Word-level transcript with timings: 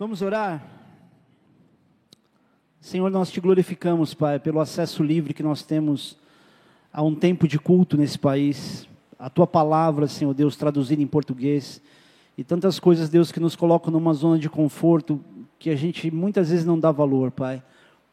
Vamos 0.00 0.22
orar? 0.22 0.66
Senhor, 2.80 3.10
nós 3.10 3.30
te 3.30 3.38
glorificamos, 3.38 4.14
Pai, 4.14 4.38
pelo 4.38 4.58
acesso 4.58 5.02
livre 5.02 5.34
que 5.34 5.42
nós 5.42 5.62
temos 5.62 6.16
a 6.90 7.02
um 7.02 7.14
tempo 7.14 7.46
de 7.46 7.58
culto 7.58 7.98
nesse 7.98 8.18
país. 8.18 8.88
A 9.18 9.28
tua 9.28 9.46
palavra, 9.46 10.06
Senhor 10.06 10.32
Deus, 10.32 10.56
traduzida 10.56 11.02
em 11.02 11.06
português. 11.06 11.82
E 12.38 12.42
tantas 12.42 12.80
coisas, 12.80 13.10
Deus, 13.10 13.30
que 13.30 13.38
nos 13.38 13.54
colocam 13.54 13.92
numa 13.92 14.14
zona 14.14 14.38
de 14.38 14.48
conforto 14.48 15.20
que 15.58 15.68
a 15.68 15.76
gente 15.76 16.10
muitas 16.10 16.48
vezes 16.48 16.64
não 16.64 16.80
dá 16.80 16.90
valor, 16.90 17.30
Pai. 17.30 17.62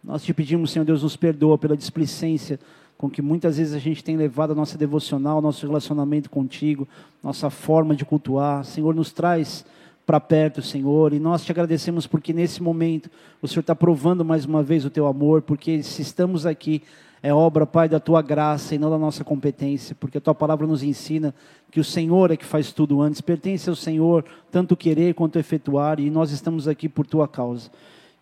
Nós 0.03 0.25
te 0.25 0.33
pedimos, 0.33 0.71
Senhor 0.71 0.83
Deus, 0.83 1.03
nos 1.03 1.15
perdoa 1.15 1.57
pela 1.57 1.77
displicência 1.77 2.59
com 2.97 3.09
que 3.09 3.21
muitas 3.21 3.55
vezes 3.55 3.73
a 3.73 3.79
gente 3.79 4.03
tem 4.03 4.17
levado 4.17 4.51
a 4.51 4.55
nossa 4.55 4.77
devocional, 4.77 5.39
nosso 5.41 5.65
relacionamento 5.65 6.29
contigo, 6.29 6.85
nossa 7.23 7.49
forma 7.49 7.95
de 7.95 8.03
cultuar. 8.03 8.65
Senhor, 8.65 8.93
nos 8.93 9.13
traz 9.13 9.63
para 10.07 10.21
perto, 10.21 10.61
Senhor, 10.61 11.11
e 11.11 11.19
nós 11.19 11.43
te 11.43 11.51
agradecemos 11.51 12.07
porque 12.07 12.31
nesse 12.31 12.63
momento 12.63 13.11
o 13.41 13.47
Senhor 13.47 13.59
está 13.59 13.75
provando 13.75 14.23
mais 14.23 14.45
uma 14.45 14.63
vez 14.63 14.85
o 14.85 14.89
teu 14.89 15.05
amor, 15.05 15.41
porque 15.41 15.83
se 15.83 16.01
estamos 16.01 16.45
aqui 16.45 16.81
é 17.21 17.33
obra, 17.33 17.65
Pai, 17.65 17.89
da 17.89 17.99
tua 17.99 18.21
graça 18.21 18.73
e 18.73 18.77
não 18.77 18.89
da 18.89 18.97
nossa 18.97 19.25
competência, 19.25 19.97
porque 19.99 20.17
a 20.17 20.21
tua 20.21 20.33
palavra 20.33 20.65
nos 20.65 20.81
ensina 20.81 21.35
que 21.69 21.81
o 21.81 21.83
Senhor 21.83 22.31
é 22.31 22.37
que 22.37 22.45
faz 22.45 22.71
tudo 22.71 23.01
antes, 23.01 23.19
pertence 23.19 23.69
ao 23.69 23.75
Senhor 23.75 24.23
tanto 24.49 24.77
querer 24.77 25.13
quanto 25.13 25.37
efetuar, 25.37 25.99
e 25.99 26.09
nós 26.09 26.31
estamos 26.31 26.69
aqui 26.69 26.87
por 26.87 27.05
tua 27.05 27.27
causa. 27.27 27.69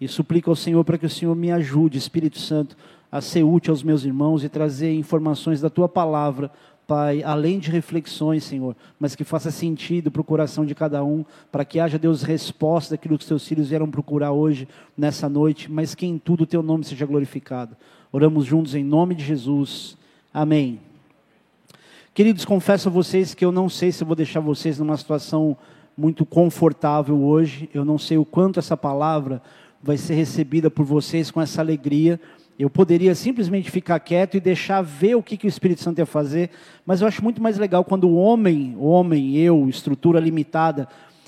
E 0.01 0.07
suplico 0.07 0.49
ao 0.49 0.55
Senhor 0.55 0.83
para 0.83 0.97
que 0.97 1.05
o 1.05 1.09
Senhor 1.09 1.35
me 1.35 1.51
ajude, 1.51 1.99
Espírito 1.99 2.39
Santo, 2.39 2.75
a 3.11 3.21
ser 3.21 3.43
útil 3.43 3.71
aos 3.71 3.83
meus 3.83 4.03
irmãos 4.03 4.43
e 4.43 4.49
trazer 4.49 4.91
informações 4.91 5.61
da 5.61 5.69
tua 5.69 5.87
palavra 5.87 6.49
Pai, 6.87 7.23
além 7.23 7.57
de 7.57 7.71
reflexões, 7.71 8.43
Senhor, 8.43 8.75
mas 8.99 9.15
que 9.15 9.23
faça 9.23 9.49
sentido 9.49 10.11
para 10.11 10.21
o 10.21 10.25
coração 10.25 10.65
de 10.65 10.75
cada 10.75 11.03
um, 11.03 11.25
para 11.51 11.65
que 11.65 11.79
haja, 11.79 11.97
Deus, 11.97 12.21
resposta 12.21 12.95
daquilo 12.95 13.17
que 13.17 13.23
os 13.23 13.27
teus 13.27 13.47
filhos 13.47 13.69
vieram 13.69 13.89
procurar 13.89 14.31
hoje, 14.31 14.67
nessa 14.95 15.27
noite, 15.27 15.71
mas 15.71 15.95
que 15.95 16.05
em 16.05 16.17
tudo 16.17 16.43
o 16.43 16.47
teu 16.47 16.61
nome 16.61 16.83
seja 16.83 17.05
glorificado. 17.05 17.75
Oramos 18.11 18.45
juntos 18.45 18.75
em 18.75 18.83
nome 18.83 19.15
de 19.15 19.23
Jesus. 19.23 19.97
Amém. 20.33 20.79
Queridos, 22.13 22.45
confesso 22.45 22.87
a 22.87 22.91
vocês 22.91 23.33
que 23.33 23.43
eu 23.43 23.51
não 23.51 23.67
sei 23.67 23.91
se 23.91 24.03
vou 24.03 24.15
deixar 24.15 24.39
vocês 24.39 24.79
numa 24.79 24.95
situação 24.95 25.57
muito 25.97 26.25
confortável 26.25 27.21
hoje, 27.23 27.69
eu 27.73 27.83
não 27.83 27.97
sei 27.97 28.17
o 28.17 28.25
quanto 28.25 28.59
essa 28.59 28.77
palavra 28.77 29.41
vai 29.81 29.97
ser 29.97 30.15
recebida 30.15 30.71
por 30.71 30.83
vocês 30.83 31.29
com 31.29 31.41
essa 31.41 31.61
alegria 31.61 32.19
eu 32.57 32.69
poderia 32.69 33.13
simplesmente 33.13 33.69
ficar 33.69 33.99
quieto 33.99 34.37
e 34.37 34.39
deixar 34.39 34.81
ver 34.81 35.15
o 35.15 35.23
que, 35.23 35.35
que 35.35 35.45
o 35.45 35.49
Espírito 35.49 35.81
Santo 35.81 35.99
ia 35.99 36.05
fazer, 36.05 36.49
mas 36.85 37.01
eu 37.01 37.07
acho 37.07 37.23
muito 37.23 37.41
mais 37.41 37.57
legal 37.57 37.83
quando 37.83 38.07
o 38.07 38.15
homem, 38.15 38.75
o 38.77 38.85
homem, 38.85 39.35
eu, 39.35 39.67
estrutura 39.67 40.19
limitada, 40.19 40.87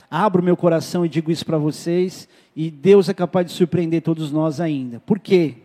abro 0.10 0.42
meu 0.42 0.56
coração 0.56 1.06
e 1.06 1.10
digo 1.10 1.30
isso 1.30 1.46
para 1.46 1.58
vocês, 1.58 2.30
e 2.56 2.72
Deus 2.72 3.10
é 3.10 3.14
capaz 3.14 3.46
de 3.46 3.52
surpreender 3.52 4.02
todos 4.02 4.32
nós 4.32 4.62
ainda. 4.62 5.02
Por 5.02 5.20
quê? 5.20 5.56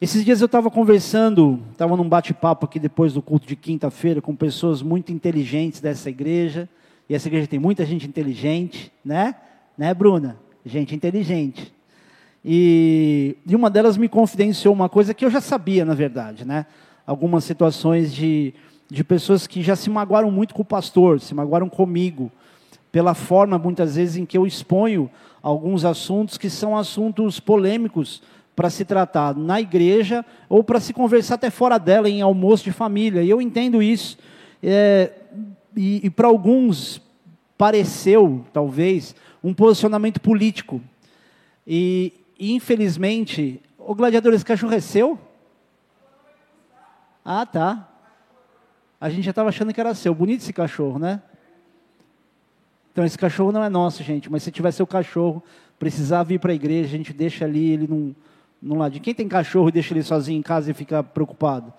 Esses 0.00 0.24
dias 0.24 0.40
eu 0.40 0.46
estava 0.46 0.70
conversando, 0.70 1.60
estava 1.72 1.96
num 1.96 2.08
bate-papo 2.08 2.66
aqui 2.66 2.78
depois 2.78 3.14
do 3.14 3.20
culto 3.20 3.48
de 3.48 3.56
quinta-feira 3.56 4.22
com 4.22 4.36
pessoas 4.36 4.80
muito 4.80 5.12
inteligentes 5.12 5.80
dessa 5.80 6.08
igreja, 6.08 6.68
e 7.08 7.14
essa 7.14 7.26
igreja 7.26 7.48
tem 7.48 7.58
muita 7.58 7.84
gente 7.84 8.06
inteligente, 8.06 8.92
né? 9.04 9.34
Né, 9.76 9.92
Bruna? 9.92 10.38
Gente 10.64 10.94
inteligente. 10.94 11.72
E, 12.44 13.36
e 13.46 13.54
uma 13.56 13.68
delas 13.68 13.96
me 13.96 14.08
confidenciou 14.08 14.72
uma 14.72 14.88
coisa 14.88 15.12
que 15.12 15.24
eu 15.24 15.30
já 15.30 15.40
sabia, 15.40 15.84
na 15.84 15.94
verdade, 15.94 16.44
né? 16.44 16.66
Algumas 17.06 17.44
situações 17.44 18.12
de, 18.12 18.54
de 18.90 19.02
pessoas 19.02 19.46
que 19.46 19.62
já 19.62 19.74
se 19.74 19.90
magoaram 19.90 20.30
muito 20.30 20.54
com 20.54 20.62
o 20.62 20.64
pastor, 20.64 21.20
se 21.20 21.34
magoaram 21.34 21.68
comigo, 21.68 22.30
pela 22.90 23.14
forma, 23.14 23.58
muitas 23.58 23.96
vezes, 23.96 24.16
em 24.16 24.24
que 24.24 24.36
eu 24.36 24.46
exponho 24.46 25.10
alguns 25.42 25.84
assuntos 25.84 26.38
que 26.38 26.48
são 26.48 26.76
assuntos 26.76 27.38
polêmicos 27.38 28.22
para 28.56 28.70
se 28.70 28.84
tratar 28.84 29.36
na 29.36 29.60
igreja 29.60 30.24
ou 30.48 30.64
para 30.64 30.80
se 30.80 30.92
conversar 30.92 31.36
até 31.36 31.50
fora 31.50 31.78
dela, 31.78 32.08
em 32.08 32.22
almoço 32.22 32.64
de 32.64 32.72
família. 32.72 33.22
E 33.22 33.30
eu 33.30 33.40
entendo 33.40 33.82
isso. 33.82 34.18
É, 34.62 35.12
e, 35.76 36.06
e 36.06 36.10
para 36.10 36.26
alguns 36.26 37.00
pareceu, 37.56 38.44
talvez, 38.52 39.14
um 39.44 39.54
posicionamento 39.54 40.20
político. 40.20 40.80
E, 41.66 42.12
infelizmente, 42.38 43.60
o 43.78 43.94
gladiador, 43.94 44.32
cachorro 44.44 44.74
é 44.74 44.80
seu? 44.80 45.18
Ah, 47.24 47.44
tá. 47.44 47.88
A 49.00 49.10
gente 49.10 49.24
já 49.24 49.30
estava 49.30 49.48
achando 49.48 49.72
que 49.72 49.80
era 49.80 49.94
seu. 49.94 50.14
Bonito 50.14 50.40
esse 50.40 50.52
cachorro, 50.52 50.98
né? 50.98 51.22
Então, 52.90 53.04
esse 53.04 53.18
cachorro 53.18 53.52
não 53.52 53.62
é 53.62 53.68
nosso, 53.68 54.02
gente. 54.02 54.30
Mas 54.30 54.42
se 54.42 54.50
tiver 54.50 54.72
seu 54.72 54.86
cachorro, 54.86 55.42
precisar 55.78 56.22
vir 56.24 56.40
para 56.40 56.52
a 56.52 56.54
igreja, 56.54 56.88
a 56.88 56.96
gente 56.96 57.12
deixa 57.12 57.44
ali 57.44 57.70
ele 57.70 57.86
num, 57.86 58.14
num 58.60 58.76
lado. 58.76 58.98
Quem 58.98 59.14
tem 59.14 59.28
cachorro 59.28 59.68
e 59.68 59.72
deixa 59.72 59.94
ele 59.94 60.02
sozinho 60.02 60.38
em 60.38 60.42
casa 60.42 60.70
e 60.70 60.74
fica 60.74 61.02
preocupado? 61.02 61.72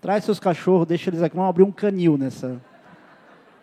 Traz 0.00 0.24
seus 0.24 0.40
cachorros, 0.40 0.86
deixa 0.86 1.10
eles 1.10 1.22
aqui. 1.22 1.36
Vamos 1.36 1.50
abrir 1.50 1.62
um 1.62 1.70
canil 1.70 2.18
nessa. 2.18 2.60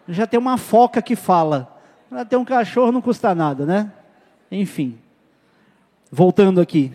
Já 0.07 0.25
tem 0.25 0.39
uma 0.39 0.57
foca 0.57 1.01
que 1.01 1.15
fala. 1.15 1.77
Para 2.09 2.23
ter 2.23 2.35
um 2.35 2.45
cachorro 2.45 2.91
não 2.91 3.01
custa 3.01 3.35
nada, 3.35 3.65
né? 3.65 3.91
Enfim. 4.51 5.00
Voltando 6.13 6.59
aqui. 6.59 6.91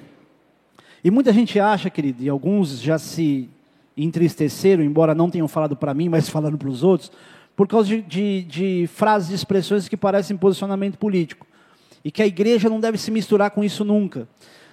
E 1.03 1.11
muita 1.11 1.33
gente 1.33 1.59
acha, 1.59 1.89
querido, 1.89 2.23
e 2.23 2.29
alguns 2.29 2.79
já 2.83 2.99
se 2.99 3.49
entristeceram, 3.97 4.85
embora 4.85 5.15
não 5.15 5.31
tenham 5.31 5.49
falado 5.49 5.75
para 5.75 5.95
mim, 5.95 6.11
mas 6.11 6.29
falando 6.29 6.59
para 6.59 6.69
os 6.69 6.83
outros, 6.83 7.11
por 7.57 7.67
causa 7.67 7.89
de, 7.89 8.03
de, 8.03 8.43
de 8.43 8.87
frases 8.89 9.31
e 9.31 9.35
expressões 9.35 9.89
que 9.89 9.97
parecem 9.97 10.37
posicionamento 10.37 10.99
político. 10.99 11.47
E 12.05 12.11
que 12.11 12.23
a 12.23 12.27
igreja 12.27 12.69
não 12.69 12.79
deve 12.79 12.99
se 12.99 13.11
misturar 13.11 13.53
com 13.53 13.65
isso 13.65 13.87
nunca. 13.87 14.29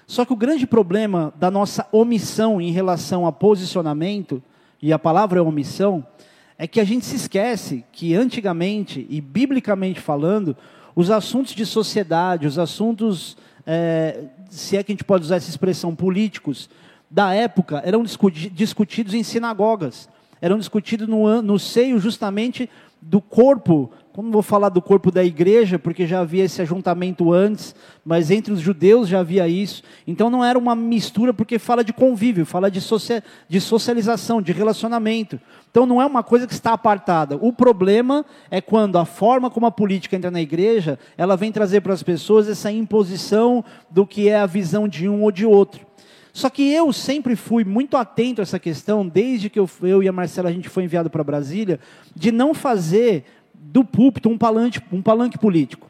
Só 0.05 0.25
que 0.25 0.33
o 0.33 0.35
grande 0.35 0.67
problema 0.67 1.33
da 1.37 1.49
nossa 1.49 1.87
omissão 1.89 2.59
em 2.59 2.73
relação 2.73 3.25
a 3.25 3.31
posicionamento, 3.31 4.43
e 4.81 4.91
a 4.91 4.99
palavra 4.99 5.39
é 5.39 5.41
omissão, 5.41 6.05
é 6.57 6.67
que 6.67 6.81
a 6.81 6.83
gente 6.83 7.05
se 7.05 7.15
esquece 7.15 7.85
que 7.93 8.13
antigamente, 8.13 9.07
e 9.09 9.21
biblicamente 9.21 10.01
falando, 10.01 10.53
os 10.93 11.09
assuntos 11.09 11.55
de 11.55 11.65
sociedade, 11.65 12.45
os 12.45 12.59
assuntos 12.59 13.37
é, 13.65 14.25
se 14.53 14.77
é 14.77 14.83
que 14.83 14.91
a 14.91 14.93
gente 14.93 15.03
pode 15.03 15.25
usar 15.25 15.37
essa 15.37 15.49
expressão, 15.49 15.95
políticos 15.95 16.69
da 17.09 17.33
época, 17.33 17.81
eram 17.85 18.03
discutidos 18.03 19.13
em 19.13 19.23
sinagogas, 19.23 20.09
eram 20.41 20.57
discutidos 20.57 21.07
no, 21.07 21.41
no 21.41 21.59
seio 21.59 21.99
justamente 21.99 22.69
do 23.01 23.21
corpo 23.21 23.91
como 24.13 24.31
vou 24.31 24.44
falar 24.44 24.69
do 24.69 24.79
corpo 24.79 25.09
da 25.09 25.24
igreja, 25.24 25.79
porque 25.79 26.06
já 26.06 26.19
havia 26.19 26.44
esse 26.44 26.62
ajuntamento 26.62 27.34
antes, 27.34 27.75
mas 28.06 28.29
entre 28.29 28.53
os 28.53 28.62
judeus 28.62 29.09
já 29.09 29.22
havia 29.22 29.47
isso. 29.47 29.81
Então 30.06 30.29
não 30.29 30.46
era 30.46 30.57
uma 30.57 30.75
mistura, 30.75 31.34
porque 31.34 31.57
fala 31.57 31.84
de 31.84 31.91
convívio, 31.91 32.46
fala 32.46 32.69
de, 32.69 32.79
socia 32.79 33.24
de 33.50 33.59
socialização, 33.59 34.40
de 34.40 34.51
relacionamento. 34.51 35.40
Então 35.72 35.88
não 35.88 36.00
é 36.00 36.06
uma 36.06 36.22
coisa 36.22 36.46
que 36.46 36.53
está 36.53 36.74
apartada. 36.74 37.38
O 37.41 37.51
problema 37.51 38.24
é 38.51 38.62
quando 38.62 39.00
a 39.00 39.06
forma 39.06 39.50
como 39.50 39.66
a 39.66 39.72
política 39.72 40.16
entra 40.16 40.30
na 40.30 40.41
igreja, 40.41 41.00
ela 41.18 41.35
vem 41.35 41.51
trazer 41.51 41.81
para 41.81 41.94
as 41.94 42.03
pessoas 42.03 42.47
essa 42.47 42.72
imposição 42.72 43.66
do 43.90 44.06
que 44.06 44.30
é 44.30 44.38
a 44.38 44.45
visão 44.45 44.88
de 44.88 45.09
um 45.09 45.24
ou 45.24 45.31
de 45.31 45.44
outro. 45.44 45.88
Só 46.31 46.51
que 46.51 46.72
eu 46.72 46.94
sempre 46.94 47.35
fui 47.35 47.63
muito 47.63 47.97
atento 47.97 48.41
a 48.41 48.44
essa 48.44 48.59
questão, 48.59 49.07
desde 49.07 49.50
que 49.50 49.59
eu, 49.59 49.69
eu 49.81 50.03
e 50.03 50.07
a 50.07 50.12
Marcela 50.12 50.50
a 50.50 50.51
gente 50.51 50.69
foi 50.69 50.84
enviado 50.84 51.09
para 51.09 51.24
Brasília, 51.24 51.80
de 52.16 52.31
não 52.31 52.53
fazer 52.56 53.24
do 53.73 53.84
púlpito 53.84 54.29
um 54.29 54.38
palanque, 54.38 54.79
um 54.91 55.01
palanque 55.01 55.35
político. 55.35 55.89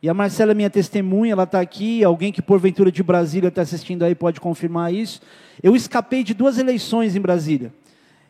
E 0.00 0.08
a 0.08 0.14
Marcela 0.14 0.52
é 0.52 0.54
minha 0.54 0.70
testemunha, 0.70 1.32
ela 1.32 1.42
está 1.42 1.60
aqui, 1.60 2.04
alguém 2.04 2.30
que 2.30 2.40
porventura 2.40 2.92
de 2.92 3.02
Brasília 3.02 3.48
está 3.48 3.62
assistindo 3.62 4.04
aí 4.04 4.14
pode 4.14 4.40
confirmar 4.40 4.94
isso. 4.94 5.20
Eu 5.60 5.74
escapei 5.74 6.22
de 6.22 6.32
duas 6.32 6.58
eleições 6.58 7.16
em 7.16 7.20
Brasília. 7.20 7.74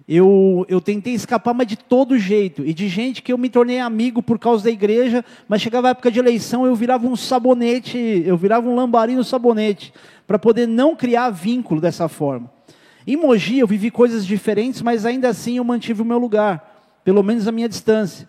Eu, 0.08 0.64
eu 0.70 0.80
tentei 0.80 1.12
escapar, 1.12 1.52
mas 1.52 1.66
de 1.66 1.76
todo 1.76 2.16
jeito. 2.16 2.64
E 2.64 2.72
de 2.72 2.88
gente 2.88 3.20
que 3.20 3.30
eu 3.30 3.36
me 3.36 3.50
tornei 3.50 3.78
amigo 3.78 4.22
por 4.22 4.38
causa 4.38 4.64
da 4.64 4.70
igreja, 4.70 5.22
mas 5.46 5.60
chegava 5.60 5.88
a 5.88 5.90
época 5.90 6.10
de 6.10 6.18
eleição, 6.18 6.64
eu 6.64 6.74
virava 6.74 7.06
um 7.06 7.14
sabonete, 7.14 8.22
eu 8.24 8.38
virava 8.38 8.66
um 8.66 8.74
lambarino 8.74 9.22
sabonete, 9.22 9.92
para 10.26 10.38
poder 10.38 10.66
não 10.66 10.96
criar 10.96 11.28
vínculo 11.28 11.78
dessa 11.78 12.08
forma. 12.08 12.50
Em 13.06 13.18
Mogi 13.18 13.58
eu 13.58 13.66
vivi 13.66 13.90
coisas 13.90 14.24
diferentes, 14.24 14.80
mas 14.80 15.04
ainda 15.04 15.28
assim 15.28 15.58
eu 15.58 15.64
mantive 15.64 16.00
o 16.00 16.06
meu 16.06 16.18
lugar, 16.18 17.02
pelo 17.04 17.22
menos 17.22 17.46
a 17.46 17.52
minha 17.52 17.68
distância. 17.68 18.26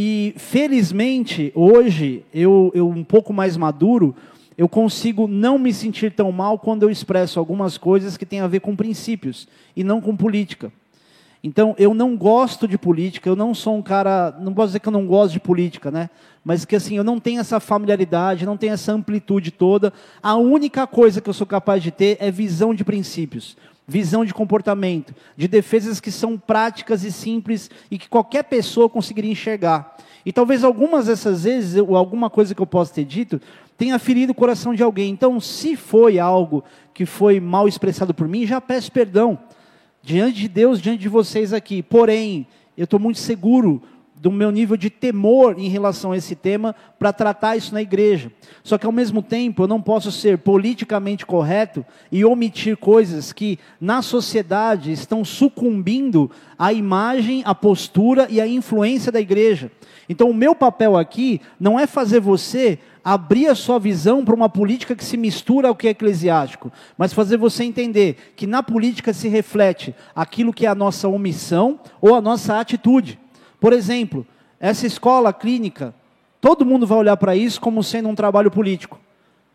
E 0.00 0.32
felizmente, 0.36 1.50
hoje, 1.56 2.24
eu, 2.32 2.70
eu 2.72 2.88
um 2.88 3.02
pouco 3.02 3.32
mais 3.32 3.56
maduro, 3.56 4.14
eu 4.56 4.68
consigo 4.68 5.26
não 5.26 5.58
me 5.58 5.72
sentir 5.72 6.12
tão 6.12 6.30
mal 6.30 6.56
quando 6.56 6.84
eu 6.84 6.90
expresso 6.90 7.40
algumas 7.40 7.76
coisas 7.76 8.16
que 8.16 8.24
têm 8.24 8.38
a 8.38 8.46
ver 8.46 8.60
com 8.60 8.76
princípios 8.76 9.48
e 9.74 9.82
não 9.82 10.00
com 10.00 10.14
política. 10.14 10.72
Então, 11.42 11.74
eu 11.76 11.92
não 11.94 12.16
gosto 12.16 12.68
de 12.68 12.78
política, 12.78 13.28
eu 13.28 13.34
não 13.34 13.52
sou 13.52 13.76
um 13.76 13.82
cara, 13.82 14.38
não 14.40 14.54
posso 14.54 14.68
dizer 14.68 14.78
que 14.78 14.86
eu 14.86 14.92
não 14.92 15.04
gosto 15.04 15.32
de 15.32 15.40
política, 15.40 15.90
né? 15.90 16.10
Mas 16.44 16.64
que 16.64 16.76
assim, 16.76 16.96
eu 16.96 17.02
não 17.02 17.18
tenho 17.18 17.40
essa 17.40 17.58
familiaridade, 17.58 18.46
não 18.46 18.56
tenho 18.56 18.74
essa 18.74 18.92
amplitude 18.92 19.50
toda. 19.50 19.92
A 20.22 20.36
única 20.36 20.86
coisa 20.86 21.20
que 21.20 21.28
eu 21.28 21.34
sou 21.34 21.46
capaz 21.46 21.82
de 21.82 21.90
ter 21.90 22.16
é 22.20 22.30
visão 22.30 22.72
de 22.72 22.84
princípios 22.84 23.56
visão 23.88 24.22
de 24.22 24.34
comportamento, 24.34 25.14
de 25.34 25.48
defesas 25.48 25.98
que 25.98 26.12
são 26.12 26.36
práticas 26.36 27.02
e 27.02 27.10
simples 27.10 27.70
e 27.90 27.98
que 27.98 28.06
qualquer 28.06 28.44
pessoa 28.44 28.86
conseguiria 28.86 29.32
enxergar. 29.32 29.96
E 30.26 30.30
talvez 30.30 30.62
algumas 30.62 31.06
dessas 31.06 31.44
vezes, 31.44 31.80
ou 31.80 31.96
alguma 31.96 32.28
coisa 32.28 32.54
que 32.54 32.60
eu 32.60 32.66
possa 32.66 32.92
ter 32.92 33.04
dito, 33.04 33.40
tenha 33.78 33.98
ferido 33.98 34.32
o 34.32 34.34
coração 34.34 34.74
de 34.74 34.82
alguém. 34.82 35.10
Então, 35.10 35.40
se 35.40 35.74
foi 35.74 36.18
algo 36.18 36.62
que 36.92 37.06
foi 37.06 37.40
mal 37.40 37.66
expressado 37.66 38.12
por 38.12 38.28
mim, 38.28 38.46
já 38.46 38.60
peço 38.60 38.92
perdão 38.92 39.38
diante 40.02 40.40
de 40.40 40.48
Deus, 40.48 40.82
diante 40.82 41.00
de 41.00 41.08
vocês 41.08 41.54
aqui. 41.54 41.82
Porém, 41.82 42.46
eu 42.76 42.84
estou 42.84 43.00
muito 43.00 43.18
seguro 43.18 43.82
do 44.20 44.30
meu 44.30 44.50
nível 44.50 44.76
de 44.76 44.90
temor 44.90 45.54
em 45.58 45.68
relação 45.68 46.12
a 46.12 46.16
esse 46.16 46.34
tema 46.34 46.74
para 46.98 47.12
tratar 47.12 47.56
isso 47.56 47.72
na 47.72 47.82
igreja. 47.82 48.30
Só 48.62 48.76
que 48.76 48.86
ao 48.86 48.92
mesmo 48.92 49.22
tempo 49.22 49.62
eu 49.62 49.68
não 49.68 49.80
posso 49.80 50.10
ser 50.10 50.38
politicamente 50.38 51.24
correto 51.24 51.84
e 52.10 52.24
omitir 52.24 52.76
coisas 52.76 53.32
que 53.32 53.58
na 53.80 54.02
sociedade 54.02 54.92
estão 54.92 55.24
sucumbindo 55.24 56.30
à 56.58 56.72
imagem, 56.72 57.42
à 57.44 57.54
postura 57.54 58.26
e 58.28 58.40
à 58.40 58.46
influência 58.46 59.12
da 59.12 59.20
igreja. 59.20 59.70
Então 60.08 60.30
o 60.30 60.34
meu 60.34 60.54
papel 60.54 60.96
aqui 60.96 61.40
não 61.60 61.78
é 61.78 61.86
fazer 61.86 62.20
você 62.20 62.78
abrir 63.04 63.46
a 63.46 63.54
sua 63.54 63.78
visão 63.78 64.24
para 64.24 64.34
uma 64.34 64.48
política 64.48 64.94
que 64.94 65.04
se 65.04 65.16
mistura 65.16 65.68
ao 65.68 65.74
que 65.74 65.86
é 65.86 65.90
eclesiástico, 65.90 66.72
mas 66.96 67.12
fazer 67.12 67.36
você 67.36 67.64
entender 67.64 68.32
que 68.36 68.46
na 68.46 68.62
política 68.62 69.12
se 69.12 69.28
reflete 69.28 69.94
aquilo 70.14 70.52
que 70.52 70.66
é 70.66 70.68
a 70.68 70.74
nossa 70.74 71.08
omissão 71.08 71.80
ou 72.00 72.14
a 72.14 72.20
nossa 72.20 72.58
atitude. 72.58 73.18
Por 73.60 73.72
exemplo, 73.72 74.26
essa 74.60 74.86
escola 74.86 75.32
clínica, 75.32 75.94
todo 76.40 76.64
mundo 76.64 76.86
vai 76.86 76.98
olhar 76.98 77.16
para 77.16 77.36
isso 77.36 77.60
como 77.60 77.82
sendo 77.82 78.08
um 78.08 78.14
trabalho 78.14 78.50
político. 78.50 79.00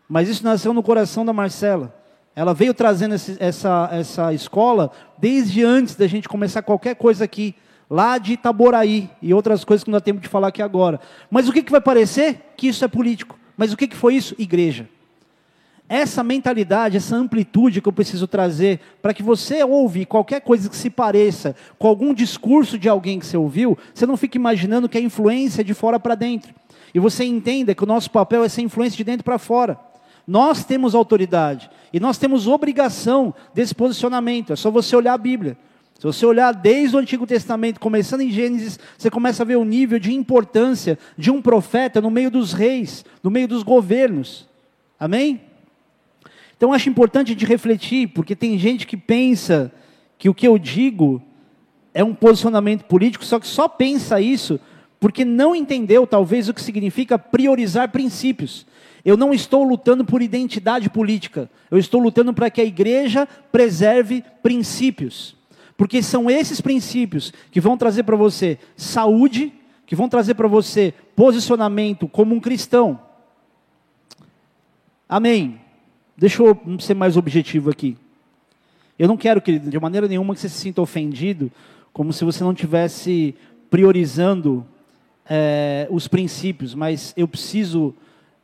Mas 0.08 0.28
isso 0.28 0.44
nasceu 0.44 0.72
no 0.72 0.82
coração 0.82 1.24
da 1.24 1.32
Marcela. 1.32 1.94
Ela 2.36 2.52
veio 2.52 2.74
trazendo 2.74 3.14
esse, 3.14 3.36
essa, 3.40 3.88
essa 3.92 4.32
escola 4.32 4.90
desde 5.18 5.64
antes 5.64 5.94
da 5.94 6.06
gente 6.06 6.28
começar 6.28 6.62
qualquer 6.62 6.96
coisa 6.96 7.24
aqui, 7.24 7.54
lá 7.88 8.18
de 8.18 8.32
Itaboraí 8.32 9.08
e 9.22 9.32
outras 9.32 9.64
coisas 9.64 9.84
que 9.84 9.90
não 9.90 9.98
dá 9.98 10.00
tempo 10.00 10.20
de 10.20 10.28
falar 10.28 10.48
aqui 10.48 10.60
agora. 10.60 11.00
Mas 11.30 11.48
o 11.48 11.52
que, 11.52 11.62
que 11.62 11.70
vai 11.70 11.80
parecer? 11.80 12.52
Que 12.56 12.68
isso 12.68 12.84
é 12.84 12.88
político. 12.88 13.38
Mas 13.56 13.72
o 13.72 13.76
que, 13.76 13.86
que 13.86 13.96
foi 13.96 14.14
isso? 14.14 14.34
Igreja. 14.36 14.88
Essa 15.94 16.24
mentalidade, 16.24 16.96
essa 16.96 17.14
amplitude 17.14 17.80
que 17.80 17.88
eu 17.88 17.92
preciso 17.92 18.26
trazer 18.26 18.80
para 19.00 19.14
que 19.14 19.22
você 19.22 19.62
ouve 19.62 20.04
qualquer 20.04 20.40
coisa 20.40 20.68
que 20.68 20.74
se 20.74 20.90
pareça 20.90 21.54
com 21.78 21.86
algum 21.86 22.12
discurso 22.12 22.76
de 22.76 22.88
alguém 22.88 23.20
que 23.20 23.26
você 23.26 23.36
ouviu, 23.36 23.78
você 23.94 24.04
não 24.04 24.16
fique 24.16 24.36
imaginando 24.36 24.88
que 24.88 24.98
é 24.98 25.00
influência 25.00 25.62
de 25.62 25.72
fora 25.72 26.00
para 26.00 26.16
dentro. 26.16 26.52
E 26.92 26.98
você 26.98 27.22
entenda 27.22 27.76
que 27.76 27.84
o 27.84 27.86
nosso 27.86 28.10
papel 28.10 28.42
é 28.42 28.48
ser 28.48 28.62
influência 28.62 28.96
de 28.96 29.04
dentro 29.04 29.22
para 29.22 29.38
fora. 29.38 29.78
Nós 30.26 30.64
temos 30.64 30.96
autoridade 30.96 31.70
e 31.92 32.00
nós 32.00 32.18
temos 32.18 32.48
obrigação 32.48 33.32
desse 33.54 33.72
posicionamento. 33.72 34.52
É 34.52 34.56
só 34.56 34.72
você 34.72 34.96
olhar 34.96 35.14
a 35.14 35.18
Bíblia. 35.18 35.56
Se 35.96 36.02
você 36.02 36.26
olhar 36.26 36.52
desde 36.52 36.96
o 36.96 36.98
Antigo 36.98 37.24
Testamento, 37.24 37.78
começando 37.78 38.22
em 38.22 38.32
Gênesis, 38.32 38.80
você 38.98 39.08
começa 39.08 39.44
a 39.44 39.46
ver 39.46 39.58
o 39.58 39.64
nível 39.64 40.00
de 40.00 40.12
importância 40.12 40.98
de 41.16 41.30
um 41.30 41.40
profeta 41.40 42.00
no 42.00 42.10
meio 42.10 42.32
dos 42.32 42.52
reis, 42.52 43.04
no 43.22 43.30
meio 43.30 43.46
dos 43.46 43.62
governos. 43.62 44.48
Amém? 44.98 45.53
Então 46.56 46.72
acho 46.72 46.88
importante 46.88 47.28
gente 47.28 47.46
refletir, 47.46 48.08
porque 48.08 48.34
tem 48.36 48.58
gente 48.58 48.86
que 48.86 48.96
pensa 48.96 49.72
que 50.18 50.28
o 50.28 50.34
que 50.34 50.46
eu 50.46 50.58
digo 50.58 51.22
é 51.92 52.02
um 52.02 52.14
posicionamento 52.14 52.84
político, 52.84 53.24
só 53.24 53.38
que 53.38 53.46
só 53.46 53.68
pensa 53.68 54.20
isso 54.20 54.58
porque 54.98 55.24
não 55.24 55.54
entendeu 55.54 56.06
talvez 56.06 56.48
o 56.48 56.54
que 56.54 56.62
significa 56.62 57.18
priorizar 57.18 57.90
princípios. 57.90 58.66
Eu 59.04 59.18
não 59.18 59.34
estou 59.34 59.62
lutando 59.62 60.02
por 60.02 60.22
identidade 60.22 60.88
política, 60.88 61.50
eu 61.70 61.76
estou 61.76 62.00
lutando 62.00 62.32
para 62.32 62.48
que 62.48 62.60
a 62.60 62.64
igreja 62.64 63.28
preserve 63.52 64.24
princípios. 64.42 65.36
Porque 65.76 66.02
são 66.02 66.30
esses 66.30 66.60
princípios 66.60 67.32
que 67.50 67.60
vão 67.60 67.76
trazer 67.76 68.04
para 68.04 68.16
você 68.16 68.58
saúde, 68.76 69.52
que 69.84 69.94
vão 69.94 70.08
trazer 70.08 70.34
para 70.34 70.48
você 70.48 70.94
posicionamento 71.14 72.08
como 72.08 72.34
um 72.34 72.40
cristão. 72.40 72.98
Amém. 75.06 75.60
Deixa 76.16 76.42
eu 76.42 76.58
ser 76.78 76.94
mais 76.94 77.16
objetivo 77.16 77.70
aqui. 77.70 77.96
Eu 78.98 79.08
não 79.08 79.16
quero, 79.16 79.40
que 79.40 79.58
de 79.58 79.80
maneira 79.80 80.06
nenhuma 80.06 80.34
que 80.34 80.40
você 80.40 80.48
se 80.48 80.58
sinta 80.58 80.80
ofendido, 80.80 81.50
como 81.92 82.12
se 82.12 82.24
você 82.24 82.44
não 82.44 82.52
estivesse 82.52 83.34
priorizando 83.68 84.64
é, 85.28 85.88
os 85.90 86.06
princípios, 86.06 86.74
mas 86.74 87.12
eu 87.16 87.26
preciso 87.26 87.94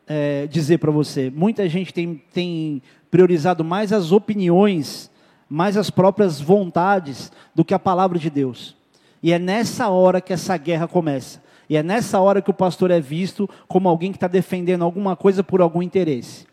é, 0.08 0.48
dizer 0.48 0.78
para 0.78 0.90
você: 0.90 1.30
muita 1.30 1.68
gente 1.68 1.94
tem, 1.94 2.20
tem 2.32 2.82
priorizado 3.10 3.62
mais 3.62 3.92
as 3.92 4.10
opiniões, 4.10 5.08
mais 5.48 5.76
as 5.76 5.90
próprias 5.90 6.40
vontades, 6.40 7.30
do 7.54 7.64
que 7.64 7.74
a 7.74 7.78
palavra 7.78 8.18
de 8.18 8.28
Deus. 8.28 8.76
E 9.22 9.32
é 9.32 9.38
nessa 9.38 9.88
hora 9.88 10.20
que 10.20 10.32
essa 10.32 10.56
guerra 10.56 10.88
começa. 10.88 11.40
E 11.68 11.76
é 11.76 11.82
nessa 11.84 12.18
hora 12.18 12.42
que 12.42 12.50
o 12.50 12.54
pastor 12.54 12.90
é 12.90 13.00
visto 13.00 13.48
como 13.68 13.88
alguém 13.88 14.10
que 14.10 14.16
está 14.16 14.26
defendendo 14.26 14.82
alguma 14.82 15.14
coisa 15.14 15.44
por 15.44 15.60
algum 15.60 15.80
interesse. 15.80 16.49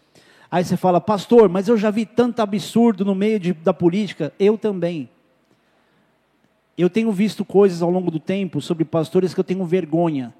Aí 0.50 0.64
você 0.64 0.78
fala, 0.78 1.02
pastor, 1.02 1.50
mas 1.50 1.68
eu 1.68 1.78
já 1.78 1.92
vi 1.92 2.06
tanto 2.06 2.42
absurdo 2.42 3.04
no 3.04 3.14
meio 3.14 3.40
de, 3.40 3.54
da 3.54 3.74
política. 3.74 4.34
Eu 4.40 4.58
também. 4.58 5.10
Eu 6.78 6.90
tenho 6.90 7.12
visto 7.12 7.44
coisas 7.44 7.82
ao 7.82 7.90
longo 7.90 8.10
do 8.10 8.20
tempo 8.20 8.62
sobre 8.62 8.86
pastores 8.86 9.34
que 9.34 9.40
eu 9.40 9.44
tenho 9.44 9.66
vergonha. 9.66 10.34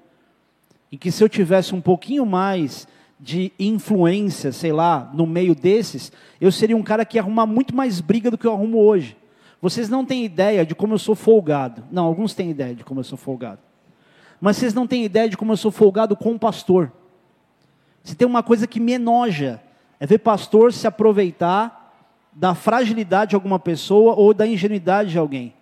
E 0.90 0.96
que 0.96 1.10
se 1.10 1.22
eu 1.22 1.28
tivesse 1.28 1.74
um 1.74 1.80
pouquinho 1.80 2.24
mais 2.24 2.88
de 3.20 3.52
influência, 3.58 4.52
sei 4.52 4.72
lá, 4.72 5.10
no 5.12 5.26
meio 5.26 5.54
desses, 5.54 6.12
eu 6.40 6.52
seria 6.52 6.76
um 6.76 6.82
cara 6.82 7.04
que 7.04 7.18
ia 7.18 7.20
arrumar 7.20 7.46
muito 7.46 7.74
mais 7.74 8.00
briga 8.00 8.30
do 8.30 8.38
que 8.38 8.46
eu 8.46 8.52
arrumo 8.52 8.78
hoje. 8.78 9.16
Vocês 9.60 9.88
não 9.88 10.04
têm 10.04 10.24
ideia 10.24 10.64
de 10.64 10.74
como 10.74 10.94
eu 10.94 10.98
sou 10.98 11.16
folgado. 11.16 11.82
Não, 11.90 12.04
alguns 12.04 12.32
têm 12.32 12.50
ideia 12.50 12.74
de 12.74 12.84
como 12.84 13.00
eu 13.00 13.04
sou 13.04 13.18
folgado. 13.18 13.58
Mas 14.40 14.56
vocês 14.56 14.72
não 14.72 14.86
têm 14.86 15.04
ideia 15.04 15.28
de 15.28 15.36
como 15.36 15.52
eu 15.52 15.56
sou 15.56 15.72
folgado 15.72 16.16
com 16.16 16.32
o 16.32 16.38
pastor. 16.38 16.92
Se 18.04 18.14
tem 18.14 18.26
uma 18.26 18.42
coisa 18.42 18.66
que 18.68 18.78
me 18.78 18.92
enoja, 18.92 19.60
é 20.00 20.06
ver 20.06 20.18
pastor 20.18 20.72
se 20.72 20.86
aproveitar 20.86 21.92
da 22.32 22.54
fragilidade 22.54 23.30
de 23.30 23.34
alguma 23.34 23.58
pessoa 23.58 24.14
ou 24.14 24.32
da 24.32 24.46
ingenuidade 24.46 25.10
de 25.10 25.18
alguém. 25.18 25.54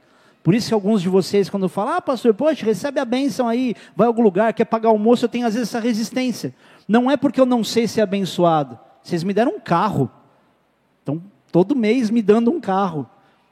Por 0.43 0.55
isso 0.55 0.69
que 0.69 0.75
alguns 0.75 1.03
de 1.03 1.09
vocês, 1.09 1.51
quando 1.51 1.69
falam, 1.69 1.95
ah, 1.95 2.01
pastor, 2.01 2.33
poxa, 2.33 2.65
recebe 2.65 3.01
a 3.01 3.05
bênção 3.05 3.49
aí, 3.49 3.75
vai 3.97 4.07
a 4.07 4.09
algum 4.09 4.23
lugar, 4.23 4.53
quer 4.53 4.65
pagar 4.65 4.91
almoço, 4.91 5.25
eu 5.25 5.29
tenho 5.29 5.47
às 5.47 5.55
vezes 5.55 5.69
essa 5.69 5.81
resistência. 5.81 6.55
Não 6.87 7.11
é 7.11 7.17
porque 7.17 7.41
eu 7.41 7.47
não 7.47 7.65
sei 7.65 7.89
ser 7.89 8.03
abençoado. 8.03 8.79
Vocês 9.03 9.25
me 9.25 9.35
deram 9.35 9.57
um 9.57 9.61
carro. 9.61 10.11
Então, 11.03 11.21
todo 11.51 11.75
mês 11.75 12.11
me 12.11 12.23
dando 12.23 12.51
um 12.51 12.61
carro. 12.61 13.09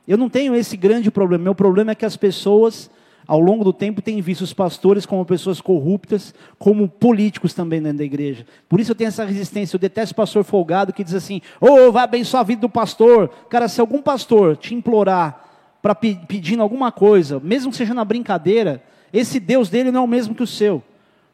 Eu 0.07 0.17
não 0.17 0.29
tenho 0.29 0.55
esse 0.55 0.77
grande 0.77 1.11
problema. 1.11 1.43
Meu 1.43 1.55
problema 1.55 1.93
é 1.93 1.95
que 1.95 2.05
as 2.05 2.17
pessoas 2.17 2.91
ao 3.27 3.41
longo 3.41 3.65
do 3.65 3.73
tempo, 3.73 4.03
tem 4.03 4.21
visto 4.21 4.43
os 4.43 4.53
pastores 4.53 5.07
como 5.07 5.25
pessoas 5.25 5.61
corruptas, 5.61 6.35
como 6.59 6.89
políticos 6.89 7.55
também 7.55 7.81
dentro 7.81 7.99
da 7.99 8.05
igreja. 8.05 8.47
Por 8.69 8.81
isso 8.81 8.93
eu 8.93 8.95
tenho 8.95 9.09
essa 9.09 9.25
resistência. 9.25 9.77
Eu 9.77 9.81
detesto 9.81 10.15
pastor 10.15 10.45
folgado 10.45 10.93
que 10.93 11.03
diz 11.03 11.15
assim: 11.15 11.41
ô, 11.61 11.67
oh, 11.67 11.93
vai 11.93 12.05
abençoar 12.05 12.43
a 12.43 12.45
vida 12.45 12.61
do 12.61 12.69
pastor. 12.69 13.31
Cara, 13.49 13.69
se 13.69 13.81
algum 13.81 14.03
pastor 14.03 14.57
te 14.57 14.75
implorar 14.75 15.43
para 15.81 15.95
pedindo 15.95 16.63
alguma 16.63 16.93
coisa, 16.93 17.41
mesmo 17.41 17.71
que 17.71 17.77
seja 17.77 17.95
na 17.95 18.05
brincadeira, 18.05 18.83
esse 19.13 19.39
Deus 19.39 19.69
dele 19.69 19.91
não 19.91 20.03
é 20.03 20.05
o 20.05 20.09
mesmo 20.09 20.35
que 20.35 20.43
o 20.43 20.47
seu. 20.47 20.83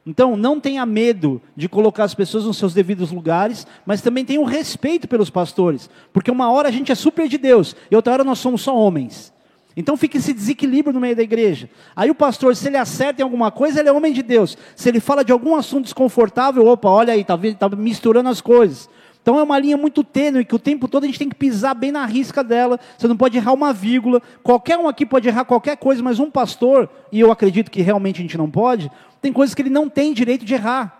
Então, 0.06 0.36
não 0.36 0.58
tenha 0.58 0.84
medo 0.86 1.42
de 1.54 1.68
colocar 1.68 2.04
as 2.04 2.14
pessoas 2.14 2.44
nos 2.44 2.56
seus 2.56 2.72
devidos 2.72 3.12
lugares, 3.12 3.66
mas 3.84 4.00
também 4.00 4.24
tenha 4.24 4.40
um 4.40 4.44
respeito 4.44 5.06
pelos 5.06 5.28
pastores, 5.28 5.90
porque 6.12 6.30
uma 6.30 6.50
hora 6.50 6.68
a 6.68 6.72
gente 6.72 6.90
é 6.90 6.94
super 6.94 7.28
de 7.28 7.36
Deus 7.36 7.76
e 7.90 7.96
outra 7.96 8.14
hora 8.14 8.24
nós 8.24 8.38
somos 8.38 8.62
só 8.62 8.76
homens. 8.76 9.32
Então 9.80 9.96
fica 9.96 10.18
esse 10.18 10.32
desequilíbrio 10.32 10.92
no 10.92 11.00
meio 11.00 11.16
da 11.16 11.22
igreja. 11.22 11.68
Aí 11.96 12.10
o 12.10 12.14
pastor, 12.14 12.54
se 12.54 12.68
ele 12.68 12.76
acerta 12.76 13.22
em 13.22 13.24
alguma 13.24 13.50
coisa, 13.50 13.80
ele 13.80 13.88
é 13.88 13.92
homem 13.92 14.12
de 14.12 14.22
Deus. 14.22 14.56
Se 14.76 14.88
ele 14.88 15.00
fala 15.00 15.24
de 15.24 15.32
algum 15.32 15.56
assunto 15.56 15.84
desconfortável, 15.84 16.66
opa, 16.66 16.88
olha 16.88 17.14
aí, 17.14 17.22
está 17.22 17.38
tá 17.58 17.68
misturando 17.70 18.28
as 18.28 18.40
coisas. 18.40 18.88
Então 19.22 19.38
é 19.38 19.42
uma 19.42 19.58
linha 19.58 19.76
muito 19.76 20.04
tênue 20.04 20.44
que 20.44 20.54
o 20.54 20.58
tempo 20.58 20.86
todo 20.86 21.04
a 21.04 21.06
gente 21.06 21.18
tem 21.18 21.28
que 21.28 21.34
pisar 21.34 21.74
bem 21.74 21.90
na 21.90 22.04
risca 22.04 22.44
dela. 22.44 22.78
Você 22.96 23.08
não 23.08 23.16
pode 23.16 23.36
errar 23.36 23.52
uma 23.52 23.72
vírgula. 23.72 24.20
Qualquer 24.42 24.78
um 24.78 24.88
aqui 24.88 25.04
pode 25.04 25.28
errar 25.28 25.44
qualquer 25.44 25.76
coisa, 25.76 26.02
mas 26.02 26.18
um 26.18 26.30
pastor, 26.30 26.88
e 27.10 27.20
eu 27.20 27.30
acredito 27.30 27.70
que 27.70 27.80
realmente 27.82 28.18
a 28.18 28.22
gente 28.22 28.38
não 28.38 28.50
pode, 28.50 28.90
tem 29.20 29.32
coisas 29.32 29.54
que 29.54 29.62
ele 29.62 29.70
não 29.70 29.88
tem 29.88 30.12
direito 30.12 30.44
de 30.44 30.54
errar. 30.54 30.98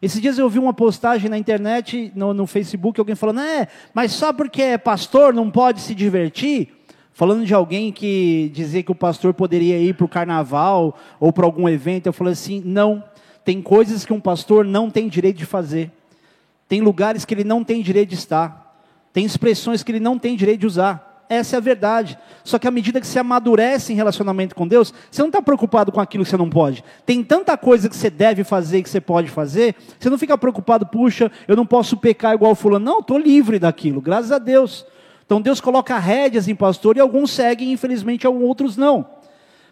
Esses 0.00 0.20
dias 0.20 0.38
eu 0.38 0.48
vi 0.48 0.60
uma 0.60 0.72
postagem 0.72 1.28
na 1.28 1.36
internet, 1.36 2.12
no, 2.14 2.32
no 2.32 2.46
Facebook, 2.46 3.00
alguém 3.00 3.16
falando, 3.16 3.40
é, 3.40 3.66
mas 3.92 4.12
só 4.12 4.32
porque 4.32 4.62
é 4.62 4.78
pastor 4.78 5.34
não 5.34 5.50
pode 5.50 5.80
se 5.80 5.94
divertir? 5.94 6.77
Falando 7.18 7.44
de 7.44 7.52
alguém 7.52 7.90
que 7.90 8.48
dizia 8.54 8.80
que 8.80 8.92
o 8.92 8.94
pastor 8.94 9.34
poderia 9.34 9.76
ir 9.76 9.92
para 9.92 10.04
o 10.04 10.08
carnaval 10.08 10.96
ou 11.18 11.32
para 11.32 11.44
algum 11.44 11.68
evento, 11.68 12.06
eu 12.06 12.12
falei 12.12 12.32
assim: 12.32 12.62
não, 12.64 13.02
tem 13.44 13.60
coisas 13.60 14.06
que 14.06 14.12
um 14.12 14.20
pastor 14.20 14.64
não 14.64 14.88
tem 14.88 15.08
direito 15.08 15.36
de 15.36 15.44
fazer, 15.44 15.90
tem 16.68 16.80
lugares 16.80 17.24
que 17.24 17.34
ele 17.34 17.42
não 17.42 17.64
tem 17.64 17.82
direito 17.82 18.10
de 18.10 18.14
estar, 18.14 18.80
tem 19.12 19.24
expressões 19.24 19.82
que 19.82 19.90
ele 19.90 19.98
não 19.98 20.16
tem 20.16 20.36
direito 20.36 20.60
de 20.60 20.66
usar. 20.68 21.26
Essa 21.28 21.56
é 21.56 21.58
a 21.58 21.60
verdade. 21.60 22.16
Só 22.44 22.56
que 22.56 22.68
à 22.68 22.70
medida 22.70 23.00
que 23.00 23.06
você 23.06 23.18
amadurece 23.18 23.92
em 23.92 23.96
relacionamento 23.96 24.54
com 24.54 24.68
Deus, 24.68 24.94
você 25.10 25.20
não 25.20 25.28
está 25.28 25.42
preocupado 25.42 25.90
com 25.90 26.00
aquilo 26.00 26.22
que 26.22 26.30
você 26.30 26.36
não 26.36 26.48
pode. 26.48 26.84
Tem 27.04 27.24
tanta 27.24 27.56
coisa 27.56 27.88
que 27.88 27.96
você 27.96 28.10
deve 28.10 28.44
fazer 28.44 28.80
que 28.80 28.88
você 28.88 29.00
pode 29.00 29.28
fazer, 29.28 29.74
você 29.98 30.08
não 30.08 30.18
fica 30.18 30.38
preocupado, 30.38 30.86
puxa, 30.86 31.32
eu 31.48 31.56
não 31.56 31.66
posso 31.66 31.96
pecar 31.96 32.32
igual 32.32 32.54
fulano. 32.54 32.84
Não, 32.84 33.00
estou 33.00 33.18
livre 33.18 33.58
daquilo, 33.58 34.00
graças 34.00 34.30
a 34.30 34.38
Deus. 34.38 34.86
Então 35.28 35.42
Deus 35.42 35.60
coloca 35.60 35.98
rédeas 35.98 36.48
em 36.48 36.54
pastor 36.54 36.96
e 36.96 37.00
alguns 37.00 37.32
seguem, 37.32 37.70
infelizmente, 37.70 38.26
outros 38.26 38.78
não. 38.78 39.06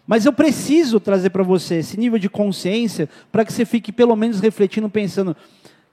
Mas 0.05 0.23
eu 0.23 0.31
preciso 0.31 0.99
trazer 0.99 1.31
para 1.31 1.41
você 1.41 1.77
esse 1.77 1.99
nível 1.99 2.19
de 2.19 2.29
consciência 2.29 3.09
para 3.31 3.43
que 3.43 3.51
você 3.51 3.65
fique 3.65 3.91
pelo 3.91 4.15
menos 4.15 4.39
refletindo, 4.39 4.87
pensando: 4.87 5.35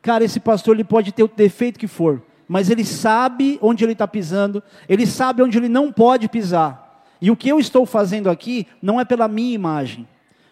Cara, 0.02 0.22
esse 0.22 0.38
pastor 0.38 0.76
ele 0.76 0.84
pode 0.84 1.12
ter 1.12 1.22
o 1.22 1.30
defeito 1.34 1.78
que 1.80 1.86
for, 1.86 2.22
mas 2.46 2.68
ele 2.68 2.84
sabe 2.84 3.58
onde 3.62 3.82
ele 3.82 3.94
está 3.94 4.06
pisando, 4.06 4.62
ele 4.86 5.06
sabe 5.06 5.42
onde 5.42 5.56
ele 5.56 5.70
não 5.70 5.90
pode 5.90 6.28
pisar. 6.28 7.02
E 7.18 7.30
o 7.30 7.36
que 7.36 7.48
eu 7.48 7.58
estou 7.58 7.86
fazendo 7.86 8.28
aqui 8.28 8.66
não 8.82 9.00
é 9.00 9.04
pela 9.06 9.26
minha 9.26 9.54
imagem, 9.54 10.06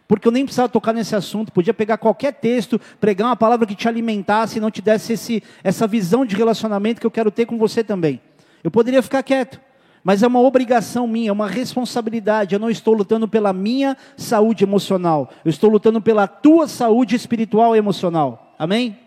porque 0.09 0.27
eu 0.27 0.33
nem 0.33 0.47
precisava 0.47 0.71
tocar 0.71 0.95
nesse 0.95 1.15
assunto, 1.15 1.53
podia 1.53 1.75
pegar 1.75 1.99
qualquer 1.99 2.33
texto, 2.33 2.81
pregar 2.99 3.29
uma 3.29 3.37
palavra 3.37 3.67
que 3.67 3.75
te 3.75 3.87
alimentasse 3.87 4.57
e 4.57 4.61
não 4.61 4.71
te 4.71 4.81
desse 4.81 5.13
esse, 5.13 5.43
essa 5.63 5.87
visão 5.87 6.25
de 6.25 6.35
relacionamento 6.35 6.99
que 6.99 7.07
eu 7.07 7.11
quero 7.11 7.31
ter 7.31 7.45
com 7.45 7.59
você 7.59 7.85
também. 7.85 8.19
Eu 8.63 8.71
poderia 8.71 9.03
ficar 9.03 9.23
quieto, 9.23 9.61
mas 10.05 10.23
é 10.23 10.27
uma 10.27 10.41
obrigação 10.41 11.07
minha, 11.07 11.31
é 11.31 11.33
uma 11.33 11.49
responsabilidade. 11.49 12.55
Eu 12.55 12.61
não 12.61 12.71
estou 12.71 12.95
lutando 12.95 13.27
pela 13.29 13.53
minha 13.53 13.97
saúde 14.17 14.65
emocional, 14.65 15.31
eu 15.45 15.51
estou 15.51 15.71
lutando 15.71 16.01
pela 16.01 16.27
tua 16.27 16.69
saúde 16.69 17.17
espiritual 17.17 17.75
e 17.75 17.79
emocional. 17.79 18.55
Amém? 18.59 18.99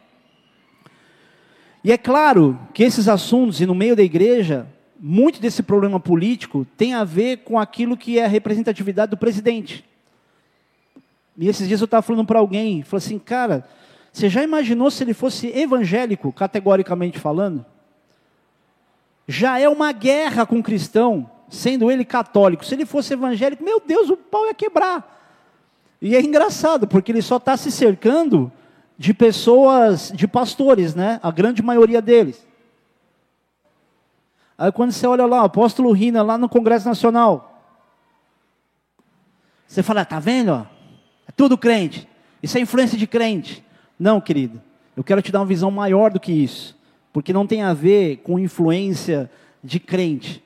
E 1.83 1.91
é 1.91 1.97
claro 1.97 2.59
que 2.73 2.83
esses 2.83 3.07
assuntos, 3.07 3.61
e 3.61 3.65
no 3.65 3.75
meio 3.75 3.95
da 3.95 4.01
igreja, 4.01 4.67
muito 4.99 5.39
desse 5.39 5.61
problema 5.61 5.99
político 5.99 6.65
tem 6.75 6.95
a 6.95 7.03
ver 7.03 7.37
com 7.37 7.59
aquilo 7.59 7.95
que 7.95 8.17
é 8.17 8.25
a 8.25 8.27
representatividade 8.27 9.11
do 9.11 9.17
presidente. 9.17 9.85
E 11.37 11.47
esses 11.47 11.67
dias 11.67 11.81
eu 11.81 11.85
estava 11.85 12.01
falando 12.01 12.25
para 12.25 12.39
alguém, 12.39 12.81
falou 12.81 12.97
assim, 12.97 13.19
cara, 13.19 13.67
você 14.11 14.29
já 14.29 14.41
imaginou 14.41 14.89
se 14.89 15.03
ele 15.03 15.13
fosse 15.13 15.47
evangélico, 15.47 16.31
categoricamente 16.31 17.19
falando? 17.19 17.65
Já 19.27 19.59
é 19.59 19.67
uma 19.67 19.91
guerra 19.91 20.45
com 20.45 20.59
o 20.59 20.63
cristão, 20.63 21.29
sendo 21.49 21.89
ele 21.89 22.05
católico. 22.05 22.65
Se 22.65 22.75
ele 22.75 22.85
fosse 22.85 23.13
evangélico, 23.13 23.63
meu 23.63 23.81
Deus, 23.85 24.09
o 24.09 24.17
pau 24.17 24.45
ia 24.45 24.53
quebrar. 24.53 25.11
E 26.01 26.15
é 26.15 26.21
engraçado, 26.21 26.87
porque 26.87 27.11
ele 27.11 27.21
só 27.21 27.37
está 27.37 27.57
se 27.57 27.71
cercando 27.71 28.51
de 28.97 29.13
pessoas, 29.13 30.11
de 30.13 30.27
pastores, 30.27 30.93
né? 30.93 31.19
A 31.23 31.31
grande 31.31 31.61
maioria 31.61 32.01
deles. 32.01 32.45
Aí 34.57 34.71
quando 34.71 34.91
você 34.91 35.05
olha 35.05 35.25
lá, 35.25 35.41
o 35.41 35.45
apóstolo 35.45 35.91
Rina, 35.91 36.21
lá 36.21 36.37
no 36.37 36.47
Congresso 36.47 36.87
Nacional, 36.87 37.61
você 39.67 39.83
fala, 39.83 40.05
tá 40.05 40.19
vendo? 40.19 40.51
Ó? 40.51 40.65
É 41.27 41.31
tudo 41.35 41.57
crente. 41.57 42.07
Isso 42.41 42.57
é 42.57 42.61
influência 42.61 42.97
de 42.97 43.07
crente. 43.07 43.65
Não, 43.99 44.21
querido. 44.21 44.61
Eu 44.95 45.03
quero 45.03 45.21
te 45.21 45.31
dar 45.31 45.39
uma 45.39 45.45
visão 45.45 45.69
maior 45.71 46.11
do 46.11 46.19
que 46.19 46.31
isso. 46.31 46.77
Porque 47.15 47.31
não 47.31 47.47
tem 47.47 47.61
a 47.61 47.73
ver 47.73 48.17
com 48.17 48.37
influência 48.37 49.31
de 49.63 49.79
crente, 49.79 50.43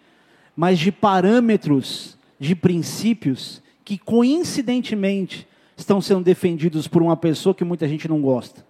mas 0.56 0.78
de 0.78 0.92
parâmetros, 0.92 2.16
de 2.40 2.56
princípios 2.56 3.60
que 3.84 3.98
coincidentemente 3.98 5.48
estão 5.76 6.00
sendo 6.00 6.24
defendidos 6.24 6.88
por 6.88 7.02
uma 7.02 7.18
pessoa 7.18 7.56
que 7.56 7.64
muita 7.64 7.88
gente 7.88 8.08
não 8.08 8.22
gosta 8.22 8.64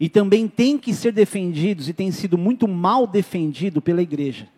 e 0.00 0.08
também 0.08 0.48
tem 0.48 0.78
que 0.78 0.94
ser 0.94 1.12
defendidos 1.12 1.86
e 1.86 1.92
tem 1.92 2.10
sido 2.10 2.38
muito 2.38 2.66
mal 2.66 3.06
defendido 3.06 3.82
pela 3.82 4.00
igreja. 4.00 4.48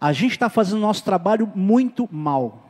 A 0.00 0.12
gente 0.12 0.30
está 0.30 0.48
fazendo 0.48 0.78
nosso 0.78 1.02
trabalho 1.02 1.50
muito 1.52 2.08
mal. 2.12 2.69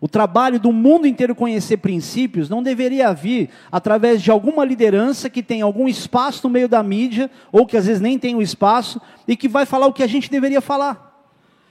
O 0.00 0.06
trabalho 0.06 0.60
do 0.60 0.72
mundo 0.72 1.06
inteiro 1.06 1.34
conhecer 1.34 1.78
princípios 1.78 2.48
não 2.48 2.62
deveria 2.62 3.12
vir 3.12 3.50
através 3.70 4.22
de 4.22 4.30
alguma 4.30 4.64
liderança 4.64 5.28
que 5.28 5.42
tem 5.42 5.60
algum 5.60 5.88
espaço 5.88 6.46
no 6.46 6.52
meio 6.52 6.68
da 6.68 6.82
mídia, 6.82 7.30
ou 7.50 7.66
que 7.66 7.76
às 7.76 7.86
vezes 7.86 8.00
nem 8.00 8.18
tem 8.18 8.34
o 8.34 8.38
um 8.38 8.42
espaço, 8.42 9.00
e 9.26 9.36
que 9.36 9.48
vai 9.48 9.66
falar 9.66 9.86
o 9.86 9.92
que 9.92 10.02
a 10.02 10.06
gente 10.06 10.30
deveria 10.30 10.60
falar. 10.60 11.08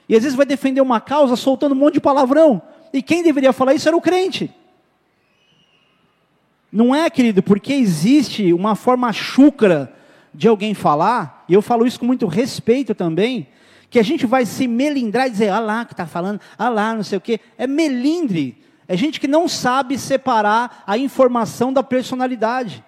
E 0.08 0.14
às 0.14 0.22
vezes 0.22 0.36
vai 0.36 0.44
defender 0.44 0.80
uma 0.80 1.00
causa 1.00 1.36
soltando 1.36 1.72
um 1.72 1.78
monte 1.78 1.94
de 1.94 2.00
palavrão. 2.00 2.60
E 2.92 3.02
quem 3.02 3.22
deveria 3.22 3.52
falar 3.52 3.74
isso 3.74 3.88
era 3.88 3.96
o 3.96 4.00
crente. 4.00 4.50
Não 6.70 6.94
é, 6.94 7.08
querido, 7.08 7.42
porque 7.42 7.72
existe 7.72 8.52
uma 8.52 8.74
forma 8.74 9.10
chucra 9.12 9.92
de 10.34 10.46
alguém 10.46 10.74
falar, 10.74 11.44
e 11.48 11.54
eu 11.54 11.62
falo 11.62 11.86
isso 11.86 11.98
com 11.98 12.06
muito 12.06 12.26
respeito 12.26 12.94
também, 12.94 13.48
que 13.90 13.98
a 13.98 14.02
gente 14.02 14.26
vai 14.26 14.44
se 14.44 14.68
melindrar 14.68 15.26
e 15.26 15.30
dizer, 15.30 15.48
ah 15.48 15.60
lá 15.60 15.84
que 15.84 15.92
está 15.92 16.06
falando, 16.06 16.40
ah 16.58 16.68
lá, 16.68 16.94
não 16.94 17.02
sei 17.02 17.18
o 17.18 17.20
quê. 17.20 17.40
É 17.56 17.66
melindre. 17.66 18.62
É 18.86 18.96
gente 18.96 19.20
que 19.20 19.28
não 19.28 19.48
sabe 19.48 19.98
separar 19.98 20.82
a 20.86 20.96
informação 20.96 21.72
da 21.72 21.82
personalidade. 21.82 22.84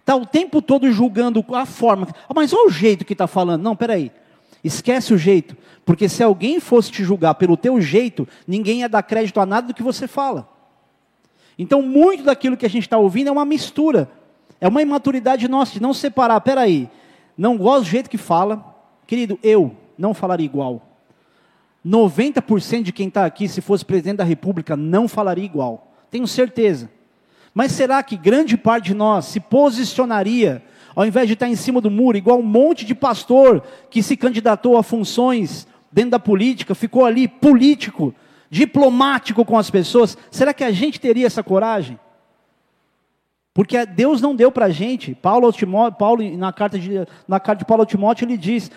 Está 0.00 0.16
o 0.16 0.24
tempo 0.24 0.62
todo 0.62 0.90
julgando 0.90 1.44
a 1.54 1.66
forma. 1.66 2.08
Ah, 2.28 2.32
mas 2.34 2.52
olha 2.52 2.68
o 2.68 2.70
jeito 2.70 3.04
que 3.04 3.12
está 3.12 3.26
falando. 3.26 3.62
Não, 3.62 3.76
peraí. 3.76 4.10
Esquece 4.64 5.12
o 5.12 5.18
jeito. 5.18 5.56
Porque 5.84 6.08
se 6.08 6.22
alguém 6.22 6.60
fosse 6.60 6.90
te 6.90 7.04
julgar 7.04 7.34
pelo 7.34 7.56
teu 7.56 7.80
jeito, 7.80 8.26
ninguém 8.46 8.80
ia 8.80 8.88
dar 8.88 9.02
crédito 9.02 9.40
a 9.40 9.46
nada 9.46 9.68
do 9.68 9.74
que 9.74 9.82
você 9.82 10.08
fala. 10.08 10.48
Então, 11.58 11.82
muito 11.82 12.22
daquilo 12.22 12.56
que 12.56 12.64
a 12.66 12.70
gente 12.70 12.84
está 12.84 12.96
ouvindo 12.96 13.28
é 13.28 13.32
uma 13.32 13.44
mistura. 13.44 14.10
É 14.60 14.68
uma 14.68 14.80
imaturidade 14.80 15.48
nossa 15.48 15.72
de 15.72 15.80
não 15.80 15.92
separar. 15.92 16.40
Peraí, 16.40 16.88
não 17.36 17.56
gosto 17.56 17.84
do 17.84 17.90
jeito 17.90 18.10
que 18.10 18.18
fala. 18.18 18.64
Querido, 19.06 19.38
eu 19.42 19.76
não 19.98 20.14
falaria 20.14 20.46
igual. 20.46 20.98
90% 21.84 22.82
de 22.82 22.92
quem 22.92 23.08
está 23.08 23.24
aqui, 23.24 23.48
se 23.48 23.60
fosse 23.60 23.84
presidente 23.84 24.18
da 24.18 24.24
República, 24.24 24.76
não 24.76 25.08
falaria 25.08 25.44
igual. 25.44 25.92
Tenho 26.10 26.26
certeza. 26.26 26.90
Mas 27.54 27.72
será 27.72 28.02
que 28.02 28.16
grande 28.16 28.56
parte 28.56 28.86
de 28.86 28.94
nós 28.94 29.24
se 29.26 29.40
posicionaria, 29.40 30.62
ao 30.94 31.06
invés 31.06 31.26
de 31.26 31.34
estar 31.34 31.48
em 31.48 31.56
cima 31.56 31.80
do 31.80 31.90
muro, 31.90 32.16
igual 32.16 32.38
um 32.38 32.42
monte 32.42 32.84
de 32.84 32.94
pastor 32.94 33.62
que 33.90 34.02
se 34.02 34.16
candidatou 34.16 34.76
a 34.76 34.82
funções 34.82 35.66
dentro 35.90 36.12
da 36.12 36.18
política, 36.18 36.74
ficou 36.74 37.04
ali 37.04 37.26
político, 37.26 38.14
diplomático 38.50 39.44
com 39.44 39.58
as 39.58 39.70
pessoas, 39.70 40.16
será 40.30 40.54
que 40.54 40.64
a 40.64 40.70
gente 40.70 41.00
teria 41.00 41.26
essa 41.26 41.42
coragem? 41.42 41.98
Porque 43.58 43.84
Deus 43.84 44.20
não 44.20 44.36
deu 44.36 44.52
para 44.52 44.66
a 44.66 44.70
gente, 44.70 45.16
Paulo, 45.16 45.52
Timóteo, 45.52 45.98
Paulo 45.98 46.36
na, 46.36 46.52
carta 46.52 46.78
de, 46.78 47.04
na 47.26 47.40
carta 47.40 47.58
de 47.58 47.64
Paulo 47.64 47.84
Timóteo, 47.84 48.24
ele 48.24 48.36
diz 48.36 48.70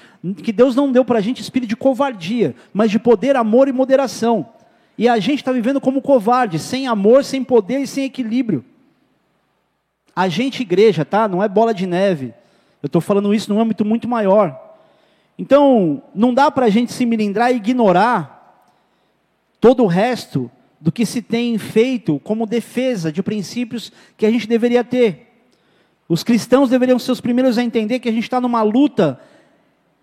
que 0.44 0.52
Deus 0.52 0.76
não 0.76 0.92
deu 0.92 1.06
para 1.06 1.20
a 1.20 1.22
gente 1.22 1.40
espírito 1.40 1.70
de 1.70 1.76
covardia, 1.76 2.56
mas 2.74 2.90
de 2.90 2.98
poder, 2.98 3.36
amor 3.36 3.68
e 3.68 3.72
moderação. 3.72 4.50
E 4.98 5.08
a 5.08 5.20
gente 5.20 5.38
está 5.38 5.52
vivendo 5.52 5.80
como 5.80 6.02
covarde, 6.02 6.58
sem 6.58 6.88
amor, 6.88 7.24
sem 7.24 7.44
poder 7.44 7.82
e 7.82 7.86
sem 7.86 8.06
equilíbrio. 8.06 8.66
A 10.16 10.28
gente, 10.28 10.64
igreja, 10.64 11.06
tá? 11.06 11.28
Não 11.28 11.44
é 11.44 11.48
bola 11.48 11.76
de 11.76 11.86
neve. 11.86 12.34
Eu 12.82 12.88
estou 12.88 13.02
falando 13.02 13.36
isso 13.36 13.54
num 13.54 13.62
âmbito 13.62 13.86
muito 13.86 14.08
maior. 14.08 14.60
Então, 15.38 16.02
não 16.16 16.34
dá 16.34 16.50
para 16.50 16.66
a 16.66 16.70
gente 16.72 16.92
se 16.92 17.06
milindrar 17.06 17.52
e 17.52 17.58
ignorar 17.58 18.66
todo 19.60 19.84
o 19.84 19.88
resto 19.88 20.50
do 20.82 20.92
que 20.92 21.06
se 21.06 21.22
tem 21.22 21.58
feito 21.60 22.20
como 22.24 22.48
defesa 22.48 23.12
de 23.12 23.22
princípios 23.22 23.92
que 24.18 24.26
a 24.26 24.32
gente 24.32 24.48
deveria 24.48 24.84
ter. 24.84 25.28
Os 26.10 26.24
cristãos 26.24 26.70
deveriam 26.70 26.98
ser 26.98 27.12
os 27.12 27.22
primeiros 27.22 27.58
a 27.58 27.64
entender 27.64 28.00
que 28.00 28.10
a 28.10 28.12
gente 28.12 28.24
está 28.24 28.42
numa 28.42 28.64
luta 28.64 29.20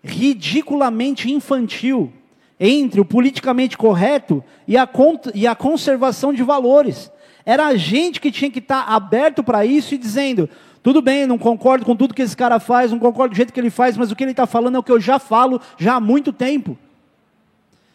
ridiculamente 0.01 1.29
infantil 1.29 2.11
entre 2.57 3.01
o 3.01 3.05
politicamente 3.05 3.77
correto 3.77 4.43
e 4.65 4.77
a, 4.77 4.89
e 5.35 5.45
a 5.45 5.53
conservação 5.53 6.33
de 6.33 6.41
valores. 6.41 7.11
Era 7.45 7.67
a 7.67 7.75
gente 7.75 8.21
que 8.21 8.31
tinha 8.31 8.49
que 8.49 8.59
estar 8.59 8.85
tá 8.85 8.93
aberto 8.93 9.43
para 9.43 9.65
isso 9.65 9.93
e 9.93 9.97
dizendo: 9.97 10.49
tudo 10.81 11.01
bem, 11.01 11.27
não 11.27 11.37
concordo 11.37 11.85
com 11.85 11.95
tudo 11.95 12.13
que 12.13 12.21
esse 12.21 12.35
cara 12.35 12.59
faz, 12.59 12.91
não 12.91 12.99
concordo 12.99 13.33
do 13.33 13.37
jeito 13.37 13.51
que 13.51 13.59
ele 13.59 13.69
faz, 13.69 13.97
mas 13.97 14.11
o 14.11 14.15
que 14.15 14.23
ele 14.23 14.31
está 14.31 14.47
falando 14.47 14.75
é 14.75 14.79
o 14.79 14.83
que 14.83 14.91
eu 14.91 14.99
já 14.99 15.19
falo 15.19 15.61
já 15.77 15.95
há 15.95 15.99
muito 15.99 16.31
tempo. 16.31 16.77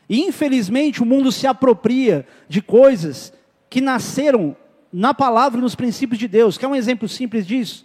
E 0.08 0.20
infelizmente 0.20 1.02
o 1.02 1.06
mundo 1.06 1.32
se 1.32 1.46
apropria 1.46 2.26
de 2.48 2.60
coisas 2.60 3.32
que 3.70 3.80
nasceram 3.80 4.56
na 4.92 5.12
palavra 5.12 5.58
e 5.58 5.62
nos 5.62 5.74
princípios 5.74 6.18
de 6.18 6.28
Deus. 6.28 6.56
Quer 6.56 6.66
um 6.66 6.76
exemplo 6.76 7.08
simples 7.08 7.46
disso? 7.46 7.84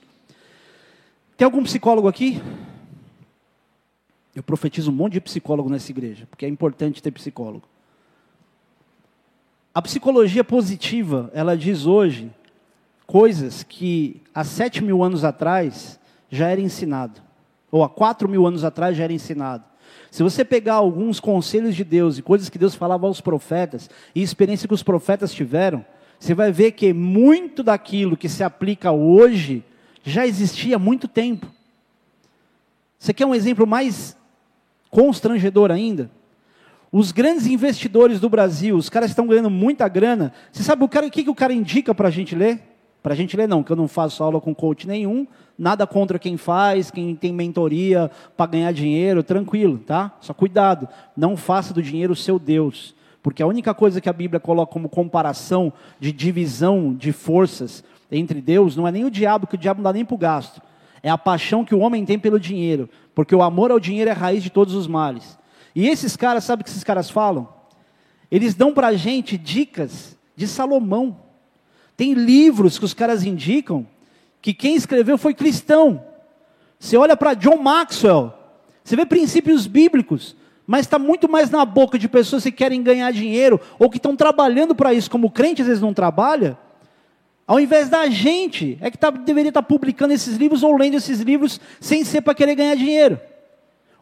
Tem 1.35 1.45
algum 1.45 1.63
psicólogo 1.63 2.07
aqui? 2.07 2.41
Eu 4.35 4.43
profetizo 4.43 4.91
um 4.91 4.93
monte 4.93 5.13
de 5.13 5.21
psicólogo 5.21 5.69
nessa 5.69 5.91
igreja, 5.91 6.27
porque 6.29 6.45
é 6.45 6.49
importante 6.49 7.01
ter 7.01 7.11
psicólogo. 7.11 7.67
A 9.73 9.81
psicologia 9.81 10.43
positiva, 10.43 11.31
ela 11.33 11.55
diz 11.55 11.85
hoje 11.85 12.31
coisas 13.07 13.63
que 13.63 14.21
há 14.35 14.43
sete 14.43 14.83
mil 14.83 15.03
anos 15.03 15.23
atrás 15.23 15.99
já 16.29 16.47
era 16.49 16.61
ensinado, 16.61 17.21
ou 17.71 17.83
há 17.83 17.89
quatro 17.89 18.29
mil 18.29 18.45
anos 18.45 18.63
atrás 18.63 18.95
já 18.95 19.05
era 19.05 19.13
ensinado. 19.13 19.63
Se 20.11 20.23
você 20.23 20.43
pegar 20.43 20.75
alguns 20.75 21.19
conselhos 21.19 21.75
de 21.75 21.83
Deus 21.83 22.17
e 22.17 22.21
coisas 22.21 22.49
que 22.49 22.57
Deus 22.57 22.75
falava 22.75 23.05
aos 23.05 23.21
profetas, 23.21 23.89
e 24.13 24.21
experiência 24.21 24.67
que 24.67 24.73
os 24.73 24.83
profetas 24.83 25.33
tiveram, 25.33 25.85
você 26.19 26.33
vai 26.33 26.51
ver 26.51 26.71
que 26.71 26.91
muito 26.93 27.63
daquilo 27.63 28.17
que 28.17 28.27
se 28.27 28.43
aplica 28.43 28.91
hoje 28.91 29.63
já 30.03 30.25
existia 30.25 30.75
há 30.75 30.79
muito 30.79 31.07
tempo. 31.07 31.47
Você 32.97 33.13
quer 33.13 33.25
um 33.25 33.35
exemplo 33.35 33.65
mais 33.65 34.17
constrangedor 34.89 35.71
ainda? 35.71 36.11
Os 36.91 37.11
grandes 37.11 37.45
investidores 37.45 38.19
do 38.19 38.27
Brasil, 38.27 38.75
os 38.75 38.89
caras 38.89 39.11
estão 39.11 39.27
ganhando 39.27 39.49
muita 39.49 39.87
grana. 39.87 40.33
Você 40.51 40.63
sabe 40.63 40.83
o, 40.83 40.89
cara, 40.89 41.05
o 41.05 41.11
que, 41.11 41.23
que 41.23 41.29
o 41.29 41.35
cara 41.35 41.53
indica 41.53 41.93
para 41.93 42.07
a 42.07 42.11
gente 42.11 42.35
ler? 42.35 42.68
Para 43.01 43.13
a 43.13 43.15
gente 43.15 43.37
ler, 43.37 43.47
não, 43.47 43.63
que 43.63 43.71
eu 43.71 43.75
não 43.75 43.87
faço 43.87 44.23
aula 44.23 44.41
com 44.41 44.53
coach 44.53 44.85
nenhum, 44.85 45.25
nada 45.57 45.87
contra 45.87 46.19
quem 46.19 46.35
faz, 46.35 46.91
quem 46.91 47.15
tem 47.15 47.31
mentoria 47.31 48.11
para 48.35 48.51
ganhar 48.51 48.73
dinheiro, 48.73 49.23
tranquilo, 49.23 49.77
tá? 49.77 50.15
Só 50.19 50.33
cuidado, 50.33 50.87
não 51.15 51.37
faça 51.37 51.73
do 51.73 51.81
dinheiro 51.81 52.13
o 52.13 52.15
seu 52.15 52.37
Deus, 52.37 52.93
porque 53.23 53.41
a 53.41 53.47
única 53.47 53.73
coisa 53.73 54.01
que 54.01 54.09
a 54.09 54.13
Bíblia 54.13 54.39
coloca 54.39 54.73
como 54.73 54.89
comparação 54.89 55.71
de 55.99 56.11
divisão 56.11 56.93
de 56.93 57.11
forças 57.11 57.83
entre 58.11 58.41
Deus 58.41 58.75
não 58.75 58.87
é 58.87 58.91
nem 58.91 59.05
o 59.05 59.11
diabo, 59.11 59.47
que 59.47 59.55
o 59.55 59.57
diabo 59.57 59.79
não 59.79 59.83
dá 59.83 59.93
nem 59.93 60.05
para 60.05 60.15
o 60.15 60.17
gasto, 60.17 60.61
É 61.01 61.09
a 61.09 61.17
paixão 61.17 61.63
que 61.63 61.73
o 61.73 61.79
homem 61.79 62.03
tem 62.03 62.19
pelo 62.19 62.37
dinheiro, 62.37 62.89
porque 63.15 63.33
o 63.33 63.41
amor 63.41 63.71
ao 63.71 63.79
dinheiro 63.79 64.09
é 64.09 64.13
a 64.13 64.17
raiz 64.17 64.43
de 64.43 64.49
todos 64.49 64.73
os 64.73 64.87
males. 64.87 65.37
E 65.73 65.87
esses 65.87 66.17
caras, 66.17 66.43
sabe 66.43 66.61
o 66.61 66.63
que 66.65 66.69
esses 66.69 66.83
caras 66.83 67.09
falam? 67.09 67.47
Eles 68.29 68.53
dão 68.53 68.73
para 68.73 68.87
a 68.87 68.93
gente 68.93 69.37
dicas 69.37 70.17
de 70.35 70.45
Salomão. 70.45 71.28
Tem 71.99 72.13
livros 72.13 72.79
que 72.79 72.85
os 72.85 72.93
caras 72.93 73.25
indicam 73.25 73.85
que 74.41 74.53
quem 74.53 74.73
escreveu 74.73 75.17
foi 75.17 75.33
cristão. 75.33 76.01
Você 76.79 76.95
olha 76.95 77.17
para 77.17 77.33
John 77.33 77.57
Maxwell, 77.57 78.33
você 78.81 78.95
vê 78.95 79.05
princípios 79.05 79.67
bíblicos, 79.67 80.33
mas 80.65 80.85
está 80.85 80.97
muito 80.97 81.27
mais 81.27 81.49
na 81.49 81.65
boca 81.65 81.99
de 81.99 82.07
pessoas 82.07 82.43
que 82.43 82.53
querem 82.53 82.81
ganhar 82.81 83.11
dinheiro 83.11 83.59
ou 83.77 83.89
que 83.89 83.97
estão 83.97 84.15
trabalhando 84.15 84.73
para 84.73 84.93
isso, 84.93 85.11
como 85.11 85.29
crente 85.29 85.61
às 85.61 85.67
vezes 85.67 85.83
não 85.83 85.93
trabalha, 85.93 86.57
ao 87.45 87.59
invés 87.59 87.89
da 87.89 88.07
gente, 88.07 88.77
é 88.79 88.89
que 88.89 88.97
tá, 88.97 89.09
deveria 89.09 89.49
estar 89.49 89.61
tá 89.61 89.67
publicando 89.67 90.13
esses 90.13 90.37
livros 90.37 90.63
ou 90.63 90.77
lendo 90.77 90.95
esses 90.95 91.19
livros 91.19 91.59
sem 91.81 92.05
ser 92.05 92.21
para 92.21 92.33
querer 92.33 92.55
ganhar 92.55 92.75
dinheiro. 92.75 93.19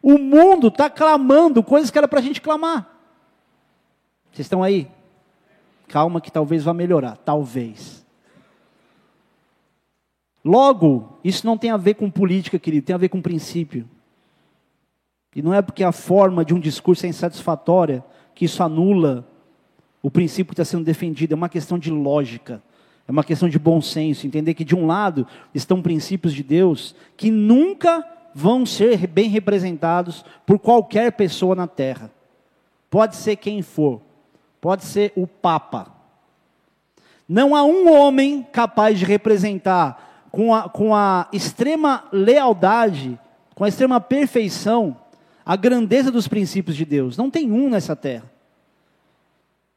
O 0.03 0.19
mundo 0.19 0.67
está 0.67 0.87
clamando 0.87 1.63
coisas 1.63 1.89
que 1.89 1.97
era 1.97 2.07
para 2.07 2.19
a 2.19 2.23
gente 2.23 2.41
clamar. 2.41 2.95
Vocês 4.31 4.45
estão 4.45 4.61
aí? 4.61 4.87
Calma 5.87 6.21
que 6.21 6.31
talvez 6.31 6.63
vá 6.63 6.73
melhorar, 6.73 7.17
talvez. 7.17 8.05
Logo, 10.43 11.19
isso 11.23 11.45
não 11.45 11.57
tem 11.57 11.71
a 11.71 11.77
ver 11.77 11.95
com 11.95 12.09
política, 12.09 12.59
querido, 12.59 12.85
tem 12.85 12.93
a 12.93 12.99
ver 12.99 13.09
com 13.09 13.21
princípio. 13.21 13.87
E 15.35 15.41
não 15.41 15.53
é 15.53 15.61
porque 15.61 15.83
a 15.83 15.91
forma 15.91 16.43
de 16.43 16.53
um 16.53 16.59
discurso 16.59 17.05
é 17.05 17.09
insatisfatória 17.09 18.03
que 18.33 18.45
isso 18.45 18.63
anula 18.63 19.27
o 20.01 20.11
princípio 20.11 20.53
que 20.55 20.61
está 20.61 20.65
sendo 20.65 20.83
defendido, 20.83 21.33
é 21.33 21.35
uma 21.35 21.49
questão 21.49 21.77
de 21.77 21.91
lógica. 21.91 22.61
É 23.07 23.11
uma 23.11 23.23
questão 23.23 23.47
de 23.47 23.57
bom 23.57 23.81
senso, 23.81 24.27
entender 24.27 24.53
que 24.53 24.65
de 24.65 24.75
um 24.75 24.85
lado 24.85 25.25
estão 25.53 25.81
princípios 25.81 26.33
de 26.33 26.43
Deus 26.43 26.93
que 27.15 27.31
nunca 27.31 28.05
vão 28.35 28.65
ser 28.65 29.07
bem 29.07 29.29
representados 29.29 30.25
por 30.45 30.59
qualquer 30.59 31.13
pessoa 31.13 31.55
na 31.55 31.67
terra. 31.67 32.11
Pode 32.89 33.15
ser 33.15 33.37
quem 33.37 33.61
for, 33.61 34.01
pode 34.61 34.83
ser 34.85 35.13
o 35.15 35.25
Papa. 35.27 35.91
Não 37.27 37.55
há 37.55 37.63
um 37.63 37.91
homem 37.91 38.43
capaz 38.51 38.97
de 38.97 39.05
representar 39.05 40.27
com 40.31 40.53
a, 40.53 40.69
com 40.69 40.95
a 40.95 41.27
extrema 41.33 42.05
lealdade, 42.11 43.19
com 43.53 43.63
a 43.63 43.67
extrema 43.67 43.99
perfeição, 43.99 44.95
a 45.45 45.55
grandeza 45.55 46.11
dos 46.11 46.27
princípios 46.27 46.75
de 46.75 46.85
Deus. 46.85 47.17
Não 47.17 47.29
tem 47.29 47.51
um 47.51 47.69
nessa 47.69 47.95
terra. 47.95 48.31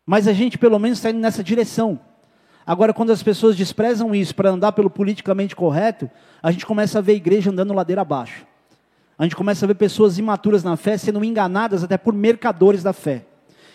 Mas 0.06 0.28
a 0.28 0.32
gente 0.32 0.58
pelo 0.58 0.78
menos 0.78 0.98
está 0.98 1.10
indo 1.10 1.20
nessa 1.20 1.42
direção. 1.42 1.98
Agora, 2.66 2.92
quando 2.92 3.10
as 3.10 3.22
pessoas 3.22 3.56
desprezam 3.56 4.14
isso 4.14 4.34
para 4.34 4.50
andar 4.50 4.72
pelo 4.72 4.90
politicamente 4.90 5.56
correto, 5.56 6.10
a 6.42 6.52
gente 6.52 6.66
começa 6.66 6.98
a 6.98 7.02
ver 7.02 7.12
a 7.12 7.16
igreja 7.16 7.50
andando 7.50 7.74
ladeira 7.74 8.02
abaixo. 8.02 8.46
A 9.18 9.24
gente 9.24 9.36
começa 9.36 9.66
a 9.66 9.68
ver 9.68 9.74
pessoas 9.74 10.18
imaturas 10.18 10.62
na 10.62 10.76
fé 10.76 10.96
sendo 10.96 11.24
enganadas 11.24 11.82
até 11.82 11.98
por 11.98 12.14
mercadores 12.14 12.82
da 12.82 12.92
fé. 12.92 13.26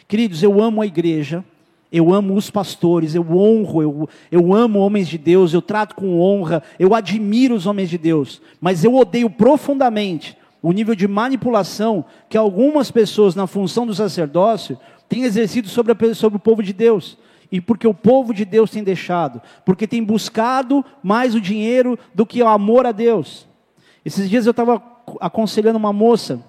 Queridos, 0.07 0.43
eu 0.43 0.62
amo 0.62 0.81
a 0.81 0.85
igreja, 0.85 1.43
eu 1.91 2.13
amo 2.13 2.35
os 2.35 2.50
pastores, 2.50 3.15
eu 3.15 3.25
honro, 3.31 3.81
eu, 3.81 4.09
eu 4.31 4.53
amo 4.53 4.79
homens 4.79 5.07
de 5.07 5.17
Deus, 5.17 5.53
eu 5.53 5.62
trato 5.62 5.95
com 5.95 6.19
honra, 6.19 6.62
eu 6.77 6.93
admiro 6.93 7.55
os 7.55 7.65
homens 7.65 7.89
de 7.89 7.97
Deus, 7.97 8.41
mas 8.59 8.83
eu 8.83 8.95
odeio 8.95 9.29
profundamente 9.29 10.38
o 10.62 10.71
nível 10.71 10.95
de 10.95 11.07
manipulação 11.07 12.03
que 12.27 12.38
algumas 12.38 12.91
pessoas, 12.91 13.35
na 13.35 13.47
função 13.47 13.85
do 13.85 13.93
sacerdócio, 13.93 14.77
têm 15.07 15.24
exercido 15.24 15.67
sobre, 15.69 15.93
a, 15.93 16.15
sobre 16.15 16.38
o 16.38 16.39
povo 16.39 16.62
de 16.62 16.74
Deus 16.74 17.17
e 17.51 17.62
porque 17.62 17.88
o 17.88 17.93
povo 17.93 18.33
de 18.33 18.43
Deus 18.43 18.71
tem 18.71 18.83
deixado, 18.83 19.41
porque 19.63 19.88
tem 19.88 20.03
buscado 20.03 20.83
mais 21.01 21.35
o 21.35 21.41
dinheiro 21.41 21.97
do 22.13 22.25
que 22.25 22.41
o 22.41 22.47
amor 22.47 22.85
a 22.85 22.91
Deus. 22.91 23.47
Esses 24.03 24.29
dias 24.29 24.45
eu 24.45 24.51
estava 24.51 24.81
aconselhando 25.21 25.77
uma 25.77 25.93
moça, 25.93 26.43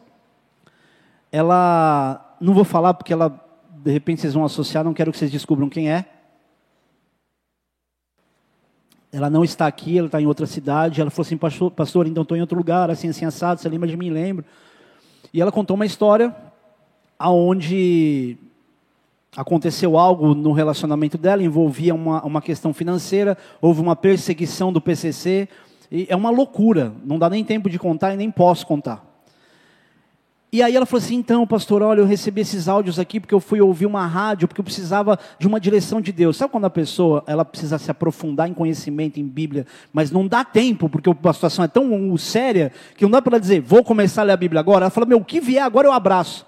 ela, 1.31 2.37
não 2.41 2.55
vou 2.55 2.65
falar 2.65 2.95
porque 2.95 3.13
ela, 3.13 3.46
de 3.87 3.93
repente 3.93 4.21
vocês 4.21 4.35
vão 4.35 4.45
associar, 4.45 4.83
não 4.83 4.93
quero 4.93 5.13
que 5.13 5.19
vocês 5.19 5.31
descubram 5.31 5.69
quem 5.69 5.89
é. 5.89 6.05
Ela 9.13 9.31
não 9.31 9.45
está 9.45 9.69
aqui, 9.69 9.97
ela 9.97 10.09
está 10.09 10.21
em 10.21 10.27
outra 10.27 10.45
cidade. 10.45 11.01
Ela 11.01 11.09
falou 11.09 11.25
assim, 11.25 11.37
pastor, 11.37 11.71
pastor 11.71 12.09
então 12.09 12.25
estou 12.25 12.37
em 12.37 12.41
outro 12.41 12.59
lugar, 12.59 12.91
assim, 12.91 13.09
assim, 13.09 13.25
assado, 13.25 13.61
você 13.61 13.69
lembra 13.69 13.89
de 13.89 13.97
mim? 13.97 14.11
Lembro. 14.11 14.45
E 15.33 15.41
ela 15.41 15.53
contou 15.53 15.77
uma 15.77 15.87
história 15.87 16.35
aonde 17.17 18.37
aconteceu 19.37 19.97
algo 19.97 20.35
no 20.35 20.51
relacionamento 20.51 21.17
dela, 21.17 21.45
envolvia 21.45 21.95
uma, 21.95 22.25
uma 22.25 22.43
questão 22.43 22.75
financeira, 22.75 23.39
houve 23.63 23.81
uma 23.81 23.95
perseguição 23.95 24.73
do 24.73 24.81
PCC, 24.81 25.49
é 26.09 26.17
uma 26.17 26.31
loucura, 26.31 26.93
não 27.05 27.21
dá 27.21 27.31
nem 27.31 27.45
tempo 27.45 27.71
de 27.71 27.79
contar 27.79 28.15
e 28.15 28.17
nem 28.17 28.33
posso 28.33 28.67
contar. 28.67 29.06
E 30.57 30.63
aí 30.63 30.75
ela 30.75 30.87
falou 30.87 31.05
assim: 31.05 31.17
então, 31.17 31.47
pastor, 31.47 31.83
olha, 31.83 32.01
eu 32.01 32.07
recebi 32.07 32.41
esses 32.41 32.67
áudios 32.67 32.99
aqui 32.99 33.21
porque 33.21 33.35
eu 33.35 33.41
fui 33.41 33.61
ouvir 33.61 33.85
uma 33.85 34.07
rádio, 34.07 34.49
porque 34.49 34.59
eu 34.59 34.65
precisava 34.65 35.19
de 35.39 35.47
uma 35.47 35.61
direção 35.61 36.01
de 36.01 36.11
Deus. 36.11 36.35
Sabe 36.39 36.51
quando 36.51 36.65
a 36.65 36.71
pessoa 36.71 37.23
ela 37.27 37.45
precisa 37.45 37.77
se 37.77 37.91
aprofundar 37.91 38.49
em 38.49 38.55
conhecimento, 38.55 39.21
em 39.21 39.27
Bíblia, 39.27 39.67
mas 39.93 40.11
não 40.11 40.27
dá 40.27 40.47
tempo, 40.47 40.89
porque 40.89 41.11
a 41.11 41.33
situação 41.35 41.63
é 41.63 41.69
tão 41.69 42.17
séria 42.17 42.73
que 42.97 43.05
não 43.05 43.11
dá 43.11 43.21
para 43.21 43.35
ela 43.35 43.41
dizer, 43.41 43.61
vou 43.61 43.85
começar 43.85 44.23
a 44.23 44.25
ler 44.25 44.33
a 44.33 44.37
Bíblia 44.39 44.59
agora. 44.59 44.85
Ela 44.85 44.91
fala: 44.91 45.05
meu, 45.05 45.19
o 45.19 45.25
que 45.27 45.41
vier 45.41 45.63
agora 45.63 45.89
eu 45.89 45.93
abraço. 45.93 46.47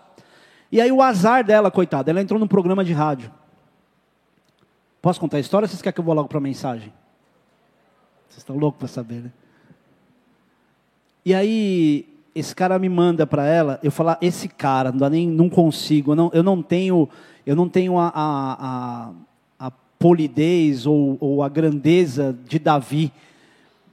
E 0.72 0.80
aí 0.80 0.90
o 0.90 1.02
azar 1.02 1.44
dela, 1.44 1.70
coitada, 1.70 2.10
ela 2.10 2.22
entrou 2.22 2.40
num 2.40 2.48
programa 2.48 2.82
de 2.82 2.94
rádio. 2.94 3.30
Posso 5.02 5.20
contar 5.20 5.36
a 5.36 5.40
história 5.40 5.66
ou 5.66 5.68
vocês 5.68 5.82
querem 5.82 5.92
que 5.92 6.00
eu 6.00 6.04
vou 6.04 6.14
logo 6.14 6.30
para 6.30 6.38
a 6.38 6.40
mensagem? 6.40 6.90
Vocês 8.26 8.38
estão 8.38 8.56
loucos 8.56 8.78
para 8.78 8.88
saber, 8.88 9.24
né? 9.24 9.32
E 11.26 11.34
aí, 11.34 12.17
esse 12.34 12.54
cara 12.54 12.78
me 12.78 12.88
manda 12.88 13.26
para 13.26 13.46
ela, 13.46 13.80
eu 13.82 13.90
falar, 13.90 14.18
esse 14.20 14.48
cara, 14.48 14.92
não, 14.92 15.08
nem, 15.08 15.28
não 15.28 15.48
consigo, 15.48 16.12
eu 16.12 16.16
não, 16.16 16.30
eu 16.32 16.42
não 16.42 16.62
tenho, 16.62 17.08
eu 17.46 17.56
não 17.56 17.68
tenho 17.68 17.98
a, 17.98 18.12
a, 18.14 19.10
a, 19.60 19.66
a 19.66 19.70
polidez 19.98 20.86
ou, 20.86 21.16
ou 21.20 21.42
a 21.42 21.48
grandeza 21.48 22.36
de 22.46 22.58
Davi, 22.58 23.12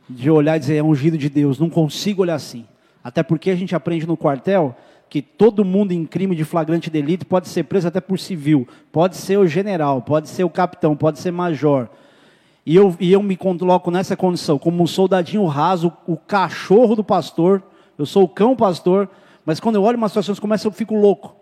de 0.10 0.30
olhar 0.30 0.58
e 0.58 0.60
dizer, 0.60 0.76
é 0.76 0.84
ungido 0.84 1.17
de 1.17 1.30
Deus, 1.30 1.60
não 1.60 1.69
consigo 1.69 2.21
olhar 2.21 2.36
assim. 2.36 2.65
Até 3.04 3.24
porque 3.24 3.50
a 3.50 3.56
gente 3.56 3.76
aprende 3.76 4.06
no 4.06 4.17
quartel 4.17 4.76
que 5.10 5.21
todo 5.21 5.63
mundo 5.63 5.91
em 5.91 6.06
crime 6.06 6.36
de 6.36 6.43
flagrante 6.43 6.89
delito 6.89 7.26
pode 7.26 7.48
ser 7.48 7.63
preso 7.63 7.88
até 7.88 8.02
por 8.02 8.19
civil, 8.19 8.67
pode 8.91 9.15
ser 9.15 9.38
o 9.38 9.48
general, 9.48 10.02
pode 10.02 10.30
ser 10.30 10.43
o 10.43 10.50
capitão, 10.50 10.95
pode 10.95 11.19
ser 11.19 11.32
major. 11.32 11.89
E 12.65 12.76
eu, 12.76 12.95
e 13.00 13.12
eu 13.12 13.21
me 13.21 13.38
coloco 13.38 13.91
nessa 13.91 14.17
condição, 14.17 14.58
como 14.58 14.82
um 14.82 14.88
soldadinho 14.88 15.45
raso, 15.45 15.93
o 16.08 16.17
cachorro 16.17 16.95
do 16.95 17.04
pastor, 17.04 17.62
eu 17.97 18.05
sou 18.05 18.23
o 18.23 18.29
cão 18.29 18.55
pastor, 18.55 19.10
mas 19.45 19.60
quando 19.60 19.75
eu 19.75 19.84
olho 19.84 19.97
uma 19.97 20.10
situação 20.10 20.36
começa 20.36 20.67
eu 20.67 20.71
fico 20.71 20.95
louco. 20.95 21.36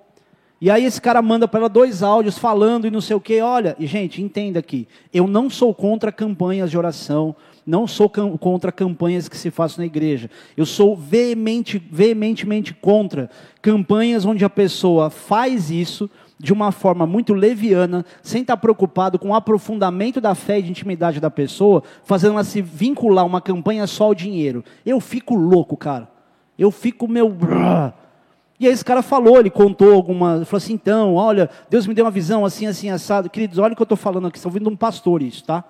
E 0.64 0.72
aí 0.72 0.86
esse 0.86 1.02
cara 1.02 1.22
manda 1.22 1.46
para 1.46 1.60
ela 1.60 1.68
dois 1.68 2.02
áudios 2.02 2.38
falando 2.38 2.88
e 2.88 2.92
não 2.92 3.02
sei 3.02 3.18
o 3.18 3.20
que. 3.20 3.42
Olha, 3.42 3.76
e 3.78 3.86
gente, 3.86 4.22
entenda 4.22 4.60
aqui, 4.60 4.88
eu 5.14 5.28
não 5.28 5.50
sou 5.50 5.74
contra 5.74 6.10
campanhas 6.10 6.72
de 6.72 6.78
oração, 6.78 7.36
não 7.66 7.86
sou 7.86 8.10
contra 8.10 8.72
campanhas 8.72 9.28
que 9.28 9.38
se 9.38 9.52
façam 9.52 9.82
na 9.82 9.86
igreja. 9.86 10.30
Eu 10.56 10.66
sou 10.66 10.96
veemente, 10.96 11.78
veementemente 11.92 12.74
contra 12.74 13.30
campanhas 13.62 14.24
onde 14.24 14.46
a 14.46 14.50
pessoa 14.50 15.10
faz 15.10 15.70
isso 15.70 16.10
de 16.40 16.54
uma 16.54 16.72
forma 16.72 17.06
muito 17.06 17.34
leviana, 17.34 18.06
sem 18.22 18.42
estar 18.42 18.56
preocupado 18.56 19.20
com 19.20 19.30
o 19.30 19.36
aprofundamento 19.36 20.22
da 20.22 20.34
fé 20.34 20.60
e 20.60 20.62
de 20.62 20.72
intimidade 20.72 21.20
da 21.20 21.30
pessoa, 21.30 21.84
fazendo 22.06 22.34
ela 22.34 22.44
se 22.46 22.62
vincular 22.62 23.26
uma 23.26 23.42
campanha 23.42 23.86
só 23.86 24.06
ao 24.06 24.16
dinheiro. 24.16 24.64
Eu 24.86 25.02
fico 25.02 25.36
louco, 25.36 25.76
cara. 25.76 26.13
Eu 26.58 26.72
fico 26.72 27.08
meu. 27.08 27.36
E 28.60 28.68
aí 28.68 28.74
esse 28.74 28.86
cara 28.86 29.02
falou, 29.02 29.40
ele 29.40 29.50
contou 29.50 29.94
alguma, 29.94 30.46
falou 30.46 30.58
assim, 30.58 30.74
então, 30.74 31.16
olha, 31.16 31.50
Deus 31.70 31.86
me 31.86 31.94
deu 31.94 32.06
uma 32.06 32.12
visão 32.12 32.46
assim, 32.46 32.68
assim, 32.68 32.90
assado. 32.90 33.30
Queridos, 33.30 33.58
olha 33.58 33.74
o 33.74 33.76
que 33.76 33.82
eu 33.82 33.86
estou 33.86 33.98
falando 33.98 34.28
aqui, 34.28 34.38
estou 34.38 34.50
ouvindo 34.50 34.70
um 34.70 34.76
pastor 34.76 35.22
isso, 35.22 35.44
tá? 35.44 35.64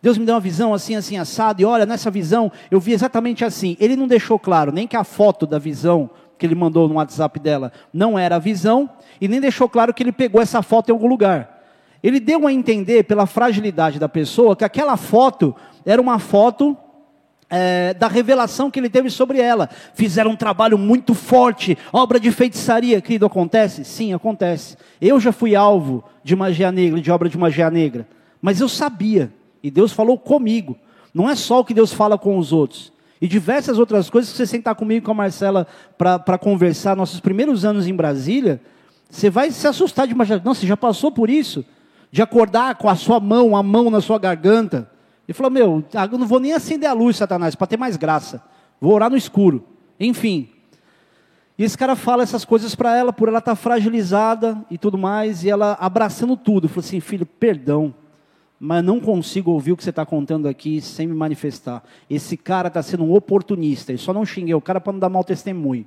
Deus 0.00 0.16
me 0.16 0.24
deu 0.24 0.34
uma 0.34 0.40
visão 0.40 0.72
assim, 0.72 0.94
assim, 0.94 1.16
assado, 1.18 1.60
e 1.60 1.64
olha, 1.64 1.84
nessa 1.84 2.10
visão 2.10 2.52
eu 2.70 2.78
vi 2.78 2.92
exatamente 2.92 3.44
assim. 3.44 3.76
Ele 3.80 3.96
não 3.96 4.06
deixou 4.06 4.38
claro 4.38 4.70
nem 4.70 4.86
que 4.86 4.96
a 4.96 5.02
foto 5.02 5.46
da 5.46 5.58
visão 5.58 6.08
que 6.38 6.46
ele 6.46 6.54
mandou 6.54 6.88
no 6.88 6.94
WhatsApp 6.94 7.40
dela 7.40 7.72
não 7.92 8.16
era 8.16 8.36
a 8.36 8.38
visão, 8.38 8.88
e 9.20 9.26
nem 9.26 9.40
deixou 9.40 9.68
claro 9.68 9.92
que 9.92 10.02
ele 10.02 10.12
pegou 10.12 10.40
essa 10.40 10.62
foto 10.62 10.88
em 10.88 10.92
algum 10.92 11.08
lugar. 11.08 11.58
Ele 12.00 12.20
deu 12.20 12.46
a 12.46 12.52
entender, 12.52 13.02
pela 13.02 13.26
fragilidade 13.26 13.98
da 13.98 14.08
pessoa, 14.08 14.54
que 14.54 14.64
aquela 14.64 14.96
foto 14.96 15.52
era 15.84 16.00
uma 16.00 16.20
foto 16.20 16.76
é, 17.50 17.94
da 17.94 18.08
revelação 18.08 18.70
que 18.70 18.78
ele 18.78 18.90
teve 18.90 19.10
sobre 19.10 19.40
ela. 19.40 19.68
Fizeram 19.94 20.32
um 20.32 20.36
trabalho 20.36 20.76
muito 20.76 21.14
forte, 21.14 21.76
obra 21.92 22.20
de 22.20 22.30
feitiçaria. 22.30 23.00
Querido, 23.00 23.26
acontece? 23.26 23.84
Sim, 23.84 24.12
acontece. 24.12 24.76
Eu 25.00 25.18
já 25.18 25.32
fui 25.32 25.56
alvo 25.56 26.04
de 26.22 26.36
magia 26.36 26.70
negra, 26.70 27.00
de 27.00 27.10
obra 27.10 27.28
de 27.28 27.38
magia 27.38 27.70
negra. 27.70 28.06
Mas 28.40 28.60
eu 28.60 28.68
sabia. 28.68 29.32
E 29.62 29.70
Deus 29.70 29.92
falou 29.92 30.18
comigo. 30.18 30.76
Não 31.12 31.28
é 31.28 31.34
só 31.34 31.60
o 31.60 31.64
que 31.64 31.74
Deus 31.74 31.92
fala 31.92 32.18
com 32.18 32.38
os 32.38 32.52
outros. 32.52 32.92
E 33.20 33.26
diversas 33.26 33.78
outras 33.78 34.08
coisas 34.08 34.30
que 34.30 34.36
você 34.36 34.46
sentar 34.46 34.74
comigo 34.74 35.04
com 35.04 35.10
a 35.10 35.14
Marcela 35.14 35.66
para 35.96 36.38
conversar, 36.38 36.94
nossos 36.94 37.18
primeiros 37.18 37.64
anos 37.64 37.88
em 37.88 37.94
Brasília, 37.94 38.60
você 39.10 39.28
vai 39.28 39.50
se 39.50 39.66
assustar 39.66 40.06
de 40.06 40.12
imaginar. 40.12 40.42
Não, 40.44 40.54
você 40.54 40.66
já 40.66 40.76
passou 40.76 41.10
por 41.10 41.28
isso? 41.28 41.64
De 42.12 42.22
acordar 42.22 42.76
com 42.76 42.88
a 42.88 42.94
sua 42.94 43.18
mão, 43.18 43.56
a 43.56 43.62
mão 43.62 43.90
na 43.90 44.00
sua 44.00 44.18
garganta. 44.18 44.88
E 45.28 45.32
falou: 45.34 45.52
Meu, 45.52 45.84
eu 45.92 46.18
não 46.18 46.26
vou 46.26 46.40
nem 46.40 46.54
acender 46.54 46.88
a 46.88 46.94
luz, 46.94 47.16
Satanás, 47.16 47.54
para 47.54 47.66
ter 47.66 47.76
mais 47.76 47.96
graça. 47.98 48.42
Vou 48.80 48.94
orar 48.94 49.10
no 49.10 49.16
escuro. 49.16 49.62
Enfim. 50.00 50.48
E 51.58 51.64
esse 51.64 51.76
cara 51.76 51.94
fala 51.94 52.22
essas 52.22 52.44
coisas 52.44 52.74
para 52.74 52.96
ela, 52.96 53.12
por 53.12 53.28
ela 53.28 53.38
estar 53.38 53.52
tá 53.52 53.56
fragilizada 53.56 54.64
e 54.70 54.78
tudo 54.78 54.96
mais, 54.96 55.44
e 55.44 55.50
ela 55.50 55.76
abraçando 55.78 56.36
tudo. 56.36 56.68
Falou 56.68 56.80
assim: 56.80 57.00
filho, 57.00 57.26
perdão, 57.26 57.94
mas 58.58 58.82
não 58.82 58.98
consigo 58.98 59.50
ouvir 59.50 59.72
o 59.72 59.76
que 59.76 59.84
você 59.84 59.90
está 59.90 60.06
contando 60.06 60.48
aqui 60.48 60.80
sem 60.80 61.06
me 61.06 61.14
manifestar. 61.14 61.82
Esse 62.08 62.36
cara 62.36 62.68
está 62.68 62.82
sendo 62.82 63.04
um 63.04 63.12
oportunista. 63.12 63.92
E 63.92 63.98
só 63.98 64.14
não 64.14 64.24
xinguei 64.24 64.54
o 64.54 64.60
cara 64.62 64.80
para 64.80 64.92
não 64.92 65.00
dar 65.00 65.10
mau 65.10 65.22
testemunho. 65.22 65.86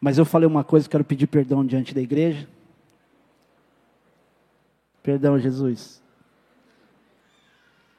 Mas 0.00 0.18
eu 0.18 0.24
falei 0.24 0.46
uma 0.46 0.64
coisa, 0.64 0.88
quero 0.88 1.04
pedir 1.04 1.26
perdão 1.26 1.64
diante 1.64 1.94
da 1.94 2.00
igreja. 2.00 2.48
Perdão, 5.02 5.38
Jesus. 5.38 6.02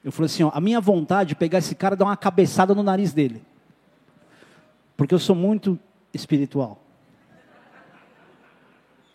Eu 0.07 0.11
falei 0.13 0.27
assim: 0.27 0.43
ó, 0.43 0.51
a 0.53 0.61
minha 0.61 0.79
vontade 0.79 1.27
de 1.29 1.35
pegar 1.35 1.57
esse 1.57 1.75
cara 1.75 1.93
e 1.93 1.97
dar 1.97 2.05
uma 2.05 2.15
cabeçada 2.15 2.73
no 2.73 2.81
nariz 2.81 3.11
dele. 3.11 3.41
Porque 4.95 5.13
eu 5.13 5.19
sou 5.19 5.35
muito 5.35 5.77
espiritual. 6.13 6.81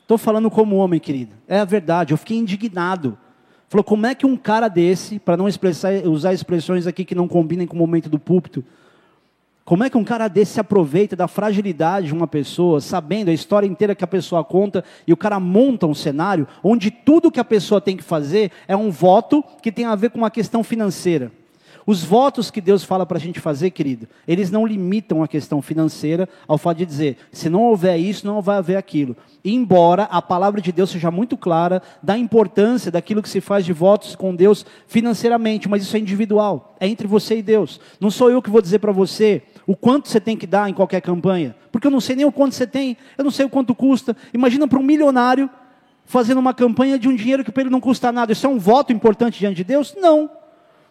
Estou 0.02 0.18
falando 0.18 0.50
como 0.50 0.76
homem, 0.76 1.00
querido. 1.00 1.35
É 1.48 1.61
a 1.61 1.64
verdade, 1.64 2.12
eu 2.12 2.18
fiquei 2.18 2.37
indignado. 2.37 3.16
Falou, 3.70 3.83
como 3.83 4.05
é 4.05 4.14
que 4.14 4.26
um 4.26 4.37
cara 4.37 4.68
desse, 4.68 5.18
para 5.18 5.35
não 5.35 5.48
expressar, 5.48 5.94
usar 6.05 6.35
expressões 6.35 6.87
aqui 6.87 7.07
que 7.07 7.14
não 7.14 7.26
combinem 7.26 7.66
com 7.66 7.74
o 7.74 7.78
momento 7.78 8.11
do 8.11 8.18
púlpito, 8.18 8.62
como 9.64 9.85
é 9.85 9.90
que 9.90 9.96
um 9.96 10.05
cara 10.05 10.29
desse 10.29 10.55
se 10.55 10.61
aproveita 10.61 11.14
da 11.14 11.29
fragilidade 11.29 12.09
de 12.09 12.12
uma 12.12 12.27
pessoa, 12.27 12.81
sabendo 12.81 13.31
a 13.31 13.35
história 13.35 13.66
inteira 13.66 13.94
que 13.94 14.05
a 14.05 14.09
pessoa 14.09 14.44
conta, 14.44 14.85
e 15.07 15.12
o 15.12 15.16
cara 15.16 15.38
monta 15.38 15.87
um 15.87 15.94
cenário 15.94 16.48
onde 16.62 16.90
tudo 16.90 17.31
que 17.31 17.40
a 17.40 17.44
pessoa 17.44 17.81
tem 17.81 17.96
que 17.96 18.03
fazer 18.03 18.51
é 18.66 18.77
um 18.77 18.90
voto 18.90 19.42
que 19.62 19.70
tem 19.70 19.85
a 19.85 19.94
ver 19.94 20.11
com 20.11 20.18
uma 20.18 20.31
questão 20.31 20.64
financeira. 20.64 21.31
Os 21.86 22.04
votos 22.04 22.50
que 22.50 22.60
Deus 22.60 22.84
fala 22.84 23.04
para 23.04 23.18
a 23.18 23.20
gente 23.20 23.40
fazer, 23.40 23.70
querido, 23.70 24.08
eles 24.26 24.50
não 24.50 24.66
limitam 24.66 25.22
a 25.22 25.28
questão 25.28 25.60
financeira 25.60 26.28
ao 26.46 26.58
fato 26.58 26.78
de 26.78 26.86
dizer, 26.86 27.16
se 27.32 27.48
não 27.48 27.62
houver 27.62 27.96
isso, 27.98 28.26
não 28.26 28.40
vai 28.40 28.58
haver 28.58 28.76
aquilo. 28.76 29.16
Embora 29.44 30.04
a 30.04 30.22
palavra 30.22 30.60
de 30.60 30.70
Deus 30.70 30.90
seja 30.90 31.10
muito 31.10 31.36
clara 31.36 31.82
da 32.02 32.16
importância 32.16 32.90
daquilo 32.90 33.22
que 33.22 33.28
se 33.28 33.40
faz 33.40 33.64
de 33.64 33.72
votos 33.72 34.14
com 34.14 34.34
Deus 34.34 34.64
financeiramente, 34.86 35.68
mas 35.68 35.82
isso 35.82 35.96
é 35.96 36.00
individual, 36.00 36.76
é 36.78 36.86
entre 36.86 37.06
você 37.06 37.38
e 37.38 37.42
Deus. 37.42 37.80
Não 38.00 38.10
sou 38.10 38.30
eu 38.30 38.40
que 38.40 38.50
vou 38.50 38.62
dizer 38.62 38.78
para 38.78 38.92
você 38.92 39.42
o 39.66 39.74
quanto 39.74 40.08
você 40.08 40.20
tem 40.20 40.36
que 40.36 40.46
dar 40.46 40.70
em 40.70 40.74
qualquer 40.74 41.00
campanha, 41.00 41.56
porque 41.72 41.86
eu 41.86 41.90
não 41.90 42.00
sei 42.00 42.14
nem 42.14 42.24
o 42.24 42.32
quanto 42.32 42.54
você 42.54 42.66
tem, 42.66 42.96
eu 43.18 43.24
não 43.24 43.30
sei 43.30 43.44
o 43.44 43.50
quanto 43.50 43.74
custa. 43.74 44.16
Imagina 44.32 44.68
para 44.68 44.78
um 44.78 44.82
milionário 44.82 45.50
fazendo 46.04 46.38
uma 46.38 46.54
campanha 46.54 46.98
de 46.98 47.08
um 47.08 47.16
dinheiro 47.16 47.44
que 47.44 47.50
para 47.50 47.62
ele 47.62 47.70
não 47.70 47.80
custa 47.80 48.12
nada. 48.12 48.32
Isso 48.32 48.46
é 48.46 48.50
um 48.50 48.58
voto 48.58 48.92
importante 48.92 49.38
diante 49.38 49.56
de 49.56 49.64
Deus? 49.64 49.94
Não. 49.96 50.41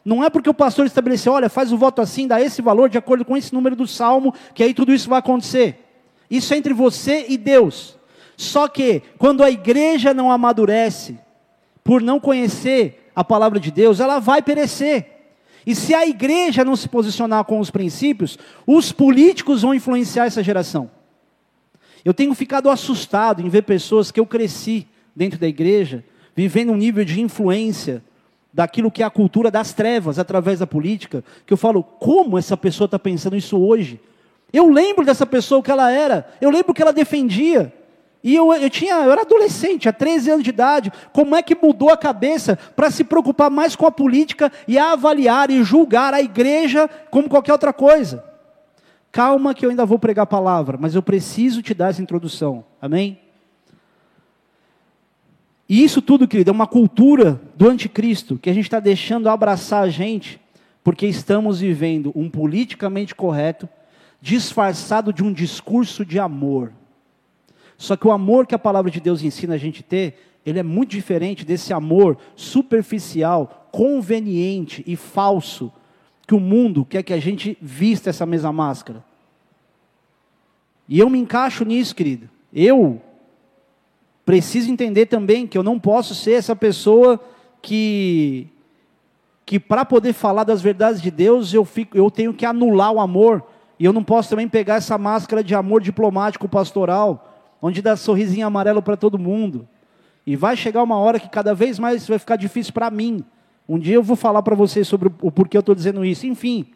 Não 0.03 0.23
é 0.23 0.29
porque 0.29 0.49
o 0.49 0.53
pastor 0.53 0.85
estabeleceu, 0.85 1.33
olha, 1.33 1.49
faz 1.49 1.71
o 1.71 1.77
voto 1.77 2.01
assim, 2.01 2.27
dá 2.27 2.41
esse 2.41 2.61
valor 2.61 2.89
de 2.89 2.97
acordo 2.97 3.23
com 3.23 3.37
esse 3.37 3.53
número 3.53 3.75
do 3.75 3.85
salmo, 3.85 4.33
que 4.53 4.63
aí 4.63 4.73
tudo 4.73 4.93
isso 4.93 5.09
vai 5.09 5.19
acontecer. 5.19 5.85
Isso 6.29 6.53
é 6.53 6.57
entre 6.57 6.73
você 6.73 7.25
e 7.29 7.37
Deus. 7.37 7.97
Só 8.35 8.67
que, 8.67 9.03
quando 9.17 9.43
a 9.43 9.51
igreja 9.51 10.13
não 10.13 10.31
amadurece, 10.31 11.19
por 11.83 12.01
não 12.01 12.19
conhecer 12.19 13.11
a 13.15 13.23
palavra 13.23 13.59
de 13.59 13.69
Deus, 13.69 13.99
ela 13.99 14.17
vai 14.17 14.41
perecer. 14.41 15.07
E 15.65 15.75
se 15.75 15.93
a 15.93 16.07
igreja 16.07 16.65
não 16.65 16.75
se 16.75 16.89
posicionar 16.89 17.43
com 17.43 17.59
os 17.59 17.69
princípios, 17.69 18.39
os 18.65 18.91
políticos 18.91 19.61
vão 19.61 19.75
influenciar 19.75 20.25
essa 20.25 20.41
geração. 20.41 20.89
Eu 22.03 22.13
tenho 22.13 22.33
ficado 22.33 22.69
assustado 22.69 23.45
em 23.45 23.49
ver 23.49 23.61
pessoas 23.61 24.09
que 24.09 24.19
eu 24.19 24.25
cresci 24.25 24.87
dentro 25.15 25.37
da 25.37 25.47
igreja, 25.47 26.03
vivendo 26.35 26.71
um 26.71 26.77
nível 26.77 27.05
de 27.05 27.21
influência 27.21 28.03
daquilo 28.53 28.91
que 28.91 29.01
é 29.01 29.05
a 29.05 29.09
cultura 29.09 29.49
das 29.49 29.73
trevas 29.73 30.19
através 30.19 30.59
da 30.59 30.67
política, 30.67 31.23
que 31.45 31.53
eu 31.53 31.57
falo, 31.57 31.83
como 31.83 32.37
essa 32.37 32.57
pessoa 32.57 32.85
está 32.85 32.99
pensando 32.99 33.35
isso 33.35 33.57
hoje? 33.57 33.99
Eu 34.51 34.69
lembro 34.69 35.05
dessa 35.05 35.25
pessoa 35.25 35.59
o 35.59 35.63
que 35.63 35.71
ela 35.71 35.91
era, 35.91 36.27
eu 36.41 36.49
lembro 36.49 36.73
que 36.73 36.81
ela 36.81 36.91
defendia. 36.91 37.73
E 38.23 38.35
eu, 38.35 38.53
eu, 38.53 38.69
tinha, 38.69 38.95
eu 38.95 39.11
era 39.11 39.21
adolescente, 39.21 39.89
há 39.89 39.93
13 39.93 40.31
anos 40.31 40.43
de 40.43 40.51
idade. 40.51 40.91
Como 41.11 41.35
é 41.35 41.41
que 41.41 41.55
mudou 41.55 41.89
a 41.89 41.97
cabeça 41.97 42.57
para 42.75 42.91
se 42.91 43.03
preocupar 43.03 43.49
mais 43.49 43.75
com 43.75 43.87
a 43.87 43.91
política 43.91 44.51
e 44.67 44.77
avaliar 44.77 45.49
e 45.49 45.63
julgar 45.63 46.13
a 46.13 46.21
igreja 46.21 46.87
como 47.09 47.27
qualquer 47.27 47.53
outra 47.53 47.73
coisa? 47.73 48.23
Calma 49.11 49.53
que 49.53 49.65
eu 49.65 49.71
ainda 49.71 49.85
vou 49.85 49.97
pregar 49.97 50.23
a 50.23 50.27
palavra, 50.27 50.77
mas 50.79 50.93
eu 50.93 51.01
preciso 51.01 51.61
te 51.63 51.73
dar 51.73 51.89
essa 51.89 52.01
introdução. 52.01 52.63
Amém? 52.79 53.19
E 55.71 55.85
isso 55.85 56.01
tudo, 56.01 56.27
querido, 56.27 56.49
é 56.49 56.53
uma 56.53 56.67
cultura 56.67 57.41
do 57.55 57.69
anticristo 57.69 58.37
que 58.37 58.49
a 58.49 58.53
gente 58.53 58.65
está 58.65 58.77
deixando 58.77 59.29
abraçar 59.29 59.83
a 59.83 59.87
gente, 59.87 60.37
porque 60.83 61.07
estamos 61.07 61.61
vivendo 61.61 62.11
um 62.13 62.29
politicamente 62.29 63.15
correto, 63.15 63.69
disfarçado 64.21 65.13
de 65.13 65.23
um 65.23 65.31
discurso 65.31 66.05
de 66.05 66.19
amor. 66.19 66.73
Só 67.77 67.95
que 67.95 68.05
o 68.05 68.11
amor 68.11 68.45
que 68.45 68.53
a 68.53 68.59
palavra 68.59 68.91
de 68.91 68.99
Deus 68.99 69.23
ensina 69.23 69.53
a 69.53 69.57
gente 69.57 69.81
ter, 69.81 70.21
ele 70.45 70.59
é 70.59 70.63
muito 70.63 70.89
diferente 70.89 71.45
desse 71.45 71.71
amor 71.71 72.17
superficial, 72.35 73.69
conveniente 73.71 74.83
e 74.85 74.97
falso 74.97 75.71
que 76.27 76.35
o 76.35 76.39
mundo 76.41 76.83
quer 76.83 77.01
que 77.01 77.13
a 77.13 77.19
gente 77.21 77.57
vista 77.61 78.09
essa 78.09 78.25
mesma 78.25 78.51
máscara. 78.51 79.01
E 80.89 80.99
eu 80.99 81.09
me 81.09 81.17
encaixo 81.17 81.63
nisso, 81.63 81.95
querido. 81.95 82.29
Eu 82.53 83.01
preciso 84.25 84.71
entender 84.71 85.07
também 85.07 85.47
que 85.47 85.57
eu 85.57 85.63
não 85.63 85.79
posso 85.79 86.13
ser 86.15 86.33
essa 86.33 86.55
pessoa 86.55 87.19
que 87.61 88.47
que 89.51 89.59
para 89.59 89.83
poder 89.83 90.13
falar 90.13 90.45
das 90.45 90.61
verdades 90.61 91.01
de 91.01 91.11
Deus, 91.11 91.53
eu, 91.53 91.65
fico, 91.65 91.97
eu 91.97 92.09
tenho 92.09 92.33
que 92.33 92.45
anular 92.45 92.89
o 92.93 93.01
amor. 93.01 93.43
E 93.77 93.83
eu 93.83 93.91
não 93.91 94.01
posso 94.01 94.29
também 94.29 94.47
pegar 94.47 94.75
essa 94.75 94.97
máscara 94.97 95.43
de 95.43 95.53
amor 95.53 95.81
diplomático 95.81 96.47
pastoral, 96.47 97.51
onde 97.61 97.81
dá 97.81 97.97
sorrisinho 97.97 98.47
amarelo 98.47 98.81
para 98.81 98.95
todo 98.95 99.19
mundo. 99.19 99.67
E 100.25 100.37
vai 100.37 100.55
chegar 100.55 100.81
uma 100.81 100.97
hora 100.97 101.19
que 101.19 101.27
cada 101.27 101.53
vez 101.53 101.79
mais 101.79 102.07
vai 102.07 102.17
ficar 102.17 102.37
difícil 102.37 102.71
para 102.71 102.89
mim. 102.89 103.25
Um 103.67 103.77
dia 103.77 103.95
eu 103.95 104.03
vou 104.03 104.15
falar 104.15 104.41
para 104.41 104.55
vocês 104.55 104.87
sobre 104.87 105.11
o 105.21 105.29
porquê 105.29 105.57
eu 105.57 105.61
estou 105.61 105.75
dizendo 105.75 106.05
isso. 106.05 106.25
Enfim. 106.25 106.67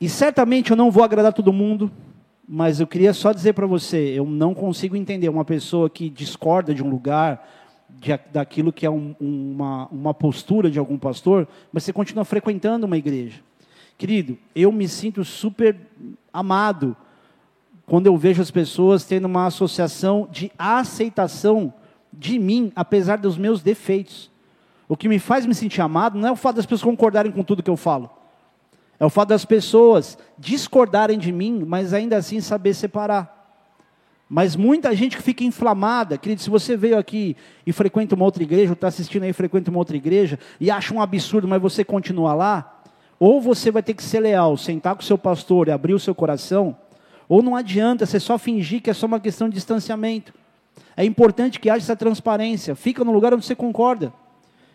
E 0.00 0.08
certamente 0.08 0.70
eu 0.70 0.76
não 0.76 0.92
vou 0.92 1.02
agradar 1.02 1.32
todo 1.32 1.52
mundo, 1.52 1.90
mas 2.46 2.80
eu 2.80 2.86
queria 2.86 3.12
só 3.12 3.32
dizer 3.32 3.52
para 3.52 3.66
você, 3.66 3.98
eu 3.98 4.24
não 4.26 4.54
consigo 4.54 4.96
entender 4.96 5.28
uma 5.28 5.44
pessoa 5.44 5.88
que 5.88 6.10
discorda 6.10 6.74
de 6.74 6.82
um 6.82 6.90
lugar, 6.90 7.48
de, 7.88 8.18
daquilo 8.32 8.72
que 8.72 8.84
é 8.84 8.90
um, 8.90 9.14
uma, 9.20 9.86
uma 9.88 10.14
postura 10.14 10.70
de 10.70 10.78
algum 10.78 10.98
pastor, 10.98 11.46
mas 11.72 11.84
você 11.84 11.92
continua 11.92 12.24
frequentando 12.24 12.86
uma 12.86 12.96
igreja. 12.96 13.40
Querido, 13.96 14.36
eu 14.54 14.72
me 14.72 14.88
sinto 14.88 15.24
super 15.24 15.76
amado 16.32 16.96
quando 17.86 18.06
eu 18.06 18.16
vejo 18.16 18.42
as 18.42 18.50
pessoas 18.50 19.04
tendo 19.04 19.26
uma 19.26 19.46
associação 19.46 20.28
de 20.30 20.50
aceitação 20.58 21.72
de 22.12 22.38
mim, 22.38 22.72
apesar 22.74 23.18
dos 23.18 23.38
meus 23.38 23.62
defeitos. 23.62 24.30
O 24.88 24.96
que 24.96 25.08
me 25.08 25.18
faz 25.18 25.46
me 25.46 25.54
sentir 25.54 25.80
amado 25.80 26.18
não 26.18 26.28
é 26.28 26.32
o 26.32 26.36
fato 26.36 26.56
das 26.56 26.66
pessoas 26.66 26.82
concordarem 26.82 27.32
com 27.32 27.42
tudo 27.42 27.62
que 27.62 27.70
eu 27.70 27.76
falo. 27.76 28.10
É 29.02 29.04
o 29.04 29.10
fato 29.10 29.30
das 29.30 29.44
pessoas 29.44 30.16
discordarem 30.38 31.18
de 31.18 31.32
mim, 31.32 31.64
mas 31.66 31.92
ainda 31.92 32.16
assim 32.16 32.40
saber 32.40 32.72
separar. 32.72 33.58
Mas 34.28 34.54
muita 34.54 34.94
gente 34.94 35.16
que 35.16 35.22
fica 35.24 35.42
inflamada, 35.42 36.16
querido, 36.16 36.40
se 36.40 36.48
você 36.48 36.76
veio 36.76 36.96
aqui 36.96 37.36
e 37.66 37.72
frequenta 37.72 38.14
uma 38.14 38.24
outra 38.24 38.44
igreja, 38.44 38.68
ou 38.68 38.74
está 38.74 38.86
assistindo 38.86 39.24
aí 39.24 39.30
e 39.30 39.32
frequenta 39.32 39.72
uma 39.72 39.80
outra 39.80 39.96
igreja, 39.96 40.38
e 40.60 40.70
acha 40.70 40.94
um 40.94 41.02
absurdo, 41.02 41.48
mas 41.48 41.60
você 41.60 41.84
continua 41.84 42.32
lá, 42.32 42.80
ou 43.18 43.40
você 43.40 43.72
vai 43.72 43.82
ter 43.82 43.94
que 43.94 44.04
ser 44.04 44.20
leal, 44.20 44.56
sentar 44.56 44.94
com 44.94 45.02
o 45.02 45.04
seu 45.04 45.18
pastor 45.18 45.66
e 45.66 45.72
abrir 45.72 45.94
o 45.94 45.98
seu 45.98 46.14
coração, 46.14 46.76
ou 47.28 47.42
não 47.42 47.56
adianta 47.56 48.06
você 48.06 48.20
só 48.20 48.38
fingir 48.38 48.80
que 48.80 48.88
é 48.88 48.94
só 48.94 49.06
uma 49.06 49.18
questão 49.18 49.48
de 49.48 49.56
distanciamento. 49.56 50.32
É 50.96 51.04
importante 51.04 51.58
que 51.58 51.68
haja 51.68 51.82
essa 51.84 51.96
transparência, 51.96 52.76
fica 52.76 53.02
no 53.02 53.10
lugar 53.10 53.34
onde 53.34 53.44
você 53.44 53.56
concorda. 53.56 54.12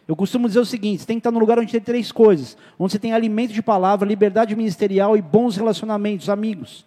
Eu 0.08 0.16
costumo 0.16 0.48
dizer 0.48 0.60
o 0.60 0.66
seguinte: 0.66 1.02
você 1.02 1.08
tem 1.08 1.18
que 1.18 1.20
estar 1.20 1.32
no 1.32 1.40
lugar 1.40 1.60
onde 1.60 1.72
tem 1.72 1.82
três 1.82 2.12
coisas: 2.12 2.58
onde 2.80 2.94
você 2.94 3.00
tem 3.00 3.14
alimento 3.14 3.54
de 3.54 3.62
palavra, 3.62 4.08
liberdade 4.08 4.56
ministerial 4.56 5.18
e 5.18 5.22
bons 5.22 5.58
relacionamentos, 5.58 6.30
amigos. 6.30 6.86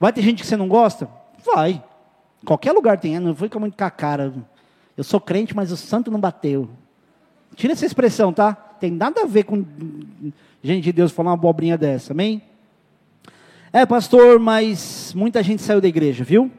Vai 0.00 0.12
ter 0.12 0.22
gente 0.22 0.42
que 0.42 0.46
você 0.46 0.56
não 0.56 0.68
gosta? 0.68 1.08
Vai. 1.44 1.82
Qualquer 2.44 2.72
lugar 2.72 2.98
tem, 2.98 3.18
não 3.18 3.34
fica 3.34 3.58
muito 3.58 3.76
com 3.76 3.84
a 3.84 3.90
cara. 3.90 4.34
Eu 4.96 5.04
sou 5.04 5.20
crente, 5.20 5.54
mas 5.54 5.70
o 5.70 5.76
santo 5.76 6.10
não 6.10 6.20
bateu. 6.20 6.68
Tira 7.54 7.72
essa 7.72 7.86
expressão, 7.86 8.32
tá? 8.32 8.54
Tem 8.54 8.90
nada 8.90 9.22
a 9.22 9.26
ver 9.26 9.44
com 9.44 9.64
gente 10.62 10.84
de 10.84 10.92
Deus 10.92 11.12
falar 11.12 11.30
uma 11.30 11.34
abobrinha 11.34 11.78
dessa, 11.78 12.12
amém? 12.12 12.42
É, 13.72 13.84
pastor, 13.86 14.38
mas 14.38 15.12
muita 15.14 15.42
gente 15.42 15.62
saiu 15.62 15.80
da 15.80 15.88
igreja, 15.88 16.24
viu? 16.24 16.50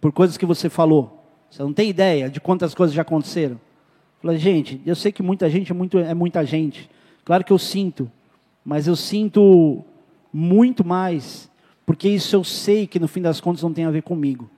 Por 0.00 0.12
coisas 0.12 0.36
que 0.36 0.46
você 0.46 0.68
falou. 0.68 1.24
Você 1.50 1.62
não 1.62 1.72
tem 1.72 1.88
ideia 1.88 2.30
de 2.30 2.40
quantas 2.40 2.74
coisas 2.74 2.94
já 2.94 3.02
aconteceram. 3.02 3.60
Falei, 4.20 4.38
gente, 4.38 4.80
eu 4.84 4.94
sei 4.94 5.10
que 5.10 5.22
muita 5.22 5.48
gente 5.48 5.72
é, 5.72 5.74
muito, 5.74 5.98
é 5.98 6.14
muita 6.14 6.44
gente. 6.44 6.90
Claro 7.24 7.44
que 7.44 7.52
eu 7.52 7.58
sinto, 7.58 8.10
mas 8.64 8.86
eu 8.86 8.94
sinto 8.94 9.82
muito 10.32 10.84
mais, 10.84 11.50
porque 11.86 12.08
isso 12.08 12.36
eu 12.36 12.44
sei 12.44 12.86
que 12.86 12.98
no 12.98 13.08
fim 13.08 13.22
das 13.22 13.40
contas 13.40 13.62
não 13.62 13.72
tem 13.72 13.84
a 13.84 13.90
ver 13.90 14.02
comigo. 14.02 14.50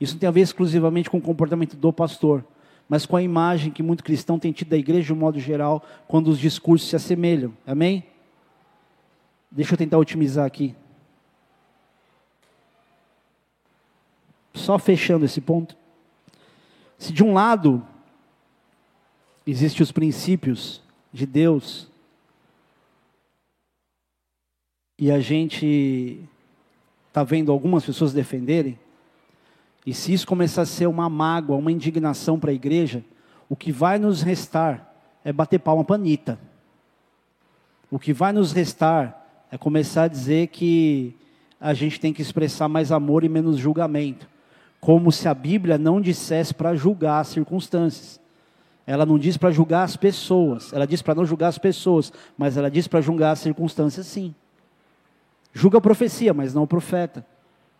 Isso 0.00 0.14
não 0.14 0.20
tem 0.20 0.28
a 0.28 0.32
ver 0.32 0.40
exclusivamente 0.40 1.10
com 1.10 1.18
o 1.18 1.22
comportamento 1.22 1.76
do 1.76 1.92
pastor, 1.92 2.44
mas 2.88 3.04
com 3.04 3.16
a 3.16 3.22
imagem 3.22 3.70
que 3.70 3.82
muito 3.82 4.02
cristão 4.02 4.38
tem 4.38 4.50
tido 4.50 4.68
da 4.68 4.78
igreja 4.78 5.06
de 5.06 5.12
um 5.12 5.16
modo 5.16 5.38
geral, 5.38 5.84
quando 6.06 6.28
os 6.28 6.38
discursos 6.38 6.88
se 6.88 6.96
assemelham. 6.96 7.52
Amém? 7.66 8.04
Deixa 9.50 9.74
eu 9.74 9.78
tentar 9.78 9.98
otimizar 9.98 10.46
aqui. 10.46 10.74
Só 14.54 14.78
fechando 14.78 15.24
esse 15.24 15.40
ponto. 15.40 15.76
Se 16.96 17.12
de 17.12 17.22
um 17.22 17.34
lado 17.34 17.86
existem 19.50 19.82
os 19.82 19.92
princípios 19.92 20.82
de 21.12 21.24
Deus 21.26 21.88
e 24.98 25.10
a 25.10 25.20
gente 25.20 26.20
está 27.06 27.22
vendo 27.22 27.52
algumas 27.52 27.84
pessoas 27.84 28.12
defenderem, 28.12 28.78
e 29.86 29.94
se 29.94 30.12
isso 30.12 30.26
começar 30.26 30.62
a 30.62 30.66
ser 30.66 30.86
uma 30.86 31.08
mágoa, 31.08 31.56
uma 31.56 31.72
indignação 31.72 32.38
para 32.38 32.50
a 32.50 32.54
igreja, 32.54 33.04
o 33.48 33.56
que 33.56 33.72
vai 33.72 33.98
nos 33.98 34.22
restar 34.22 34.92
é 35.24 35.32
bater 35.32 35.60
palma 35.60 35.84
para 35.84 35.94
Anitta. 35.94 36.38
O 37.90 37.98
que 37.98 38.12
vai 38.12 38.32
nos 38.32 38.52
restar 38.52 39.46
é 39.50 39.56
começar 39.56 40.02
a 40.02 40.08
dizer 40.08 40.48
que 40.48 41.14
a 41.60 41.72
gente 41.72 41.98
tem 41.98 42.12
que 42.12 42.20
expressar 42.20 42.68
mais 42.68 42.92
amor 42.92 43.24
e 43.24 43.28
menos 43.28 43.56
julgamento. 43.56 44.28
Como 44.80 45.10
se 45.10 45.26
a 45.26 45.34
Bíblia 45.34 45.78
não 45.78 46.00
dissesse 46.00 46.52
para 46.52 46.74
julgar 46.74 47.20
as 47.20 47.28
circunstâncias. 47.28 48.20
Ela 48.88 49.04
não 49.04 49.18
diz 49.18 49.36
para 49.36 49.50
julgar 49.50 49.82
as 49.82 49.98
pessoas, 49.98 50.72
ela 50.72 50.86
diz 50.86 51.02
para 51.02 51.14
não 51.14 51.26
julgar 51.26 51.48
as 51.48 51.58
pessoas, 51.58 52.10
mas 52.38 52.56
ela 52.56 52.70
diz 52.70 52.88
para 52.88 53.02
julgar 53.02 53.32
as 53.32 53.40
circunstâncias 53.40 54.06
sim. 54.06 54.34
Julga 55.52 55.76
a 55.76 55.80
profecia, 55.80 56.32
mas 56.32 56.54
não 56.54 56.62
o 56.62 56.66
profeta. 56.66 57.22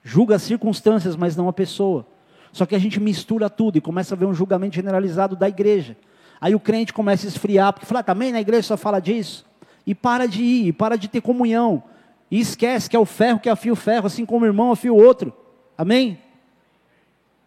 Julga 0.02 0.34
as 0.34 0.42
circunstâncias, 0.42 1.16
mas 1.16 1.34
não 1.34 1.48
a 1.48 1.52
pessoa. 1.52 2.06
Só 2.52 2.66
que 2.66 2.74
a 2.74 2.78
gente 2.78 3.00
mistura 3.00 3.48
tudo 3.48 3.78
e 3.78 3.80
começa 3.80 4.14
a 4.14 4.18
ver 4.18 4.26
um 4.26 4.34
julgamento 4.34 4.76
generalizado 4.76 5.34
da 5.34 5.48
igreja. 5.48 5.96
Aí 6.38 6.54
o 6.54 6.60
crente 6.60 6.92
começa 6.92 7.26
a 7.26 7.28
esfriar, 7.28 7.72
porque 7.72 7.86
fala, 7.86 8.00
ah, 8.00 8.02
também 8.02 8.30
na 8.30 8.42
igreja 8.42 8.64
só 8.64 8.76
fala 8.76 9.00
disso. 9.00 9.46
E 9.86 9.94
para 9.94 10.28
de 10.28 10.42
ir, 10.42 10.66
e 10.66 10.72
para 10.74 10.98
de 10.98 11.08
ter 11.08 11.22
comunhão. 11.22 11.82
E 12.30 12.38
esquece 12.38 12.90
que 12.90 12.94
é 12.94 12.98
o 12.98 13.06
ferro 13.06 13.40
que 13.40 13.48
afia 13.48 13.72
o 13.72 13.76
ferro, 13.76 14.06
assim 14.06 14.26
como 14.26 14.44
o 14.44 14.46
irmão 14.46 14.72
afia 14.72 14.92
o 14.92 15.02
outro. 15.02 15.32
Amém? 15.76 16.18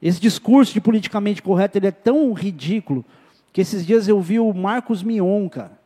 Esse 0.02 0.20
discurso 0.20 0.74
de 0.74 0.82
politicamente 0.82 1.44
correto 1.44 1.78
ele 1.78 1.86
é 1.86 1.92
tão 1.92 2.34
ridículo 2.34 3.06
que 3.52 3.62
esses 3.62 3.86
dias 3.86 4.08
eu 4.08 4.20
vi 4.22 4.40
o 4.40 4.54
Marcos 4.54 5.04
Mion, 5.04 5.50
cara, 5.50 5.80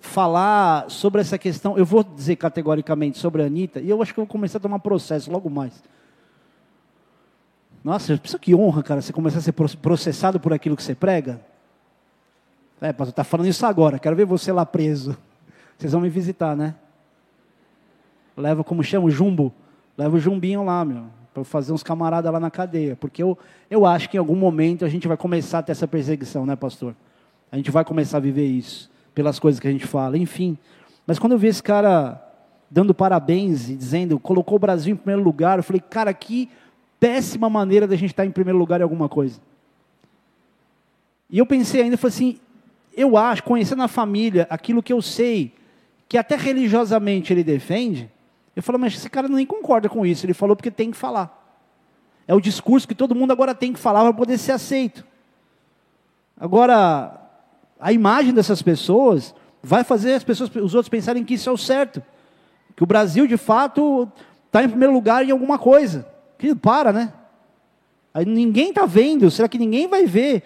falar 0.00 0.90
sobre 0.90 1.20
essa 1.20 1.38
questão. 1.38 1.76
Eu 1.76 1.84
vou 1.84 2.02
dizer 2.02 2.36
categoricamente 2.36 3.18
sobre 3.18 3.42
a 3.42 3.46
Anitta, 3.46 3.80
e 3.80 3.90
eu 3.90 4.00
acho 4.02 4.12
que 4.14 4.20
eu 4.20 4.24
vou 4.24 4.30
começar 4.30 4.58
a 4.58 4.60
tomar 4.60 4.78
processo 4.78 5.30
logo 5.30 5.50
mais. 5.50 5.82
Nossa, 7.84 8.16
pensa 8.16 8.38
que 8.38 8.54
honra, 8.54 8.82
cara, 8.82 9.02
você 9.02 9.12
começar 9.12 9.38
a 9.38 9.42
ser 9.42 9.52
processado 9.52 10.38
por 10.38 10.52
aquilo 10.52 10.76
que 10.76 10.82
você 10.82 10.94
prega. 10.94 11.40
É, 12.80 12.92
pastor, 12.92 13.10
está 13.10 13.24
falando 13.24 13.46
isso 13.48 13.64
agora, 13.66 13.98
quero 13.98 14.16
ver 14.16 14.24
você 14.24 14.50
lá 14.50 14.64
preso. 14.64 15.16
Vocês 15.78 15.92
vão 15.92 16.00
me 16.00 16.08
visitar, 16.08 16.56
né? 16.56 16.74
Leva, 18.36 18.64
como 18.64 18.82
chama, 18.82 19.06
o 19.06 19.10
jumbo. 19.10 19.52
Leva 19.96 20.16
o 20.16 20.20
jumbinho 20.20 20.64
lá, 20.64 20.84
meu 20.84 21.21
para 21.32 21.44
fazer 21.44 21.72
uns 21.72 21.82
camaradas 21.82 22.32
lá 22.32 22.38
na 22.38 22.50
cadeia, 22.50 22.96
porque 22.96 23.22
eu, 23.22 23.38
eu 23.70 23.86
acho 23.86 24.08
que 24.10 24.16
em 24.16 24.20
algum 24.20 24.36
momento 24.36 24.84
a 24.84 24.88
gente 24.88 25.08
vai 25.08 25.16
começar 25.16 25.60
a 25.60 25.62
ter 25.62 25.72
essa 25.72 25.88
perseguição, 25.88 26.44
né, 26.44 26.54
pastor? 26.54 26.94
A 27.50 27.56
gente 27.56 27.70
vai 27.70 27.84
começar 27.84 28.18
a 28.18 28.20
viver 28.20 28.46
isso, 28.46 28.90
pelas 29.14 29.38
coisas 29.38 29.58
que 29.60 29.68
a 29.68 29.70
gente 29.70 29.86
fala, 29.86 30.18
enfim. 30.18 30.58
Mas 31.06 31.18
quando 31.18 31.32
eu 31.32 31.38
vi 31.38 31.48
esse 31.48 31.62
cara 31.62 32.20
dando 32.70 32.94
parabéns 32.94 33.68
e 33.68 33.74
dizendo, 33.74 34.18
colocou 34.18 34.56
o 34.56 34.58
Brasil 34.58 34.94
em 34.94 34.96
primeiro 34.96 35.22
lugar, 35.22 35.58
eu 35.58 35.62
falei, 35.62 35.80
cara, 35.80 36.12
que 36.14 36.48
péssima 36.98 37.50
maneira 37.50 37.86
da 37.86 37.96
gente 37.96 38.10
estar 38.10 38.24
em 38.24 38.30
primeiro 38.30 38.58
lugar 38.58 38.80
em 38.80 38.84
alguma 38.84 39.08
coisa. 39.08 39.40
E 41.28 41.38
eu 41.38 41.46
pensei 41.46 41.82
ainda, 41.82 41.96
falei 41.96 42.14
assim, 42.14 42.38
eu 42.94 43.16
acho, 43.16 43.42
conhecendo 43.42 43.82
a 43.82 43.88
família, 43.88 44.46
aquilo 44.50 44.82
que 44.82 44.92
eu 44.92 45.00
sei, 45.02 45.52
que 46.08 46.18
até 46.18 46.36
religiosamente 46.36 47.32
ele 47.32 47.42
defende, 47.42 48.10
eu 48.54 48.62
falo, 48.62 48.78
mas 48.78 48.94
esse 48.94 49.08
cara 49.08 49.28
nem 49.28 49.46
concorda 49.46 49.88
com 49.88 50.04
isso. 50.04 50.26
Ele 50.26 50.34
falou 50.34 50.54
porque 50.54 50.70
tem 50.70 50.90
que 50.90 50.96
falar. 50.96 51.38
É 52.26 52.34
o 52.34 52.40
discurso 52.40 52.86
que 52.86 52.94
todo 52.94 53.14
mundo 53.14 53.32
agora 53.32 53.54
tem 53.54 53.72
que 53.72 53.78
falar 53.78 54.02
para 54.02 54.12
poder 54.12 54.38
ser 54.38 54.52
aceito. 54.52 55.04
Agora, 56.38 57.20
a 57.80 57.92
imagem 57.92 58.32
dessas 58.32 58.62
pessoas 58.62 59.34
vai 59.62 59.84
fazer 59.84 60.14
as 60.14 60.24
pessoas, 60.24 60.50
os 60.56 60.74
outros 60.74 60.88
pensarem 60.88 61.24
que 61.24 61.34
isso 61.34 61.48
é 61.48 61.52
o 61.52 61.56
certo. 61.56 62.02
Que 62.76 62.82
o 62.82 62.86
Brasil, 62.86 63.26
de 63.26 63.36
fato, 63.36 64.10
está 64.46 64.62
em 64.62 64.68
primeiro 64.68 64.92
lugar 64.92 65.24
em 65.26 65.30
alguma 65.30 65.58
coisa. 65.58 66.06
Que 66.38 66.54
para, 66.54 66.92
né? 66.92 67.12
Aí 68.12 68.26
ninguém 68.26 68.68
está 68.68 68.84
vendo. 68.84 69.30
Será 69.30 69.48
que 69.48 69.58
ninguém 69.58 69.88
vai 69.88 70.04
ver 70.04 70.42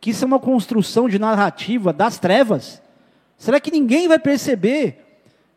que 0.00 0.10
isso 0.10 0.24
é 0.24 0.26
uma 0.26 0.40
construção 0.40 1.08
de 1.08 1.18
narrativa 1.18 1.92
das 1.92 2.18
trevas? 2.18 2.82
Será 3.36 3.60
que 3.60 3.70
ninguém 3.70 4.08
vai 4.08 4.18
perceber 4.18 5.03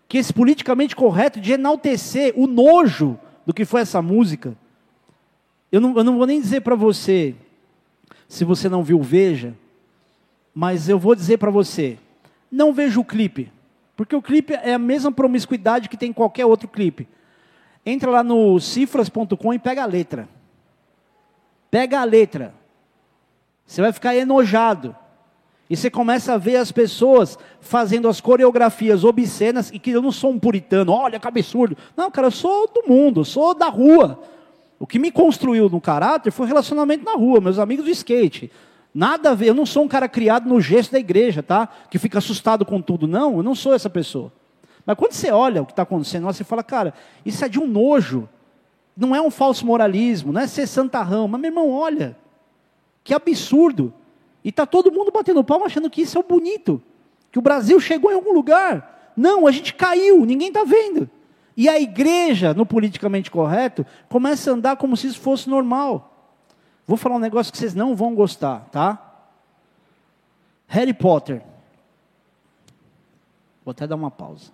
que 0.07 0.17
esse 0.17 0.33
politicamente 0.33 0.95
correto 0.95 1.39
de 1.39 1.53
enaltecer 1.53 2.33
o 2.35 2.47
nojo 2.47 3.19
do 3.45 3.53
que 3.53 3.65
foi 3.65 3.81
essa 3.81 4.01
música. 4.01 4.55
Eu 5.71 5.81
não, 5.81 5.97
eu 5.97 6.03
não 6.03 6.17
vou 6.17 6.25
nem 6.25 6.39
dizer 6.39 6.61
para 6.61 6.75
você, 6.75 7.35
se 8.27 8.45
você 8.45 8.69
não 8.69 8.83
viu, 8.83 9.01
veja, 9.01 9.53
mas 10.53 10.87
eu 10.87 10.97
vou 10.97 11.13
dizer 11.13 11.37
para 11.37 11.51
você, 11.51 11.97
não 12.51 12.73
veja 12.73 12.99
o 12.99 13.05
clipe, 13.05 13.51
porque 13.95 14.15
o 14.15 14.21
clipe 14.21 14.53
é 14.53 14.73
a 14.73 14.79
mesma 14.79 15.11
promiscuidade 15.11 15.89
que 15.89 15.97
tem 15.97 16.13
qualquer 16.13 16.45
outro 16.45 16.67
clipe. 16.67 17.07
Entra 17.85 18.11
lá 18.11 18.23
no 18.23 18.59
cifras.com 18.59 19.53
e 19.53 19.59
pega 19.59 19.83
a 19.83 19.85
letra. 19.85 20.27
Pega 21.71 22.01
a 22.01 22.03
letra. 22.03 22.53
Você 23.65 23.81
vai 23.81 23.91
ficar 23.91 24.15
enojado. 24.15 24.95
E 25.69 25.75
você 25.75 25.89
começa 25.89 26.33
a 26.33 26.37
ver 26.37 26.55
as 26.55 26.71
pessoas 26.71 27.37
fazendo 27.59 28.07
as 28.07 28.21
coreografias 28.21 29.03
obscenas, 29.03 29.69
e 29.73 29.79
que 29.79 29.91
eu 29.91 30.01
não 30.01 30.11
sou 30.11 30.31
um 30.31 30.39
puritano, 30.39 30.93
olha 30.93 31.19
que 31.19 31.27
absurdo. 31.27 31.77
Não, 31.95 32.09
cara, 32.09 32.27
eu 32.27 32.31
sou 32.31 32.67
do 32.67 32.87
mundo, 32.87 33.25
sou 33.25 33.53
da 33.53 33.67
rua. 33.67 34.19
O 34.79 34.87
que 34.87 34.99
me 34.99 35.11
construiu 35.11 35.69
no 35.69 35.81
caráter 35.81 36.31
foi 36.31 36.47
relacionamento 36.47 37.03
na 37.03 37.13
rua, 37.13 37.41
meus 37.41 37.59
amigos 37.59 37.85
do 37.85 37.91
skate. 37.91 38.51
Nada 38.93 39.31
a 39.31 39.35
ver, 39.35 39.49
eu 39.49 39.53
não 39.53 39.65
sou 39.65 39.83
um 39.83 39.87
cara 39.87 40.07
criado 40.07 40.47
no 40.47 40.61
gesto 40.61 40.93
da 40.93 40.99
igreja, 40.99 41.43
tá? 41.43 41.67
Que 41.89 41.99
fica 41.99 42.17
assustado 42.17 42.65
com 42.65 42.81
tudo. 42.81 43.07
Não, 43.07 43.37
eu 43.37 43.43
não 43.43 43.53
sou 43.53 43.73
essa 43.73 43.89
pessoa. 43.89 44.31
Mas 44.85 44.97
quando 44.97 45.11
você 45.11 45.29
olha 45.29 45.61
o 45.61 45.65
que 45.65 45.73
está 45.73 45.83
acontecendo, 45.83 46.23
você 46.23 46.43
fala, 46.43 46.63
cara, 46.63 46.93
isso 47.25 47.43
é 47.43 47.49
de 47.49 47.59
um 47.59 47.67
nojo. 47.67 48.27
Não 48.95 49.15
é 49.15 49.21
um 49.21 49.29
falso 49.29 49.65
moralismo, 49.65 50.31
não 50.31 50.41
é 50.41 50.47
ser 50.47 50.65
santarrão. 50.65 51.27
Mas, 51.27 51.41
meu 51.41 51.51
irmão, 51.51 51.69
olha, 51.69 52.17
que 53.03 53.13
absurdo. 53.13 53.93
E 54.43 54.49
está 54.49 54.65
todo 54.65 54.91
mundo 54.91 55.11
batendo 55.11 55.43
palma 55.43 55.65
achando 55.65 55.89
que 55.89 56.01
isso 56.01 56.17
é 56.17 56.21
o 56.21 56.23
bonito, 56.23 56.81
que 57.31 57.39
o 57.39 57.41
Brasil 57.41 57.79
chegou 57.79 58.11
em 58.11 58.15
algum 58.15 58.33
lugar. 58.33 59.13
Não, 59.15 59.47
a 59.47 59.51
gente 59.51 59.73
caiu, 59.73 60.25
ninguém 60.25 60.49
está 60.49 60.63
vendo. 60.63 61.09
E 61.55 61.67
a 61.67 61.79
igreja, 61.79 62.53
no 62.53 62.65
politicamente 62.65 63.31
correto, 63.31 63.85
começa 64.07 64.51
a 64.51 64.53
andar 64.53 64.77
como 64.77 64.95
se 64.95 65.07
isso 65.07 65.19
fosse 65.19 65.49
normal. 65.49 66.35
Vou 66.85 66.95
falar 66.95 67.15
um 67.15 67.19
negócio 67.19 67.51
que 67.51 67.57
vocês 67.57 67.73
não 67.73 67.95
vão 67.95 68.13
gostar, 68.13 68.69
tá? 68.71 69.25
Harry 70.67 70.93
Potter. 70.93 71.41
Vou 73.65 73.71
até 73.71 73.87
dar 73.87 73.95
uma 73.95 74.11
pausa. 74.11 74.51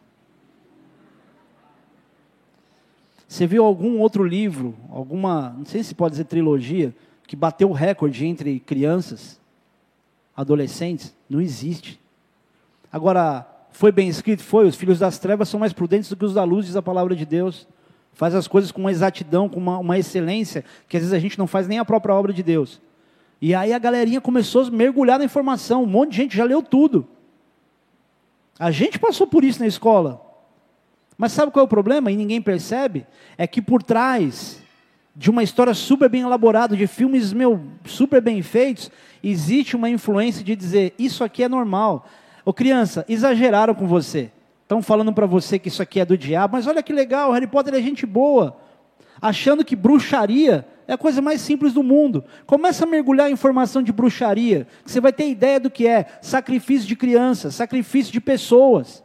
Você 3.27 3.45
viu 3.45 3.65
algum 3.65 3.99
outro 3.99 4.23
livro, 4.23 4.75
alguma, 4.89 5.49
não 5.57 5.65
sei 5.65 5.83
se 5.83 5.93
pode 5.93 6.11
dizer 6.13 6.25
trilogia, 6.25 6.95
que 7.27 7.35
bateu 7.35 7.69
o 7.69 7.73
recorde 7.73 8.25
entre 8.25 8.59
crianças? 8.59 9.41
Adolescentes, 10.35 11.15
não 11.29 11.39
existe. 11.39 11.99
Agora, 12.91 13.47
foi 13.71 13.91
bem 13.91 14.07
escrito? 14.07 14.43
Foi. 14.43 14.67
Os 14.67 14.75
filhos 14.75 14.99
das 14.99 15.17
trevas 15.17 15.49
são 15.49 15.59
mais 15.59 15.73
prudentes 15.73 16.09
do 16.09 16.15
que 16.15 16.25
os 16.25 16.33
da 16.33 16.43
luz, 16.43 16.65
diz 16.65 16.75
a 16.75 16.81
palavra 16.81 17.15
de 17.15 17.25
Deus. 17.25 17.67
Faz 18.13 18.35
as 18.35 18.47
coisas 18.47 18.71
com 18.71 18.79
uma 18.79 18.91
exatidão, 18.91 19.49
com 19.49 19.59
uma, 19.59 19.79
uma 19.79 19.97
excelência, 19.97 20.63
que 20.87 20.97
às 20.97 21.01
vezes 21.03 21.13
a 21.13 21.19
gente 21.19 21.37
não 21.37 21.47
faz 21.47 21.67
nem 21.67 21.79
a 21.79 21.85
própria 21.85 22.13
obra 22.13 22.31
de 22.31 22.43
Deus. 22.43 22.79
E 23.41 23.53
aí 23.53 23.73
a 23.73 23.79
galerinha 23.79 24.21
começou 24.21 24.63
a 24.63 24.71
mergulhar 24.71 25.19
na 25.19 25.25
informação. 25.25 25.83
Um 25.83 25.87
monte 25.87 26.11
de 26.11 26.17
gente 26.17 26.37
já 26.37 26.45
leu 26.45 26.61
tudo. 26.61 27.07
A 28.57 28.71
gente 28.71 28.99
passou 28.99 29.27
por 29.27 29.43
isso 29.43 29.59
na 29.59 29.67
escola. 29.67 30.21
Mas 31.17 31.31
sabe 31.31 31.51
qual 31.51 31.63
é 31.63 31.65
o 31.65 31.69
problema? 31.69 32.11
E 32.11 32.15
ninguém 32.15 32.41
percebe? 32.41 33.05
É 33.37 33.45
que 33.45 33.61
por 33.61 33.83
trás 33.83 34.62
de 35.15 35.30
uma 35.30 35.43
história 35.43 35.73
super 35.73 36.10
bem 36.10 36.21
elaborada, 36.21 36.76
de 36.76 36.88
filmes 36.88 37.32
meu, 37.32 37.62
super 37.86 38.21
bem 38.21 38.41
feitos, 38.41 38.89
existe 39.23 39.76
uma 39.76 39.89
influência 39.89 40.43
de 40.43 40.56
dizer 40.56 40.93
isso 40.97 41.23
aqui 41.23 41.43
é 41.43 41.49
normal. 41.49 42.08
Ô 42.43 42.52
criança, 42.52 43.06
exageraram 43.08 43.76
com 43.76 43.88
você. 43.88 44.32
Estão 44.63 44.82
falando 44.82 45.13
para 45.13 45.26
você 45.26 45.60
que 45.60 45.67
isso 45.67 45.84
aqui 45.84 45.99
é 45.99 46.06
do 46.06 46.17
diabo, 46.17 46.54
mas 46.56 46.65
olha 46.65 46.82
que 46.82 46.91
legal, 46.91 47.32
Harry 47.32 47.45
Potter 47.45 47.76
é 47.76 47.82
gente 47.82 48.06
boa. 48.06 48.58
Achando 49.21 49.63
que 49.63 49.76
bruxaria 49.76 50.65
é 50.88 50.93
a 50.93 50.97
coisa 50.97 51.21
mais 51.21 51.41
simples 51.41 51.73
do 51.73 51.84
mundo. 51.84 52.23
Começa 52.45 52.84
a 52.84 52.88
mergulhar 52.88 53.30
em 53.30 53.34
informação 53.34 53.84
de 53.84 53.91
bruxaria, 53.91 54.67
que 54.84 54.91
você 54.91 54.99
vai 54.99 55.13
ter 55.13 55.30
ideia 55.30 55.60
do 55.60 55.69
que 55.69 55.88
é 55.88 56.08
sacrifício 56.21 56.88
de 56.88 56.95
crianças, 56.95 57.56
sacrifício 57.56 58.12
de 58.12 58.19
pessoas. 58.19 59.02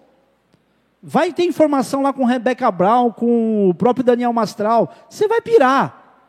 Vai 1.03 1.33
ter 1.33 1.45
informação 1.45 2.03
lá 2.03 2.13
com 2.13 2.25
Rebecca 2.25 2.71
Brown, 2.71 3.13
com 3.13 3.69
o 3.69 3.75
próprio 3.75 4.05
Daniel 4.05 4.33
Mastral. 4.33 4.93
Você 5.09 5.29
vai 5.29 5.41
pirar. 5.41 6.27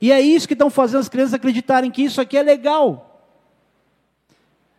E 0.00 0.12
é 0.12 0.20
isso 0.20 0.46
que 0.46 0.54
estão 0.54 0.70
fazendo 0.70 1.00
as 1.00 1.08
crianças 1.08 1.34
acreditarem 1.34 1.90
que 1.90 2.02
isso 2.02 2.20
aqui 2.20 2.36
é 2.36 2.42
legal. 2.42 3.04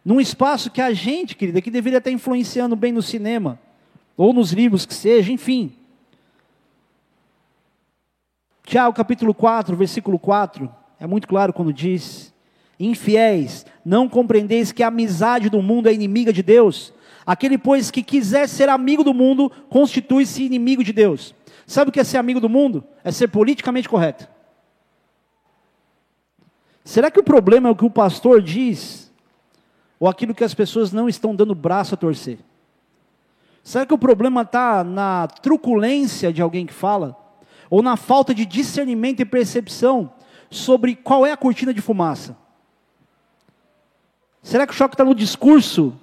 Num 0.03 0.19
espaço 0.19 0.71
que 0.71 0.81
a 0.81 0.93
gente, 0.93 1.35
querida, 1.35 1.61
que 1.61 1.71
deveria 1.71 1.99
estar 1.99 2.11
influenciando 2.11 2.75
bem 2.75 2.91
no 2.91 3.01
cinema. 3.01 3.59
ou 4.17 4.33
nos 4.33 4.51
livros 4.51 4.85
que 4.85 4.93
seja, 4.93 5.31
enfim. 5.31 5.73
Tiago 8.65 8.93
capítulo 8.93 9.33
4, 9.33 9.75
versículo 9.77 10.19
4, 10.19 10.69
é 10.99 11.07
muito 11.07 11.25
claro 11.25 11.53
quando 11.53 11.71
diz: 11.71 12.33
Infiéis, 12.77 13.65
não 13.83 14.09
compreendeis 14.09 14.73
que 14.73 14.83
a 14.83 14.89
amizade 14.89 15.49
do 15.49 15.61
mundo 15.61 15.87
é 15.87 15.93
inimiga 15.93 16.33
de 16.33 16.43
Deus? 16.43 16.93
Aquele, 17.29 17.59
pois, 17.59 17.91
que 17.91 18.01
quiser 18.01 18.49
ser 18.49 18.69
amigo 18.69 19.03
do 19.03 19.13
mundo, 19.13 19.51
constitui-se 19.69 20.41
inimigo 20.41 20.83
de 20.83 20.91
Deus. 20.91 21.35
Sabe 21.67 21.89
o 21.89 21.91
que 21.91 21.99
é 21.99 22.03
ser 22.03 22.17
amigo 22.17 22.39
do 22.39 22.49
mundo? 22.49 22.83
É 23.03 23.11
ser 23.11 23.27
politicamente 23.27 23.87
correto. 23.87 24.27
Será 26.83 27.11
que 27.11 27.19
o 27.19 27.23
problema 27.23 27.69
é 27.69 27.71
o 27.71 27.75
que 27.75 27.85
o 27.85 27.89
pastor 27.91 28.41
diz? 28.41 29.13
Ou 29.99 30.09
aquilo 30.09 30.33
que 30.33 30.43
as 30.43 30.55
pessoas 30.55 30.91
não 30.91 31.07
estão 31.07 31.35
dando 31.35 31.53
braço 31.53 31.93
a 31.93 31.97
torcer? 31.97 32.39
Será 33.61 33.85
que 33.85 33.93
o 33.93 33.99
problema 33.99 34.41
está 34.41 34.83
na 34.83 35.27
truculência 35.27 36.33
de 36.33 36.41
alguém 36.41 36.65
que 36.65 36.73
fala? 36.73 37.15
Ou 37.69 37.83
na 37.83 37.95
falta 37.95 38.33
de 38.33 38.43
discernimento 38.43 39.19
e 39.19 39.25
percepção 39.25 40.11
sobre 40.49 40.95
qual 40.95 41.27
é 41.27 41.31
a 41.31 41.37
cortina 41.37 41.75
de 41.75 41.79
fumaça? 41.79 42.35
Será 44.41 44.65
que 44.65 44.73
o 44.73 44.75
choque 44.75 44.95
está 44.95 45.05
no 45.05 45.13
discurso? 45.13 45.95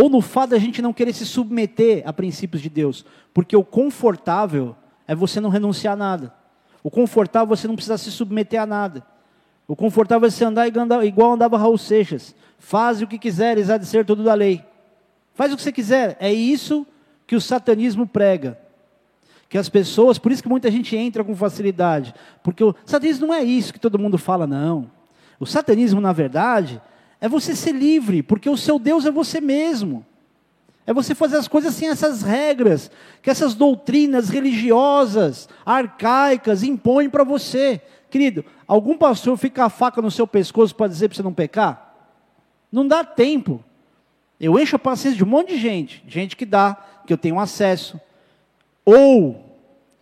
Ou 0.00 0.08
no 0.08 0.20
fato 0.20 0.50
da 0.50 0.58
gente 0.60 0.80
não 0.80 0.92
querer 0.92 1.12
se 1.12 1.26
submeter 1.26 2.04
a 2.06 2.12
princípios 2.12 2.62
de 2.62 2.70
Deus? 2.70 3.04
Porque 3.34 3.56
o 3.56 3.64
confortável 3.64 4.76
é 5.08 5.12
você 5.12 5.40
não 5.40 5.50
renunciar 5.50 5.94
a 5.94 5.96
nada. 5.96 6.32
O 6.84 6.88
confortável 6.88 7.52
é 7.52 7.56
você 7.56 7.66
não 7.66 7.74
precisar 7.74 7.98
se 7.98 8.12
submeter 8.12 8.62
a 8.62 8.64
nada. 8.64 9.04
O 9.66 9.74
confortável 9.74 10.28
é 10.28 10.30
você 10.30 10.44
andar 10.44 10.68
igual 11.04 11.32
andava 11.32 11.58
Raul 11.58 11.76
Seixas. 11.76 12.32
Faz 12.60 13.02
o 13.02 13.08
que 13.08 13.18
quiseres, 13.18 13.70
há 13.70 13.76
de 13.76 13.86
ser 13.86 14.06
tudo 14.06 14.22
da 14.22 14.34
lei. 14.34 14.64
Faz 15.34 15.52
o 15.52 15.56
que 15.56 15.62
você 15.62 15.72
quiser. 15.72 16.16
É 16.20 16.32
isso 16.32 16.86
que 17.26 17.34
o 17.34 17.40
satanismo 17.40 18.06
prega. 18.06 18.56
Que 19.48 19.58
as 19.58 19.68
pessoas, 19.68 20.16
por 20.16 20.30
isso 20.30 20.44
que 20.44 20.48
muita 20.48 20.70
gente 20.70 20.96
entra 20.96 21.24
com 21.24 21.34
facilidade. 21.34 22.14
Porque 22.44 22.62
o 22.62 22.72
satanismo 22.86 23.26
não 23.26 23.34
é 23.34 23.42
isso 23.42 23.72
que 23.72 23.80
todo 23.80 23.98
mundo 23.98 24.16
fala, 24.16 24.46
não. 24.46 24.88
O 25.40 25.44
satanismo, 25.44 26.00
na 26.00 26.12
verdade, 26.12 26.80
é 27.20 27.28
você 27.28 27.54
ser 27.54 27.72
livre, 27.72 28.22
porque 28.22 28.48
o 28.48 28.56
seu 28.56 28.78
Deus 28.78 29.04
é 29.04 29.10
você 29.10 29.40
mesmo. 29.40 30.04
É 30.86 30.92
você 30.92 31.14
fazer 31.14 31.36
as 31.36 31.48
coisas 31.48 31.74
sem 31.74 31.88
essas 31.88 32.22
regras, 32.22 32.90
que 33.20 33.28
essas 33.28 33.54
doutrinas 33.54 34.30
religiosas, 34.30 35.48
arcaicas, 35.66 36.62
impõem 36.62 37.10
para 37.10 37.24
você. 37.24 37.82
Querido, 38.08 38.44
algum 38.66 38.96
pastor 38.96 39.36
fica 39.36 39.64
a 39.64 39.68
faca 39.68 40.00
no 40.00 40.10
seu 40.10 40.26
pescoço 40.26 40.74
para 40.74 40.88
dizer 40.88 41.08
para 41.08 41.16
você 41.16 41.22
não 41.22 41.34
pecar? 41.34 41.94
Não 42.72 42.88
dá 42.88 43.04
tempo. 43.04 43.62
Eu 44.40 44.58
encho 44.58 44.76
a 44.76 44.78
paciência 44.78 45.18
de 45.18 45.24
um 45.24 45.28
monte 45.28 45.48
de 45.48 45.58
gente, 45.58 46.02
gente 46.06 46.36
que 46.36 46.46
dá, 46.46 46.74
que 47.06 47.12
eu 47.12 47.18
tenho 47.18 47.38
acesso, 47.38 48.00
ou 48.84 49.44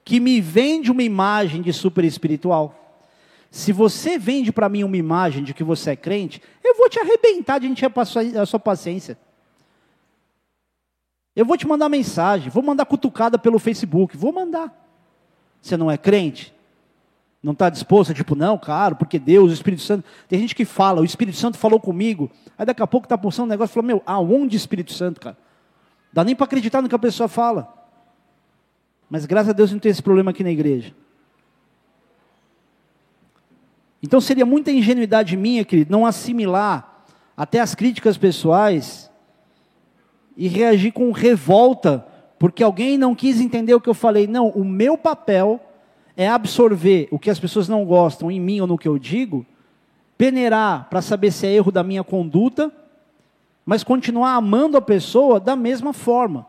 que 0.04 0.20
me 0.20 0.40
vende 0.40 0.92
uma 0.92 1.02
imagem 1.02 1.62
de 1.62 1.72
super 1.72 2.04
espiritual. 2.04 2.85
Se 3.56 3.72
você 3.72 4.18
vende 4.18 4.52
para 4.52 4.68
mim 4.68 4.84
uma 4.84 4.98
imagem 4.98 5.42
de 5.42 5.54
que 5.54 5.64
você 5.64 5.92
é 5.92 5.96
crente, 5.96 6.42
eu 6.62 6.76
vou 6.76 6.90
te 6.90 6.98
arrebentar 6.98 7.58
de 7.58 7.66
encher 7.66 7.90
a 8.38 8.44
sua 8.44 8.60
paciência. 8.60 9.18
Eu 11.34 11.46
vou 11.46 11.56
te 11.56 11.66
mandar 11.66 11.88
mensagem, 11.88 12.50
vou 12.50 12.62
mandar 12.62 12.84
cutucada 12.84 13.38
pelo 13.38 13.58
Facebook, 13.58 14.14
vou 14.14 14.30
mandar. 14.30 14.70
Você 15.58 15.74
não 15.74 15.90
é 15.90 15.96
crente? 15.96 16.54
Não 17.42 17.54
está 17.54 17.70
disposto, 17.70 18.12
tipo, 18.12 18.34
não, 18.34 18.58
cara, 18.58 18.94
porque 18.94 19.18
Deus, 19.18 19.50
o 19.50 19.54
Espírito 19.54 19.80
Santo. 19.80 20.04
Tem 20.28 20.38
gente 20.38 20.54
que 20.54 20.66
fala, 20.66 21.00
o 21.00 21.04
Espírito 21.04 21.38
Santo 21.38 21.56
falou 21.56 21.80
comigo. 21.80 22.30
Aí 22.58 22.66
daqui 22.66 22.82
a 22.82 22.86
pouco 22.86 23.06
está 23.06 23.16
postando 23.16 23.46
um 23.46 23.50
negócio 23.50 23.72
e 23.72 23.74
fala, 23.74 23.86
meu, 23.86 24.02
aonde 24.04 24.54
Espírito 24.54 24.92
Santo, 24.92 25.18
cara? 25.18 25.38
Dá 26.12 26.22
nem 26.22 26.36
para 26.36 26.44
acreditar 26.44 26.82
no 26.82 26.90
que 26.90 26.94
a 26.94 26.98
pessoa 26.98 27.26
fala. 27.26 27.72
Mas 29.08 29.24
graças 29.24 29.48
a 29.48 29.54
Deus 29.54 29.72
não 29.72 29.78
tem 29.78 29.90
esse 29.90 30.02
problema 30.02 30.30
aqui 30.30 30.44
na 30.44 30.50
igreja. 30.50 30.92
Então 34.06 34.20
seria 34.20 34.46
muita 34.46 34.70
ingenuidade 34.70 35.36
minha, 35.36 35.64
querido, 35.64 35.90
não 35.90 36.06
assimilar 36.06 37.04
até 37.36 37.60
as 37.60 37.74
críticas 37.74 38.16
pessoais 38.16 39.10
e 40.36 40.46
reagir 40.46 40.92
com 40.92 41.10
revolta, 41.10 42.06
porque 42.38 42.62
alguém 42.62 42.96
não 42.96 43.16
quis 43.16 43.40
entender 43.40 43.74
o 43.74 43.80
que 43.80 43.88
eu 43.88 43.94
falei. 43.94 44.28
Não, 44.28 44.48
o 44.50 44.64
meu 44.64 44.96
papel 44.96 45.60
é 46.16 46.28
absorver 46.28 47.08
o 47.10 47.18
que 47.18 47.28
as 47.28 47.40
pessoas 47.40 47.68
não 47.68 47.84
gostam 47.84 48.30
em 48.30 48.40
mim 48.40 48.60
ou 48.60 48.66
no 48.66 48.78
que 48.78 48.86
eu 48.86 48.96
digo, 48.96 49.44
peneirar 50.16 50.88
para 50.88 51.02
saber 51.02 51.32
se 51.32 51.46
é 51.46 51.52
erro 51.52 51.72
da 51.72 51.82
minha 51.82 52.04
conduta, 52.04 52.70
mas 53.64 53.82
continuar 53.82 54.34
amando 54.34 54.76
a 54.76 54.80
pessoa 54.80 55.40
da 55.40 55.56
mesma 55.56 55.92
forma. 55.92 56.46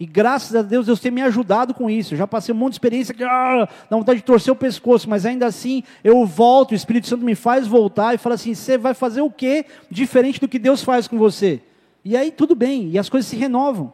E 0.00 0.06
graças 0.06 0.54
a 0.54 0.62
Deus, 0.62 0.86
Deus 0.86 1.00
tem 1.00 1.10
me 1.10 1.22
ajudado 1.22 1.74
com 1.74 1.90
isso. 1.90 2.14
Eu 2.14 2.18
já 2.18 2.26
passei 2.26 2.54
um 2.54 2.58
monte 2.58 2.72
de 2.72 2.76
experiência 2.76 3.12
que 3.12 3.24
ah, 3.24 3.68
dá 3.90 3.96
vontade 3.96 4.20
de 4.20 4.24
torcer 4.24 4.52
o 4.52 4.56
pescoço, 4.56 5.10
mas 5.10 5.26
ainda 5.26 5.46
assim 5.46 5.82
eu 6.04 6.24
volto, 6.24 6.70
o 6.70 6.74
Espírito 6.74 7.08
Santo 7.08 7.24
me 7.24 7.34
faz 7.34 7.66
voltar 7.66 8.14
e 8.14 8.18
fala 8.18 8.36
assim: 8.36 8.54
você 8.54 8.78
vai 8.78 8.94
fazer 8.94 9.22
o 9.22 9.30
que 9.30 9.66
diferente 9.90 10.40
do 10.40 10.46
que 10.46 10.58
Deus 10.58 10.84
faz 10.84 11.08
com 11.08 11.18
você? 11.18 11.60
E 12.04 12.16
aí 12.16 12.30
tudo 12.30 12.54
bem, 12.54 12.90
e 12.90 12.98
as 12.98 13.08
coisas 13.08 13.28
se 13.28 13.36
renovam. 13.36 13.92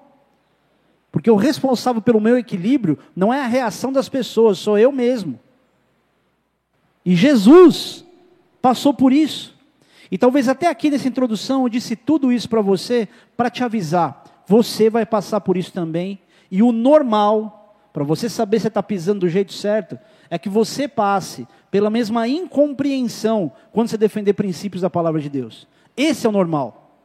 Porque 1.10 1.30
o 1.30 1.36
responsável 1.36 2.02
pelo 2.02 2.20
meu 2.20 2.36
equilíbrio 2.36 2.98
não 3.16 3.32
é 3.32 3.40
a 3.40 3.46
reação 3.46 3.92
das 3.92 4.08
pessoas, 4.08 4.58
sou 4.58 4.76
eu 4.76 4.92
mesmo. 4.92 5.38
E 7.04 7.14
Jesus 7.14 8.04
passou 8.60 8.92
por 8.92 9.12
isso. 9.12 9.54
E 10.10 10.18
talvez 10.18 10.48
até 10.48 10.66
aqui 10.66 10.90
nessa 10.90 11.08
introdução 11.08 11.62
eu 11.62 11.68
disse 11.68 11.96
tudo 11.96 12.30
isso 12.30 12.48
para 12.48 12.60
você, 12.60 13.08
para 13.36 13.48
te 13.48 13.64
avisar. 13.64 14.24
Você 14.46 14.90
vai 14.90 15.06
passar 15.06 15.40
por 15.40 15.56
isso 15.56 15.72
também. 15.72 16.18
E 16.50 16.62
o 16.62 16.72
normal, 16.72 17.76
para 17.92 18.04
você 18.04 18.28
saber 18.28 18.60
se 18.60 18.68
está 18.68 18.82
pisando 18.82 19.20
do 19.20 19.28
jeito 19.28 19.52
certo, 19.52 19.98
é 20.30 20.38
que 20.38 20.48
você 20.48 20.86
passe 20.86 21.46
pela 21.70 21.90
mesma 21.90 22.28
incompreensão 22.28 23.52
quando 23.72 23.88
você 23.88 23.98
defender 23.98 24.34
princípios 24.34 24.82
da 24.82 24.90
palavra 24.90 25.20
de 25.20 25.28
Deus. 25.28 25.66
Esse 25.96 26.26
é 26.26 26.28
o 26.28 26.32
normal. 26.32 26.98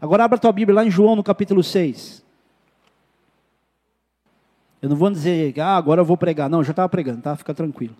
Agora 0.00 0.24
abra 0.24 0.38
tua 0.38 0.52
Bíblia 0.52 0.76
lá 0.76 0.84
em 0.84 0.90
João 0.90 1.14
no 1.14 1.22
capítulo 1.22 1.62
6. 1.62 2.22
Eu 4.82 4.88
não 4.88 4.96
vou 4.96 5.08
dizer, 5.10 5.58
ah, 5.60 5.76
agora 5.76 6.00
eu 6.00 6.04
vou 6.04 6.16
pregar. 6.16 6.50
Não, 6.50 6.58
eu 6.58 6.64
já 6.64 6.72
estava 6.72 6.88
pregando, 6.88 7.22
tá? 7.22 7.36
Fica 7.36 7.54
tranquilo. 7.54 7.94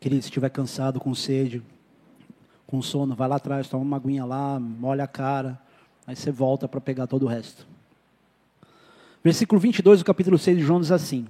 Querido, 0.00 0.22
se 0.22 0.28
estiver 0.28 0.48
cansado, 0.48 0.98
com 0.98 1.14
sede, 1.14 1.62
com 2.66 2.80
sono, 2.80 3.14
vai 3.14 3.28
lá 3.28 3.36
atrás, 3.36 3.68
toma 3.68 3.84
uma 3.84 3.96
aguinha 3.98 4.24
lá, 4.24 4.58
molha 4.58 5.04
a 5.04 5.06
cara. 5.06 5.60
Aí 6.06 6.16
você 6.16 6.30
volta 6.30 6.66
para 6.66 6.80
pegar 6.80 7.06
todo 7.06 7.24
o 7.24 7.28
resto. 7.28 7.66
Versículo 9.22 9.60
22 9.60 10.00
do 10.00 10.04
capítulo 10.04 10.36
6 10.38 10.58
de 10.58 10.64
João 10.64 10.80
diz 10.80 10.90
assim. 10.90 11.26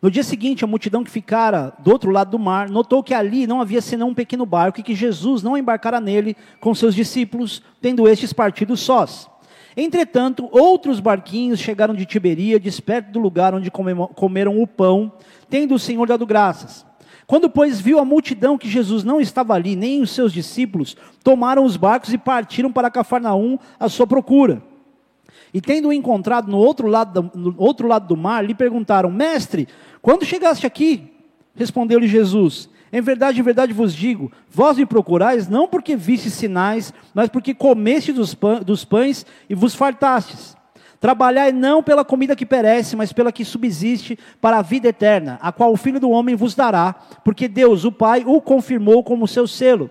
No 0.00 0.10
dia 0.10 0.24
seguinte, 0.24 0.64
a 0.64 0.66
multidão 0.66 1.04
que 1.04 1.10
ficara 1.10 1.72
do 1.78 1.92
outro 1.92 2.10
lado 2.10 2.32
do 2.32 2.38
mar 2.38 2.68
notou 2.68 3.04
que 3.04 3.14
ali 3.14 3.46
não 3.46 3.60
havia 3.60 3.80
senão 3.80 4.08
um 4.08 4.14
pequeno 4.14 4.44
barco 4.44 4.80
e 4.80 4.82
que 4.82 4.96
Jesus 4.96 5.44
não 5.44 5.56
embarcara 5.56 6.00
nele 6.00 6.36
com 6.58 6.74
seus 6.74 6.92
discípulos, 6.92 7.62
tendo 7.80 8.08
estes 8.08 8.32
partido 8.32 8.76
sós. 8.76 9.30
Entretanto, 9.76 10.48
outros 10.50 10.98
barquinhos 10.98 11.60
chegaram 11.60 11.94
de 11.94 12.04
Tiberíades, 12.04 12.80
perto 12.80 13.12
do 13.12 13.20
lugar 13.20 13.54
onde 13.54 13.70
comeram 13.70 14.60
o 14.60 14.66
pão, 14.66 15.12
tendo 15.48 15.76
o 15.76 15.78
Senhor 15.78 16.06
dado 16.06 16.26
graças. 16.26 16.84
Quando, 17.32 17.48
pois, 17.48 17.80
viu 17.80 17.98
a 17.98 18.04
multidão 18.04 18.58
que 18.58 18.68
Jesus 18.68 19.04
não 19.04 19.18
estava 19.18 19.54
ali, 19.54 19.74
nem 19.74 20.02
os 20.02 20.10
seus 20.10 20.34
discípulos, 20.34 20.94
tomaram 21.24 21.64
os 21.64 21.78
barcos 21.78 22.12
e 22.12 22.18
partiram 22.18 22.70
para 22.70 22.90
Cafarnaum 22.90 23.58
à 23.80 23.88
sua 23.88 24.06
procura. 24.06 24.62
E 25.54 25.58
tendo-o 25.58 25.94
encontrado 25.94 26.50
no 26.50 26.58
outro, 26.58 26.86
lado, 26.86 27.30
no 27.34 27.54
outro 27.56 27.88
lado 27.88 28.06
do 28.06 28.18
mar, 28.18 28.44
lhe 28.44 28.54
perguntaram: 28.54 29.10
Mestre, 29.10 29.66
quando 30.02 30.26
chegaste 30.26 30.66
aqui? 30.66 31.10
Respondeu-lhe 31.54 32.06
Jesus: 32.06 32.68
em 32.92 33.00
verdade, 33.00 33.40
em 33.40 33.42
verdade 33.42 33.72
vos 33.72 33.94
digo: 33.94 34.30
vós 34.50 34.76
me 34.76 34.84
procurais 34.84 35.48
não 35.48 35.66
porque 35.66 35.96
viste 35.96 36.28
sinais, 36.30 36.92
mas 37.14 37.30
porque 37.30 37.54
comeste 37.54 38.12
dos, 38.12 38.36
dos 38.62 38.84
pães 38.84 39.24
e 39.48 39.54
vos 39.54 39.74
fartastes. 39.74 40.54
Trabalhai 41.02 41.50
não 41.50 41.82
pela 41.82 42.04
comida 42.04 42.36
que 42.36 42.46
perece, 42.46 42.94
mas 42.94 43.12
pela 43.12 43.32
que 43.32 43.44
subsiste 43.44 44.16
para 44.40 44.58
a 44.58 44.62
vida 44.62 44.86
eterna, 44.86 45.36
a 45.42 45.50
qual 45.50 45.72
o 45.72 45.76
Filho 45.76 45.98
do 45.98 46.08
Homem 46.08 46.36
vos 46.36 46.54
dará, 46.54 46.94
porque 47.24 47.48
Deus, 47.48 47.84
o 47.84 47.90
Pai, 47.90 48.22
o 48.24 48.40
confirmou 48.40 49.02
como 49.02 49.26
seu 49.26 49.48
selo. 49.48 49.90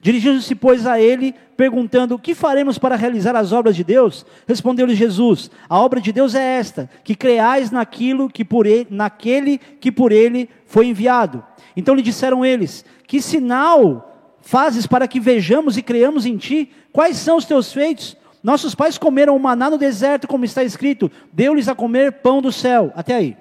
Dirigindo-se, 0.00 0.56
pois, 0.56 0.84
a 0.84 1.00
ele, 1.00 1.32
perguntando: 1.56 2.16
O 2.16 2.18
que 2.18 2.34
faremos 2.34 2.76
para 2.76 2.96
realizar 2.96 3.36
as 3.36 3.52
obras 3.52 3.76
de 3.76 3.84
Deus? 3.84 4.26
Respondeu-lhe 4.48 4.96
Jesus: 4.96 5.48
A 5.68 5.78
obra 5.78 6.00
de 6.00 6.10
Deus 6.10 6.34
é 6.34 6.58
esta: 6.58 6.90
que 7.04 7.14
creais 7.14 7.70
naquilo 7.70 8.28
que 8.28 8.44
por 8.44 8.66
ele, 8.66 8.88
naquele 8.90 9.58
que 9.58 9.92
por 9.92 10.10
ele 10.10 10.50
foi 10.66 10.88
enviado. 10.88 11.40
Então 11.76 11.94
lhe 11.94 12.02
disseram 12.02 12.44
eles: 12.44 12.84
Que 13.06 13.22
sinal 13.22 14.36
fazes 14.40 14.88
para 14.88 15.06
que 15.06 15.20
vejamos 15.20 15.76
e 15.76 15.82
creamos 15.82 16.26
em 16.26 16.36
ti? 16.36 16.68
Quais 16.92 17.16
são 17.16 17.36
os 17.36 17.44
teus 17.44 17.72
feitos? 17.72 18.16
Nossos 18.42 18.74
pais 18.74 18.96
comeram 18.96 19.36
o 19.36 19.40
maná 19.40 19.68
no 19.70 19.78
deserto, 19.78 20.28
como 20.28 20.44
está 20.44 20.62
escrito: 20.62 21.10
Deu-lhes 21.32 21.68
a 21.68 21.74
comer 21.74 22.12
pão 22.20 22.40
do 22.40 22.52
céu. 22.52 22.92
Até 22.94 23.14
aí. 23.14 23.36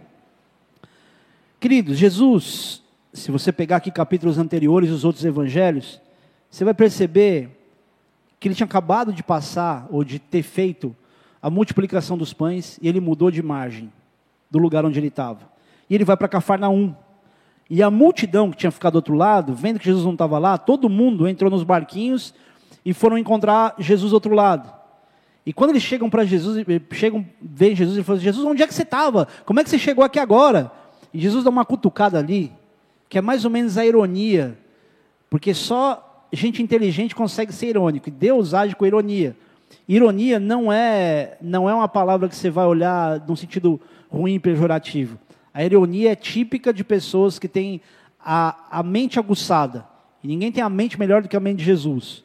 Queridos, 1.59 1.97
Jesus, 1.97 2.83
se 3.13 3.31
você 3.31 3.51
pegar 3.51 3.77
aqui 3.77 3.91
capítulos 3.91 4.37
anteriores 4.37 4.89
dos 4.89 5.03
outros 5.03 5.25
evangelhos, 5.25 5.99
você 6.49 6.63
vai 6.63 6.73
perceber 6.73 7.49
que 8.39 8.47
ele 8.47 8.55
tinha 8.55 8.65
acabado 8.65 9.11
de 9.11 9.23
passar, 9.23 9.87
ou 9.89 10.03
de 10.03 10.19
ter 10.19 10.43
feito, 10.43 10.95
a 11.41 11.49
multiplicação 11.49 12.17
dos 12.17 12.33
pães, 12.33 12.77
e 12.81 12.87
ele 12.87 12.99
mudou 12.99 13.31
de 13.31 13.41
margem 13.41 13.91
do 14.49 14.59
lugar 14.59 14.85
onde 14.85 14.99
ele 14.99 15.07
estava. 15.07 15.49
E 15.89 15.95
ele 15.95 16.05
vai 16.05 16.15
para 16.15 16.27
Cafarnaum. 16.27 16.95
E 17.69 17.81
a 17.83 17.89
multidão 17.89 18.51
que 18.51 18.57
tinha 18.57 18.71
ficado 18.71 18.93
do 18.93 18.97
outro 18.97 19.15
lado, 19.15 19.53
vendo 19.53 19.79
que 19.79 19.85
Jesus 19.85 20.05
não 20.05 20.13
estava 20.13 20.37
lá, 20.37 20.57
todo 20.57 20.87
mundo 20.89 21.27
entrou 21.27 21.49
nos 21.49 21.63
barquinhos 21.63 22.33
e 22.85 22.93
foram 22.93 23.17
encontrar 23.17 23.75
Jesus 23.77 24.11
do 24.11 24.15
outro 24.15 24.33
lado. 24.33 24.76
E 25.47 25.53
quando 25.53 25.69
eles 25.69 25.81
chegam 25.81 26.09
para 26.09 26.25
Jesus, 26.25 26.65
chegam, 26.91 27.25
veem 27.41 27.73
Jesus 27.73 27.97
e 27.97 28.03
falam: 28.03 28.21
Jesus, 28.21 28.45
onde 28.45 28.61
é 28.61 28.67
que 28.67 28.73
você 28.73 28.83
estava? 28.83 29.29
Como 29.45 29.61
é 29.61 29.63
que 29.63 29.69
você 29.69 29.79
chegou 29.79 30.03
aqui 30.03 30.19
agora? 30.19 30.69
E 31.13 31.21
Jesus 31.21 31.41
dá 31.41 31.49
uma 31.49 31.63
cutucada 31.63 32.19
ali, 32.19 32.51
que 33.07 33.17
é 33.17 33.21
mais 33.21 33.45
ou 33.45 33.49
menos 33.49 33.77
a 33.77 33.85
ironia, 33.85 34.59
porque 35.29 35.53
só 35.53 36.27
gente 36.33 36.61
inteligente 36.61 37.15
consegue 37.15 37.53
ser 37.53 37.67
irônico, 37.67 38.09
e 38.09 38.11
Deus 38.11 38.53
age 38.53 38.75
com 38.75 38.85
ironia. 38.85 39.37
Ironia 39.87 40.37
não 40.37 40.69
é, 40.69 41.37
não 41.41 41.69
é 41.69 41.73
uma 41.73 41.87
palavra 41.87 42.27
que 42.27 42.35
você 42.35 42.49
vai 42.49 42.65
olhar 42.65 43.25
num 43.25 43.37
sentido 43.37 43.79
ruim, 44.11 44.41
pejorativo. 44.41 45.17
A 45.53 45.63
ironia 45.63 46.11
é 46.11 46.15
típica 46.15 46.73
de 46.73 46.83
pessoas 46.83 47.39
que 47.39 47.47
têm 47.47 47.79
a, 48.19 48.79
a 48.79 48.83
mente 48.83 49.17
aguçada. 49.17 49.87
E 50.21 50.27
ninguém 50.27 50.51
tem 50.51 50.61
a 50.61 50.67
mente 50.67 50.99
melhor 50.99 51.21
do 51.21 51.29
que 51.29 51.37
a 51.37 51.39
mente 51.39 51.59
de 51.59 51.63
Jesus. 51.63 52.21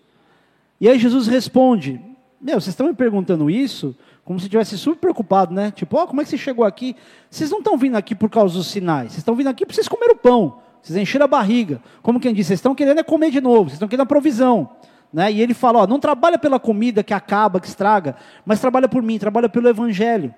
E 0.81 0.89
aí 0.89 0.99
Jesus 0.99 1.29
responde: 1.29 2.01
Meu, 2.43 2.61
vocês 2.61 2.72
estão 2.72 2.88
me 2.88 2.95
perguntando 2.95 3.49
isso 3.49 3.95
como 4.24 4.40
se 4.40 4.47
estivesse 4.47 4.76
super 4.76 4.99
preocupado, 4.99 5.55
né? 5.55 5.70
Tipo, 5.70 5.97
oh, 5.97 6.09
como 6.09 6.20
é 6.20 6.24
que 6.24 6.30
você 6.30 6.36
chegou 6.36 6.64
aqui? 6.64 6.97
Vocês 7.30 7.49
não 7.51 7.59
estão 7.59 7.76
vindo 7.76 7.97
aqui 7.97 8.16
por 8.16 8.28
causa 8.28 8.55
dos 8.55 8.66
sinais. 8.66 9.12
Vocês 9.12 9.18
estão 9.18 9.36
vindo 9.36 9.47
aqui 9.47 9.64
para 9.64 9.72
vocês 9.72 9.86
comerem 9.86 10.16
o 10.16 10.18
pão. 10.18 10.59
Vocês 10.82 10.99
encheram 10.99 11.24
a 11.24 11.28
barriga. 11.28 11.80
Como 12.03 12.18
quem 12.18 12.34
diz, 12.34 12.49
vocês 12.49 12.59
estão 12.59 12.74
querendo 12.74 12.99
é 12.99 13.05
comer 13.05 13.30
de 13.30 13.40
novo. 13.40 13.64
Vocês 13.64 13.74
estão 13.74 13.86
querendo 13.86 14.03
a 14.03 14.07
provisão. 14.07 14.70
Né? 15.12 15.30
E 15.30 15.40
ele 15.40 15.55
fala: 15.55 15.80
ó, 15.80 15.86
não 15.86 16.01
trabalha 16.01 16.36
pela 16.36 16.59
comida 16.59 17.05
que 17.05 17.14
acaba, 17.14 17.61
que 17.61 17.68
estraga, 17.68 18.16
mas 18.45 18.61
trabalha 18.61 18.88
por 18.88 19.03
mim, 19.03 19.20
trabalha 19.20 19.49
pelo 19.49 19.68
evangelho. 19.68 20.34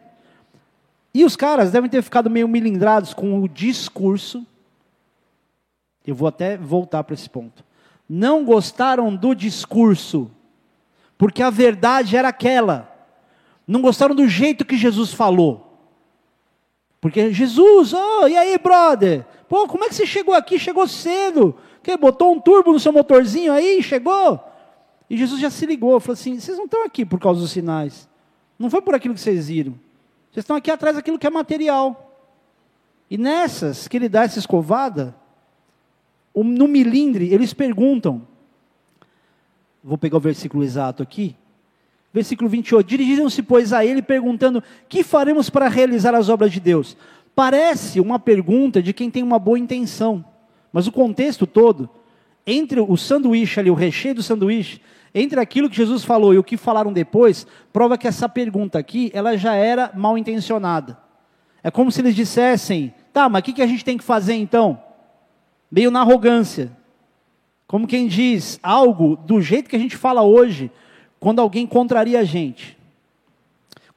E 1.14 1.24
os 1.24 1.36
caras 1.36 1.70
devem 1.70 1.88
ter 1.88 2.02
ficado 2.02 2.28
meio 2.28 2.46
milindrados 2.46 3.14
com 3.14 3.40
o 3.40 3.48
discurso. 3.48 4.46
Eu 6.06 6.14
vou 6.14 6.28
até 6.28 6.58
voltar 6.58 7.02
para 7.02 7.14
esse 7.14 7.30
ponto. 7.30 7.64
Não 8.06 8.44
gostaram 8.44 9.14
do 9.14 9.32
discurso, 9.34 10.30
porque 11.16 11.42
a 11.42 11.50
verdade 11.50 12.16
era 12.16 12.28
aquela. 12.28 12.90
Não 13.66 13.80
gostaram 13.80 14.14
do 14.14 14.28
jeito 14.28 14.64
que 14.64 14.76
Jesus 14.76 15.12
falou. 15.12 15.64
Porque 17.00 17.32
Jesus, 17.32 17.92
oh, 17.92 18.26
e 18.26 18.36
aí, 18.36 18.56
brother? 18.58 19.26
Pô, 19.48 19.66
como 19.68 19.84
é 19.84 19.88
que 19.88 19.94
você 19.94 20.06
chegou 20.06 20.34
aqui? 20.34 20.58
Chegou 20.58 20.88
cedo. 20.88 21.54
Que 21.82 21.96
botou 21.96 22.32
um 22.32 22.40
turbo 22.40 22.72
no 22.72 22.80
seu 22.80 22.92
motorzinho 22.92 23.52
aí, 23.52 23.82
chegou? 23.82 24.42
E 25.08 25.16
Jesus 25.16 25.40
já 25.40 25.50
se 25.50 25.66
ligou, 25.66 26.00
falou 26.00 26.14
assim: 26.14 26.40
vocês 26.40 26.56
não 26.56 26.64
estão 26.64 26.84
aqui 26.84 27.04
por 27.04 27.20
causa 27.20 27.40
dos 27.40 27.50
sinais. 27.50 28.08
Não 28.58 28.70
foi 28.70 28.80
por 28.80 28.94
aquilo 28.94 29.14
que 29.14 29.20
vocês 29.20 29.48
viram. 29.48 29.72
Vocês 30.30 30.42
estão 30.44 30.56
aqui 30.56 30.70
atrás 30.70 30.96
daquilo 30.96 31.18
que 31.18 31.26
é 31.26 31.30
material. 31.30 32.10
E 33.10 33.18
nessas 33.18 33.86
que 33.86 33.96
ele 33.96 34.08
dá 34.08 34.22
essa 34.22 34.38
escovada, 34.38 35.14
no 36.34 36.66
milindre, 36.66 37.32
eles 37.32 37.52
perguntam. 37.52 38.26
Vou 39.86 39.98
pegar 39.98 40.16
o 40.16 40.20
versículo 40.20 40.64
exato 40.64 41.02
aqui. 41.02 41.36
Versículo 42.10 42.48
28. 42.48 42.86
Dirigiram-se, 42.86 43.42
pois, 43.42 43.70
a 43.70 43.84
ele, 43.84 44.00
perguntando: 44.00 44.62
Que 44.88 45.04
faremos 45.04 45.50
para 45.50 45.68
realizar 45.68 46.14
as 46.14 46.30
obras 46.30 46.50
de 46.50 46.58
Deus? 46.58 46.96
Parece 47.34 48.00
uma 48.00 48.18
pergunta 48.18 48.82
de 48.82 48.94
quem 48.94 49.10
tem 49.10 49.22
uma 49.22 49.38
boa 49.38 49.58
intenção, 49.58 50.24
mas 50.72 50.86
o 50.86 50.92
contexto 50.92 51.46
todo, 51.46 51.90
entre 52.46 52.80
o 52.80 52.96
sanduíche 52.96 53.60
ali, 53.60 53.70
o 53.70 53.74
recheio 53.74 54.14
do 54.14 54.22
sanduíche, 54.22 54.80
entre 55.14 55.38
aquilo 55.38 55.68
que 55.68 55.76
Jesus 55.76 56.02
falou 56.02 56.32
e 56.32 56.38
o 56.38 56.44
que 56.44 56.56
falaram 56.56 56.92
depois, 56.92 57.46
prova 57.70 57.98
que 57.98 58.08
essa 58.08 58.28
pergunta 58.28 58.78
aqui, 58.78 59.10
ela 59.12 59.36
já 59.36 59.54
era 59.54 59.90
mal 59.94 60.16
intencionada. 60.16 60.96
É 61.62 61.70
como 61.70 61.92
se 61.92 62.00
eles 62.00 62.14
dissessem, 62.14 62.94
tá, 63.12 63.28
mas 63.28 63.40
o 63.40 63.44
que, 63.44 63.52
que 63.52 63.62
a 63.62 63.66
gente 63.66 63.84
tem 63.84 63.98
que 63.98 64.04
fazer 64.04 64.34
então? 64.34 64.80
Meio 65.70 65.90
na 65.90 66.00
arrogância. 66.00 66.70
Como 67.74 67.88
quem 67.88 68.06
diz 68.06 68.60
algo 68.62 69.16
do 69.16 69.40
jeito 69.40 69.68
que 69.68 69.74
a 69.74 69.80
gente 69.80 69.96
fala 69.96 70.22
hoje, 70.22 70.70
quando 71.18 71.40
alguém 71.40 71.66
contraria 71.66 72.20
a 72.20 72.22
gente. 72.22 72.78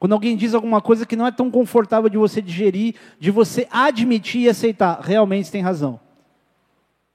Quando 0.00 0.14
alguém 0.14 0.36
diz 0.36 0.52
alguma 0.52 0.80
coisa 0.80 1.06
que 1.06 1.14
não 1.14 1.24
é 1.24 1.30
tão 1.30 1.48
confortável 1.48 2.10
de 2.10 2.18
você 2.18 2.42
digerir, 2.42 2.96
de 3.20 3.30
você 3.30 3.68
admitir 3.70 4.40
e 4.40 4.48
aceitar, 4.48 4.98
realmente 5.00 5.52
tem 5.52 5.62
razão. 5.62 6.00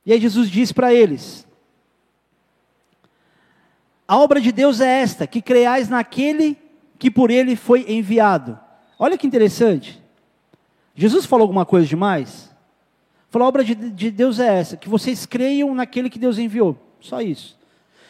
E 0.05 0.13
aí 0.13 0.21
Jesus 0.21 0.49
diz 0.49 0.71
para 0.71 0.93
eles: 0.93 1.45
a 4.07 4.17
obra 4.17 4.39
de 4.39 4.53
Deus 4.53 4.79
é 4.79 5.01
esta: 5.01 5.27
que 5.27 5.41
creais 5.41 5.89
naquele 5.89 6.57
que 6.97 7.11
por 7.11 7.29
ele 7.29 7.57
foi 7.57 7.91
enviado. 7.91 8.57
Olha 8.97 9.17
que 9.17 9.27
interessante. 9.27 10.01
Jesus 10.95 11.25
falou 11.25 11.43
alguma 11.43 11.65
coisa 11.65 11.85
demais? 11.85 12.52
Falou: 13.33 13.47
a 13.47 13.49
obra 13.49 13.63
de, 13.63 13.73
de 13.73 14.11
Deus 14.11 14.39
é 14.39 14.59
essa: 14.59 14.77
que 14.77 14.87
vocês 14.87 15.25
creiam 15.25 15.73
naquele 15.73 16.07
que 16.07 16.19
Deus 16.19 16.37
enviou. 16.37 16.77
Só 16.99 17.19
isso. 17.19 17.57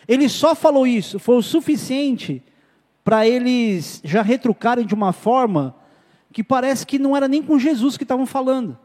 Ele 0.05 0.27
só 0.27 0.53
falou 0.53 0.85
isso, 0.85 1.17
foi 1.17 1.37
o 1.37 1.41
suficiente 1.41 2.43
para 3.05 3.25
eles 3.25 4.01
já 4.03 4.21
retrucarem 4.21 4.85
de 4.85 4.93
uma 4.93 5.13
forma 5.13 5.73
que 6.33 6.43
parece 6.43 6.85
que 6.85 6.99
não 6.99 7.15
era 7.15 7.29
nem 7.29 7.41
com 7.41 7.57
Jesus 7.57 7.95
que 7.95 8.03
estavam 8.03 8.25
falando. 8.25 8.77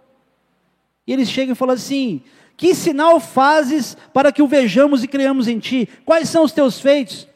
E 1.04 1.12
eles 1.12 1.28
chegam 1.28 1.54
e 1.54 1.56
falam 1.56 1.74
assim: 1.74 2.22
que 2.56 2.72
sinal 2.72 3.18
fazes 3.18 3.96
para 4.12 4.30
que 4.30 4.40
o 4.40 4.46
vejamos 4.46 5.02
e 5.02 5.08
creamos 5.08 5.48
em 5.48 5.58
ti? 5.58 5.88
Quais 6.04 6.28
são 6.28 6.44
os 6.44 6.52
teus 6.52 6.78
feitos? 6.78 7.26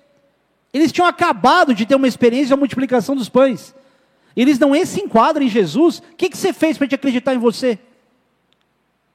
Eles 0.72 0.92
tinham 0.92 1.08
acabado 1.08 1.74
de 1.74 1.84
ter 1.84 1.96
uma 1.96 2.06
experiência 2.06 2.50
da 2.50 2.56
multiplicação 2.56 3.16
dos 3.16 3.28
pães. 3.28 3.74
Eles 4.36 4.60
não 4.60 4.72
se 4.86 5.00
enquadram 5.00 5.44
em 5.44 5.48
Jesus. 5.48 5.98
O 5.98 6.16
que, 6.16 6.30
que 6.30 6.38
você 6.38 6.52
fez 6.52 6.78
para 6.78 6.86
te 6.86 6.94
acreditar 6.94 7.34
em 7.34 7.38
você? 7.38 7.80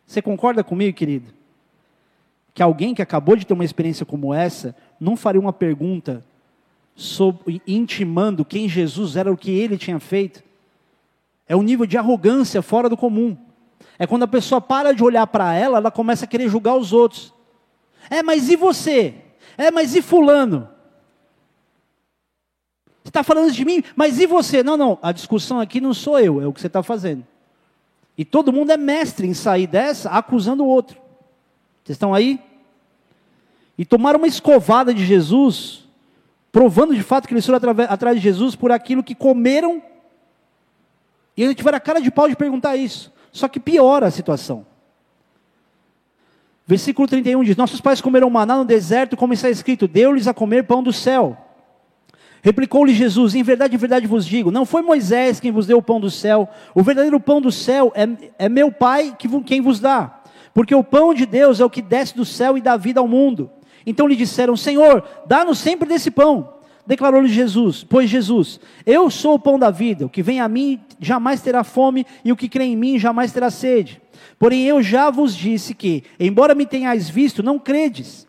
Você 0.08 0.22
concorda 0.22 0.64
comigo, 0.64 0.98
querido? 0.98 1.34
Que 2.54 2.64
alguém 2.64 2.96
que 2.96 3.02
acabou 3.02 3.36
de 3.36 3.46
ter 3.46 3.54
uma 3.54 3.66
experiência 3.66 4.06
como 4.06 4.34
essa 4.34 4.74
não 5.00 5.18
faria 5.18 5.40
uma 5.40 5.52
pergunta 5.52 6.26
sobre, 6.96 7.62
intimando 7.68 8.46
quem 8.46 8.70
Jesus 8.70 9.18
era, 9.18 9.32
o 9.32 9.38
que 9.38 9.52
ele 9.52 9.78
tinha 9.78 10.00
feito? 10.00 10.42
É 11.46 11.56
um 11.56 11.62
nível 11.62 11.86
de 11.86 11.98
arrogância 11.98 12.62
fora 12.62 12.90
do 12.90 12.96
comum. 12.96 13.38
É 14.00 14.08
quando 14.08 14.24
a 14.24 14.28
pessoa 14.28 14.62
para 14.62 14.94
de 14.94 15.04
olhar 15.04 15.28
para 15.28 15.54
ela, 15.54 15.78
ela 15.78 15.92
começa 15.92 16.24
a 16.26 16.28
querer 16.28 16.50
julgar 16.50 16.76
os 16.76 16.94
outros. 16.94 17.34
É, 18.10 18.24
mas 18.24 18.50
e 18.50 18.56
você? 18.56 19.14
É, 19.58 19.70
mas 19.70 19.94
e 19.94 20.02
fulano? 20.02 20.70
Você 23.04 23.10
está 23.10 23.24
falando 23.24 23.52
de 23.52 23.66
mim, 23.66 23.84
mas 23.96 24.20
e 24.20 24.26
você? 24.26 24.64
Não, 24.64 24.78
não, 24.78 24.98
a 25.02 25.12
discussão 25.12 25.60
aqui 25.60 25.82
não 25.82 25.94
sou 25.94 26.20
eu, 26.20 26.42
é 26.42 26.48
o 26.48 26.54
que 26.54 26.62
você 26.62 26.68
está 26.68 26.82
fazendo. 26.82 27.26
E 28.18 28.26
todo 28.26 28.52
mundo 28.52 28.72
é 28.72 28.78
mestre 28.78 29.28
em 29.28 29.34
sair 29.34 29.68
dessa 29.68 30.10
acusando 30.10 30.64
o 30.64 30.68
outro. 30.68 30.98
Vocês 31.84 31.96
estão 31.96 32.14
aí? 32.14 32.40
E 33.78 33.86
tomaram 33.86 34.18
uma 34.18 34.28
escovada 34.28 34.94
de 34.94 35.06
Jesus, 35.06 35.88
provando 36.52 36.96
de 36.96 37.04
fato 37.04 37.28
que 37.28 37.34
eles 37.34 37.46
foram 37.46 37.60
atrás 37.88 38.16
de 38.16 38.22
Jesus 38.24 38.56
por 38.56 38.72
aquilo 38.72 39.04
que 39.04 39.14
comeram. 39.14 39.82
E 41.36 41.44
eles 41.44 41.56
tiveram 41.56 41.78
a 41.78 41.82
cara 41.82 42.02
de 42.02 42.10
pau 42.10 42.28
de 42.28 42.36
perguntar 42.36 42.76
isso. 42.76 43.14
Só 43.32 43.48
que 43.48 43.60
piora 43.60 44.08
a 44.08 44.12
situação. 44.12 44.66
Versículo 46.66 47.08
31 47.08 47.44
diz: 47.44 47.56
Nossos 47.56 47.80
pais 47.80 48.02
comeram 48.02 48.30
maná 48.30 48.58
no 48.58 48.66
deserto, 48.66 49.16
como 49.16 49.34
está 49.34 49.50
escrito: 49.50 49.88
Deu-lhes 49.88 50.28
a 50.28 50.34
comer 50.34 50.64
pão 50.66 50.82
do 50.82 50.92
céu. 50.92 51.38
Replicou-lhe 52.48 52.94
Jesus: 52.94 53.36
Em 53.36 53.44
verdade, 53.44 53.76
em 53.76 53.78
verdade 53.78 54.08
vos 54.08 54.26
digo: 54.26 54.52
Não 54.52 54.66
foi 54.66 54.82
Moisés 54.82 55.38
quem 55.38 55.52
vos 55.52 55.68
deu 55.68 55.80
o 55.80 55.82
pão 55.82 56.00
do 56.00 56.10
céu, 56.10 56.48
o 56.74 56.82
verdadeiro 56.82 57.20
pão 57.20 57.42
do 57.42 57.52
céu 57.52 57.92
é, 57.94 58.08
é 58.46 58.48
meu 58.48 58.72
Pai 58.72 59.14
que, 59.20 59.28
quem 59.42 59.60
vos 59.60 59.82
dá. 59.82 60.22
Porque 60.54 60.74
o 60.74 60.82
pão 60.82 61.14
de 61.14 61.26
Deus 61.26 61.60
é 61.60 61.66
o 61.66 61.70
que 61.70 61.82
desce 61.82 62.16
do 62.16 62.24
céu 62.24 62.58
e 62.58 62.62
dá 62.62 62.78
vida 62.78 63.02
ao 63.02 63.08
mundo. 63.08 63.52
Então 63.86 64.08
lhe 64.08 64.16
disseram: 64.16 64.56
Senhor, 64.56 65.04
dá-nos 65.26 65.58
sempre 65.58 65.90
desse 65.90 66.10
pão. 66.10 66.54
Declarou-lhe 66.86 67.28
Jesus, 67.28 67.84
pois 67.84 68.10
Jesus, 68.10 68.62
eu 68.86 69.10
sou 69.10 69.34
o 69.34 69.40
pão 69.40 69.60
da 69.60 69.70
vida, 69.70 70.06
o 70.06 70.10
que 70.10 70.24
vem 70.24 70.40
a 70.40 70.48
mim 70.48 70.80
jamais 71.02 71.42
terá 71.42 71.66
fome, 71.66 72.06
e 72.24 72.32
o 72.32 72.36
que 72.38 72.48
crê 72.48 72.64
em 72.64 72.78
mim 72.78 72.98
jamais 72.98 73.34
terá 73.34 73.52
sede. 73.52 74.02
Porém 74.40 74.64
eu 74.64 74.82
já 74.82 75.10
vos 75.10 75.36
disse 75.36 75.74
que, 75.74 76.02
embora 76.18 76.56
me 76.56 76.66
tenhais 76.66 77.10
visto, 77.10 77.44
não 77.44 77.60
credes. 77.60 78.27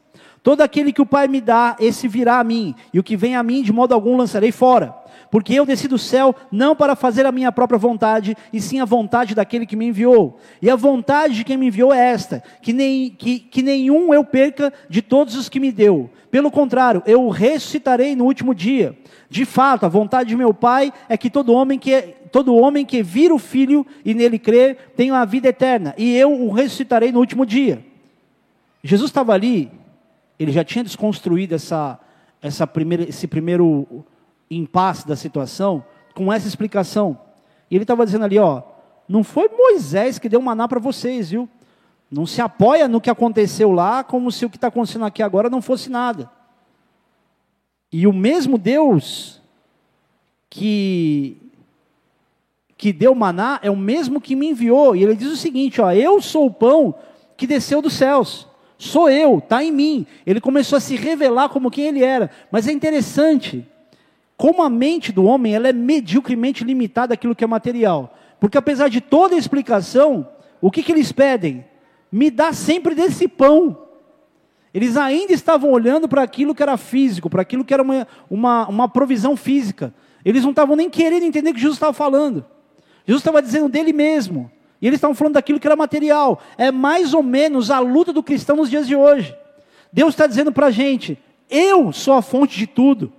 Todo 0.49 0.63
aquele 0.63 0.95
que 0.95 1.03
o 1.03 1.05
Pai 1.05 1.29
me 1.29 1.43
dá, 1.43 1.77
esse 1.79 2.09
virá 2.09 2.39
a 2.39 2.43
mim, 2.43 2.75
e 2.91 2.99
o 2.99 3.03
que 3.03 3.19
vem 3.19 3.37
a 3.37 3.43
mim, 3.43 3.63
de 3.63 3.71
modo 3.71 3.93
algum 3.93 4.17
lançarei 4.17 4.51
fora. 4.51 4.95
Porque 5.31 5.53
eu 5.53 5.67
desci 5.67 5.87
do 5.87 5.99
céu 5.99 6.35
não 6.51 6.75
para 6.75 6.97
fazer 6.97 7.27
a 7.27 7.31
minha 7.31 7.53
própria 7.53 7.79
vontade, 7.79 8.35
e 8.51 8.59
sim 8.59 8.81
a 8.81 8.87
vontade 8.87 9.35
daquele 9.35 9.67
que 9.67 9.77
me 9.77 9.89
enviou. 9.89 10.39
E 10.63 10.71
a 10.71 10.75
vontade 10.75 11.35
de 11.35 11.45
quem 11.45 11.59
me 11.59 11.67
enviou 11.67 11.93
é 11.93 11.99
esta: 11.99 12.43
que, 12.63 12.73
nem, 12.73 13.11
que, 13.11 13.41
que 13.41 13.61
nenhum 13.61 14.15
eu 14.15 14.25
perca 14.25 14.73
de 14.89 15.03
todos 15.03 15.37
os 15.37 15.51
que 15.51 15.61
me 15.61 15.71
deu. 15.71 16.09
Pelo 16.31 16.51
contrário, 16.51 17.03
eu 17.05 17.27
o 17.27 17.29
ressuscitarei 17.29 18.17
no 18.17 18.25
último 18.25 18.55
dia. 18.55 18.97
De 19.29 19.45
fato, 19.45 19.85
a 19.85 19.89
vontade 19.91 20.31
de 20.31 20.37
meu 20.37 20.55
Pai 20.55 20.91
é 21.11 21.19
que 21.19 21.29
todo 21.29 21.53
homem 21.53 21.79
que, 21.79 22.15
todo 22.33 22.57
homem 22.57 22.87
que 22.87 23.03
vira 23.03 23.35
o 23.35 23.39
Filho 23.39 23.87
e 24.03 24.15
nele 24.15 24.39
crê 24.39 24.79
tenha 24.97 25.15
a 25.17 25.27
vida 25.27 25.49
eterna, 25.49 25.95
e 25.99 26.17
eu 26.17 26.33
o 26.33 26.51
ressuscitarei 26.51 27.13
no 27.13 27.19
último 27.19 27.45
dia. 27.45 27.85
Jesus 28.83 29.11
estava 29.11 29.35
ali, 29.35 29.71
ele 30.39 30.53
já 30.53 30.65
tinha 30.65 30.85
desconstruído 30.85 31.55
essa, 31.55 31.99
essa 32.41 32.67
primeira, 32.67 33.09
esse 33.09 33.27
primeiro 33.27 34.05
impasse 34.51 35.07
da 35.07 35.17
situação 35.17 35.85
com 36.15 36.33
essa 36.33 36.47
explicação. 36.47 37.19
E 37.71 37.75
ele 37.77 37.85
estava 37.85 38.05
dizendo 38.05 38.25
ali, 38.25 38.39
ó, 38.39 38.63
não 39.09 39.25
foi 39.25 39.49
Moisés 39.49 40.19
que 40.19 40.29
deu 40.29 40.41
maná 40.41 40.69
para 40.69 40.81
vocês, 40.81 41.31
viu? 41.31 41.49
Não 42.11 42.27
se 42.27 42.41
apoia 42.41 42.89
no 42.89 43.01
que 43.01 43.11
aconteceu 43.11 43.71
lá, 43.71 44.03
como 44.03 44.33
se 44.33 44.45
o 44.45 44.51
que 44.51 44.57
está 44.57 44.69
acontecendo 44.69 45.05
aqui 45.05 45.23
agora 45.23 45.51
não 45.51 45.61
fosse 45.61 45.91
nada. 45.91 46.31
E 47.93 48.07
o 48.07 48.13
mesmo 48.13 48.59
Deus 48.59 49.43
que 50.49 51.37
que 52.79 52.93
deu 52.93 53.13
maná 53.13 53.59
é 53.61 53.69
o 53.69 53.77
mesmo 53.77 54.21
que 54.21 54.37
me 54.37 54.51
enviou. 54.51 54.95
E 54.95 55.03
ele 55.03 55.17
diz 55.17 55.33
o 55.33 55.37
seguinte: 55.37 55.81
ó, 55.81 55.93
eu 55.93 56.23
sou 56.23 56.47
o 56.47 56.55
pão 56.55 56.95
que 57.37 57.47
desceu 57.47 57.83
dos 57.83 57.93
céus. 57.93 58.48
Sou 58.79 59.11
eu, 59.11 59.39
está 59.39 59.63
em 59.63 59.73
mim. 59.73 60.07
Ele 60.25 60.41
começou 60.41 60.77
a 60.77 60.81
se 60.81 60.95
revelar 60.95 61.49
como 61.49 61.71
quem 61.71 61.87
ele 61.87 62.05
era. 62.05 62.31
Mas 62.51 62.69
é 62.69 62.73
interessante 62.73 63.67
como 64.37 64.63
a 64.63 64.71
mente 64.71 65.11
do 65.11 65.25
homem 65.25 65.53
ela 65.53 65.67
é 65.67 65.73
medíocremente 65.73 66.63
limitada 66.63 67.13
àquilo 67.13 67.35
que 67.35 67.43
é 67.43 67.47
material. 67.47 68.17
Porque 68.39 68.57
apesar 68.57 68.89
de 68.89 69.01
toda 69.01 69.35
a 69.35 69.39
explicação, 69.39 70.29
o 70.61 70.71
que, 70.71 70.85
que 70.85 70.93
eles 70.93 71.11
pedem? 71.11 71.65
Me 72.11 72.31
dá 72.31 72.53
sempre 72.53 72.95
desse 72.95 73.27
pão. 73.27 73.77
Eles 74.73 74.97
ainda 74.97 75.33
estavam 75.33 75.73
olhando 75.73 76.09
para 76.09 76.23
aquilo 76.23 76.55
que 76.55 76.63
era 76.63 76.77
físico, 76.77 77.29
para 77.29 77.43
aquilo 77.43 77.65
que 77.65 77.75
era 77.75 77.83
uma, 77.83 78.07
uma, 78.31 78.69
uma 78.69 78.89
provisão 78.89 79.37
física. 79.37 79.93
Eles 80.25 80.45
não 80.45 80.51
estavam 80.51 80.77
nem 80.77 80.89
querendo 80.89 81.25
entender 81.25 81.51
o 81.51 81.55
que 81.55 81.61
Jesus 81.61 81.77
estava 81.77 81.93
falando. 81.93 82.45
Jesus 83.05 83.21
estava 83.21 83.43
dizendo 83.43 83.69
dele 83.69 83.93
mesmo. 83.93 84.49
E 84.81 84.87
eles 84.87 84.99
estavam 84.99 85.15
falando 85.15 85.35
daquilo 85.35 85.59
que 85.59 85.67
era 85.67 85.77
material. 85.77 86.41
É 86.57 86.71
mais 86.71 87.15
ou 87.15 87.23
menos 87.23 87.71
a 87.71 87.79
luta 87.79 88.13
do 88.13 88.23
cristão 88.23 88.57
nos 88.57 88.71
dias 88.71 88.87
de 88.87 88.95
hoje. 88.95 89.35
Deus 89.93 90.11
está 90.11 90.27
dizendo 90.27 90.53
para 90.53 90.67
a 90.67 90.71
gente: 90.71 91.19
eu 91.51 91.93
sou 91.93 92.15
a 92.15 92.23
fonte 92.23 92.57
de 92.57 92.67
tudo. 92.67 93.13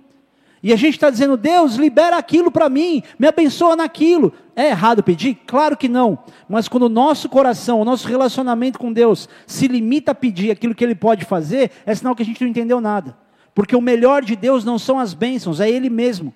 E 0.62 0.74
a 0.74 0.76
gente 0.76 0.94
está 0.94 1.08
dizendo, 1.08 1.38
Deus, 1.38 1.76
libera 1.76 2.18
aquilo 2.18 2.50
para 2.50 2.68
mim, 2.68 3.02
me 3.18 3.26
abençoa 3.26 3.74
naquilo. 3.74 4.32
É 4.54 4.68
errado 4.68 5.02
pedir? 5.02 5.38
Claro 5.46 5.74
que 5.74 5.88
não. 5.88 6.18
Mas 6.46 6.68
quando 6.68 6.82
o 6.82 6.90
nosso 6.90 7.30
coração, 7.30 7.80
o 7.80 7.84
nosso 7.84 8.06
relacionamento 8.06 8.78
com 8.78 8.92
Deus 8.92 9.26
se 9.46 9.66
limita 9.66 10.12
a 10.12 10.14
pedir 10.14 10.50
aquilo 10.50 10.74
que 10.74 10.84
Ele 10.84 10.94
pode 10.94 11.24
fazer, 11.24 11.70
é 11.86 11.94
sinal 11.94 12.14
que 12.14 12.22
a 12.22 12.26
gente 12.26 12.42
não 12.42 12.50
entendeu 12.50 12.78
nada. 12.78 13.16
Porque 13.54 13.74
o 13.74 13.80
melhor 13.80 14.22
de 14.22 14.36
Deus 14.36 14.62
não 14.62 14.78
são 14.78 14.98
as 14.98 15.14
bênçãos, 15.14 15.60
é 15.60 15.70
Ele 15.70 15.88
mesmo. 15.88 16.34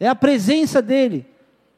É 0.00 0.08
a 0.08 0.14
presença 0.14 0.80
dEle. 0.80 1.26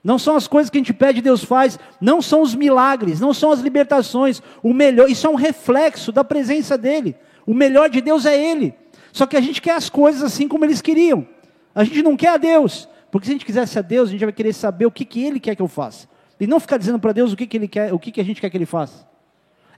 Não 0.02 0.18
são 0.18 0.34
as 0.34 0.48
coisas 0.48 0.70
que 0.70 0.78
a 0.78 0.80
gente 0.80 0.94
pede 0.94 1.20
Deus 1.20 1.44
faz, 1.44 1.78
não 2.00 2.22
são 2.22 2.40
os 2.40 2.54
milagres, 2.54 3.20
não 3.20 3.34
são 3.34 3.52
as 3.52 3.60
libertações. 3.60 4.42
O 4.62 4.72
melhor, 4.72 5.10
isso 5.10 5.26
é 5.26 5.30
um 5.30 5.34
reflexo 5.34 6.10
da 6.10 6.24
presença 6.24 6.78
dEle. 6.78 7.16
O 7.46 7.52
melhor 7.52 7.90
de 7.90 8.00
Deus 8.00 8.24
é 8.24 8.36
Ele. 8.36 8.74
Só 9.12 9.26
que 9.26 9.36
a 9.36 9.40
gente 9.40 9.60
quer 9.60 9.74
as 9.74 9.90
coisas 9.90 10.22
assim 10.22 10.48
como 10.48 10.64
eles 10.64 10.80
queriam. 10.80 11.26
A 11.74 11.84
gente 11.84 12.02
não 12.02 12.16
quer 12.16 12.28
a 12.28 12.36
Deus. 12.36 12.88
Porque 13.10 13.26
se 13.26 13.32
a 13.32 13.34
gente 13.34 13.44
quisesse 13.44 13.78
a 13.78 13.82
Deus, 13.82 14.08
a 14.08 14.12
gente 14.12 14.24
vai 14.24 14.32
querer 14.32 14.52
saber 14.52 14.86
o 14.86 14.90
que, 14.90 15.04
que 15.04 15.22
Ele 15.22 15.40
quer 15.40 15.54
que 15.54 15.62
eu 15.62 15.68
faça. 15.68 16.08
E 16.38 16.46
não 16.46 16.60
ficar 16.60 16.78
dizendo 16.78 16.98
para 16.98 17.12
Deus 17.12 17.32
o 17.32 17.36
que, 17.36 17.46
que 17.46 17.56
Ele 17.56 17.68
quer, 17.68 17.92
o 17.92 17.98
que, 17.98 18.10
que 18.10 18.20
a 18.20 18.24
gente 18.24 18.40
quer 18.40 18.48
que 18.48 18.56
Ele 18.56 18.66
faça. 18.66 19.06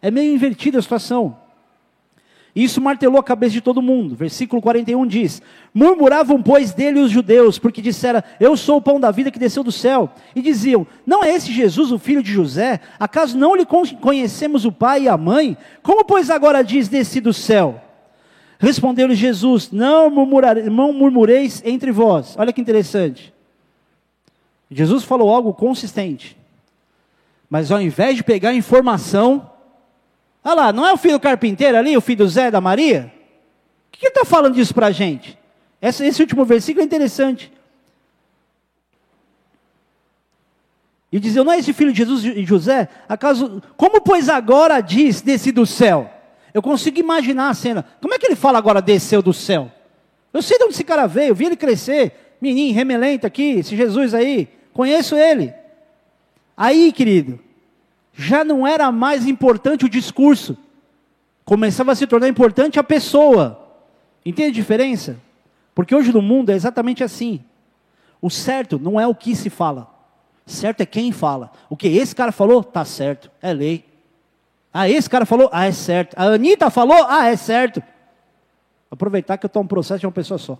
É 0.00 0.10
meio 0.10 0.32
invertida 0.32 0.78
a 0.78 0.82
situação. 0.82 1.36
Isso 2.54 2.82
martelou 2.82 3.18
a 3.18 3.24
cabeça 3.24 3.52
de 3.52 3.62
todo 3.62 3.80
mundo. 3.80 4.14
Versículo 4.14 4.60
41 4.60 5.06
diz: 5.06 5.40
Murmuravam, 5.72 6.42
pois, 6.42 6.72
dele 6.72 7.00
os 7.00 7.10
judeus, 7.10 7.58
porque 7.58 7.80
dissera: 7.80 8.22
Eu 8.38 8.56
sou 8.56 8.76
o 8.76 8.82
pão 8.82 9.00
da 9.00 9.10
vida 9.10 9.30
que 9.30 9.38
desceu 9.38 9.64
do 9.64 9.72
céu. 9.72 10.10
E 10.36 10.42
diziam: 10.42 10.86
Não 11.06 11.24
é 11.24 11.34
esse 11.34 11.50
Jesus 11.50 11.90
o 11.90 11.98
filho 11.98 12.22
de 12.22 12.30
José? 12.30 12.80
Acaso 13.00 13.38
não 13.38 13.56
lhe 13.56 13.64
conhecemos 14.00 14.66
o 14.66 14.72
pai 14.72 15.04
e 15.04 15.08
a 15.08 15.16
mãe? 15.16 15.56
Como, 15.82 16.04
pois, 16.04 16.28
agora 16.28 16.62
diz: 16.62 16.88
Desci 16.88 17.20
do 17.20 17.32
céu? 17.32 17.80
Respondeu-lhe 18.62 19.16
Jesus: 19.16 19.72
não, 19.72 20.08
não 20.08 20.92
murmureis 20.92 21.60
entre 21.64 21.90
vós. 21.90 22.36
Olha 22.38 22.52
que 22.52 22.60
interessante. 22.60 23.34
Jesus 24.70 25.02
falou 25.02 25.34
algo 25.34 25.52
consistente. 25.52 26.36
Mas 27.50 27.72
ao 27.72 27.82
invés 27.82 28.16
de 28.16 28.22
pegar 28.22 28.54
informação, 28.54 29.50
olha 30.44 30.54
lá, 30.54 30.72
não 30.72 30.86
é 30.86 30.92
o 30.92 30.96
filho 30.96 31.14
do 31.14 31.20
carpinteiro 31.20 31.76
ali, 31.76 31.96
o 31.96 32.00
filho 32.00 32.18
do 32.18 32.28
Zé 32.28 32.50
da 32.50 32.60
Maria? 32.60 33.12
O 33.88 33.92
que 33.92 34.06
ele 34.06 34.10
está 34.10 34.24
falando 34.24 34.54
disso 34.54 34.74
para 34.74 34.88
a 34.88 34.92
gente? 34.92 35.38
Esse, 35.80 36.04
esse 36.06 36.20
último 36.20 36.44
versículo 36.44 36.82
é 36.82 36.84
interessante. 36.84 37.52
E 41.12 41.20
dizia, 41.20 41.44
não 41.44 41.52
é 41.52 41.58
esse 41.58 41.74
filho 41.74 41.92
de 41.92 41.98
Jesus 41.98 42.24
e 42.24 42.44
José? 42.44 42.88
Acaso, 43.06 43.62
como 43.76 44.00
pois 44.00 44.30
agora 44.30 44.80
diz, 44.80 45.20
desci 45.20 45.52
do 45.52 45.66
céu? 45.66 46.10
Eu 46.54 46.62
consigo 46.62 46.98
imaginar 46.98 47.50
a 47.50 47.54
cena. 47.54 47.84
Como 48.00 48.14
é 48.14 48.18
que 48.18 48.26
ele 48.26 48.34
fala 48.34 48.56
agora 48.56 48.80
desceu 48.80 49.20
do 49.20 49.32
céu? 49.32 49.70
Eu 50.32 50.40
sei 50.40 50.56
de 50.56 50.64
onde 50.64 50.72
esse 50.72 50.84
cara 50.84 51.06
veio, 51.06 51.34
vi 51.34 51.44
ele 51.44 51.56
crescer. 51.56 52.36
Menino, 52.40 52.74
remelento 52.74 53.26
aqui, 53.26 53.58
esse 53.58 53.76
Jesus 53.76 54.14
aí. 54.14 54.48
Conheço 54.72 55.14
ele. 55.14 55.52
Aí, 56.56 56.92
querido, 56.92 57.38
já 58.12 58.44
não 58.44 58.66
era 58.66 58.92
mais 58.92 59.26
importante 59.26 59.84
o 59.84 59.88
discurso. 59.88 60.56
Começava 61.44 61.92
a 61.92 61.94
se 61.94 62.06
tornar 62.06 62.28
importante 62.28 62.78
a 62.78 62.84
pessoa. 62.84 63.58
Entende 64.24 64.50
a 64.50 64.54
diferença? 64.54 65.16
Porque 65.74 65.94
hoje 65.94 66.12
no 66.12 66.22
mundo 66.22 66.50
é 66.50 66.54
exatamente 66.54 67.02
assim. 67.02 67.42
O 68.20 68.30
certo 68.30 68.78
não 68.78 69.00
é 69.00 69.06
o 69.06 69.14
que 69.14 69.34
se 69.34 69.50
fala. 69.50 69.90
Certo 70.46 70.80
é 70.82 70.86
quem 70.86 71.10
fala. 71.12 71.50
O 71.68 71.76
que 71.76 71.88
esse 71.88 72.14
cara 72.14 72.30
falou, 72.30 72.60
está 72.60 72.84
certo, 72.84 73.30
é 73.40 73.52
lei. 73.52 73.84
Ah, 74.72 74.88
esse 74.88 75.08
cara 75.08 75.26
falou, 75.26 75.48
ah, 75.52 75.66
é 75.66 75.72
certo. 75.72 76.14
A 76.16 76.24
Anitta 76.24 76.70
falou, 76.70 77.06
ah, 77.08 77.26
é 77.26 77.36
certo. 77.36 77.82
Aproveitar 78.90 79.38
que 79.38 79.46
eu 79.46 79.48
estou 79.48 79.62
um 79.62 79.66
processo 79.66 80.00
de 80.00 80.06
uma 80.06 80.12
pessoa 80.12 80.38
só. 80.38 80.58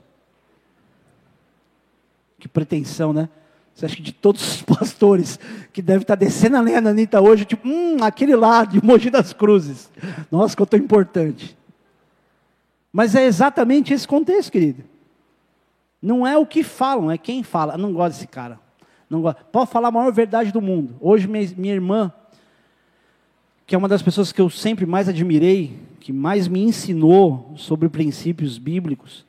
Que 2.38 2.48
pretensão, 2.48 3.12
né? 3.12 3.28
Você 3.74 3.86
acha 3.86 3.96
que 3.96 4.02
de 4.02 4.12
todos 4.12 4.42
os 4.42 4.62
pastores 4.64 5.38
que 5.72 5.80
devem 5.80 6.02
estar 6.02 6.14
descendo 6.14 6.56
a 6.56 6.60
lenha 6.60 6.82
da 6.82 6.90
Anitta 6.90 7.20
hoje, 7.20 7.44
tipo, 7.44 7.68
hum, 7.68 7.96
aquele 8.02 8.36
lá 8.36 8.64
de 8.64 8.84
Mogi 8.84 9.10
das 9.10 9.32
Cruzes. 9.32 9.90
Nossa, 10.30 10.54
eu 10.58 10.64
estou 10.64 10.78
importante. 10.78 11.56
Mas 12.92 13.14
é 13.14 13.24
exatamente 13.24 13.92
esse 13.92 14.06
contexto, 14.06 14.52
querido. 14.52 14.84
Não 16.00 16.26
é 16.26 16.36
o 16.36 16.44
que 16.44 16.62
falam, 16.62 17.10
é 17.10 17.16
quem 17.16 17.42
fala. 17.42 17.74
Eu 17.74 17.78
não 17.78 17.92
gosto 17.92 18.14
desse 18.14 18.26
cara. 18.26 18.58
Não 19.08 19.22
gosto. 19.22 19.44
Pode 19.46 19.70
falar 19.70 19.88
a 19.88 19.92
maior 19.92 20.12
verdade 20.12 20.52
do 20.52 20.60
mundo. 20.60 20.96
Hoje 21.00 21.26
minha, 21.26 21.48
minha 21.56 21.74
irmã 21.74 22.12
que 23.72 23.74
é 23.74 23.78
uma 23.78 23.88
das 23.88 24.02
pessoas 24.02 24.32
que 24.32 24.40
eu 24.40 24.50
sempre 24.50 24.84
mais 24.84 25.08
admirei, 25.08 25.78
que 25.98 26.12
mais 26.12 26.48
me 26.48 26.62
ensinou 26.62 27.54
sobre 27.56 27.88
princípios 27.88 28.58
bíblicos, 28.58 29.24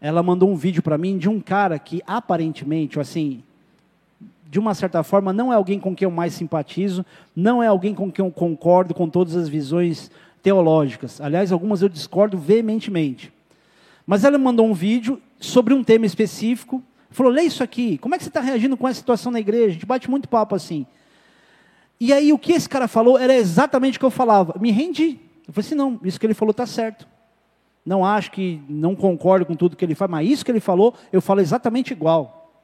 ela 0.00 0.22
mandou 0.22 0.50
um 0.50 0.56
vídeo 0.56 0.82
para 0.82 0.96
mim 0.96 1.18
de 1.18 1.28
um 1.28 1.40
cara 1.40 1.78
que 1.78 2.02
aparentemente, 2.06 2.98
assim, 2.98 3.42
de 4.48 4.58
uma 4.58 4.74
certa 4.74 5.02
forma, 5.02 5.32
não 5.32 5.52
é 5.52 5.56
alguém 5.56 5.78
com 5.78 5.94
quem 5.94 6.06
eu 6.06 6.10
mais 6.10 6.34
simpatizo, 6.34 7.04
não 7.36 7.62
é 7.62 7.68
alguém 7.68 7.94
com 7.94 8.10
quem 8.10 8.24
eu 8.24 8.30
concordo 8.30 8.94
com 8.94 9.08
todas 9.08 9.36
as 9.36 9.48
visões 9.48 10.10
teológicas. 10.42 11.20
Aliás, 11.20 11.52
algumas 11.52 11.82
eu 11.82 11.88
discordo 11.88 12.38
veementemente. 12.38 13.32
Mas 14.06 14.24
ela 14.24 14.38
mandou 14.38 14.66
um 14.66 14.74
vídeo 14.74 15.20
sobre 15.38 15.72
um 15.72 15.84
tema 15.84 16.06
específico, 16.06 16.82
falou: 17.10 17.30
lê 17.30 17.42
isso 17.42 17.62
aqui, 17.62 17.96
como 17.98 18.14
é 18.14 18.18
que 18.18 18.24
você 18.24 18.30
está 18.30 18.40
reagindo 18.40 18.76
com 18.76 18.88
essa 18.88 18.98
situação 18.98 19.30
na 19.30 19.38
igreja? 19.38 19.66
A 19.66 19.72
gente 19.72 19.86
bate 19.86 20.10
muito 20.10 20.28
papo 20.28 20.54
assim. 20.54 20.86
E 22.00 22.12
aí 22.12 22.32
o 22.32 22.38
que 22.38 22.52
esse 22.52 22.68
cara 22.68 22.88
falou 22.88 23.18
era 23.18 23.34
exatamente 23.34 23.98
o 23.98 24.00
que 24.00 24.06
eu 24.06 24.10
falava. 24.10 24.54
Me 24.58 24.72
rendi. 24.72 25.18
Eu 25.46 25.52
falei 25.52 25.66
assim, 25.66 25.74
não, 25.74 26.00
isso 26.02 26.18
que 26.18 26.26
ele 26.26 26.34
falou 26.34 26.50
está 26.50 26.64
certo. 26.64 27.06
Não 27.90 28.04
acho 28.04 28.30
que, 28.30 28.62
não 28.68 28.94
concordo 28.94 29.44
com 29.44 29.56
tudo 29.56 29.74
que 29.74 29.84
ele 29.84 29.96
faz, 29.96 30.08
mas 30.08 30.30
isso 30.30 30.44
que 30.44 30.50
ele 30.52 30.60
falou, 30.60 30.94
eu 31.12 31.20
falo 31.20 31.40
exatamente 31.40 31.92
igual. 31.92 32.54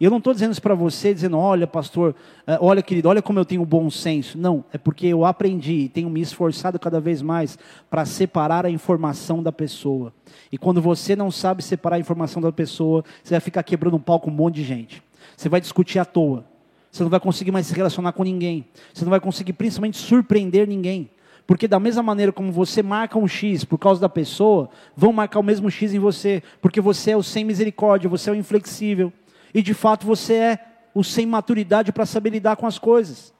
E 0.00 0.04
eu 0.06 0.10
não 0.10 0.16
estou 0.16 0.32
dizendo 0.32 0.52
isso 0.52 0.62
para 0.62 0.74
você, 0.74 1.12
dizendo, 1.12 1.36
olha, 1.36 1.66
pastor, 1.66 2.16
eh, 2.46 2.56
olha, 2.62 2.80
querido, 2.80 3.06
olha 3.06 3.20
como 3.20 3.38
eu 3.38 3.44
tenho 3.44 3.62
bom 3.66 3.90
senso. 3.90 4.38
Não, 4.38 4.64
é 4.72 4.78
porque 4.78 5.06
eu 5.06 5.26
aprendi 5.26 5.80
e 5.80 5.88
tenho 5.90 6.08
me 6.08 6.22
esforçado 6.22 6.78
cada 6.78 6.98
vez 6.98 7.20
mais 7.20 7.58
para 7.90 8.06
separar 8.06 8.64
a 8.64 8.70
informação 8.70 9.42
da 9.42 9.52
pessoa. 9.52 10.14
E 10.50 10.56
quando 10.56 10.80
você 10.80 11.14
não 11.14 11.30
sabe 11.30 11.62
separar 11.62 11.96
a 11.96 12.00
informação 12.00 12.40
da 12.40 12.50
pessoa, 12.50 13.04
você 13.22 13.34
vai 13.34 13.40
ficar 13.40 13.62
quebrando 13.62 13.98
um 13.98 14.00
pau 14.00 14.18
com 14.18 14.30
um 14.30 14.34
monte 14.34 14.54
de 14.54 14.64
gente. 14.64 15.02
Você 15.36 15.50
vai 15.50 15.60
discutir 15.60 15.98
à 15.98 16.06
toa. 16.06 16.46
Você 16.90 17.02
não 17.02 17.10
vai 17.10 17.20
conseguir 17.20 17.50
mais 17.50 17.66
se 17.66 17.74
relacionar 17.74 18.12
com 18.12 18.24
ninguém. 18.24 18.64
Você 18.94 19.04
não 19.04 19.10
vai 19.10 19.20
conseguir, 19.20 19.52
principalmente, 19.52 19.98
surpreender 19.98 20.66
ninguém. 20.66 21.10
Porque 21.50 21.66
da 21.66 21.80
mesma 21.80 22.00
maneira 22.00 22.30
como 22.30 22.52
você 22.52 22.80
marca 22.80 23.18
um 23.18 23.26
X 23.26 23.64
por 23.64 23.76
causa 23.76 24.00
da 24.00 24.08
pessoa, 24.08 24.70
vão 24.94 25.12
marcar 25.12 25.40
o 25.40 25.42
mesmo 25.42 25.68
X 25.68 25.92
em 25.92 25.98
você, 25.98 26.44
porque 26.62 26.80
você 26.80 27.10
é 27.10 27.16
o 27.16 27.24
sem 27.24 27.44
misericórdia, 27.44 28.08
você 28.08 28.30
é 28.30 28.32
o 28.32 28.36
inflexível. 28.36 29.12
E 29.52 29.60
de 29.60 29.74
fato 29.74 30.06
você 30.06 30.34
é 30.34 30.58
o 30.94 31.02
sem 31.02 31.26
maturidade 31.26 31.90
para 31.90 32.06
saber 32.06 32.30
lidar 32.30 32.54
com 32.54 32.68
as 32.68 32.78
coisas. 32.78 33.34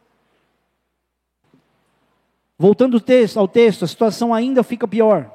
Voltando 2.58 2.96
ao 2.96 3.00
texto, 3.00 3.38
ao 3.38 3.46
texto, 3.46 3.84
a 3.84 3.86
situação 3.86 4.34
ainda 4.34 4.64
fica 4.64 4.88
pior. 4.88 5.30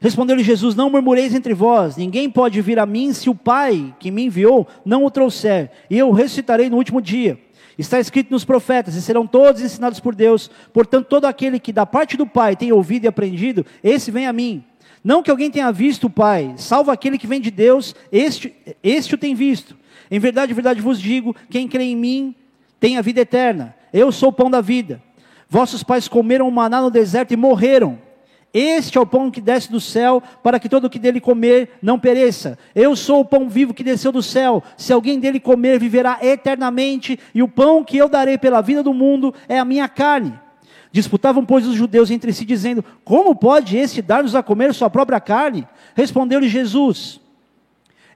Respondeu-lhe 0.00 0.42
Jesus: 0.42 0.74
Não 0.74 0.90
murmureis 0.90 1.34
entre 1.34 1.54
vós, 1.54 1.96
ninguém 1.96 2.30
pode 2.30 2.60
vir 2.60 2.78
a 2.78 2.86
mim 2.86 3.12
se 3.12 3.30
o 3.30 3.34
Pai 3.34 3.94
que 3.98 4.10
me 4.10 4.24
enviou 4.24 4.66
não 4.84 5.04
o 5.04 5.10
trouxer, 5.10 5.70
e 5.90 5.98
eu 5.98 6.10
ressuscitarei 6.12 6.68
no 6.68 6.76
último 6.76 7.00
dia. 7.00 7.38
Está 7.78 8.00
escrito 8.00 8.30
nos 8.30 8.44
profetas, 8.44 8.94
e 8.94 9.02
serão 9.02 9.26
todos 9.26 9.60
ensinados 9.60 10.00
por 10.00 10.14
Deus. 10.14 10.50
Portanto, 10.72 11.06
todo 11.06 11.26
aquele 11.26 11.58
que 11.58 11.72
da 11.72 11.84
parte 11.84 12.16
do 12.16 12.26
Pai 12.26 12.56
tem 12.56 12.72
ouvido 12.72 13.04
e 13.04 13.08
aprendido, 13.08 13.66
esse 13.82 14.10
vem 14.10 14.26
a 14.26 14.32
mim. 14.32 14.64
Não 15.04 15.22
que 15.22 15.30
alguém 15.30 15.50
tenha 15.50 15.70
visto 15.70 16.04
o 16.04 16.10
Pai, 16.10 16.54
salvo 16.56 16.90
aquele 16.90 17.18
que 17.18 17.26
vem 17.26 17.40
de 17.40 17.50
Deus, 17.50 17.94
este, 18.10 18.54
este 18.82 19.14
o 19.14 19.18
tem 19.18 19.34
visto. 19.34 19.76
Em 20.10 20.18
verdade, 20.18 20.52
em 20.52 20.54
verdade 20.54 20.80
vos 20.80 21.00
digo: 21.00 21.34
quem 21.50 21.68
crê 21.68 21.84
em 21.84 21.96
mim 21.96 22.34
tem 22.80 22.96
a 22.96 23.02
vida 23.02 23.20
eterna. 23.20 23.74
Eu 23.92 24.10
sou 24.10 24.30
o 24.30 24.32
pão 24.32 24.50
da 24.50 24.60
vida. 24.60 25.02
Vossos 25.48 25.82
pais 25.82 26.08
comeram 26.08 26.50
maná 26.50 26.82
no 26.82 26.90
deserto 26.90 27.32
e 27.32 27.36
morreram. 27.36 27.98
Este 28.58 28.96
é 28.96 29.00
o 29.02 29.04
pão 29.04 29.30
que 29.30 29.38
desce 29.38 29.70
do 29.70 29.78
céu, 29.78 30.22
para 30.42 30.58
que 30.58 30.66
todo 30.66 30.86
o 30.86 30.90
que 30.90 30.98
dele 30.98 31.20
comer 31.20 31.72
não 31.82 31.98
pereça. 31.98 32.58
Eu 32.74 32.96
sou 32.96 33.20
o 33.20 33.24
pão 33.24 33.50
vivo 33.50 33.74
que 33.74 33.84
desceu 33.84 34.10
do 34.10 34.22
céu. 34.22 34.62
Se 34.78 34.94
alguém 34.94 35.20
dele 35.20 35.38
comer, 35.38 35.78
viverá 35.78 36.18
eternamente, 36.22 37.20
e 37.34 37.42
o 37.42 37.48
pão 37.48 37.84
que 37.84 37.98
eu 37.98 38.08
darei 38.08 38.38
pela 38.38 38.62
vida 38.62 38.82
do 38.82 38.94
mundo 38.94 39.34
é 39.46 39.58
a 39.58 39.64
minha 39.64 39.86
carne. 39.90 40.32
Disputavam, 40.90 41.44
pois, 41.44 41.66
os 41.66 41.74
judeus 41.74 42.10
entre 42.10 42.32
si, 42.32 42.46
dizendo: 42.46 42.82
Como 43.04 43.34
pode 43.34 43.76
este 43.76 44.00
dar-nos 44.00 44.34
a 44.34 44.42
comer 44.42 44.72
sua 44.72 44.88
própria 44.88 45.20
carne? 45.20 45.68
Respondeu-lhe 45.94 46.48
Jesus: 46.48 47.20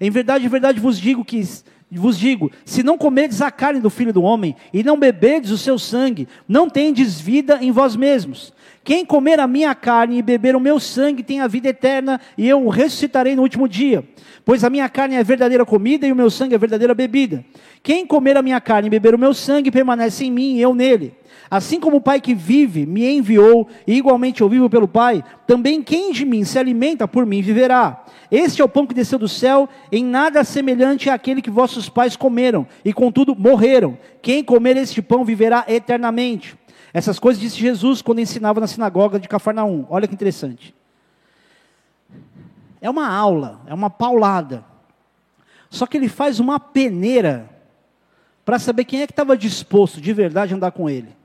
Em 0.00 0.08
verdade, 0.08 0.46
em 0.46 0.48
verdade 0.48 0.80
vos 0.80 0.98
digo 0.98 1.22
que 1.22 1.44
vos 1.92 2.18
digo: 2.18 2.50
se 2.64 2.82
não 2.82 2.96
comerdes 2.96 3.42
a 3.42 3.50
carne 3.50 3.78
do 3.78 3.90
filho 3.90 4.12
do 4.12 4.22
homem 4.22 4.56
e 4.72 4.82
não 4.82 4.98
beberdes 4.98 5.50
o 5.50 5.58
seu 5.58 5.78
sangue, 5.78 6.26
não 6.48 6.70
tendes 6.70 7.20
vida 7.20 7.58
em 7.60 7.70
vós 7.70 7.94
mesmos. 7.94 8.54
Quem 8.82 9.04
comer 9.04 9.38
a 9.38 9.46
minha 9.46 9.74
carne 9.74 10.18
e 10.18 10.22
beber 10.22 10.56
o 10.56 10.60
meu 10.60 10.80
sangue 10.80 11.22
tem 11.22 11.40
a 11.40 11.46
vida 11.46 11.68
eterna, 11.68 12.20
e 12.36 12.48
eu 12.48 12.64
o 12.64 12.68
ressuscitarei 12.68 13.36
no 13.36 13.42
último 13.42 13.68
dia. 13.68 14.02
Pois 14.44 14.64
a 14.64 14.70
minha 14.70 14.88
carne 14.88 15.16
é 15.16 15.22
verdadeira 15.22 15.66
comida 15.66 16.06
e 16.06 16.12
o 16.12 16.16
meu 16.16 16.30
sangue 16.30 16.54
é 16.54 16.58
verdadeira 16.58 16.94
bebida. 16.94 17.44
Quem 17.82 18.06
comer 18.06 18.36
a 18.36 18.42
minha 18.42 18.60
carne 18.60 18.86
e 18.88 18.90
beber 18.90 19.14
o 19.14 19.18
meu 19.18 19.34
sangue 19.34 19.70
permanece 19.70 20.24
em 20.24 20.30
mim 20.30 20.56
e 20.56 20.62
eu 20.62 20.74
nele. 20.74 21.14
Assim 21.50 21.80
como 21.80 21.96
o 21.96 22.00
Pai 22.00 22.20
que 22.20 22.34
vive 22.34 22.86
me 22.86 23.04
enviou, 23.10 23.68
e 23.86 23.94
igualmente 23.94 24.40
eu 24.40 24.48
vivo 24.48 24.70
pelo 24.70 24.86
Pai, 24.86 25.22
também 25.46 25.82
quem 25.82 26.12
de 26.12 26.24
mim 26.24 26.44
se 26.44 26.58
alimenta 26.58 27.08
por 27.08 27.26
mim 27.26 27.42
viverá. 27.42 28.04
Este 28.30 28.62
é 28.62 28.64
o 28.64 28.68
pão 28.68 28.86
que 28.86 28.94
desceu 28.94 29.18
do 29.18 29.28
céu, 29.28 29.68
em 29.90 30.04
nada 30.04 30.44
semelhante 30.44 31.10
àquele 31.10 31.42
que 31.42 31.50
vossos 31.50 31.88
pais 31.88 32.14
comeram, 32.14 32.66
e 32.84 32.92
contudo 32.92 33.34
morreram. 33.34 33.98
Quem 34.22 34.44
comer 34.44 34.76
este 34.76 35.02
pão 35.02 35.24
viverá 35.24 35.64
eternamente. 35.66 36.56
Essas 36.92 37.18
coisas 37.18 37.40
disse 37.40 37.58
Jesus 37.58 38.02
quando 38.02 38.20
ensinava 38.20 38.60
na 38.60 38.66
sinagoga 38.66 39.18
de 39.18 39.28
Cafarnaum. 39.28 39.86
Olha 39.88 40.08
que 40.08 40.14
interessante. 40.14 40.74
É 42.80 42.90
uma 42.90 43.08
aula, 43.08 43.60
é 43.66 43.74
uma 43.74 43.90
paulada. 43.90 44.64
Só 45.68 45.86
que 45.86 45.96
ele 45.96 46.08
faz 46.08 46.40
uma 46.40 46.58
peneira 46.58 47.48
para 48.44 48.58
saber 48.58 48.84
quem 48.84 49.02
é 49.02 49.06
que 49.06 49.12
estava 49.12 49.36
disposto 49.36 50.00
de 50.00 50.12
verdade 50.12 50.52
a 50.52 50.56
andar 50.56 50.72
com 50.72 50.90
ele 50.90 51.20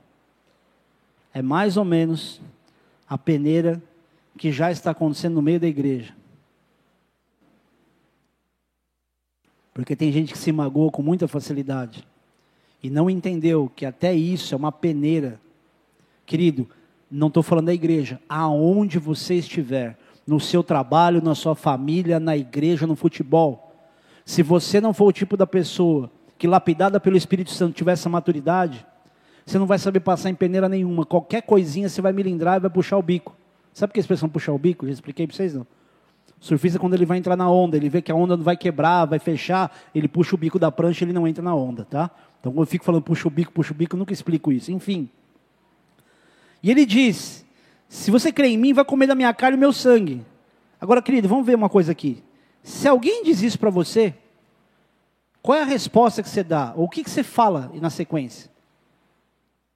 é 1.36 1.42
mais 1.42 1.76
ou 1.76 1.84
menos 1.84 2.40
a 3.06 3.18
peneira 3.18 3.82
que 4.38 4.50
já 4.50 4.70
está 4.70 4.92
acontecendo 4.92 5.34
no 5.34 5.42
meio 5.42 5.60
da 5.60 5.66
igreja. 5.66 6.16
Porque 9.74 9.94
tem 9.94 10.10
gente 10.10 10.32
que 10.32 10.38
se 10.38 10.50
magoou 10.50 10.90
com 10.90 11.02
muita 11.02 11.28
facilidade 11.28 12.08
e 12.82 12.88
não 12.88 13.10
entendeu 13.10 13.70
que 13.76 13.84
até 13.84 14.14
isso 14.14 14.54
é 14.54 14.56
uma 14.56 14.72
peneira. 14.72 15.38
Querido, 16.26 16.68
não 17.10 17.28
estou 17.28 17.42
falando 17.42 17.66
da 17.66 17.74
igreja, 17.74 18.20
aonde 18.28 18.98
você 18.98 19.36
estiver, 19.36 19.96
no 20.26 20.40
seu 20.40 20.62
trabalho, 20.62 21.22
na 21.22 21.34
sua 21.36 21.54
família, 21.54 22.18
na 22.18 22.36
igreja, 22.36 22.86
no 22.86 22.96
futebol. 22.96 23.72
Se 24.24 24.42
você 24.42 24.80
não 24.80 24.92
for 24.92 25.06
o 25.06 25.12
tipo 25.12 25.36
da 25.36 25.46
pessoa 25.46 26.10
que, 26.36 26.48
lapidada 26.48 26.98
pelo 26.98 27.16
Espírito 27.16 27.50
Santo, 27.50 27.74
tiver 27.74 27.92
essa 27.92 28.08
maturidade, 28.08 28.84
você 29.44 29.56
não 29.56 29.66
vai 29.66 29.78
saber 29.78 30.00
passar 30.00 30.28
em 30.28 30.34
peneira 30.34 30.68
nenhuma. 30.68 31.06
Qualquer 31.06 31.42
coisinha 31.42 31.88
você 31.88 32.02
vai 32.02 32.12
milindrar 32.12 32.56
e 32.56 32.60
vai 32.60 32.70
puxar 32.70 32.98
o 32.98 33.02
bico. 33.02 33.36
Sabe 33.72 33.92
que 33.92 34.00
a 34.00 34.02
expressão 34.02 34.28
puxar 34.28 34.52
o 34.52 34.58
bico? 34.58 34.84
Já 34.86 34.92
expliquei 34.92 35.28
para 35.28 35.36
vocês 35.36 35.54
não. 35.54 35.62
O 36.40 36.44
surfista, 36.44 36.78
quando 36.78 36.94
ele 36.94 37.06
vai 37.06 37.18
entrar 37.18 37.36
na 37.36 37.48
onda, 37.48 37.76
ele 37.76 37.88
vê 37.88 38.02
que 38.02 38.10
a 38.10 38.14
onda 38.14 38.36
não 38.36 38.42
vai 38.42 38.56
quebrar, 38.56 39.04
vai 39.04 39.20
fechar, 39.20 39.74
ele 39.94 40.08
puxa 40.08 40.34
o 40.34 40.38
bico 40.38 40.58
da 40.58 40.72
prancha 40.72 41.04
ele 41.04 41.12
não 41.12 41.26
entra 41.28 41.42
na 41.42 41.54
onda, 41.54 41.84
tá? 41.84 42.10
Então 42.40 42.52
eu 42.56 42.66
fico 42.66 42.84
falando 42.84 43.02
puxa 43.02 43.28
o 43.28 43.30
bico, 43.30 43.52
puxa 43.52 43.72
o 43.72 43.76
bico, 43.76 43.94
eu 43.94 43.98
nunca 43.98 44.12
explico 44.12 44.50
isso. 44.50 44.72
Enfim. 44.72 45.08
E 46.66 46.70
ele 46.72 46.84
diz: 46.84 47.46
se 47.88 48.10
você 48.10 48.32
crê 48.32 48.48
em 48.48 48.58
mim, 48.58 48.72
vai 48.72 48.84
comer 48.84 49.06
da 49.06 49.14
minha 49.14 49.32
carne 49.32 49.56
e 49.56 49.60
meu 49.60 49.72
sangue. 49.72 50.26
Agora, 50.80 51.00
querido, 51.00 51.28
vamos 51.28 51.46
ver 51.46 51.54
uma 51.54 51.68
coisa 51.68 51.92
aqui. 51.92 52.24
Se 52.60 52.88
alguém 52.88 53.22
diz 53.22 53.40
isso 53.40 53.56
para 53.56 53.70
você, 53.70 54.12
qual 55.40 55.56
é 55.56 55.62
a 55.62 55.64
resposta 55.64 56.24
que 56.24 56.28
você 56.28 56.42
dá? 56.42 56.72
Ou 56.74 56.86
o 56.86 56.88
que, 56.88 57.04
que 57.04 57.10
você 57.10 57.22
fala 57.22 57.70
na 57.80 57.88
sequência? 57.88 58.50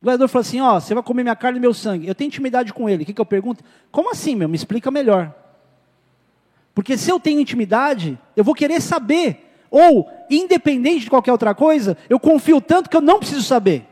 O 0.01 0.05
gladiador 0.05 0.27
fala 0.27 0.41
assim: 0.41 0.61
Ó, 0.61 0.81
você 0.81 0.93
vai 0.93 1.03
comer 1.05 1.23
minha 1.23 1.37
carne 1.37 1.59
e 1.59 1.61
meu 1.61 1.73
sangue. 1.73 2.09
Eu 2.09 2.15
tenho 2.15 2.27
intimidade 2.27 2.73
com 2.73 2.89
ele. 2.89 3.05
O 3.05 3.07
que, 3.07 3.13
que 3.15 3.21
eu 3.21 3.27
pergunto? 3.27 3.63
Como 3.93 4.11
assim, 4.11 4.35
meu? 4.35 4.49
Me 4.49 4.57
explica 4.57 4.91
melhor. 4.91 5.33
Porque 6.75 6.99
se 6.99 7.09
eu 7.09 7.21
tenho 7.21 7.39
intimidade, 7.41 8.19
eu 8.35 8.43
vou 8.43 8.53
querer 8.53 8.81
saber. 8.81 9.49
Ou, 9.71 10.11
independente 10.29 11.05
de 11.05 11.11
qualquer 11.11 11.31
outra 11.31 11.55
coisa, 11.55 11.97
eu 12.09 12.19
confio 12.19 12.61
tanto 12.61 12.91
que 12.91 12.97
eu 12.97 13.01
não 13.01 13.21
preciso 13.21 13.45
saber. 13.45 13.87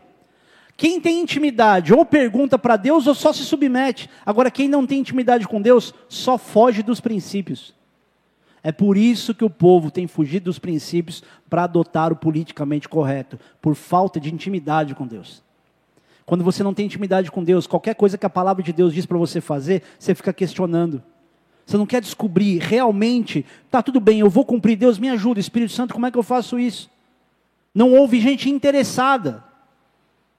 Quem 0.78 1.00
tem 1.00 1.20
intimidade 1.20 1.92
ou 1.92 2.04
pergunta 2.04 2.56
para 2.56 2.76
Deus 2.76 3.08
ou 3.08 3.14
só 3.14 3.32
se 3.32 3.44
submete. 3.44 4.08
Agora, 4.24 4.48
quem 4.48 4.68
não 4.68 4.86
tem 4.86 5.00
intimidade 5.00 5.46
com 5.48 5.60
Deus 5.60 5.92
só 6.08 6.38
foge 6.38 6.84
dos 6.84 7.00
princípios. 7.00 7.74
É 8.62 8.70
por 8.70 8.96
isso 8.96 9.34
que 9.34 9.44
o 9.44 9.50
povo 9.50 9.90
tem 9.90 10.06
fugido 10.06 10.44
dos 10.44 10.60
princípios 10.60 11.20
para 11.50 11.64
adotar 11.64 12.12
o 12.12 12.16
politicamente 12.16 12.88
correto, 12.88 13.40
por 13.60 13.74
falta 13.74 14.20
de 14.20 14.32
intimidade 14.32 14.94
com 14.94 15.04
Deus. 15.04 15.42
Quando 16.24 16.44
você 16.44 16.62
não 16.62 16.72
tem 16.72 16.86
intimidade 16.86 17.28
com 17.28 17.42
Deus, 17.42 17.66
qualquer 17.66 17.96
coisa 17.96 18.16
que 18.16 18.26
a 18.26 18.30
palavra 18.30 18.62
de 18.62 18.72
Deus 18.72 18.94
diz 18.94 19.04
para 19.04 19.18
você 19.18 19.40
fazer, 19.40 19.82
você 19.98 20.14
fica 20.14 20.32
questionando. 20.32 21.02
Você 21.66 21.76
não 21.76 21.86
quer 21.86 22.00
descobrir 22.00 22.58
realmente, 22.58 23.44
tá 23.68 23.82
tudo 23.82 23.98
bem, 23.98 24.20
eu 24.20 24.30
vou 24.30 24.44
cumprir, 24.44 24.76
Deus 24.76 24.96
me 24.96 25.08
ajuda, 25.08 25.40
Espírito 25.40 25.72
Santo, 25.72 25.92
como 25.92 26.06
é 26.06 26.10
que 26.12 26.18
eu 26.18 26.22
faço 26.22 26.56
isso? 26.56 26.88
Não 27.74 27.94
houve 27.94 28.20
gente 28.20 28.48
interessada. 28.48 29.47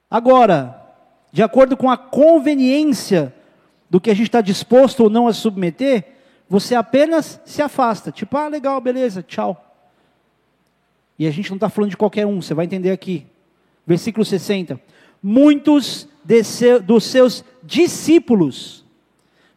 Agora, 0.10 0.82
de 1.32 1.44
acordo 1.44 1.78
com 1.78 1.90
a 1.90 1.98
conveniência 1.98 3.34
do 3.90 4.00
que 4.00 4.10
a 4.10 4.14
gente 4.14 4.28
está 4.28 4.42
disposto 4.42 5.02
ou 5.02 5.10
não 5.10 5.28
a 5.28 5.34
submeter, 5.34 6.06
você 6.48 6.76
apenas 6.76 7.40
se 7.46 7.62
afasta. 7.62 8.12
Tipo, 8.12 8.38
ah, 8.38 8.48
legal, 8.48 8.80
beleza, 8.82 9.22
tchau. 9.22 9.66
E 11.18 11.28
a 11.28 11.32
gente 11.32 11.50
não 11.50 11.58
está 11.58 11.70
falando 11.70 11.92
de 11.92 11.98
qualquer 11.98 12.26
um, 12.26 12.42
você 12.42 12.54
vai 12.54 12.66
entender 12.66 12.92
aqui. 12.92 13.26
Versículo 13.86 14.24
60 14.24 14.80
muitos 15.22 16.08
seu, 16.44 16.82
dos 16.82 17.04
seus 17.04 17.44
discípulos. 17.64 18.86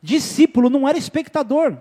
Discípulo 0.02 0.68
não 0.68 0.88
era 0.88 0.98
espectador, 0.98 1.76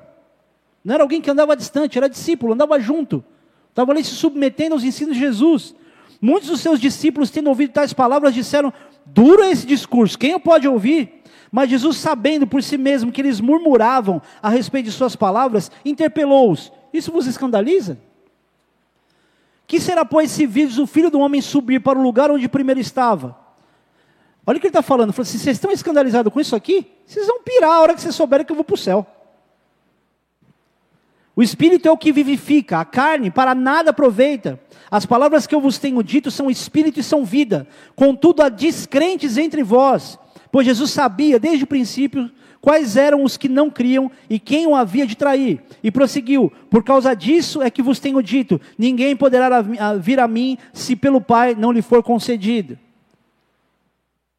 não 0.84 0.94
era 0.94 1.04
alguém 1.04 1.22
que 1.22 1.30
andava 1.30 1.56
distante, 1.56 1.98
era 1.98 2.08
discípulo, 2.08 2.54
andava 2.54 2.80
junto, 2.80 3.24
estava 3.70 3.92
ali 3.92 4.04
se 4.04 4.12
submetendo 4.12 4.76
aos 4.76 4.84
ensinos 4.84 5.16
de 5.16 5.20
Jesus. 5.20 5.76
Muitos 6.22 6.50
dos 6.50 6.62
seus 6.62 6.80
discípulos, 6.80 7.32
tendo 7.32 7.48
ouvido 7.48 7.74
tais 7.74 7.92
palavras, 7.92 8.34
disseram: 8.34 8.72
Duro 9.06 9.42
é 9.42 9.50
esse 9.50 9.66
discurso, 9.66 10.20
quem 10.20 10.36
o 10.36 10.40
pode 10.40 10.68
ouvir? 10.68 11.24
Mas 11.52 11.70
Jesus, 11.70 11.98
sabendo 11.98 12.48
por 12.48 12.62
si 12.62 12.78
mesmo 12.78 13.12
que 13.12 13.20
eles 13.20 13.42
murmuravam 13.42 14.22
a 14.42 14.50
respeito 14.50 14.86
de 14.86 14.92
suas 14.92 15.16
palavras, 15.16 15.72
interpelou-os: 15.84 16.72
Isso 16.94 17.12
vos 17.12 17.26
escandaliza? 17.26 17.98
Que 19.66 19.80
será, 19.80 20.06
pois, 20.06 20.30
se 20.32 20.46
virdes 20.46 20.78
o 20.78 20.86
filho 20.86 21.10
do 21.10 21.20
homem 21.20 21.42
subir 21.42 21.82
para 21.82 21.98
o 21.98 22.04
lugar 22.04 22.30
onde 22.30 22.48
primeiro 22.48 22.80
estava? 22.80 23.38
Olha 24.46 24.58
o 24.58 24.60
que 24.60 24.68
ele 24.68 24.70
está 24.70 24.82
falando. 24.82 25.14
Falou 25.14 25.24
assim: 25.24 25.38
vocês 25.38 25.58
estão 25.58 25.72
escandalizados 25.72 26.32
com 26.32 26.40
isso 26.40 26.56
aqui? 26.56 26.92
Vocês 27.06 27.28
vão 27.28 27.42
pirar 27.42 27.72
a 27.72 27.80
hora 27.80 27.96
que 27.96 28.02
vocês 28.02 28.16
souberem 28.16 28.46
que 28.46 28.52
eu 28.52 28.56
vou 28.56 28.66
para 28.66 28.74
o 28.74 28.78
céu. 28.78 29.06
O 31.36 31.42
espírito 31.42 31.88
é 31.88 31.92
o 31.92 31.98
que 31.98 32.12
vivifica, 32.12 32.80
a 32.80 32.86
carne 32.86 33.32
para 33.32 33.56
nada 33.56 33.92
aproveita. 33.92 34.60
As 34.90 35.06
palavras 35.06 35.48
que 35.48 35.56
eu 35.56 35.62
vos 35.62 35.78
tenho 35.78 36.04
dito 36.04 36.30
são 36.30 36.52
espírito 36.52 37.00
e 37.00 37.04
são 37.04 37.24
vida. 37.24 37.68
Contudo, 37.96 38.42
há 38.42 38.50
descrentes 38.50 39.38
entre 39.38 39.64
vós, 39.64 40.20
pois 40.52 40.66
Jesus 40.66 40.92
sabia 40.92 41.40
desde 41.40 41.64
o 41.64 41.68
princípio 41.68 42.30
quais 42.60 42.98
eram 42.98 43.24
os 43.24 43.38
que 43.38 43.48
não 43.48 43.70
criam 43.70 44.12
e 44.30 44.38
quem 44.38 44.68
o 44.68 44.76
havia 44.76 45.08
de 45.08 45.16
trair. 45.16 45.64
E 45.82 45.90
prosseguiu: 45.90 46.52
Por 46.70 46.84
causa 46.84 47.16
disso 47.16 47.62
é 47.62 47.72
que 47.72 47.82
vos 47.82 48.00
tenho 48.00 48.22
dito: 48.22 48.60
ninguém 48.78 49.16
poderá 49.16 49.62
vir 50.00 50.20
a 50.20 50.28
mim 50.28 50.58
se 50.74 50.96
pelo 50.96 51.22
Pai 51.22 51.56
não 51.56 51.72
lhe 51.72 51.82
for 51.82 52.04
concedido. 52.04 52.78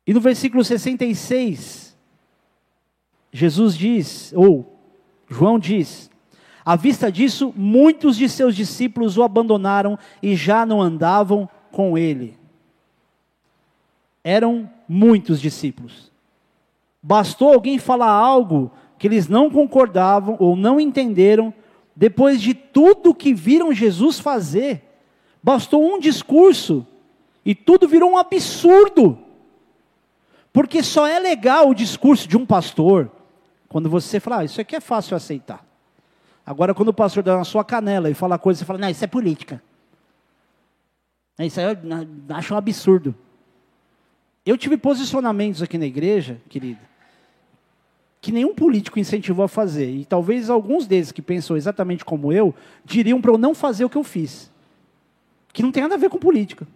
E 0.06 0.12
no 0.12 0.20
versículo 0.20 0.64
66, 0.64 1.96
Jesus 3.32 3.76
diz, 3.76 4.32
ou 4.34 4.78
João 5.28 5.58
diz: 5.58 6.10
à 6.64 6.76
vista 6.76 7.10
disso, 7.10 7.52
muitos 7.56 8.16
de 8.16 8.28
seus 8.28 8.54
discípulos 8.54 9.18
o 9.18 9.22
abandonaram 9.22 9.98
e 10.22 10.36
já 10.36 10.64
não 10.64 10.80
andavam 10.80 11.48
com 11.70 11.98
ele. 11.98 12.38
Eram 14.22 14.70
muitos 14.88 15.40
discípulos. 15.40 16.12
Bastou 17.02 17.52
alguém 17.52 17.78
falar 17.78 18.12
algo 18.12 18.70
que 18.96 19.08
eles 19.08 19.26
não 19.26 19.50
concordavam 19.50 20.36
ou 20.38 20.54
não 20.54 20.78
entenderam, 20.78 21.52
depois 21.96 22.40
de 22.40 22.54
tudo 22.54 23.14
que 23.14 23.34
viram 23.34 23.72
Jesus 23.72 24.20
fazer. 24.20 24.82
Bastou 25.42 25.84
um 25.84 25.98
discurso 25.98 26.86
e 27.44 27.54
tudo 27.54 27.88
virou 27.88 28.12
um 28.12 28.16
absurdo. 28.16 29.18
Porque 30.52 30.82
só 30.82 31.06
é 31.06 31.18
legal 31.18 31.70
o 31.70 31.74
discurso 31.74 32.28
de 32.28 32.36
um 32.36 32.46
pastor, 32.46 33.10
Quando 33.68 33.88
você 33.88 34.20
fala, 34.20 34.42
ah, 34.42 34.44
isso 34.44 34.60
aqui 34.60 34.76
é 34.76 34.80
fácil 34.80 35.16
aceitar. 35.16 35.71
Agora, 36.44 36.74
quando 36.74 36.88
o 36.88 36.94
pastor 36.94 37.22
dá 37.22 37.36
na 37.36 37.44
sua 37.44 37.64
canela 37.64 38.10
e 38.10 38.14
fala 38.14 38.38
coisa, 38.38 38.58
você 38.58 38.64
fala, 38.64 38.78
não, 38.78 38.88
isso 38.88 39.04
é 39.04 39.06
política. 39.06 39.62
Isso 41.38 41.60
aí 41.60 41.66
eu 41.66 42.36
acho 42.36 42.54
um 42.54 42.56
absurdo. 42.56 43.14
Eu 44.44 44.58
tive 44.58 44.76
posicionamentos 44.76 45.62
aqui 45.62 45.78
na 45.78 45.86
igreja, 45.86 46.40
querido, 46.48 46.80
que 48.20 48.32
nenhum 48.32 48.54
político 48.54 48.98
incentivou 48.98 49.44
a 49.44 49.48
fazer. 49.48 49.90
E 49.90 50.04
talvez 50.04 50.50
alguns 50.50 50.86
deles 50.86 51.12
que 51.12 51.22
pensam 51.22 51.56
exatamente 51.56 52.04
como 52.04 52.32
eu, 52.32 52.54
diriam 52.84 53.20
para 53.20 53.32
eu 53.32 53.38
não 53.38 53.54
fazer 53.54 53.84
o 53.84 53.90
que 53.90 53.96
eu 53.96 54.04
fiz. 54.04 54.50
Que 55.52 55.62
não 55.62 55.72
tem 55.72 55.82
nada 55.82 55.94
a 55.94 55.98
ver 55.98 56.08
com 56.08 56.18
política. 56.18 56.66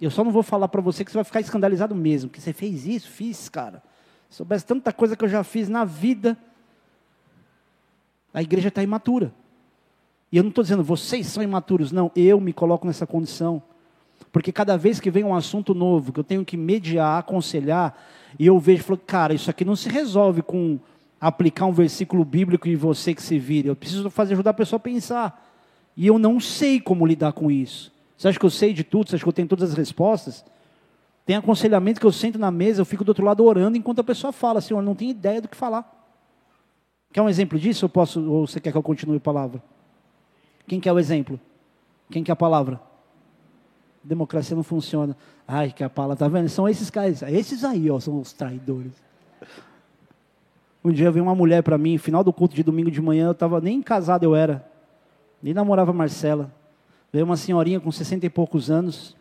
Eu 0.00 0.10
só 0.10 0.22
não 0.22 0.32
vou 0.32 0.42
falar 0.42 0.68
para 0.68 0.80
você 0.80 1.04
que 1.04 1.10
você 1.10 1.18
vai 1.18 1.24
ficar 1.24 1.40
escandalizado 1.40 1.94
mesmo. 1.94 2.30
Que 2.30 2.40
você 2.40 2.52
fez 2.52 2.86
isso, 2.86 3.08
fiz, 3.08 3.48
cara. 3.48 3.82
Se 4.28 4.38
soubesse 4.38 4.66
tanta 4.66 4.92
coisa 4.92 5.16
que 5.16 5.24
eu 5.24 5.28
já 5.28 5.44
fiz 5.44 5.68
na 5.68 5.84
vida, 5.84 6.36
a 8.34 8.42
igreja 8.42 8.68
está 8.68 8.82
imatura. 8.82 9.32
E 10.30 10.36
eu 10.36 10.42
não 10.42 10.50
estou 10.50 10.64
dizendo 10.64 10.82
vocês 10.82 11.28
são 11.28 11.42
imaturos, 11.42 11.92
não. 11.92 12.10
Eu 12.16 12.40
me 12.40 12.52
coloco 12.52 12.86
nessa 12.86 13.06
condição. 13.06 13.62
Porque 14.32 14.50
cada 14.50 14.76
vez 14.76 14.98
que 14.98 15.10
vem 15.10 15.22
um 15.22 15.34
assunto 15.34 15.74
novo, 15.74 16.12
que 16.12 16.18
eu 16.18 16.24
tenho 16.24 16.44
que 16.44 16.56
mediar, 16.56 17.20
aconselhar, 17.20 17.96
e 18.36 18.46
eu 18.46 18.58
vejo, 18.58 18.82
falo, 18.82 18.98
cara, 18.98 19.32
isso 19.32 19.48
aqui 19.48 19.64
não 19.64 19.76
se 19.76 19.88
resolve 19.88 20.42
com 20.42 20.80
aplicar 21.20 21.66
um 21.66 21.72
versículo 21.72 22.24
bíblico 22.24 22.66
e 22.66 22.74
você 22.74 23.14
que 23.14 23.22
se 23.22 23.38
vira. 23.38 23.68
Eu 23.68 23.76
preciso 23.76 24.10
fazer 24.10 24.34
ajudar 24.34 24.50
a 24.50 24.54
pessoa 24.54 24.78
a 24.78 24.80
pensar. 24.80 25.48
E 25.96 26.06
eu 26.06 26.18
não 26.18 26.40
sei 26.40 26.80
como 26.80 27.06
lidar 27.06 27.32
com 27.32 27.48
isso. 27.48 27.92
Você 28.16 28.26
acha 28.26 28.38
que 28.38 28.44
eu 28.44 28.50
sei 28.50 28.72
de 28.72 28.82
tudo? 28.82 29.08
Você 29.08 29.14
acha 29.14 29.24
que 29.24 29.28
eu 29.28 29.32
tenho 29.32 29.46
todas 29.46 29.70
as 29.70 29.76
respostas? 29.76 30.44
Tem 31.24 31.36
aconselhamento 31.36 32.00
que 32.00 32.06
eu 32.06 32.12
sento 32.12 32.38
na 32.38 32.50
mesa, 32.50 32.80
eu 32.80 32.84
fico 32.84 33.04
do 33.04 33.10
outro 33.10 33.24
lado 33.24 33.44
orando 33.44 33.76
enquanto 33.76 34.00
a 34.00 34.04
pessoa 34.04 34.32
fala, 34.32 34.58
assim, 34.58 34.74
eu 34.74 34.82
não 34.82 34.94
tenho 34.94 35.12
ideia 35.12 35.40
do 35.40 35.48
que 35.48 35.56
falar. 35.56 35.93
Quer 37.14 37.22
um 37.22 37.28
exemplo 37.28 37.56
disso? 37.56 37.84
Eu 37.84 37.88
posso, 37.88 38.20
ou 38.28 38.44
você 38.44 38.58
quer 38.58 38.72
que 38.72 38.76
eu 38.76 38.82
continue 38.82 39.18
a 39.18 39.20
palavra? 39.20 39.62
Quem 40.66 40.80
quer 40.80 40.92
o 40.92 40.98
exemplo? 40.98 41.38
Quem 42.10 42.24
quer 42.24 42.32
a 42.32 42.36
palavra? 42.36 42.80
Democracia 44.02 44.56
não 44.56 44.64
funciona. 44.64 45.16
Ai, 45.46 45.70
que 45.70 45.84
a 45.84 45.88
palavra, 45.88 46.16
tá 46.16 46.26
vendo? 46.26 46.48
São 46.48 46.68
esses 46.68 46.90
caras, 46.90 47.22
esses 47.22 47.62
aí, 47.62 47.88
ó, 47.88 48.00
são 48.00 48.18
os 48.18 48.32
traidores. 48.32 48.90
Um 50.82 50.90
dia 50.90 51.08
veio 51.12 51.24
uma 51.24 51.36
mulher 51.36 51.62
para 51.62 51.78
mim, 51.78 51.96
final 51.98 52.24
do 52.24 52.32
culto 52.32 52.56
de 52.56 52.64
domingo 52.64 52.90
de 52.90 53.00
manhã, 53.00 53.26
eu 53.26 53.32
estava 53.32 53.60
nem 53.60 53.80
casado 53.80 54.24
eu 54.24 54.34
era, 54.34 54.68
nem 55.40 55.54
namorava 55.54 55.92
Marcela. 55.92 56.52
Veio 57.12 57.24
uma 57.24 57.36
senhorinha 57.36 57.78
com 57.78 57.92
60 57.92 58.26
e 58.26 58.28
poucos 58.28 58.72
anos. 58.72 59.14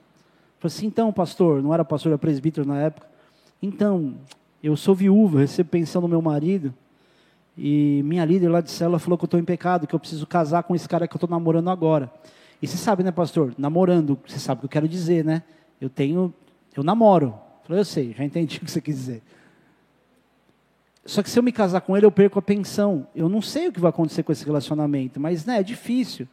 Falei 0.57 0.75
assim, 0.75 0.87
então, 0.87 1.13
pastor, 1.13 1.61
não 1.61 1.71
era 1.71 1.85
pastor, 1.85 2.13
era 2.13 2.17
presbítero 2.17 2.67
na 2.67 2.79
época. 2.79 3.05
Então, 3.61 4.15
eu 4.63 4.75
sou 4.75 4.95
viúva, 4.95 5.41
recebo 5.41 5.69
pensão 5.69 6.01
do 6.01 6.07
meu 6.07 6.23
marido. 6.23 6.73
E 7.57 8.01
minha 8.03 8.25
líder 8.25 8.49
lá 8.49 8.61
de 8.61 8.71
célula 8.71 8.97
falou 8.97 9.17
que 9.17 9.23
eu 9.23 9.27
estou 9.27 9.39
em 9.39 9.43
pecado, 9.43 9.85
que 9.85 9.93
eu 9.93 9.99
preciso 9.99 10.25
casar 10.25 10.63
com 10.63 10.75
esse 10.75 10.89
cara 10.89 11.07
que 11.07 11.15
eu 11.15 11.17
estou 11.17 11.29
namorando 11.29 11.69
agora. 11.69 12.11
E 12.61 12.67
você 12.67 12.77
sabe, 12.77 13.03
né, 13.03 13.11
pastor? 13.11 13.53
Namorando, 13.57 14.17
você 14.25 14.39
sabe 14.39 14.59
o 14.59 14.61
que 14.61 14.65
eu 14.65 14.69
quero 14.69 14.87
dizer, 14.87 15.23
né? 15.23 15.43
Eu 15.79 15.89
tenho, 15.89 16.33
eu 16.75 16.83
namoro. 16.83 17.35
Eu 17.69 17.77
eu 17.77 17.85
sei, 17.85 18.13
já 18.17 18.23
entendi 18.23 18.57
o 18.61 18.61
que 18.61 18.71
você 18.71 18.81
quis 18.81 18.95
dizer. 18.95 19.21
Só 21.05 21.21
que 21.21 21.29
se 21.29 21.37
eu 21.37 21.43
me 21.43 21.51
casar 21.51 21.81
com 21.81 21.97
ele, 21.97 22.05
eu 22.05 22.11
perco 22.11 22.39
a 22.39 22.41
pensão. 22.41 23.05
Eu 23.13 23.27
não 23.27 23.41
sei 23.41 23.67
o 23.67 23.71
que 23.73 23.79
vai 23.79 23.89
acontecer 23.89 24.23
com 24.23 24.31
esse 24.31 24.45
relacionamento, 24.45 25.19
mas 25.19 25.45
né, 25.45 25.59
é 25.59 25.63
difícil. 25.63 26.27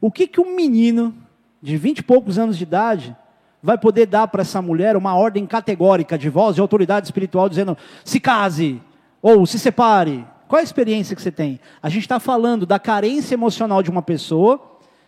O 0.00 0.10
que, 0.10 0.26
que 0.26 0.40
um 0.40 0.54
menino 0.54 1.14
de 1.62 1.76
vinte 1.76 1.98
e 1.98 2.02
poucos 2.02 2.38
anos 2.38 2.56
de 2.56 2.64
idade 2.64 3.16
vai 3.62 3.76
poder 3.76 4.06
dar 4.06 4.28
para 4.28 4.42
essa 4.42 4.60
mulher 4.62 4.96
uma 4.96 5.14
ordem 5.14 5.46
categórica 5.46 6.16
de 6.16 6.28
voz, 6.28 6.54
de 6.54 6.60
autoridade 6.60 7.06
espiritual, 7.06 7.48
dizendo 7.48 7.76
se 8.04 8.20
case 8.20 8.80
ou 9.22 9.44
se 9.46 9.58
separe? 9.58 10.26
Qual 10.50 10.58
a 10.58 10.64
experiência 10.64 11.14
que 11.14 11.22
você 11.22 11.30
tem? 11.30 11.60
A 11.80 11.88
gente 11.88 12.02
está 12.02 12.18
falando 12.18 12.66
da 12.66 12.76
carência 12.76 13.34
emocional 13.34 13.84
de 13.84 13.88
uma 13.88 14.02
pessoa 14.02 14.60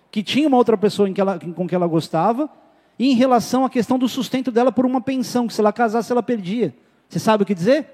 que 0.09 0.23
tinha 0.23 0.47
uma 0.47 0.57
outra 0.57 0.79
pessoa 0.79 1.11
que 1.11 1.21
ela, 1.21 1.37
com 1.37 1.67
que 1.67 1.75
ela 1.75 1.89
gostava, 1.89 2.49
e 2.97 3.11
em 3.11 3.17
relação 3.17 3.65
à 3.65 3.69
questão 3.69 3.99
do 3.99 4.09
sustento 4.09 4.53
dela 4.53 4.71
por 4.71 4.87
uma 4.87 5.01
pensão, 5.01 5.49
que 5.49 5.53
se 5.53 5.61
ela 5.61 5.73
casasse 5.73 6.13
ela 6.13 6.23
perdia. 6.23 6.73
Você 7.09 7.19
sabe 7.19 7.43
o 7.43 7.47
que 7.47 7.57
dizer? 7.57 7.89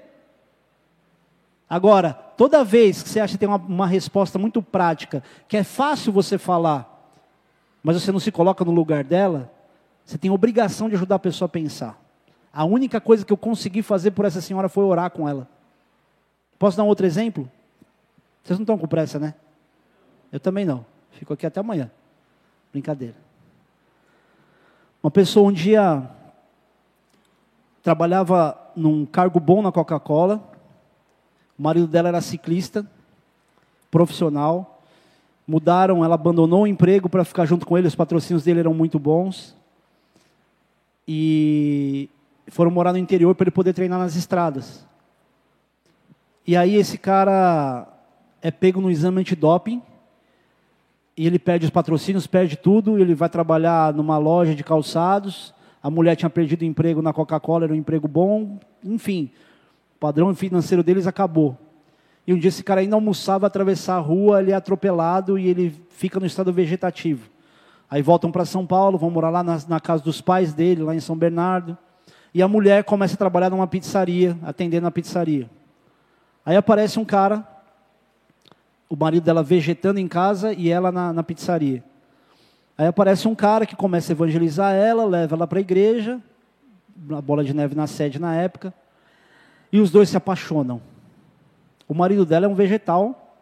Agora, 1.67 2.13
toda 2.13 2.63
vez 2.63 3.01
que 3.01 3.09
você 3.09 3.19
acha 3.19 3.33
que 3.33 3.39
tem 3.39 3.49
uma, 3.49 3.57
uma 3.57 3.87
resposta 3.87 4.37
muito 4.37 4.61
prática, 4.61 5.23
que 5.47 5.57
é 5.57 5.63
fácil 5.63 6.13
você 6.13 6.37
falar, 6.37 7.11
mas 7.81 7.99
você 7.99 8.11
não 8.11 8.19
se 8.19 8.31
coloca 8.31 8.63
no 8.63 8.71
lugar 8.71 9.03
dela, 9.03 9.51
você 10.05 10.19
tem 10.19 10.29
obrigação 10.29 10.87
de 10.87 10.93
ajudar 10.93 11.15
a 11.15 11.19
pessoa 11.19 11.47
a 11.47 11.49
pensar. 11.49 11.99
A 12.53 12.63
única 12.63 13.01
coisa 13.01 13.25
que 13.25 13.33
eu 13.33 13.37
consegui 13.37 13.81
fazer 13.81 14.11
por 14.11 14.25
essa 14.25 14.39
senhora 14.39 14.69
foi 14.69 14.83
orar 14.83 15.09
com 15.09 15.27
ela. 15.27 15.49
Posso 16.59 16.77
dar 16.77 16.83
um 16.83 16.87
outro 16.87 17.05
exemplo? 17.05 17.49
Vocês 18.43 18.59
não 18.59 18.63
estão 18.63 18.77
com 18.77 18.87
pressa, 18.87 19.17
né? 19.17 19.33
Eu 20.31 20.39
também 20.39 20.65
não. 20.65 20.85
Fico 21.11 21.33
aqui 21.33 21.45
até 21.45 21.59
amanhã. 21.59 21.89
Brincadeira. 22.71 23.15
Uma 25.01 25.09
pessoa 25.09 25.49
um 25.49 25.53
dia 25.53 26.07
trabalhava 27.81 28.55
num 28.75 29.05
cargo 29.05 29.39
bom 29.39 29.61
na 29.61 29.71
Coca-Cola. 29.71 30.43
O 31.57 31.63
marido 31.63 31.87
dela 31.87 32.09
era 32.09 32.21
ciclista, 32.21 32.85
profissional 33.89 34.79
mudaram, 35.49 36.05
ela 36.05 36.13
abandonou 36.13 36.61
o 36.61 36.67
emprego 36.67 37.09
para 37.09 37.25
ficar 37.25 37.43
junto 37.45 37.65
com 37.65 37.75
ele, 37.75 37.87
os 37.87 37.95
patrocínios 37.95 38.43
dele 38.43 38.59
eram 38.59 38.73
muito 38.73 38.99
bons. 38.99 39.55
E 41.07 42.07
foram 42.49 42.69
morar 42.69 42.91
no 42.91 42.99
interior 42.99 43.33
para 43.33 43.45
ele 43.45 43.51
poder 43.51 43.73
treinar 43.73 43.97
nas 43.97 44.15
estradas. 44.15 44.85
E 46.49 46.57
aí 46.57 46.77
esse 46.77 46.97
cara 46.97 47.87
é 48.41 48.49
pego 48.49 48.81
no 48.81 48.89
exame 48.89 49.21
antidoping, 49.21 49.83
e 51.15 51.27
ele 51.27 51.37
perde 51.37 51.65
os 51.65 51.69
patrocínios, 51.69 52.25
perde 52.25 52.57
tudo, 52.57 52.97
ele 52.97 53.13
vai 53.13 53.29
trabalhar 53.29 53.93
numa 53.93 54.17
loja 54.17 54.55
de 54.55 54.63
calçados, 54.63 55.53
a 55.79 55.91
mulher 55.91 56.15
tinha 56.15 56.27
perdido 56.27 56.63
o 56.63 56.65
emprego 56.65 57.03
na 57.03 57.13
Coca-Cola, 57.13 57.65
era 57.65 57.73
um 57.73 57.75
emprego 57.75 58.07
bom, 58.07 58.57
enfim, 58.83 59.29
o 59.95 59.99
padrão 59.99 60.33
financeiro 60.33 60.81
deles 60.81 61.05
acabou. 61.05 61.55
E 62.25 62.33
um 62.33 62.39
dia 62.39 62.47
esse 62.47 62.63
cara 62.63 62.81
ainda 62.81 62.95
almoçava, 62.95 63.45
atravessar 63.45 63.97
a 63.97 63.99
rua, 63.99 64.41
ele 64.41 64.51
é 64.51 64.55
atropelado 64.55 65.37
e 65.37 65.47
ele 65.47 65.79
fica 65.91 66.19
no 66.19 66.25
estado 66.25 66.51
vegetativo. 66.51 67.29
Aí 67.87 68.01
voltam 68.01 68.31
para 68.31 68.43
São 68.43 68.65
Paulo, 68.65 68.97
vão 68.97 69.11
morar 69.11 69.29
lá 69.29 69.43
na, 69.43 69.59
na, 69.67 69.79
casa 69.79 70.03
dos 70.03 70.19
pais 70.19 70.51
dele, 70.51 70.81
lá 70.81 70.95
em 70.95 70.99
São 70.99 71.15
Bernardo. 71.15 71.77
E 72.33 72.41
a 72.41 72.47
mulher 72.47 72.83
começa 72.85 73.13
a 73.13 73.17
trabalhar 73.17 73.51
numa 73.51 73.67
pizzaria, 73.67 74.35
atendendo 74.41 74.87
a 74.87 74.91
pizzaria. 74.91 75.47
Aí 76.49 76.55
aparece 76.55 76.97
um 76.97 77.05
cara, 77.05 77.47
o 78.89 78.95
marido 78.95 79.23
dela 79.23 79.43
vegetando 79.43 79.99
em 79.99 80.07
casa 80.07 80.51
e 80.51 80.67
ela 80.67 80.91
na, 80.91 81.13
na 81.13 81.21
pizzaria. 81.21 81.83
Aí 82.75 82.87
aparece 82.87 83.27
um 83.27 83.35
cara 83.35 83.67
que 83.67 83.75
começa 83.75 84.11
a 84.11 84.15
evangelizar 84.15 84.73
ela, 84.73 85.05
leva 85.05 85.35
ela 85.35 85.45
para 85.45 85.59
a 85.59 85.61
igreja, 85.61 86.19
a 87.15 87.21
bola 87.21 87.43
de 87.43 87.53
neve 87.53 87.75
na 87.75 87.85
sede 87.85 88.17
na 88.17 88.33
época, 88.33 88.73
e 89.71 89.79
os 89.79 89.91
dois 89.91 90.09
se 90.09 90.17
apaixonam. 90.17 90.81
O 91.87 91.93
marido 91.93 92.25
dela 92.25 92.47
é 92.47 92.49
um 92.49 92.55
vegetal, 92.55 93.37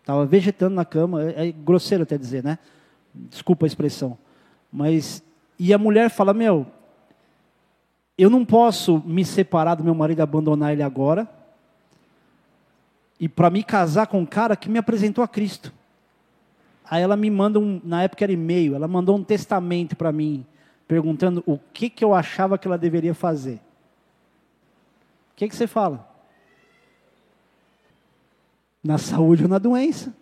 estava 0.00 0.24
vegetando 0.24 0.74
na 0.74 0.86
cama, 0.86 1.22
é, 1.24 1.48
é 1.48 1.52
grosseiro 1.52 2.04
até 2.04 2.16
dizer, 2.16 2.42
né? 2.42 2.58
Desculpa 3.12 3.66
a 3.66 3.68
expressão. 3.68 4.16
Mas, 4.72 5.22
e 5.58 5.74
a 5.74 5.76
mulher 5.76 6.08
fala: 6.08 6.32
Meu, 6.32 6.66
eu 8.16 8.30
não 8.30 8.42
posso 8.42 9.02
me 9.04 9.22
separar 9.22 9.74
do 9.74 9.84
meu 9.84 9.94
marido 9.94 10.20
e 10.20 10.22
abandonar 10.22 10.72
ele 10.72 10.82
agora, 10.82 11.28
e 13.18 13.28
para 13.28 13.50
me 13.50 13.62
casar 13.62 14.06
com 14.06 14.20
um 14.20 14.26
cara 14.26 14.56
que 14.56 14.68
me 14.68 14.78
apresentou 14.78 15.24
a 15.24 15.28
Cristo. 15.28 15.72
Aí 16.88 17.02
ela 17.02 17.16
me 17.16 17.30
manda 17.30 17.58
um, 17.58 17.80
na 17.84 18.02
época 18.02 18.24
era 18.24 18.32
e-mail, 18.32 18.74
ela 18.74 18.88
mandou 18.88 19.16
um 19.16 19.24
testamento 19.24 19.96
para 19.96 20.12
mim, 20.12 20.46
perguntando 20.86 21.42
o 21.46 21.58
que, 21.72 21.90
que 21.90 22.04
eu 22.04 22.14
achava 22.14 22.56
que 22.56 22.66
ela 22.66 22.78
deveria 22.78 23.14
fazer. 23.14 23.60
O 25.32 25.36
que, 25.36 25.48
que 25.48 25.54
você 25.54 25.66
fala? 25.66 26.08
na 28.82 28.98
saúde 28.98 29.42
ou 29.42 29.48
na 29.48 29.58
doença. 29.58 30.14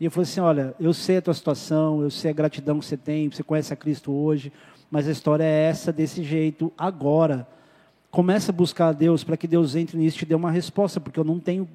E 0.00 0.04
eu 0.04 0.10
falei 0.10 0.24
assim: 0.24 0.40
olha, 0.40 0.74
eu 0.78 0.92
sei 0.92 1.18
a 1.18 1.22
tua 1.22 1.34
situação, 1.34 2.02
eu 2.02 2.10
sei 2.10 2.30
a 2.30 2.34
gratidão 2.34 2.78
que 2.78 2.86
você 2.86 2.96
tem, 2.96 3.30
você 3.30 3.42
conhece 3.42 3.72
a 3.72 3.76
Cristo 3.76 4.12
hoje, 4.12 4.52
mas 4.90 5.06
a 5.08 5.12
história 5.12 5.44
é 5.44 5.68
essa, 5.68 5.92
desse 5.92 6.22
jeito, 6.22 6.72
agora. 6.76 7.46
Comece 8.10 8.50
a 8.50 8.52
buscar 8.52 8.88
a 8.88 8.92
Deus 8.92 9.24
para 9.24 9.36
que 9.36 9.46
Deus 9.46 9.74
entre 9.74 9.98
nisso 9.98 10.16
e 10.16 10.18
te 10.20 10.26
dê 10.26 10.34
uma 10.34 10.50
resposta, 10.50 11.00
porque 11.00 11.20
eu 11.20 11.24
não 11.24 11.38
tenho 11.38 11.68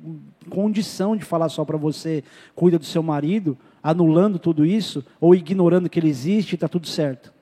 condição 0.50 1.16
de 1.16 1.24
falar 1.24 1.50
só 1.50 1.64
para 1.64 1.78
você, 1.78 2.24
cuida 2.56 2.80
do 2.80 2.86
seu 2.86 3.04
marido, 3.04 3.58
anulando 3.84 4.40
tudo 4.40 4.66
isso, 4.66 5.06
ou 5.20 5.36
ignorando 5.36 5.90
que 5.90 6.00
ele 6.00 6.10
existe 6.10 6.54
e 6.54 6.56
está 6.56 6.68
tudo 6.68 6.88
certo. 6.88 7.34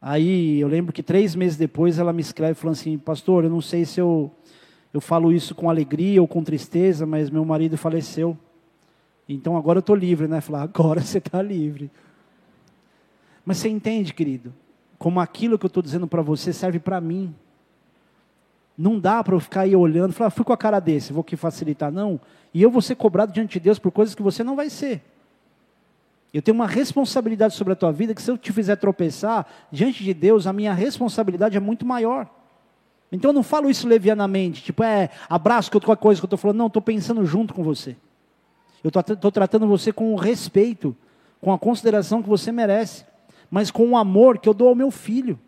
Aí 0.00 0.60
eu 0.60 0.68
lembro 0.68 0.92
que 0.92 1.02
três 1.02 1.34
meses 1.34 1.56
depois 1.56 1.98
ela 1.98 2.12
me 2.12 2.20
escreve 2.20 2.54
falando 2.54 2.76
assim, 2.76 2.98
pastor, 2.98 3.44
eu 3.44 3.50
não 3.50 3.60
sei 3.60 3.84
se 3.84 4.00
eu 4.00 4.30
eu 4.92 5.00
falo 5.00 5.32
isso 5.32 5.54
com 5.54 5.68
alegria 5.68 6.20
ou 6.20 6.26
com 6.26 6.42
tristeza, 6.42 7.04
mas 7.04 7.28
meu 7.28 7.44
marido 7.44 7.76
faleceu. 7.76 8.36
Então 9.28 9.56
agora 9.56 9.78
eu 9.78 9.80
estou 9.80 9.94
livre, 9.94 10.26
né? 10.26 10.40
Falar, 10.40 10.62
agora 10.62 11.00
você 11.02 11.18
está 11.18 11.42
livre. 11.42 11.90
Mas 13.44 13.58
você 13.58 13.68
entende, 13.68 14.14
querido, 14.14 14.52
como 14.98 15.20
aquilo 15.20 15.58
que 15.58 15.64
eu 15.64 15.68
estou 15.68 15.82
dizendo 15.82 16.06
para 16.06 16.22
você 16.22 16.52
serve 16.52 16.78
para 16.78 17.00
mim. 17.00 17.34
Não 18.76 18.98
dá 18.98 19.22
para 19.22 19.34
eu 19.34 19.40
ficar 19.40 19.62
aí 19.62 19.74
olhando, 19.74 20.12
falar, 20.12 20.28
ah, 20.28 20.30
fui 20.30 20.44
com 20.44 20.52
a 20.52 20.56
cara 20.56 20.80
desse, 20.80 21.12
vou 21.12 21.24
que 21.24 21.36
facilitar, 21.36 21.90
não. 21.90 22.20
E 22.52 22.62
eu 22.62 22.70
vou 22.70 22.82
ser 22.82 22.94
cobrado 22.94 23.32
diante 23.32 23.54
de 23.54 23.60
Deus 23.60 23.78
por 23.78 23.90
coisas 23.90 24.14
que 24.14 24.22
você 24.22 24.42
não 24.42 24.56
vai 24.56 24.70
ser. 24.70 25.02
Eu 26.32 26.42
tenho 26.42 26.54
uma 26.54 26.66
responsabilidade 26.66 27.54
sobre 27.54 27.72
a 27.72 27.76
tua 27.76 27.90
vida 27.90 28.14
que 28.14 28.20
se 28.20 28.30
eu 28.30 28.36
te 28.36 28.52
fizer 28.52 28.76
tropeçar, 28.76 29.46
diante 29.72 30.04
de 30.04 30.12
Deus, 30.12 30.46
a 30.46 30.52
minha 30.52 30.74
responsabilidade 30.74 31.56
é 31.56 31.60
muito 31.60 31.86
maior. 31.86 32.28
Então 33.10 33.30
eu 33.30 33.34
não 33.34 33.42
falo 33.42 33.70
isso 33.70 33.88
levianamente, 33.88 34.62
tipo, 34.62 34.82
é, 34.82 35.08
abraço 35.28 35.70
a 35.74 35.96
coisa 35.96 36.20
que 36.20 36.24
eu 36.24 36.26
estou 36.26 36.38
falando, 36.38 36.58
não, 36.58 36.66
estou 36.66 36.82
pensando 36.82 37.24
junto 37.24 37.54
com 37.54 37.62
você. 37.62 37.96
Eu 38.84 38.88
estou 38.88 39.32
tratando 39.32 39.66
você 39.66 39.92
com 39.92 40.12
o 40.12 40.16
respeito, 40.16 40.94
com 41.40 41.52
a 41.52 41.58
consideração 41.58 42.22
que 42.22 42.28
você 42.28 42.52
merece, 42.52 43.04
mas 43.50 43.70
com 43.70 43.88
o 43.88 43.96
amor 43.96 44.38
que 44.38 44.48
eu 44.48 44.54
dou 44.54 44.68
ao 44.68 44.74
meu 44.74 44.90
filho. 44.90 45.38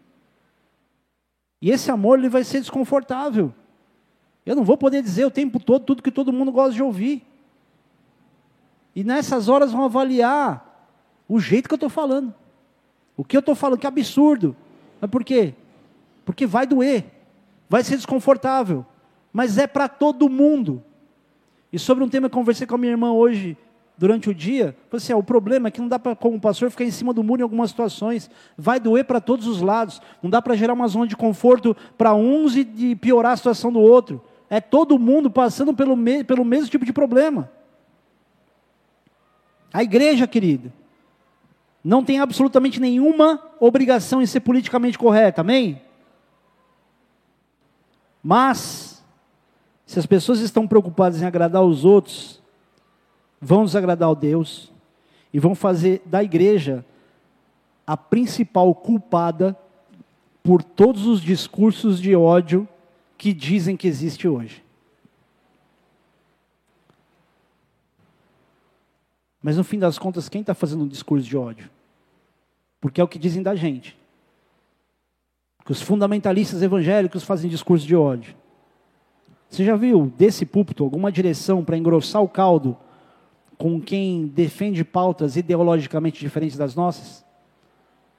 E 1.60 1.70
esse 1.70 1.90
amor 1.90 2.18
ele 2.18 2.28
vai 2.28 2.42
ser 2.44 2.60
desconfortável. 2.60 3.52
Eu 4.46 4.56
não 4.56 4.64
vou 4.64 4.76
poder 4.76 5.02
dizer 5.02 5.24
o 5.26 5.30
tempo 5.30 5.60
todo 5.60 5.84
tudo 5.84 6.02
que 6.02 6.10
todo 6.10 6.32
mundo 6.32 6.50
gosta 6.50 6.74
de 6.74 6.82
ouvir. 6.82 7.24
E 8.94 9.04
nessas 9.04 9.48
horas 9.48 9.72
vão 9.72 9.84
avaliar 9.84 10.88
o 11.28 11.38
jeito 11.38 11.68
que 11.68 11.74
eu 11.74 11.76
estou 11.76 11.90
falando. 11.90 12.34
O 13.16 13.24
que 13.24 13.36
eu 13.36 13.40
estou 13.40 13.54
falando, 13.54 13.78
que 13.78 13.86
absurdo. 13.86 14.56
Mas 15.00 15.10
por 15.10 15.22
quê? 15.22 15.54
Porque 16.24 16.46
vai 16.46 16.66
doer, 16.66 17.04
vai 17.68 17.84
ser 17.84 17.96
desconfortável, 17.96 18.84
mas 19.32 19.58
é 19.58 19.66
para 19.66 19.88
todo 19.88 20.28
mundo. 20.28 20.82
E 21.72 21.78
sobre 21.78 22.02
um 22.02 22.08
tema 22.08 22.28
que 22.28 22.34
eu 22.34 22.40
conversei 22.40 22.66
com 22.66 22.74
a 22.74 22.78
minha 22.78 22.92
irmã 22.92 23.12
hoje, 23.12 23.56
durante 24.00 24.30
o 24.30 24.34
dia, 24.34 24.74
assim, 24.90 25.12
ah, 25.12 25.16
o 25.18 25.22
problema 25.22 25.68
é 25.68 25.70
que 25.70 25.78
não 25.78 25.86
dá 25.86 25.98
para, 25.98 26.16
como 26.16 26.40
pastor, 26.40 26.70
ficar 26.70 26.84
em 26.84 26.90
cima 26.90 27.12
do 27.12 27.22
muro 27.22 27.42
em 27.42 27.42
algumas 27.42 27.68
situações. 27.68 28.30
Vai 28.56 28.80
doer 28.80 29.04
para 29.04 29.20
todos 29.20 29.46
os 29.46 29.60
lados. 29.60 30.00
Não 30.22 30.30
dá 30.30 30.40
para 30.40 30.56
gerar 30.56 30.72
uma 30.72 30.88
zona 30.88 31.06
de 31.06 31.14
conforto 31.14 31.76
para 31.98 32.14
uns 32.14 32.56
e 32.56 32.96
piorar 32.96 33.32
a 33.32 33.36
situação 33.36 33.70
do 33.70 33.78
outro. 33.78 34.18
É 34.48 34.58
todo 34.58 34.98
mundo 34.98 35.30
passando 35.30 35.74
pelo, 35.74 35.94
me, 35.94 36.24
pelo 36.24 36.46
mesmo 36.46 36.70
tipo 36.70 36.86
de 36.86 36.94
problema. 36.94 37.50
A 39.70 39.82
igreja, 39.82 40.26
querida, 40.26 40.72
não 41.84 42.02
tem 42.02 42.20
absolutamente 42.20 42.80
nenhuma 42.80 43.38
obrigação 43.60 44.22
em 44.22 44.26
ser 44.26 44.40
politicamente 44.40 44.98
correta, 44.98 45.42
amém? 45.42 45.82
Mas, 48.22 49.04
se 49.84 49.98
as 49.98 50.06
pessoas 50.06 50.40
estão 50.40 50.66
preocupadas 50.66 51.20
em 51.20 51.26
agradar 51.26 51.62
os 51.62 51.84
outros, 51.84 52.39
vão 53.40 53.64
desagradar 53.64 54.10
o 54.10 54.14
Deus 54.14 54.70
e 55.32 55.38
vão 55.38 55.54
fazer 55.54 56.02
da 56.04 56.22
igreja 56.22 56.84
a 57.86 57.96
principal 57.96 58.74
culpada 58.74 59.56
por 60.42 60.62
todos 60.62 61.06
os 61.06 61.20
discursos 61.20 62.00
de 62.00 62.14
ódio 62.14 62.68
que 63.16 63.32
dizem 63.32 63.76
que 63.76 63.88
existe 63.88 64.28
hoje. 64.28 64.64
Mas 69.42 69.56
no 69.56 69.64
fim 69.64 69.78
das 69.78 69.98
contas, 69.98 70.28
quem 70.28 70.42
está 70.42 70.54
fazendo 70.54 70.84
um 70.84 70.88
discurso 70.88 71.26
de 71.26 71.36
ódio? 71.36 71.70
Porque 72.80 73.00
é 73.00 73.04
o 73.04 73.08
que 73.08 73.18
dizem 73.18 73.42
da 73.42 73.54
gente. 73.54 73.96
Que 75.64 75.72
os 75.72 75.80
fundamentalistas 75.80 76.62
evangélicos 76.62 77.22
fazem 77.22 77.50
discurso 77.50 77.86
de 77.86 77.96
ódio. 77.96 78.34
Você 79.48 79.64
já 79.64 79.76
viu 79.76 80.12
desse 80.16 80.46
púlpito 80.46 80.84
alguma 80.84 81.10
direção 81.10 81.64
para 81.64 81.76
engrossar 81.76 82.22
o 82.22 82.28
caldo 82.28 82.76
com 83.60 83.78
quem 83.78 84.26
defende 84.26 84.82
pautas 84.82 85.36
ideologicamente 85.36 86.18
diferentes 86.18 86.56
das 86.56 86.74
nossas? 86.74 87.22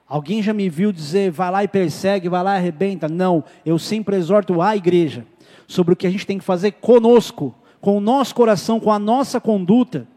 Alguém 0.08 0.44
já 0.44 0.54
me 0.54 0.70
viu 0.70 0.92
dizer, 0.92 1.32
vai 1.32 1.50
lá 1.50 1.64
e 1.64 1.68
persegue, 1.68 2.30
vai 2.30 2.44
lá 2.44 2.54
e 2.54 2.58
arrebenta? 2.60 3.10
Não, 3.10 3.44
eu 3.66 3.80
sempre 3.80 4.16
exorto 4.16 4.62
a 4.62 4.76
igreja 4.76 5.26
sobre 5.68 5.94
o 5.94 5.98
que 5.98 6.06
a 6.06 6.12
gente 6.12 6.28
tem 6.28 6.38
que 6.38 6.44
fazer 6.44 6.74
conosco, 6.74 7.56
com 7.80 7.98
o 7.98 8.00
nosso 8.00 8.36
coração, 8.36 8.80
com 8.80 8.92
a 8.92 9.00
nossa 9.00 9.42
conduta. 9.42 10.08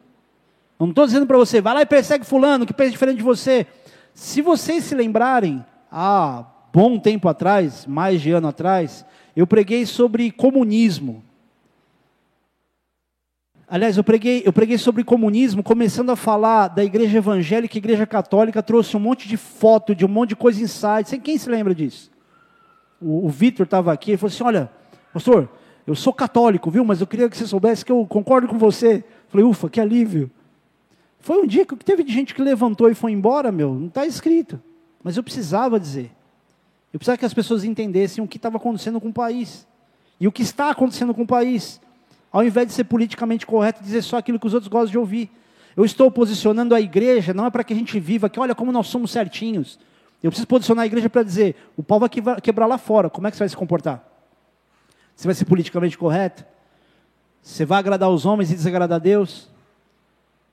Não 0.79 0.91
estou 0.91 1.07
dizendo 1.07 1.27
para 1.27 1.39
você, 1.39 1.59
vai 1.59 1.73
lá 1.73 1.81
e 1.81 1.87
persegue 1.87 2.27
fulano, 2.27 2.67
que 2.67 2.75
pensa 2.75 2.91
diferente 2.91 3.17
de 3.17 3.23
você. 3.23 3.67
Se 4.13 4.43
vocês 4.43 4.85
se 4.85 4.95
lembrarem, 4.95 5.65
há 5.91 6.45
bom 6.71 6.99
tempo 6.99 7.31
atrás, 7.31 7.87
mais 7.87 8.21
de 8.21 8.31
ano 8.31 8.49
atrás, 8.49 9.07
eu 9.35 9.47
preguei 9.47 9.87
sobre 9.87 10.31
comunismo. 10.31 11.24
Aliás, 13.75 13.97
eu 13.97 14.05
preguei, 14.05 14.41
eu 14.47 14.53
preguei 14.53 14.79
sobre 14.79 15.03
comunismo, 15.03 15.61
começando 15.61 16.11
a 16.11 16.15
falar 16.15 16.69
da 16.69 16.85
igreja 16.85 17.19
evangélica 17.19 17.77
igreja 17.77 18.07
católica, 18.07 18.63
trouxe 18.63 18.97
um 18.97 19.01
monte 19.01 19.27
de 19.27 19.37
foto, 19.37 19.97
de 19.97 20.05
um 20.05 20.09
monte 20.09 20.29
de 20.29 20.37
coisa 20.37 20.63
em 20.63 20.67
site. 20.69 21.19
Quem 21.19 21.37
se 21.37 21.51
lembra 21.51 21.75
disso? 21.75 22.09
O, 23.03 23.27
o 23.27 23.29
Vitor 23.29 23.65
estava 23.65 23.93
aqui 23.93 24.13
e 24.13 24.17
falou 24.17 24.33
assim: 24.33 24.45
Olha, 24.45 24.71
pastor, 25.13 25.49
eu 25.85 25.97
sou 25.97 26.13
católico, 26.13 26.71
viu? 26.71 26.85
Mas 26.85 27.01
eu 27.01 27.07
queria 27.09 27.29
que 27.29 27.37
você 27.37 27.49
soubesse 27.49 27.85
que 27.85 27.91
eu 27.91 28.07
concordo 28.07 28.47
com 28.47 28.57
você. 28.57 29.03
falei, 29.27 29.45
ufa, 29.45 29.69
que 29.69 29.81
alívio. 29.81 30.31
Foi 31.19 31.43
um 31.43 31.47
dia 31.49 31.67
que 31.67 31.75
teve 31.75 32.07
gente 32.07 32.33
que 32.33 32.41
levantou 32.41 32.89
e 32.89 32.95
foi 32.95 33.11
embora, 33.11 33.51
meu, 33.51 33.75
não 33.75 33.89
está 33.89 34.07
escrito. 34.07 34.63
Mas 35.03 35.17
eu 35.17 35.23
precisava 35.25 35.81
dizer. 35.81 36.13
Eu 36.93 37.01
precisava 37.01 37.19
que 37.19 37.27
as 37.27 37.35
pessoas 37.35 37.65
entendessem 37.65 38.23
o 38.23 38.29
que 38.29 38.37
estava 38.37 38.57
acontecendo 38.57 39.01
com 39.01 39.09
o 39.09 39.13
país. 39.13 39.67
E 40.21 40.29
o 40.29 40.31
que 40.31 40.43
está 40.43 40.71
acontecendo 40.71 41.13
com 41.13 41.23
o 41.23 41.27
país 41.27 41.81
ao 42.35 42.43
invés 42.43 42.67
de 42.67 42.73
ser 42.73 42.83
politicamente 42.83 43.47
correto 43.47 43.81
dizer 43.81 44.03
só 44.03 44.17
aquilo 44.17 44.41
que 44.41 44.47
os 44.49 44.53
outros 44.53 44.67
gostam 44.67 44.91
de 44.91 44.99
ouvir. 44.99 45.31
Eu 45.77 45.85
estou 45.85 46.11
posicionando 46.11 46.75
a 46.75 46.81
igreja, 46.81 47.33
não 47.33 47.47
é 47.47 47.51
para 47.51 47.63
que 47.63 47.73
a 47.73 47.77
gente 47.77 48.01
viva 48.01 48.29
que 48.29 48.41
olha 48.41 48.57
como 48.57 48.73
nós 48.73 48.89
somos 48.89 49.13
certinhos. 49.13 49.79
Eu 50.21 50.33
preciso 50.33 50.49
posicionar 50.49 50.83
a 50.83 50.87
igreja 50.87 51.09
para 51.09 51.23
dizer, 51.23 51.55
o 51.77 51.83
pau 51.83 52.01
vai 52.01 52.09
quebrar 52.43 52.67
lá 52.67 52.77
fora, 52.77 53.09
como 53.09 53.29
é 53.29 53.31
que 53.31 53.37
você 53.37 53.43
vai 53.45 53.49
se 53.49 53.57
comportar? 53.57 54.05
Você 55.15 55.29
vai 55.29 55.35
ser 55.37 55.45
politicamente 55.45 55.97
correto? 55.97 56.45
Você 57.41 57.65
vai 57.65 57.79
agradar 57.79 58.11
os 58.11 58.27
homens 58.27 58.51
e 58.51 58.57
desagradar 58.57 58.97
a 58.97 58.99
Deus? 58.99 59.49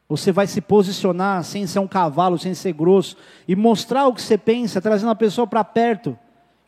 Você 0.07 0.31
vai 0.31 0.45
se 0.45 0.61
posicionar 0.61 1.43
sem 1.43 1.65
ser 1.65 1.79
um 1.79 1.87
cavalo, 1.87 2.37
sem 2.37 2.53
ser 2.53 2.73
grosso, 2.73 3.17
e 3.47 3.55
mostrar 3.55 4.05
o 4.05 4.13
que 4.13 4.21
você 4.21 4.37
pensa, 4.37 4.79
trazendo 4.79 5.09
a 5.09 5.15
pessoa 5.15 5.47
para 5.47 5.63
perto, 5.63 6.15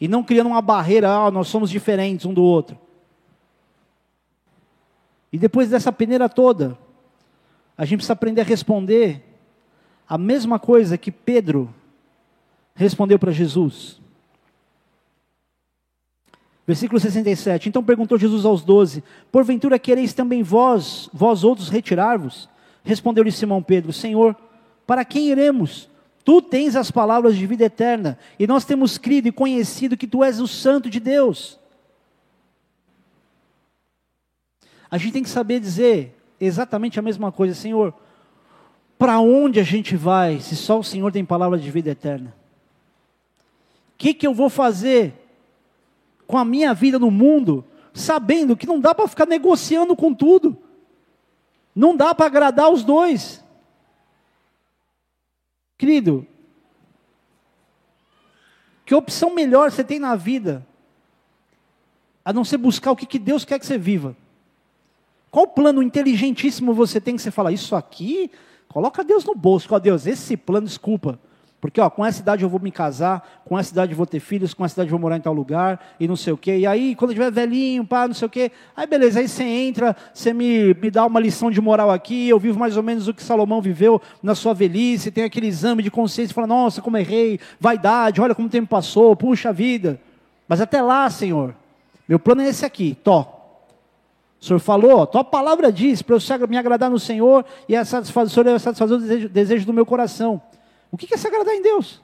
e 0.01 0.07
não 0.07 0.23
criando 0.23 0.47
uma 0.47 0.61
barreira, 0.61 1.07
ah, 1.11 1.29
nós 1.29 1.49
somos 1.49 1.69
diferentes 1.69 2.25
um 2.25 2.33
do 2.33 2.41
outro. 2.41 2.81
E 5.33 5.37
depois 5.39 5.67
dessa 5.67 5.91
peneira 5.91 6.29
toda, 6.29 6.77
a 7.75 7.85
gente 7.85 7.97
precisa 7.97 8.13
aprender 8.13 8.41
a 8.41 8.45
responder 8.45 9.23
a 10.07 10.15
mesma 10.15 10.59
coisa 10.59 10.95
que 10.95 11.11
Pedro 11.11 11.73
respondeu 12.75 13.17
para 13.17 13.31
Jesus. 13.31 13.99
Versículo 16.67 16.99
67. 16.99 17.67
Então 17.67 17.83
perguntou 17.83 18.15
Jesus 18.15 18.45
aos 18.45 18.63
doze: 18.63 19.03
Porventura 19.31 19.79
quereis 19.79 20.13
também 20.13 20.43
vós, 20.43 21.09
vós 21.11 21.43
outros, 21.43 21.67
retirar-vos? 21.67 22.47
Respondeu-lhe 22.83 23.31
Simão 23.31 23.63
Pedro: 23.63 23.91
Senhor, 23.91 24.35
para 24.85 25.03
quem 25.03 25.29
iremos? 25.29 25.89
Tu 26.23 26.43
tens 26.43 26.75
as 26.75 26.91
palavras 26.91 27.35
de 27.35 27.47
vida 27.47 27.65
eterna, 27.65 28.19
e 28.37 28.45
nós 28.45 28.65
temos 28.65 28.99
crido 28.99 29.27
e 29.27 29.31
conhecido 29.31 29.97
que 29.97 30.07
tu 30.07 30.23
és 30.23 30.39
o 30.39 30.47
Santo 30.47 30.91
de 30.91 30.99
Deus. 30.99 31.59
A 34.93 34.97
gente 34.99 35.13
tem 35.13 35.23
que 35.23 35.29
saber 35.29 35.59
dizer 35.59 36.15
exatamente 36.39 36.99
a 36.99 37.01
mesma 37.01 37.31
coisa, 37.31 37.55
Senhor. 37.55 37.95
Para 38.95 39.19
onde 39.19 39.59
a 39.59 39.63
gente 39.63 39.95
vai 39.95 40.39
se 40.39 40.55
só 40.55 40.77
o 40.77 40.83
Senhor 40.83 41.11
tem 41.11 41.25
palavra 41.25 41.57
de 41.57 41.71
vida 41.71 41.89
eterna? 41.89 42.31
O 43.95 43.97
que, 43.97 44.13
que 44.13 44.27
eu 44.27 44.35
vou 44.35 44.51
fazer 44.51 45.15
com 46.27 46.37
a 46.37 46.45
minha 46.45 46.75
vida 46.75 46.99
no 46.99 47.09
mundo, 47.09 47.65
sabendo 47.91 48.55
que 48.55 48.67
não 48.67 48.79
dá 48.79 48.93
para 48.93 49.07
ficar 49.07 49.25
negociando 49.25 49.95
com 49.95 50.13
tudo? 50.13 50.55
Não 51.75 51.97
dá 51.97 52.13
para 52.13 52.27
agradar 52.27 52.69
os 52.69 52.83
dois. 52.83 53.43
Querido, 55.75 56.27
que 58.85 58.93
opção 58.93 59.33
melhor 59.33 59.71
você 59.71 59.83
tem 59.83 59.97
na 59.97 60.15
vida, 60.15 60.63
a 62.23 62.31
não 62.31 62.43
ser 62.43 62.57
buscar 62.57 62.91
o 62.91 62.95
que, 62.95 63.07
que 63.07 63.17
Deus 63.17 63.43
quer 63.43 63.57
que 63.57 63.65
você 63.65 63.79
viva? 63.79 64.15
Qual 65.33 65.47
plano 65.47 65.81
inteligentíssimo 65.81 66.75
você 66.75 67.01
tem 67.01 67.15
que 67.15 67.21
você 67.23 67.31
fala, 67.31 67.51
isso 67.51 67.75
aqui, 67.75 68.29
coloca 68.69 69.03
Deus 69.03 69.25
no 69.25 69.33
bolso, 69.33 69.67
ó 69.71 69.79
Deus, 69.79 70.05
esse 70.05 70.37
plano, 70.37 70.67
desculpa. 70.67 71.17
Porque 71.59 71.81
ó, 71.81 71.89
com 71.89 72.05
essa 72.05 72.21
idade 72.21 72.43
eu 72.43 72.49
vou 72.49 72.59
me 72.59 72.69
casar, 72.69 73.41
com 73.43 73.57
essa 73.57 73.71
idade 73.71 73.93
eu 73.93 73.97
vou 73.97 74.05
ter 74.05 74.19
filhos, 74.19 74.53
com 74.53 74.63
essa 74.63 74.75
idade 74.75 74.89
eu 74.89 74.91
vou 74.91 74.99
morar 74.99 75.17
em 75.17 75.21
tal 75.21 75.33
lugar, 75.33 75.83
e 75.99 76.07
não 76.07 76.15
sei 76.15 76.33
o 76.33 76.37
quê. 76.37 76.59
E 76.59 76.67
aí, 76.67 76.93
quando 76.93 77.09
eu 77.09 77.13
estiver 77.13 77.31
velhinho, 77.31 77.83
pá, 77.83 78.07
não 78.07 78.13
sei 78.13 78.27
o 78.27 78.29
quê. 78.29 78.51
Aí 78.77 78.85
beleza, 78.85 79.21
aí 79.21 79.27
você 79.27 79.43
entra, 79.43 79.95
você 80.13 80.31
me, 80.35 80.71
me 80.75 80.91
dá 80.91 81.03
uma 81.03 81.19
lição 81.19 81.49
de 81.49 81.59
moral 81.59 81.89
aqui, 81.89 82.29
eu 82.29 82.37
vivo 82.37 82.59
mais 82.59 82.77
ou 82.77 82.83
menos 82.83 83.07
o 83.07 83.13
que 83.13 83.23
Salomão 83.23 83.59
viveu 83.59 83.99
na 84.21 84.35
sua 84.35 84.53
velhice, 84.53 85.09
tem 85.09 85.23
aquele 85.23 85.47
exame 85.47 85.81
de 85.81 85.89
consciência, 85.89 86.35
fala, 86.35 86.45
nossa, 86.45 86.79
como 86.79 86.95
errei, 86.95 87.39
vaidade, 87.59 88.21
olha 88.21 88.35
como 88.35 88.47
o 88.47 88.51
tempo 88.51 88.67
passou, 88.67 89.15
puxa 89.15 89.51
vida. 89.51 89.99
Mas 90.47 90.61
até 90.61 90.79
lá, 90.79 91.09
Senhor, 91.09 91.55
meu 92.07 92.19
plano 92.19 92.43
é 92.43 92.49
esse 92.49 92.63
aqui, 92.63 92.95
tó. 93.03 93.32
O 94.43 94.45
Senhor 94.45 94.59
falou, 94.59 95.07
tua 95.07 95.23
palavra 95.23 95.71
diz 95.71 96.01
para 96.01 96.17
eu 96.17 96.47
me 96.49 96.57
agradar 96.57 96.91
no 96.91 96.99
Senhor 96.99 97.45
e 97.69 97.77
a 97.77 97.85
satisfazer, 97.85 98.45
é 98.45 98.59
satisfazer 98.59 98.97
o 98.97 98.99
desejo, 98.99 99.29
desejo 99.29 99.65
do 99.65 99.71
meu 99.71 99.85
coração. 99.85 100.41
O 100.91 100.97
que 100.97 101.13
é 101.13 101.17
se 101.17 101.25
agradar 101.25 101.53
em 101.53 101.61
Deus? 101.61 102.01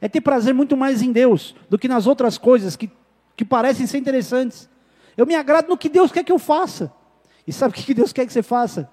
É 0.00 0.08
ter 0.08 0.22
prazer 0.22 0.54
muito 0.54 0.74
mais 0.78 1.02
em 1.02 1.12
Deus 1.12 1.54
do 1.68 1.78
que 1.78 1.88
nas 1.88 2.06
outras 2.06 2.38
coisas 2.38 2.74
que 2.74 2.90
que 3.36 3.44
parecem 3.44 3.86
ser 3.86 3.98
interessantes. 3.98 4.66
Eu 5.14 5.26
me 5.26 5.34
agrado 5.34 5.68
no 5.68 5.76
que 5.76 5.90
Deus 5.90 6.10
quer 6.10 6.24
que 6.24 6.32
eu 6.32 6.38
faça. 6.38 6.90
E 7.46 7.52
sabe 7.52 7.72
o 7.72 7.76
que 7.76 7.92
Deus 7.92 8.12
quer 8.12 8.26
que 8.26 8.32
você 8.32 8.42
faça? 8.42 8.90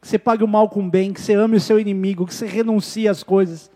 Que 0.00 0.06
você 0.06 0.18
pague 0.18 0.44
o 0.44 0.48
mal 0.48 0.68
com 0.68 0.86
o 0.86 0.88
bem, 0.88 1.12
que 1.12 1.20
você 1.20 1.34
ame 1.34 1.56
o 1.56 1.60
seu 1.60 1.78
inimigo, 1.78 2.24
que 2.24 2.34
você 2.34 2.46
renuncie 2.46 3.08
às 3.08 3.24
coisas. 3.24 3.68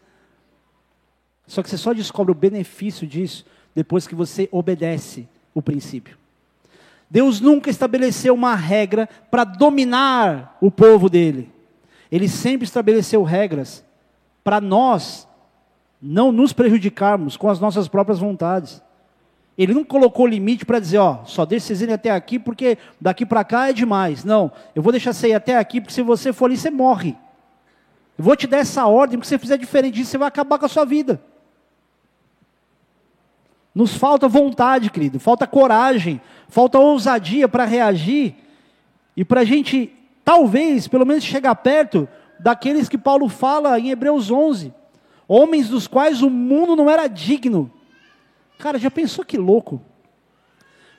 Só 1.47 1.63
que 1.63 1.69
você 1.69 1.77
só 1.77 1.93
descobre 1.93 2.31
o 2.31 2.35
benefício 2.35 3.07
disso 3.07 3.45
depois 3.75 4.07
que 4.07 4.15
você 4.15 4.49
obedece 4.53 5.29
o 5.53 5.61
princípio. 5.61 6.17
Deus 7.09 7.41
nunca 7.41 7.71
estabeleceu 7.71 8.35
uma 8.35 8.55
regra 8.55 9.09
para 9.31 9.45
dominar 9.45 10.57
o 10.61 10.71
povo 10.71 11.09
dele. 11.09 11.53
Ele 12.11 12.29
sempre 12.29 12.65
estabeleceu 12.65 13.23
regras 13.23 13.85
para 14.43 14.61
nós 14.61 15.27
não 16.01 16.31
nos 16.31 16.53
prejudicarmos 16.53 17.37
com 17.37 17.49
as 17.49 17.59
nossas 17.59 17.89
próprias 17.89 18.19
vontades. 18.19 18.83
Ele 19.57 19.73
não 19.73 19.85
colocou 19.85 20.27
limite 20.27 20.67
para 20.67 20.79
dizer, 20.79 20.99
ó, 20.99 21.25
só 21.25 21.47
deixa 21.47 21.67
vocês 21.67 21.81
irem 21.81 21.95
até 21.95 22.11
aqui 22.11 22.39
porque 22.39 22.77
daqui 23.01 23.25
para 23.25 23.43
cá 23.43 23.71
é 23.71 23.73
demais. 23.73 24.23
Não, 24.25 24.53
eu 24.75 24.83
vou 24.83 24.93
deixar 24.93 25.13
você 25.13 25.29
ir 25.29 25.35
até 25.35 25.57
aqui 25.57 25.81
porque 25.81 25.95
se 25.95 26.03
você 26.03 26.33
for 26.33 26.47
ali 26.47 26.57
você 26.57 26.71
morre. 26.71 27.17
Eu 28.19 28.25
vou 28.25 28.37
te 28.37 28.47
dar 28.47 28.59
essa 28.59 28.87
ordem 28.87 29.19
porque 29.19 29.29
se 29.29 29.35
você 29.35 29.39
fizer 29.39 29.57
diferente 29.57 29.95
disso 29.95 30.11
você 30.11 30.19
vai 30.19 30.29
acabar 30.29 30.59
com 30.59 30.67
a 30.67 30.69
sua 30.69 30.85
vida. 30.85 31.21
Nos 33.77 33.95
falta 33.95 34.27
vontade, 34.27 34.89
querido, 34.89 35.21
falta 35.21 35.47
coragem, 35.47 36.19
falta 36.49 36.79
ousadia 36.79 37.47
para 37.47 37.67
reagir 37.67 38.35
e 39.15 39.23
para 39.23 39.43
a 39.43 39.45
gente, 39.45 39.93
talvez, 40.25 40.89
pelo 40.89 41.05
menos 41.05 41.23
chegar 41.23 41.55
perto 41.57 42.09
daqueles 42.41 42.89
que 42.89 42.97
Paulo 42.97 43.29
fala 43.29 43.79
em 43.79 43.91
Hebreus 43.91 44.31
11, 44.31 44.73
homens 45.29 45.69
dos 45.69 45.87
quais 45.87 46.23
o 46.23 46.31
mundo 46.31 46.75
não 46.75 46.89
era 46.89 47.07
digno. 47.07 47.71
Cara, 48.59 48.79
já 48.79 48.91
pensou 48.91 49.23
que 49.27 49.37
louco? 49.37 49.79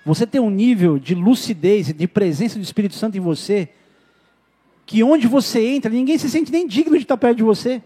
Você 0.05 0.27
tem 0.27 0.39
um 0.39 0.51
nível 0.51 0.99
de 0.99 1.15
lucidez 1.15 1.89
e 1.89 1.93
de 1.93 2.07
presença 2.07 2.59
do 2.59 2.63
Espírito 2.63 2.93
Santo 2.93 3.17
em 3.17 3.21
você, 3.21 3.69
que 4.85 5.03
onde 5.03 5.25
você 5.25 5.65
entra, 5.65 5.89
ninguém 5.89 6.19
se 6.19 6.29
sente 6.29 6.51
nem 6.51 6.67
digno 6.67 6.95
de 6.95 7.05
estar 7.05 7.17
perto 7.17 7.37
de 7.37 7.43
você. 7.43 7.81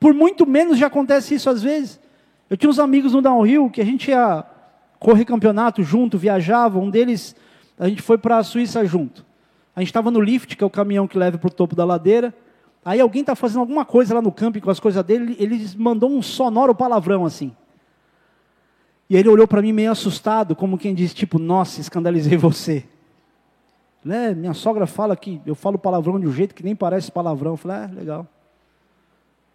Por 0.00 0.14
muito 0.14 0.46
menos 0.46 0.78
já 0.78 0.86
acontece 0.86 1.34
isso 1.34 1.50
às 1.50 1.62
vezes. 1.62 2.02
Eu 2.48 2.56
tinha 2.56 2.70
uns 2.70 2.78
amigos 2.78 3.12
no 3.12 3.22
downhill 3.22 3.70
que 3.70 3.80
a 3.80 3.84
gente 3.84 4.10
ia 4.10 4.44
correr 4.98 5.24
campeonato 5.24 5.82
junto, 5.82 6.18
viajava. 6.18 6.78
Um 6.78 6.90
deles, 6.90 7.34
a 7.78 7.88
gente 7.88 8.02
foi 8.02 8.18
para 8.18 8.38
a 8.38 8.42
Suíça 8.42 8.84
junto. 8.84 9.24
A 9.74 9.80
gente 9.80 9.88
estava 9.88 10.10
no 10.10 10.20
lift, 10.20 10.56
que 10.56 10.62
é 10.62 10.66
o 10.66 10.70
caminhão 10.70 11.06
que 11.06 11.18
leva 11.18 11.36
para 11.36 11.48
o 11.48 11.50
topo 11.50 11.74
da 11.74 11.84
ladeira. 11.84 12.34
Aí 12.84 13.00
alguém 13.00 13.22
está 13.22 13.34
fazendo 13.34 13.60
alguma 13.60 13.84
coisa 13.84 14.14
lá 14.14 14.20
no 14.20 14.30
camping 14.30 14.60
com 14.60 14.70
as 14.70 14.78
coisas 14.78 15.02
dele, 15.04 15.36
ele 15.38 15.66
mandou 15.76 16.10
um 16.10 16.20
sonoro 16.20 16.74
palavrão 16.74 17.24
assim. 17.24 17.54
E 19.08 19.16
ele 19.16 19.28
olhou 19.28 19.48
para 19.48 19.62
mim 19.62 19.72
meio 19.72 19.90
assustado, 19.90 20.54
como 20.54 20.78
quem 20.78 20.94
diz, 20.94 21.14
tipo, 21.14 21.38
nossa, 21.38 21.80
escandalizei 21.80 22.36
você. 22.36 22.84
Né? 24.04 24.34
Minha 24.34 24.52
sogra 24.52 24.86
fala 24.86 25.16
que 25.16 25.40
eu 25.46 25.54
falo 25.54 25.78
palavrão 25.78 26.20
de 26.20 26.26
um 26.26 26.32
jeito 26.32 26.54
que 26.54 26.62
nem 26.62 26.76
parece 26.76 27.10
palavrão. 27.10 27.52
Eu 27.52 27.56
falei, 27.56 27.76
ah, 27.78 27.90
legal. 27.94 28.26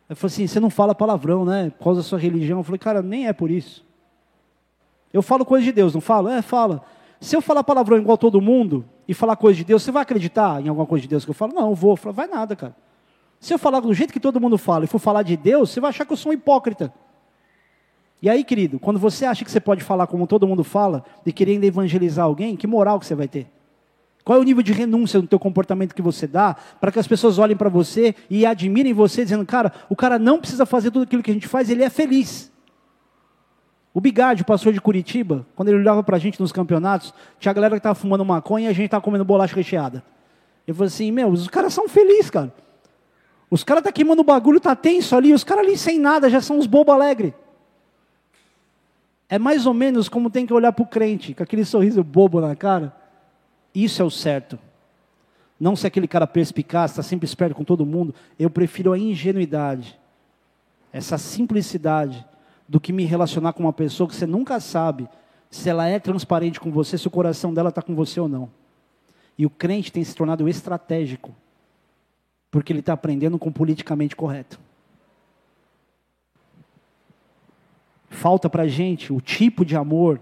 Ele 0.09 0.15
falou 0.15 0.27
assim: 0.27 0.47
você 0.47 0.59
não 0.59 0.69
fala 0.69 0.95
palavrão, 0.95 1.45
né? 1.45 1.71
Por 1.77 1.83
causa 1.83 2.01
da 2.01 2.03
sua 2.03 2.17
religião. 2.17 2.59
Eu 2.59 2.63
falei, 2.63 2.79
cara, 2.79 3.01
nem 3.01 3.27
é 3.27 3.33
por 3.33 3.51
isso. 3.51 3.85
Eu 5.13 5.21
falo 5.21 5.45
coisa 5.45 5.63
de 5.63 5.71
Deus, 5.71 5.93
não 5.93 6.01
falo? 6.01 6.29
É, 6.29 6.41
fala. 6.41 6.83
Se 7.21 7.35
eu 7.35 7.41
falar 7.41 7.63
palavrão 7.63 7.97
igual 7.97 8.17
todo 8.17 8.41
mundo 8.41 8.85
e 9.07 9.13
falar 9.13 9.35
coisa 9.35 9.57
de 9.57 9.63
Deus, 9.63 9.83
você 9.83 9.91
vai 9.91 10.03
acreditar 10.03 10.61
em 10.63 10.69
alguma 10.69 10.85
coisa 10.85 11.01
de 11.01 11.07
Deus 11.07 11.25
que 11.25 11.31
eu 11.31 11.35
falo? 11.35 11.53
Não, 11.53 11.69
eu 11.69 11.75
vou. 11.75 11.91
Eu 11.91 11.97
falo, 11.97 12.13
vai 12.13 12.27
nada, 12.27 12.55
cara. 12.55 12.75
Se 13.39 13.53
eu 13.53 13.59
falar 13.59 13.79
do 13.79 13.93
jeito 13.93 14.11
que 14.11 14.19
todo 14.19 14.39
mundo 14.39 14.57
fala 14.57 14.85
e 14.85 14.87
for 14.87 14.99
falar 14.99 15.23
de 15.23 15.37
Deus, 15.37 15.69
você 15.69 15.79
vai 15.79 15.89
achar 15.89 16.05
que 16.05 16.13
eu 16.13 16.17
sou 16.17 16.31
um 16.31 16.33
hipócrita. 16.33 16.93
E 18.21 18.29
aí, 18.29 18.43
querido, 18.43 18.79
quando 18.79 18.99
você 18.99 19.25
acha 19.25 19.45
que 19.45 19.51
você 19.51 19.59
pode 19.59 19.83
falar 19.83 20.07
como 20.07 20.27
todo 20.27 20.45
mundo 20.47 20.63
fala, 20.63 21.05
e 21.25 21.31
querendo 21.31 21.63
evangelizar 21.63 22.25
alguém, 22.25 22.55
que 22.55 22.67
moral 22.67 22.99
que 22.99 23.05
você 23.05 23.15
vai 23.15 23.27
ter? 23.27 23.47
Qual 24.23 24.37
é 24.37 24.41
o 24.41 24.43
nível 24.43 24.61
de 24.61 24.73
renúncia 24.73 25.19
no 25.19 25.27
teu 25.27 25.39
comportamento 25.39 25.95
que 25.95 26.01
você 26.01 26.27
dá 26.27 26.55
para 26.79 26.91
que 26.91 26.99
as 26.99 27.07
pessoas 27.07 27.39
olhem 27.39 27.57
para 27.57 27.69
você 27.69 28.13
e 28.29 28.45
admirem 28.45 28.93
você, 28.93 29.23
dizendo, 29.23 29.45
cara, 29.45 29.71
o 29.89 29.95
cara 29.95 30.19
não 30.19 30.39
precisa 30.39 30.65
fazer 30.65 30.91
tudo 30.91 31.03
aquilo 31.03 31.23
que 31.23 31.31
a 31.31 31.33
gente 31.33 31.47
faz, 31.47 31.69
ele 31.69 31.83
é 31.83 31.89
feliz. 31.89 32.51
O 33.93 33.99
Bigard, 33.99 34.41
o 34.41 34.45
pastor 34.45 34.71
de 34.71 34.79
Curitiba, 34.79 35.45
quando 35.55 35.69
ele 35.69 35.79
olhava 35.79 36.03
para 36.03 36.15
a 36.15 36.19
gente 36.19 36.39
nos 36.39 36.51
campeonatos, 36.51 37.13
tinha 37.39 37.49
a 37.49 37.53
galera 37.53 37.75
que 37.75 37.79
estava 37.79 37.95
fumando 37.95 38.23
maconha 38.23 38.67
e 38.67 38.69
a 38.69 38.73
gente 38.73 38.85
estava 38.85 39.03
comendo 39.03 39.25
bolacha 39.25 39.55
recheada. 39.55 40.03
Ele 40.67 40.75
falou 40.75 40.87
assim, 40.87 41.11
meu, 41.11 41.29
os 41.29 41.47
caras 41.47 41.73
são 41.73 41.89
felizes, 41.89 42.29
cara. 42.29 42.53
Os 43.49 43.63
caras 43.63 43.81
estão 43.81 43.91
tá 43.91 43.95
queimando 43.95 44.21
o 44.21 44.25
bagulho, 44.25 44.59
tá 44.59 44.75
tenso 44.75 45.15
ali, 45.15 45.33
os 45.33 45.43
caras 45.43 45.65
ali 45.65 45.75
sem 45.75 45.99
nada 45.99 46.29
já 46.29 46.39
são 46.39 46.59
uns 46.59 46.67
bobo 46.67 46.91
alegre. 46.91 47.33
É 49.27 49.39
mais 49.39 49.65
ou 49.65 49.73
menos 49.73 50.07
como 50.07 50.29
tem 50.29 50.45
que 50.45 50.53
olhar 50.53 50.71
para 50.71 50.83
o 50.83 50.87
crente, 50.87 51.33
com 51.33 51.41
aquele 51.41 51.65
sorriso 51.65 52.03
bobo 52.03 52.39
na 52.39 52.55
cara. 52.55 52.93
Isso 53.73 54.01
é 54.01 54.05
o 54.05 54.09
certo. 54.09 54.57
Não 55.59 55.75
ser 55.75 55.87
aquele 55.87 56.07
cara 56.07 56.25
perspicaz, 56.25 56.91
está 56.91 57.03
sempre 57.03 57.25
esperto 57.25 57.55
com 57.55 57.63
todo 57.63 57.85
mundo. 57.85 58.15
Eu 58.37 58.49
prefiro 58.49 58.93
a 58.93 58.97
ingenuidade, 58.97 59.99
essa 60.91 61.17
simplicidade, 61.17 62.25
do 62.67 62.79
que 62.79 62.93
me 62.93 63.03
relacionar 63.03 63.53
com 63.53 63.63
uma 63.63 63.73
pessoa 63.73 64.07
que 64.07 64.15
você 64.15 64.27
nunca 64.27 64.59
sabe 64.59 65.09
se 65.49 65.67
ela 65.67 65.87
é 65.87 65.99
transparente 65.99 66.59
com 66.59 66.71
você, 66.71 66.97
se 66.97 67.07
o 67.07 67.11
coração 67.11 67.51
dela 67.51 67.69
está 67.69 67.81
com 67.81 67.95
você 67.95 68.19
ou 68.19 68.27
não. 68.27 68.49
E 69.35 69.45
o 69.45 69.49
crente 69.49 69.91
tem 69.91 70.03
se 70.03 70.13
tornado 70.13 70.47
estratégico, 70.47 71.35
porque 72.51 72.71
ele 72.71 72.81
está 72.81 72.93
aprendendo 72.93 73.39
com 73.39 73.49
o 73.49 73.53
politicamente 73.53 74.15
correto. 74.15 74.59
Falta 78.09 78.49
para 78.49 78.63
a 78.63 78.67
gente 78.67 79.11
o 79.11 79.19
tipo 79.19 79.65
de 79.65 79.75
amor 79.75 80.19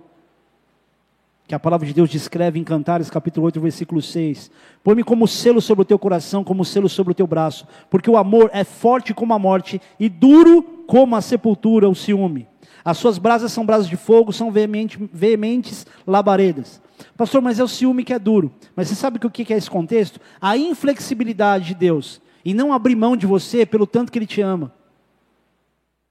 que 1.48 1.56
a 1.56 1.60
palavra 1.60 1.88
de 1.88 1.94
Deus 1.94 2.10
descreve 2.10 2.60
em 2.60 2.64
Cantares, 2.64 3.10
capítulo 3.10 3.46
8, 3.46 3.62
versículo 3.62 4.02
6. 4.02 4.52
Põe-me 4.84 5.02
como 5.02 5.26
selo 5.26 5.62
sobre 5.62 5.84
o 5.84 5.86
teu 5.86 5.98
coração, 5.98 6.44
como 6.44 6.66
selo 6.66 6.90
sobre 6.90 7.12
o 7.12 7.16
teu 7.16 7.26
braço, 7.26 7.66
porque 7.90 8.10
o 8.10 8.18
amor 8.18 8.50
é 8.52 8.66
forte 8.66 9.14
como 9.14 9.34
a 9.34 9.40
morte 9.40 9.82
e 9.98 10.10
duro 10.10 10.62
como 10.86 11.16
a 11.16 11.22
sepultura, 11.22 11.88
o 11.88 11.96
ciúme. 11.96 12.46
As 12.84 12.98
suas 12.98 13.18
brasas 13.18 13.54
são 13.54 13.66
brasas 13.66 13.88
de 13.88 13.96
fogo, 13.96 14.34
são 14.34 14.52
veemente, 14.52 15.00
veementes 15.14 15.88
labaredas. 16.06 16.82
Pastor, 17.16 17.42
mas 17.42 17.60
é 17.60 17.64
o 17.64 17.68
ciúme 17.68 18.04
que 18.04 18.14
é 18.14 18.20
duro. 18.20 18.52
Mas 18.76 18.90
você 18.90 18.96
sabe 18.96 19.18
o 19.26 19.30
que 19.30 19.54
é 19.54 19.58
esse 19.58 19.70
contexto? 19.70 20.20
A 20.42 20.58
inflexibilidade 20.58 21.68
de 21.68 21.76
Deus 21.76 22.22
e 22.44 22.54
não 22.54 22.74
abrir 22.74 22.96
mão 22.96 23.16
de 23.16 23.26
você 23.26 23.66
pelo 23.66 23.88
tanto 23.88 24.12
que 24.12 24.20
Ele 24.20 24.26
te 24.26 24.42
ama. 24.42 24.74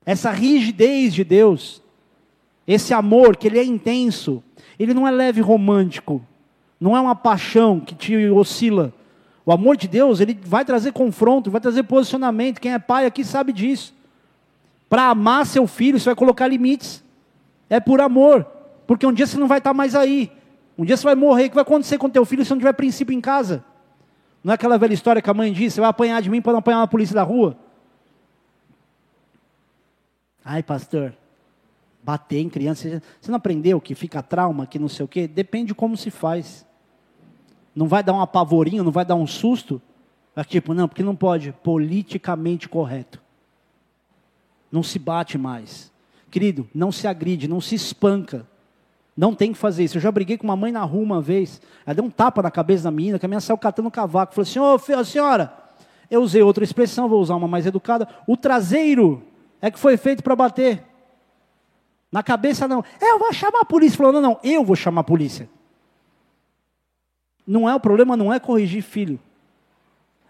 Essa 0.05 0.30
rigidez 0.30 1.12
de 1.12 1.24
Deus, 1.24 1.82
esse 2.67 2.93
amor 2.93 3.37
que 3.37 3.47
Ele 3.47 3.59
é 3.59 3.64
intenso, 3.64 4.43
ele 4.79 4.93
não 4.93 5.07
é 5.07 5.11
leve 5.11 5.41
romântico, 5.41 6.23
não 6.81 6.97
é 6.97 7.01
uma 7.01 7.14
paixão 7.14 7.81
que 7.81 7.95
te 7.95 8.29
oscila. 8.29 8.93
O 9.45 9.53
amor 9.53 9.77
de 9.77 9.89
Deus, 9.89 10.21
ele 10.21 10.39
vai 10.45 10.64
trazer 10.64 10.93
confronto, 10.93 11.51
vai 11.51 11.61
trazer 11.61 11.85
posicionamento. 11.85 12.61
Quem 12.61 12.75
é 12.75 12.79
pai 12.79 13.07
aqui 13.07 13.25
sabe 13.25 13.53
disso. 13.53 13.95
Para 14.89 15.09
amar 15.09 15.47
seu 15.47 15.67
filho, 15.67 15.99
você 15.99 16.07
vai 16.07 16.17
colocar 16.17 16.49
limites. 16.49 17.03
É 17.71 17.81
por 17.81 18.01
amor, 18.01 18.45
porque 18.87 19.07
um 19.07 19.12
dia 19.12 19.27
você 19.27 19.39
não 19.39 19.47
vai 19.47 19.59
estar 19.59 19.73
mais 19.73 19.95
aí. 19.95 20.31
Um 20.77 20.85
dia 20.85 20.97
você 20.97 21.05
vai 21.05 21.14
morrer. 21.14 21.47
O 21.47 21.49
que 21.49 21.55
vai 21.55 21.62
acontecer 21.62 21.97
com 21.97 22.11
teu 22.11 22.25
filho 22.25 22.45
se 22.45 22.51
não 22.51 22.59
tiver 22.59 22.73
princípio 22.73 23.14
em 23.14 23.21
casa? 23.21 23.64
Não 24.43 24.53
é 24.53 24.55
aquela 24.55 24.77
velha 24.77 24.95
história 24.95 25.23
que 25.23 25.31
a 25.31 25.35
mãe 25.35 25.53
disse: 25.53 25.77
você 25.77 25.81
vai 25.81 25.91
apanhar 25.91 26.21
de 26.21 26.29
mim 26.29 26.43
para 26.43 26.53
não 26.53 26.59
apanhar 26.59 26.79
uma 26.79 26.89
polícia 26.89 27.14
da 27.14 27.23
rua? 27.23 27.57
Ai, 30.45 30.62
pastor, 30.62 31.14
bater 32.07 32.39
em 32.39 32.49
criança. 32.49 33.03
Você 33.21 33.31
não 33.33 33.37
aprendeu 33.37 33.81
que 33.81 33.93
fica 33.93 34.23
trauma, 34.23 34.65
que 34.65 34.79
não 34.79 34.89
sei 34.89 35.05
o 35.05 35.09
quê? 35.09 35.27
Depende 35.27 35.69
de 35.69 35.75
como 35.75 35.97
se 35.97 36.09
faz. 36.09 36.65
Não 37.75 37.89
vai 37.89 38.01
dar 38.01 38.13
um 38.13 38.21
apavorinho, 38.21 38.85
não 38.85 38.93
vai 38.93 39.05
dar 39.05 39.17
um 39.17 39.27
susto. 39.27 39.83
É 40.37 40.45
tipo, 40.45 40.73
não, 40.73 40.87
porque 40.87 41.03
não 41.03 41.17
pode. 41.17 41.53
Politicamente 41.65 42.69
correto. 42.69 43.21
Não 44.71 44.85
se 44.85 45.01
bate 45.01 45.37
mais. 45.37 45.93
Querido, 46.31 46.69
não 46.73 46.93
se 46.93 47.09
agride, 47.09 47.49
não 47.49 47.61
se 47.61 47.75
espanca. 47.75 48.47
Não 49.17 49.35
tem 49.35 49.53
que 49.53 49.59
fazer 49.59 49.83
isso. 49.83 49.97
Eu 49.97 50.03
já 50.03 50.13
briguei 50.13 50.39
com 50.39 50.45
uma 50.45 50.57
mãe 50.57 50.71
na 50.71 50.85
rua 50.85 51.03
uma 51.03 51.21
vez. 51.21 51.61
Ela 51.85 51.95
deu 51.95 52.05
um 52.05 52.11
tapa 52.11 52.41
na 52.41 52.53
cabeça 52.53 52.85
da 52.85 52.91
menina, 52.93 53.19
que 53.19 53.27
a 53.27 53.29
menina 53.29 53.41
saiu 53.41 53.59
catando 53.59 53.91
cavaco. 53.91 54.33
Falou 54.33 54.43
assim: 54.49 54.61
Ô, 54.61 54.75
oh, 54.75 55.05
senhora, 55.05 55.53
eu 56.09 56.23
usei 56.23 56.41
outra 56.41 56.63
expressão, 56.63 57.09
vou 57.09 57.21
usar 57.21 57.35
uma 57.35 57.49
mais 57.49 57.67
educada. 57.67 58.07
O 58.29 58.37
traseiro 58.37 59.25
é 59.61 59.73
que 59.73 59.79
foi 59.79 59.97
feito 59.97 60.23
para 60.23 60.37
bater. 60.37 60.85
Na 62.17 62.23
cabeça 62.23 62.67
não. 62.67 62.83
É, 62.99 63.12
eu 63.12 63.19
vou 63.19 63.31
chamar 63.31 63.61
a 63.61 63.64
polícia. 63.67 63.99
Falou, 63.99 64.11
não, 64.11 64.23
não, 64.23 64.41
eu 64.43 64.64
vou 64.64 64.75
chamar 64.75 65.03
a 65.03 65.05
polícia. 65.05 65.51
Não 67.47 67.69
é 67.69 67.75
o 67.75 67.79
problema, 67.79 68.17
não 68.17 68.33
é 68.33 68.41
corrigir 68.41 68.83
filho. 68.83 69.21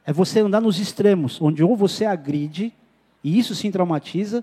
É 0.05 0.13
você 0.13 0.41
andar 0.41 0.61
nos 0.61 0.81
extremos, 0.81 1.41
onde 1.41 1.63
ou 1.63 1.77
você 1.77 2.05
agride, 2.05 2.75
e 3.23 3.39
isso 3.39 3.55
sim 3.55 3.71
traumatiza, 3.71 4.43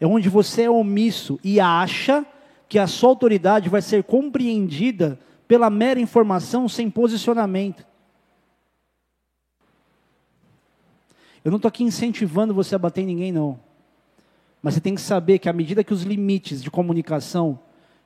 é 0.00 0.06
onde 0.06 0.28
você 0.28 0.62
é 0.62 0.70
omisso 0.70 1.38
e 1.44 1.60
acha 1.60 2.26
que 2.68 2.76
a 2.76 2.88
sua 2.88 3.10
autoridade 3.10 3.68
vai 3.68 3.82
ser 3.82 4.02
compreendida 4.02 5.16
pela 5.46 5.70
mera 5.70 6.00
informação 6.00 6.68
sem 6.68 6.90
posicionamento. 6.90 7.86
Eu 11.44 11.52
não 11.52 11.56
estou 11.56 11.68
aqui 11.68 11.84
incentivando 11.84 12.52
você 12.52 12.74
a 12.74 12.78
bater 12.80 13.02
em 13.02 13.06
ninguém, 13.06 13.30
não. 13.30 13.69
Mas 14.62 14.74
você 14.74 14.80
tem 14.80 14.94
que 14.94 15.00
saber 15.00 15.38
que 15.38 15.48
à 15.48 15.52
medida 15.52 15.84
que 15.84 15.92
os 15.92 16.02
limites 16.02 16.62
de 16.62 16.70
comunicação 16.70 17.58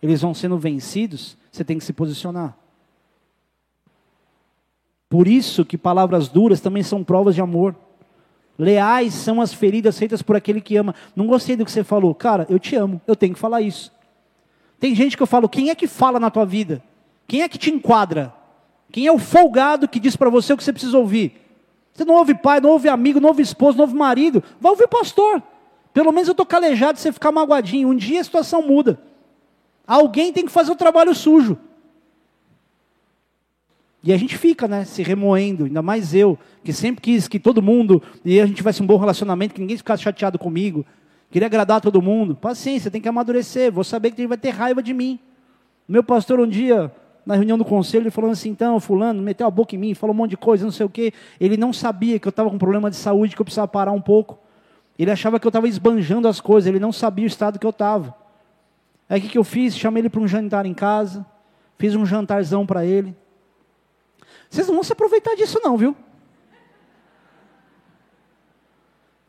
eles 0.02 0.20
vão 0.20 0.34
sendo 0.34 0.58
vencidos, 0.58 1.36
você 1.50 1.64
tem 1.64 1.78
que 1.78 1.84
se 1.84 1.92
posicionar. 1.92 2.56
Por 5.08 5.26
isso 5.26 5.64
que 5.64 5.78
palavras 5.78 6.28
duras 6.28 6.60
também 6.60 6.82
são 6.82 7.02
provas 7.02 7.34
de 7.34 7.40
amor. 7.40 7.74
Leais 8.58 9.14
são 9.14 9.40
as 9.40 9.54
feridas 9.54 9.98
feitas 9.98 10.20
por 10.20 10.36
aquele 10.36 10.60
que 10.60 10.76
ama. 10.76 10.94
Não 11.16 11.26
gostei 11.26 11.56
do 11.56 11.64
que 11.64 11.70
você 11.70 11.82
falou. 11.82 12.14
Cara, 12.14 12.46
eu 12.50 12.58
te 12.58 12.76
amo, 12.76 13.00
eu 13.06 13.16
tenho 13.16 13.32
que 13.32 13.40
falar 13.40 13.62
isso. 13.62 13.92
Tem 14.78 14.94
gente 14.94 15.16
que 15.16 15.22
eu 15.22 15.26
falo, 15.26 15.48
quem 15.48 15.70
é 15.70 15.74
que 15.74 15.86
fala 15.86 16.20
na 16.20 16.30
tua 16.30 16.44
vida? 16.44 16.82
Quem 17.26 17.42
é 17.42 17.48
que 17.48 17.56
te 17.56 17.70
enquadra? 17.70 18.34
Quem 18.92 19.06
é 19.06 19.12
o 19.12 19.18
folgado 19.18 19.88
que 19.88 19.98
diz 19.98 20.16
para 20.16 20.28
você 20.28 20.52
o 20.52 20.56
que 20.56 20.62
você 20.64 20.72
precisa 20.72 20.98
ouvir? 20.98 21.40
Você 21.94 22.04
não 22.04 22.14
ouve 22.16 22.34
pai, 22.34 22.60
não 22.60 22.70
ouve 22.70 22.88
amigo, 22.88 23.20
não 23.20 23.28
ouve 23.28 23.42
esposo, 23.42 23.78
não 23.78 23.84
ouve 23.84 23.94
marido. 23.96 24.42
Vai 24.60 24.70
ouvir 24.72 24.86
pastor. 24.88 25.42
Pelo 25.94 26.10
menos 26.10 26.26
eu 26.26 26.32
estou 26.32 26.44
calejado 26.44 26.94
de 26.94 27.00
você 27.00 27.12
ficar 27.12 27.30
magoadinho. 27.30 27.88
Um 27.88 27.94
dia 27.94 28.20
a 28.20 28.24
situação 28.24 28.60
muda. 28.60 29.00
Alguém 29.86 30.32
tem 30.32 30.44
que 30.44 30.50
fazer 30.50 30.72
o 30.72 30.76
trabalho 30.76 31.14
sujo. 31.14 31.56
E 34.02 34.12
a 34.12 34.16
gente 34.16 34.36
fica, 34.36 34.66
né, 34.66 34.84
se 34.84 35.02
remoendo, 35.02 35.64
ainda 35.64 35.80
mais 35.80 36.12
eu, 36.12 36.36
que 36.62 36.72
sempre 36.72 37.00
quis 37.00 37.26
que 37.28 37.38
todo 37.38 37.62
mundo, 37.62 38.02
e 38.22 38.38
a 38.38 38.44
gente 38.44 38.56
tivesse 38.56 38.82
um 38.82 38.86
bom 38.86 38.98
relacionamento, 38.98 39.54
que 39.54 39.60
ninguém 39.60 39.78
ficasse 39.78 40.02
chateado 40.02 40.38
comigo, 40.38 40.84
queria 41.30 41.46
agradar 41.46 41.80
todo 41.80 42.02
mundo. 42.02 42.34
Paciência, 42.34 42.90
tem 42.90 43.00
que 43.00 43.08
amadurecer, 43.08 43.72
vou 43.72 43.84
saber 43.84 44.10
que 44.10 44.20
ele 44.20 44.28
vai 44.28 44.36
ter 44.36 44.50
raiva 44.50 44.82
de 44.82 44.92
mim. 44.92 45.18
Meu 45.88 46.02
pastor 46.02 46.38
um 46.38 46.46
dia, 46.46 46.92
na 47.24 47.34
reunião 47.34 47.56
do 47.56 47.64
conselho, 47.64 48.02
ele 48.02 48.10
falou 48.10 48.30
assim, 48.30 48.50
então, 48.50 48.78
fulano, 48.78 49.22
meteu 49.22 49.46
a 49.46 49.50
boca 49.50 49.74
em 49.74 49.78
mim, 49.78 49.94
falou 49.94 50.12
um 50.12 50.18
monte 50.18 50.30
de 50.30 50.36
coisa, 50.36 50.64
não 50.64 50.72
sei 50.72 50.84
o 50.84 50.90
quê. 50.90 51.12
Ele 51.40 51.56
não 51.56 51.72
sabia 51.72 52.18
que 52.18 52.28
eu 52.28 52.30
estava 52.30 52.50
com 52.50 52.58
problema 52.58 52.90
de 52.90 52.96
saúde, 52.96 53.34
que 53.34 53.40
eu 53.40 53.44
precisava 53.44 53.68
parar 53.68 53.92
um 53.92 54.02
pouco. 54.02 54.43
Ele 54.98 55.10
achava 55.10 55.40
que 55.40 55.46
eu 55.46 55.50
estava 55.50 55.68
esbanjando 55.68 56.28
as 56.28 56.40
coisas, 56.40 56.68
ele 56.68 56.78
não 56.78 56.92
sabia 56.92 57.24
o 57.24 57.26
estado 57.26 57.58
que 57.58 57.66
eu 57.66 57.70
estava. 57.70 58.14
Aí 59.08 59.18
o 59.18 59.22
que, 59.22 59.28
que 59.28 59.38
eu 59.38 59.44
fiz? 59.44 59.76
Chamei 59.76 60.00
ele 60.00 60.08
para 60.08 60.20
um 60.20 60.28
jantar 60.28 60.66
em 60.66 60.74
casa, 60.74 61.26
fiz 61.76 61.94
um 61.94 62.06
jantarzão 62.06 62.64
para 62.64 62.84
ele. 62.84 63.16
Vocês 64.48 64.66
não 64.68 64.74
vão 64.74 64.84
se 64.84 64.92
aproveitar 64.92 65.34
disso, 65.34 65.60
não, 65.62 65.76
viu? 65.76 65.96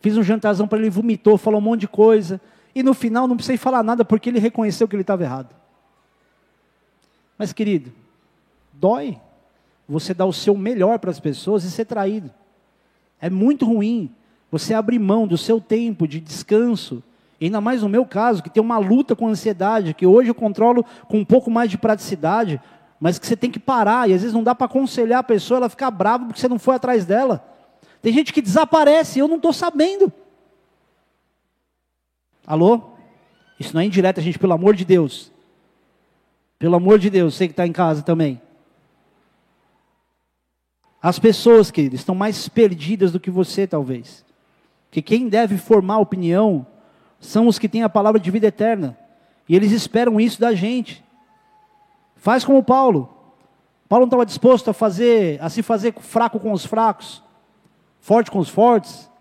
Fiz 0.02 0.16
um 0.16 0.24
jantarzão 0.24 0.68
para 0.68 0.78
ele, 0.78 0.90
vomitou, 0.90 1.36
falou 1.38 1.60
um 1.60 1.64
monte 1.64 1.82
de 1.82 1.88
coisa. 1.88 2.40
E 2.76 2.84
no 2.84 2.94
final 2.94 3.28
não 3.28 3.36
precisei 3.36 3.58
falar 3.58 3.82
nada 3.82 4.06
porque 4.06 4.30
ele 4.30 4.38
reconheceu 4.38 4.88
que 4.88 4.96
ele 4.96 5.02
estava 5.02 5.24
errado. 5.24 5.56
Mas, 7.38 7.52
querido, 7.52 7.92
dói 8.72 9.20
você 9.88 10.14
dar 10.14 10.26
o 10.26 10.34
seu 10.34 10.56
melhor 10.56 11.00
para 11.00 11.10
as 11.10 11.20
pessoas 11.20 11.64
e 11.64 11.72
ser 11.72 11.86
traído. 11.86 12.32
É 13.20 13.30
muito 13.30 13.66
ruim 13.66 14.14
você 14.52 14.74
abrir 14.74 15.00
mão 15.00 15.28
do 15.28 15.38
seu 15.38 15.60
tempo 15.60 16.08
de 16.08 16.20
descanso. 16.20 17.04
Ainda 17.42 17.60
mais 17.60 17.82
no 17.82 17.90
meu 17.90 18.06
caso, 18.06 18.42
que 18.42 18.50
tem 18.50 18.62
uma 18.62 18.78
luta 18.78 19.16
com 19.16 19.28
ansiedade, 19.28 19.94
que 19.94 20.06
hoje 20.06 20.30
eu 20.30 20.36
controlo 20.36 20.86
com 21.08 21.20
um 21.20 21.26
pouco 21.26 21.52
mais 21.52 21.70
de 21.70 21.78
praticidade, 21.78 22.62
mas 23.00 23.20
que 23.20 23.28
você 23.28 23.36
tem 23.36 23.52
que 23.52 23.60
parar, 23.60 24.10
e 24.10 24.14
às 24.14 24.22
vezes 24.22 24.34
não 24.34 24.44
dá 24.44 24.56
para 24.56 24.66
aconselhar 24.66 25.20
a 25.20 25.24
pessoa, 25.24 25.58
ela 25.58 25.70
ficar 25.70 25.92
brava 25.92 26.26
porque 26.26 26.40
você 26.40 26.48
não 26.48 26.58
foi 26.58 26.76
atrás 26.76 27.06
dela. 27.06 27.46
Tem 28.02 28.14
gente 28.14 28.32
que 28.32 28.42
desaparece 28.42 29.20
eu 29.20 29.28
não 29.28 29.36
estou 29.36 29.52
sabendo. 29.52 30.12
Alô? 32.48 32.82
Isso 33.60 33.74
não 33.74 33.82
é 33.82 33.86
indireta, 33.86 34.22
gente, 34.22 34.40
pelo 34.40 34.54
amor 34.54 34.76
de 34.76 34.86
Deus. 34.86 35.32
Pelo 36.58 36.76
amor 36.76 37.00
de 37.00 37.10
Deus, 37.10 37.36
você 37.36 37.48
que 37.48 37.54
está 37.54 37.66
em 37.66 37.72
casa 37.72 38.02
também. 38.02 38.42
As 41.02 41.20
pessoas, 41.20 41.70
queridos, 41.70 42.00
estão 42.00 42.16
mais 42.16 42.48
perdidas 42.48 43.12
do 43.12 43.20
que 43.20 43.30
você, 43.30 43.68
talvez. 43.68 44.26
Que 44.96 45.02
quem 45.02 45.28
deve 45.28 45.58
formar 45.58 45.98
opinião 45.98 46.66
são 47.20 47.48
os 47.48 47.60
que 47.60 47.68
têm 47.68 47.84
a 47.84 47.90
palavra 47.90 48.18
de 48.18 48.32
vida 48.32 48.48
eterna. 48.48 48.98
E 49.46 49.54
eles 49.54 49.74
esperam 49.74 50.22
isso 50.22 50.40
da 50.40 50.54
gente. 50.54 51.04
Faz 52.16 52.46
como 52.46 52.64
Paulo. 52.64 53.14
Paulo 53.90 54.04
não 54.04 54.08
estava 54.08 54.26
disposto 54.26 54.70
a 54.70 54.74
fazer, 54.74 55.38
a 55.42 55.50
se 55.50 55.62
fazer 55.62 55.94
fraco 56.00 56.40
com 56.40 56.54
os 56.54 56.66
fracos, 56.66 57.22
forte 58.00 58.32
com 58.32 58.40
os 58.40 58.48
fortes, 58.48 59.12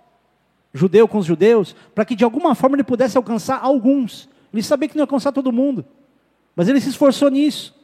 judeu 0.72 1.08
com 1.08 1.18
os 1.18 1.26
judeus, 1.26 1.74
para 1.92 2.04
que 2.04 2.14
de 2.14 2.22
alguma 2.22 2.54
forma 2.54 2.76
ele 2.76 2.84
pudesse 2.84 3.16
alcançar 3.16 3.58
alguns. 3.60 4.28
Ele 4.52 4.62
sabia 4.62 4.88
que 4.88 4.94
não 4.94 5.00
ia 5.00 5.06
alcançar 5.06 5.32
todo 5.32 5.50
mundo, 5.50 5.84
mas 6.54 6.68
ele 6.68 6.80
se 6.80 6.90
esforçou 6.90 7.28
nisso. 7.28 7.74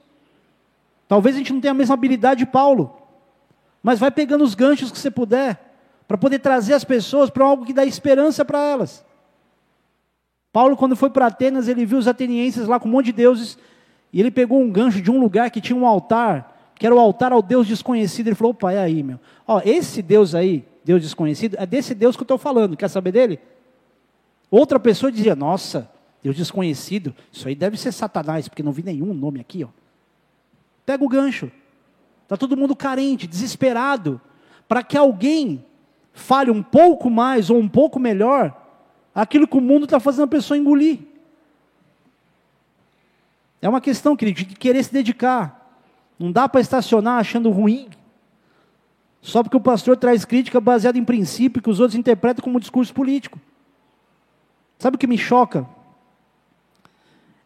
Talvez 1.09 1.34
a 1.34 1.38
gente 1.38 1.53
não 1.53 1.61
tenha 1.61 1.72
a 1.72 1.74
mesma 1.74 1.95
habilidade 1.95 2.38
de 2.38 2.47
Paulo, 2.47 2.97
mas 3.82 3.99
vai 3.99 4.12
pegando 4.12 4.45
os 4.45 4.55
ganchos 4.55 4.93
que 4.93 4.99
você 5.01 5.11
puder, 5.11 5.69
para 6.11 6.18
poder 6.18 6.40
trazer 6.40 6.74
as 6.74 6.82
pessoas 6.82 7.30
para 7.30 7.44
algo 7.44 7.64
que 7.64 7.72
dá 7.72 7.84
esperança 7.84 8.44
para 8.44 8.58
elas. 8.58 9.04
Paulo, 10.52 10.76
quando 10.76 10.96
foi 10.96 11.08
para 11.08 11.26
Atenas, 11.26 11.68
ele 11.68 11.86
viu 11.86 11.98
os 11.98 12.08
atenienses 12.08 12.66
lá 12.66 12.80
com 12.80 12.88
um 12.88 12.90
monte 12.90 13.06
de 13.06 13.12
deuses, 13.12 13.56
e 14.12 14.18
ele 14.18 14.32
pegou 14.32 14.61
um 14.61 14.68
gancho 14.72 15.00
de 15.00 15.08
um 15.08 15.20
lugar 15.20 15.52
que 15.52 15.61
tinha 15.61 15.78
um 15.78 15.86
altar, 15.86 16.72
que 16.74 16.84
era 16.84 16.92
o 16.92 16.98
altar 16.98 17.30
ao 17.30 17.40
Deus 17.40 17.64
desconhecido. 17.64 18.26
Ele 18.26 18.34
falou: 18.34 18.50
opa, 18.50 18.72
é 18.72 18.78
aí, 18.80 19.04
meu. 19.04 19.20
Ó, 19.46 19.61
esse 19.64 20.02
Deus 20.02 20.34
aí, 20.34 20.64
Deus 20.84 21.00
desconhecido, 21.00 21.54
é 21.56 21.64
desse 21.64 21.94
Deus 21.94 22.16
que 22.16 22.22
eu 22.22 22.24
estou 22.24 22.38
falando. 22.38 22.76
Quer 22.76 22.88
saber 22.88 23.12
dele? 23.12 23.38
Outra 24.50 24.80
pessoa 24.80 25.12
dizia: 25.12 25.36
nossa, 25.36 25.88
Deus 26.24 26.34
desconhecido, 26.34 27.14
isso 27.30 27.46
aí 27.46 27.54
deve 27.54 27.76
ser 27.76 27.92
Satanás, 27.92 28.48
porque 28.48 28.64
não 28.64 28.72
vi 28.72 28.82
nenhum 28.82 29.14
nome 29.14 29.38
aqui, 29.38 29.62
ó. 29.62 29.68
Pega 30.84 31.04
o 31.04 31.08
gancho. 31.08 31.52
Está 32.24 32.36
todo 32.36 32.56
mundo 32.56 32.74
carente, 32.74 33.28
desesperado, 33.28 34.20
para 34.66 34.82
que 34.82 34.96
alguém 34.96 35.69
fale 36.12 36.50
um 36.50 36.62
pouco 36.62 37.08
mais 37.08 37.50
ou 37.50 37.58
um 37.58 37.68
pouco 37.68 37.98
melhor 37.98 38.56
aquilo 39.14 39.46
que 39.46 39.56
o 39.56 39.61
mundo 39.61 39.84
está 39.84 39.98
fazendo 40.00 40.24
a 40.24 40.28
pessoa 40.28 40.58
engolir. 40.58 40.98
É 43.62 43.68
uma 43.68 43.80
questão, 43.80 44.16
querido, 44.16 44.38
de 44.38 44.56
querer 44.56 44.82
se 44.82 44.92
dedicar. 44.92 45.78
Não 46.18 46.32
dá 46.32 46.48
para 46.48 46.61
estacionar 46.61 47.18
achando 47.18 47.50
ruim. 47.50 47.88
Só 49.20 49.42
porque 49.42 49.56
o 49.56 49.61
pastor 49.61 49.96
traz 49.96 50.24
crítica 50.24 50.61
baseada 50.61 50.98
em 50.98 51.04
princípio 51.04 51.61
que 51.61 51.68
os 51.68 51.78
outros 51.78 51.98
interpretam 51.98 52.42
como 52.42 52.58
discurso 52.58 52.92
político. 52.94 53.38
Sabe 54.78 54.96
o 54.96 54.98
que 54.98 55.06
me 55.06 55.18
choca? 55.18 55.66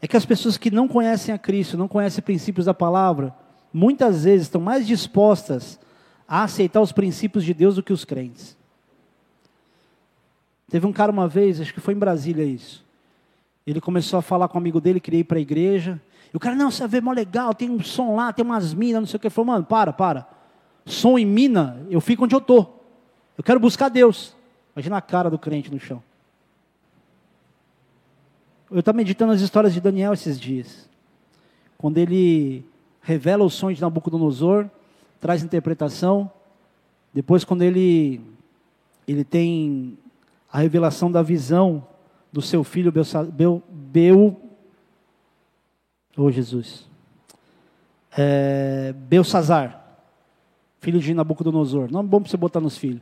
É 0.01 0.07
que 0.07 0.17
as 0.17 0.25
pessoas 0.25 0.57
que 0.57 0.71
não 0.71 0.87
conhecem 0.87 1.35
a 1.35 1.39
Cristo, 1.39 1.77
não 1.77 1.89
conhecem 1.89 2.23
princípios 2.23 2.67
da 2.67 2.75
palavra, 2.75 3.35
muitas 3.73 4.23
vezes 4.23 4.47
estão 4.47 4.61
mais 4.61 4.87
dispostas 4.87 5.81
a 6.27 6.45
aceitar 6.45 6.81
os 6.81 6.93
princípios 6.93 7.45
de 7.45 7.53
Deus 7.53 7.77
do 7.77 7.83
que 7.83 7.93
os 7.93 8.05
crentes. 8.05 8.57
Teve 10.69 10.87
um 10.87 10.93
cara 10.93 11.13
uma 11.13 11.29
vez, 11.29 11.61
acho 11.61 11.73
que 11.73 11.81
foi 11.81 11.95
em 11.95 11.99
Brasília 11.99 12.45
isso. 12.45 12.85
Ele 13.67 13.81
começou 13.81 14.19
a 14.19 14.23
falar 14.23 14.49
com 14.49 14.59
um 14.59 14.61
amigo 14.61 14.81
dele, 14.81 15.01
queria 15.01 15.21
ir 15.21 15.25
para 15.25 15.39
a 15.39 15.41
igreja. 15.41 16.01
E 16.33 16.37
o 16.37 16.41
cara, 16.41 16.55
não, 16.55 16.71
você 16.71 16.87
vê 16.89 17.01
mó 17.01 17.13
legal, 17.13 17.55
tem 17.55 17.71
um 17.71 17.83
som 17.83 18.17
lá, 18.17 18.33
tem 18.33 18.45
umas 18.45 18.75
minas, 18.75 19.01
não 19.01 19.07
sei 19.07 19.17
o 19.17 19.21
que. 19.21 19.27
Ele 19.27 19.35
falou, 19.35 19.53
mano, 19.53 19.65
para, 19.65 19.93
para. 19.93 20.27
Som 20.85 21.19
em 21.19 21.25
mina, 21.25 21.81
eu 21.89 22.01
fico 22.01 22.25
onde 22.25 22.35
eu 22.35 22.41
estou. 22.41 22.85
Eu 23.39 23.45
quero 23.45 23.61
buscar 23.61 23.89
Deus. 23.89 24.35
Imagina 24.75 24.97
a 24.97 25.01
cara 25.01 25.31
do 25.31 25.39
crente 25.39 25.71
no 25.71 25.79
chão. 25.79 26.03
Eu 28.71 28.81
estava 28.81 28.97
meditando 28.97 29.33
as 29.33 29.41
histórias 29.41 29.73
de 29.73 29.81
Daniel 29.81 30.13
esses 30.13 30.39
dias. 30.39 30.89
Quando 31.79 31.99
ele 31.99 32.65
revela 33.01 33.45
o 33.45 33.51
sonho 33.51 33.77
de 33.77 33.81
Nabucodonosor, 33.81 34.69
traz 35.25 35.43
interpretação. 35.43 36.31
Depois, 37.15 37.45
quando 37.45 37.63
ele, 37.63 38.21
ele 39.09 39.25
tem 39.25 39.97
a 40.53 40.59
revelação 40.59 41.11
da 41.11 41.23
visão 41.23 41.87
do 42.31 42.43
seu 42.43 42.63
filho 42.63 42.93
Bel, 42.93 43.63
Bel, 43.71 44.39
oh 46.15 46.31
Jesus, 46.31 46.87
é, 48.15 48.93
Belsazar, 48.93 49.99
filho 50.79 51.01
de 51.01 51.15
Nabucodonosor. 51.15 51.91
Não 51.91 52.01
é 52.01 52.03
bom 52.03 52.21
para 52.21 52.31
você 52.31 52.37
botar 52.37 52.61
nos 52.61 52.77
filhos. 52.77 53.01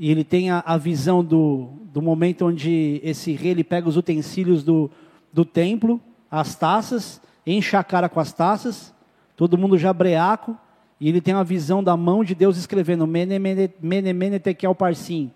E 0.00 0.10
ele 0.10 0.24
tem 0.24 0.50
a, 0.50 0.64
a, 0.66 0.76
visão 0.76 1.22
do, 1.22 1.68
do 1.92 2.02
momento 2.02 2.44
onde 2.44 3.00
esse 3.04 3.30
rei 3.34 3.52
ele 3.52 3.62
pega 3.62 3.88
os 3.88 3.96
utensílios 3.96 4.64
do, 4.64 4.90
do 5.32 5.44
templo, 5.44 6.00
as 6.28 6.56
taças, 6.56 7.22
enche 7.46 7.76
a 7.76 7.84
cara 7.84 8.08
com 8.08 8.18
as 8.18 8.32
taças, 8.32 8.92
todo 9.40 9.56
mundo 9.56 9.78
já 9.78 9.90
breaco, 9.90 10.54
e 11.00 11.08
ele 11.08 11.18
tem 11.18 11.32
a 11.32 11.42
visão 11.42 11.82
da 11.82 11.96
mão 11.96 12.22
de 12.22 12.34
Deus 12.34 12.58
escrevendo 12.58 13.06
Mene, 13.06 13.38
mene, 13.38 13.70
mene, 13.80 14.12
mene 14.12 14.38
tekel 14.38 14.74
parsim, 14.74 15.30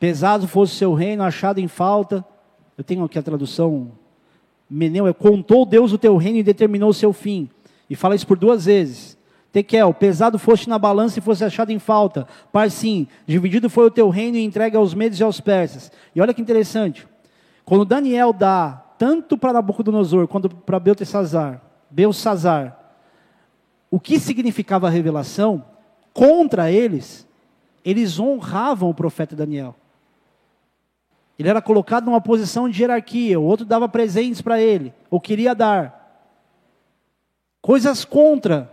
Pesado 0.00 0.48
fosse 0.48 0.72
o 0.72 0.76
seu 0.76 0.94
reino, 0.94 1.22
achado 1.22 1.60
em 1.60 1.68
falta. 1.68 2.24
Eu 2.76 2.82
tenho 2.82 3.04
aqui 3.04 3.18
a 3.18 3.22
tradução. 3.22 3.92
Meneu 4.68 5.06
é 5.06 5.12
contou 5.12 5.66
Deus 5.66 5.92
o 5.92 5.98
teu 5.98 6.16
reino 6.16 6.38
e 6.38 6.42
determinou 6.42 6.88
o 6.88 6.94
seu 6.94 7.12
fim. 7.12 7.50
E 7.88 7.94
fala 7.94 8.14
isso 8.14 8.26
por 8.26 8.38
duas 8.38 8.64
vezes. 8.64 9.18
Tekel, 9.52 9.92
pesado 9.92 10.38
foste 10.38 10.66
na 10.66 10.78
balança 10.78 11.18
e 11.18 11.22
fosse 11.22 11.44
achado 11.44 11.70
em 11.70 11.78
falta. 11.78 12.26
Parsim, 12.50 13.06
dividido 13.26 13.68
foi 13.68 13.84
o 13.84 13.90
teu 13.90 14.08
reino 14.08 14.38
e 14.38 14.42
entregue 14.42 14.78
aos 14.78 14.94
medos 14.94 15.20
e 15.20 15.22
aos 15.22 15.38
persas. 15.38 15.92
E 16.14 16.20
olha 16.20 16.32
que 16.32 16.40
interessante. 16.40 17.06
Quando 17.62 17.84
Daniel 17.84 18.32
dá 18.32 18.82
tanto 18.98 19.36
para 19.36 19.52
Nabucodonosor 19.52 20.26
quanto 20.28 20.48
para 20.48 20.80
Beltesazar, 20.80 21.60
Belsazar, 21.90 22.83
o 23.94 24.00
que 24.00 24.18
significava 24.18 24.88
a 24.88 24.90
revelação, 24.90 25.64
contra 26.12 26.68
eles, 26.68 27.24
eles 27.84 28.18
honravam 28.18 28.90
o 28.90 28.94
profeta 28.94 29.36
Daniel. 29.36 29.76
Ele 31.38 31.48
era 31.48 31.62
colocado 31.62 32.06
numa 32.06 32.20
posição 32.20 32.68
de 32.68 32.82
hierarquia, 32.82 33.38
o 33.38 33.44
outro 33.44 33.64
dava 33.64 33.88
presentes 33.88 34.42
para 34.42 34.60
ele, 34.60 34.92
ou 35.08 35.20
queria 35.20 35.54
dar. 35.54 36.26
Coisas 37.62 38.04
contra. 38.04 38.68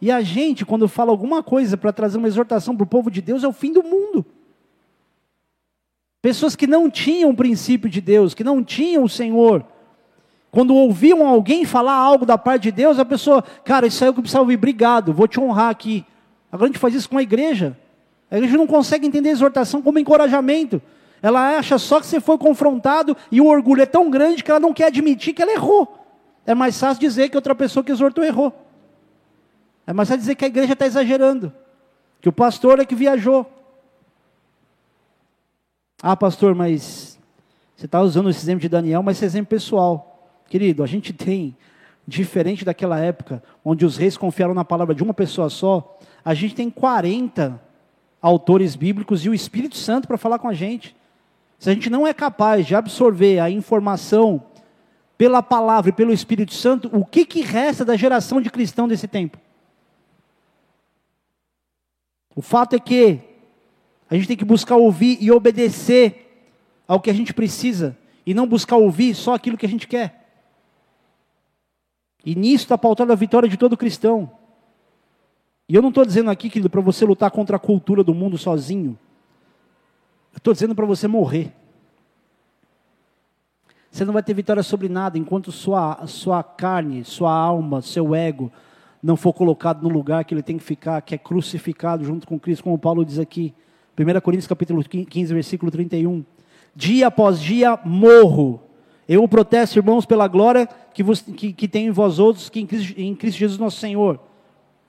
E 0.00 0.10
a 0.10 0.20
gente, 0.22 0.66
quando 0.66 0.88
fala 0.88 1.12
alguma 1.12 1.40
coisa 1.40 1.76
para 1.76 1.92
trazer 1.92 2.18
uma 2.18 2.26
exortação 2.26 2.74
para 2.74 2.82
o 2.82 2.88
povo 2.88 3.12
de 3.12 3.22
Deus, 3.22 3.44
é 3.44 3.48
o 3.48 3.52
fim 3.52 3.72
do 3.72 3.84
mundo. 3.84 4.26
Pessoas 6.20 6.56
que 6.56 6.66
não 6.66 6.90
tinham 6.90 7.30
o 7.30 7.36
princípio 7.36 7.88
de 7.88 8.00
Deus, 8.00 8.34
que 8.34 8.42
não 8.42 8.64
tinham 8.64 9.04
o 9.04 9.08
Senhor, 9.08 9.64
quando 10.50 10.74
ouviam 10.74 11.26
alguém 11.26 11.64
falar 11.64 11.94
algo 11.94 12.24
da 12.24 12.38
parte 12.38 12.64
de 12.64 12.72
Deus, 12.72 12.98
a 12.98 13.04
pessoa, 13.04 13.42
cara, 13.64 13.86
isso 13.86 14.02
aí 14.02 14.08
é 14.08 14.10
o 14.10 14.14
que 14.14 14.20
eu 14.20 14.22
precisava 14.22 14.44
ouvir, 14.44 14.56
obrigado, 14.56 15.12
vou 15.12 15.28
te 15.28 15.38
honrar 15.38 15.70
aqui. 15.70 16.04
Agora 16.50 16.64
a 16.64 16.72
gente 16.72 16.78
faz 16.78 16.94
isso 16.94 17.08
com 17.08 17.18
a 17.18 17.22
igreja. 17.22 17.76
A 18.30 18.38
igreja 18.38 18.56
não 18.56 18.66
consegue 18.66 19.06
entender 19.06 19.28
a 19.28 19.32
exortação 19.32 19.82
como 19.82 19.98
encorajamento. 19.98 20.80
Ela 21.22 21.58
acha 21.58 21.78
só 21.78 22.00
que 22.00 22.06
você 22.06 22.20
foi 22.20 22.38
confrontado 22.38 23.16
e 23.30 23.40
o 23.40 23.46
orgulho 23.46 23.82
é 23.82 23.86
tão 23.86 24.10
grande 24.10 24.42
que 24.42 24.50
ela 24.50 24.60
não 24.60 24.72
quer 24.72 24.86
admitir 24.86 25.34
que 25.34 25.42
ela 25.42 25.52
errou. 25.52 26.06
É 26.46 26.54
mais 26.54 26.78
fácil 26.78 27.00
dizer 27.00 27.28
que 27.28 27.36
outra 27.36 27.54
pessoa 27.54 27.82
que 27.82 27.90
exortou 27.90 28.24
errou. 28.24 28.52
É 29.86 29.92
mais 29.92 30.08
fácil 30.08 30.20
dizer 30.20 30.34
que 30.34 30.44
a 30.44 30.48
igreja 30.48 30.72
está 30.72 30.86
exagerando. 30.86 31.52
Que 32.20 32.28
o 32.28 32.32
pastor 32.32 32.80
é 32.80 32.84
que 32.84 32.94
viajou. 32.94 33.46
Ah, 36.02 36.16
pastor, 36.16 36.54
mas 36.54 37.18
você 37.76 37.86
está 37.86 38.00
usando 38.00 38.30
esse 38.30 38.40
exemplo 38.40 38.60
de 38.60 38.68
Daniel, 38.68 39.02
mas 39.02 39.16
esse 39.16 39.24
exemplo 39.24 39.48
pessoal. 39.48 40.15
Querido, 40.48 40.82
a 40.82 40.86
gente 40.86 41.12
tem, 41.12 41.56
diferente 42.06 42.64
daquela 42.64 42.98
época, 42.98 43.42
onde 43.64 43.84
os 43.84 43.96
reis 43.96 44.16
confiaram 44.16 44.54
na 44.54 44.64
palavra 44.64 44.94
de 44.94 45.02
uma 45.02 45.14
pessoa 45.14 45.50
só, 45.50 45.98
a 46.24 46.34
gente 46.34 46.54
tem 46.54 46.70
40 46.70 47.60
autores 48.20 48.76
bíblicos 48.76 49.24
e 49.24 49.28
o 49.28 49.34
Espírito 49.34 49.76
Santo 49.76 50.06
para 50.06 50.18
falar 50.18 50.38
com 50.38 50.48
a 50.48 50.54
gente. 50.54 50.94
Se 51.58 51.70
a 51.70 51.74
gente 51.74 51.90
não 51.90 52.06
é 52.06 52.12
capaz 52.12 52.66
de 52.66 52.74
absorver 52.74 53.38
a 53.38 53.50
informação 53.50 54.44
pela 55.16 55.42
palavra 55.42 55.90
e 55.90 55.92
pelo 55.92 56.12
Espírito 56.12 56.52
Santo, 56.52 56.90
o 56.92 57.04
que, 57.04 57.24
que 57.24 57.40
resta 57.40 57.84
da 57.84 57.96
geração 57.96 58.40
de 58.40 58.50
cristão 58.50 58.86
desse 58.86 59.08
tempo? 59.08 59.38
O 62.34 62.42
fato 62.42 62.76
é 62.76 62.78
que 62.78 63.18
a 64.10 64.14
gente 64.14 64.28
tem 64.28 64.36
que 64.36 64.44
buscar 64.44 64.76
ouvir 64.76 65.16
e 65.20 65.30
obedecer 65.30 66.44
ao 66.86 67.00
que 67.00 67.10
a 67.10 67.14
gente 67.14 67.34
precisa, 67.34 67.96
e 68.24 68.34
não 68.34 68.46
buscar 68.46 68.76
ouvir 68.76 69.14
só 69.14 69.34
aquilo 69.34 69.56
que 69.56 69.66
a 69.66 69.68
gente 69.68 69.88
quer. 69.88 70.25
E 72.26 72.34
nisso 72.34 72.64
está 72.64 72.76
pautando 72.76 73.12
a 73.12 73.16
vitória 73.16 73.48
de 73.48 73.56
todo 73.56 73.76
cristão. 73.76 74.30
E 75.68 75.74
eu 75.74 75.80
não 75.80 75.90
estou 75.90 76.04
dizendo 76.04 76.28
aqui, 76.30 76.50
querido, 76.50 76.68
para 76.68 76.80
você 76.80 77.04
lutar 77.04 77.30
contra 77.30 77.56
a 77.56 77.60
cultura 77.60 78.02
do 78.02 78.12
mundo 78.12 78.36
sozinho. 78.36 78.98
Eu 80.34 80.38
estou 80.38 80.52
dizendo 80.52 80.74
para 80.74 80.84
você 80.84 81.06
morrer. 81.08 81.54
Você 83.90 84.04
não 84.04 84.12
vai 84.12 84.22
ter 84.22 84.34
vitória 84.34 84.62
sobre 84.62 84.88
nada 84.88 85.16
enquanto 85.16 85.52
sua, 85.52 86.04
sua 86.06 86.42
carne, 86.42 87.04
sua 87.04 87.32
alma, 87.32 87.80
seu 87.80 88.14
ego 88.14 88.52
não 89.06 89.16
for 89.16 89.32
colocado 89.32 89.82
no 89.82 89.88
lugar 89.88 90.24
que 90.24 90.34
ele 90.34 90.42
tem 90.42 90.58
que 90.58 90.64
ficar, 90.64 91.00
que 91.00 91.14
é 91.14 91.18
crucificado 91.18 92.04
junto 92.04 92.26
com 92.26 92.40
Cristo, 92.40 92.64
como 92.64 92.76
Paulo 92.76 93.04
diz 93.04 93.20
aqui. 93.20 93.54
1 93.96 94.20
Coríntios 94.20 94.48
capítulo 94.48 94.82
15, 94.82 95.32
versículo 95.32 95.70
31. 95.70 96.24
Dia 96.74 97.06
após 97.06 97.40
dia 97.40 97.78
morro. 97.84 98.60
Eu 99.08 99.22
o 99.22 99.28
protesto, 99.28 99.78
irmãos, 99.78 100.04
pela 100.04 100.26
glória 100.26 100.68
que, 100.92 101.02
vos, 101.02 101.20
que, 101.20 101.52
que 101.52 101.68
tem 101.68 101.86
em 101.86 101.90
vós 101.90 102.18
outros, 102.18 102.48
que 102.48 102.60
em 102.60 102.66
Cristo, 102.66 103.00
em 103.00 103.14
Cristo 103.14 103.38
Jesus 103.38 103.58
nosso 103.58 103.78
Senhor. 103.78 104.18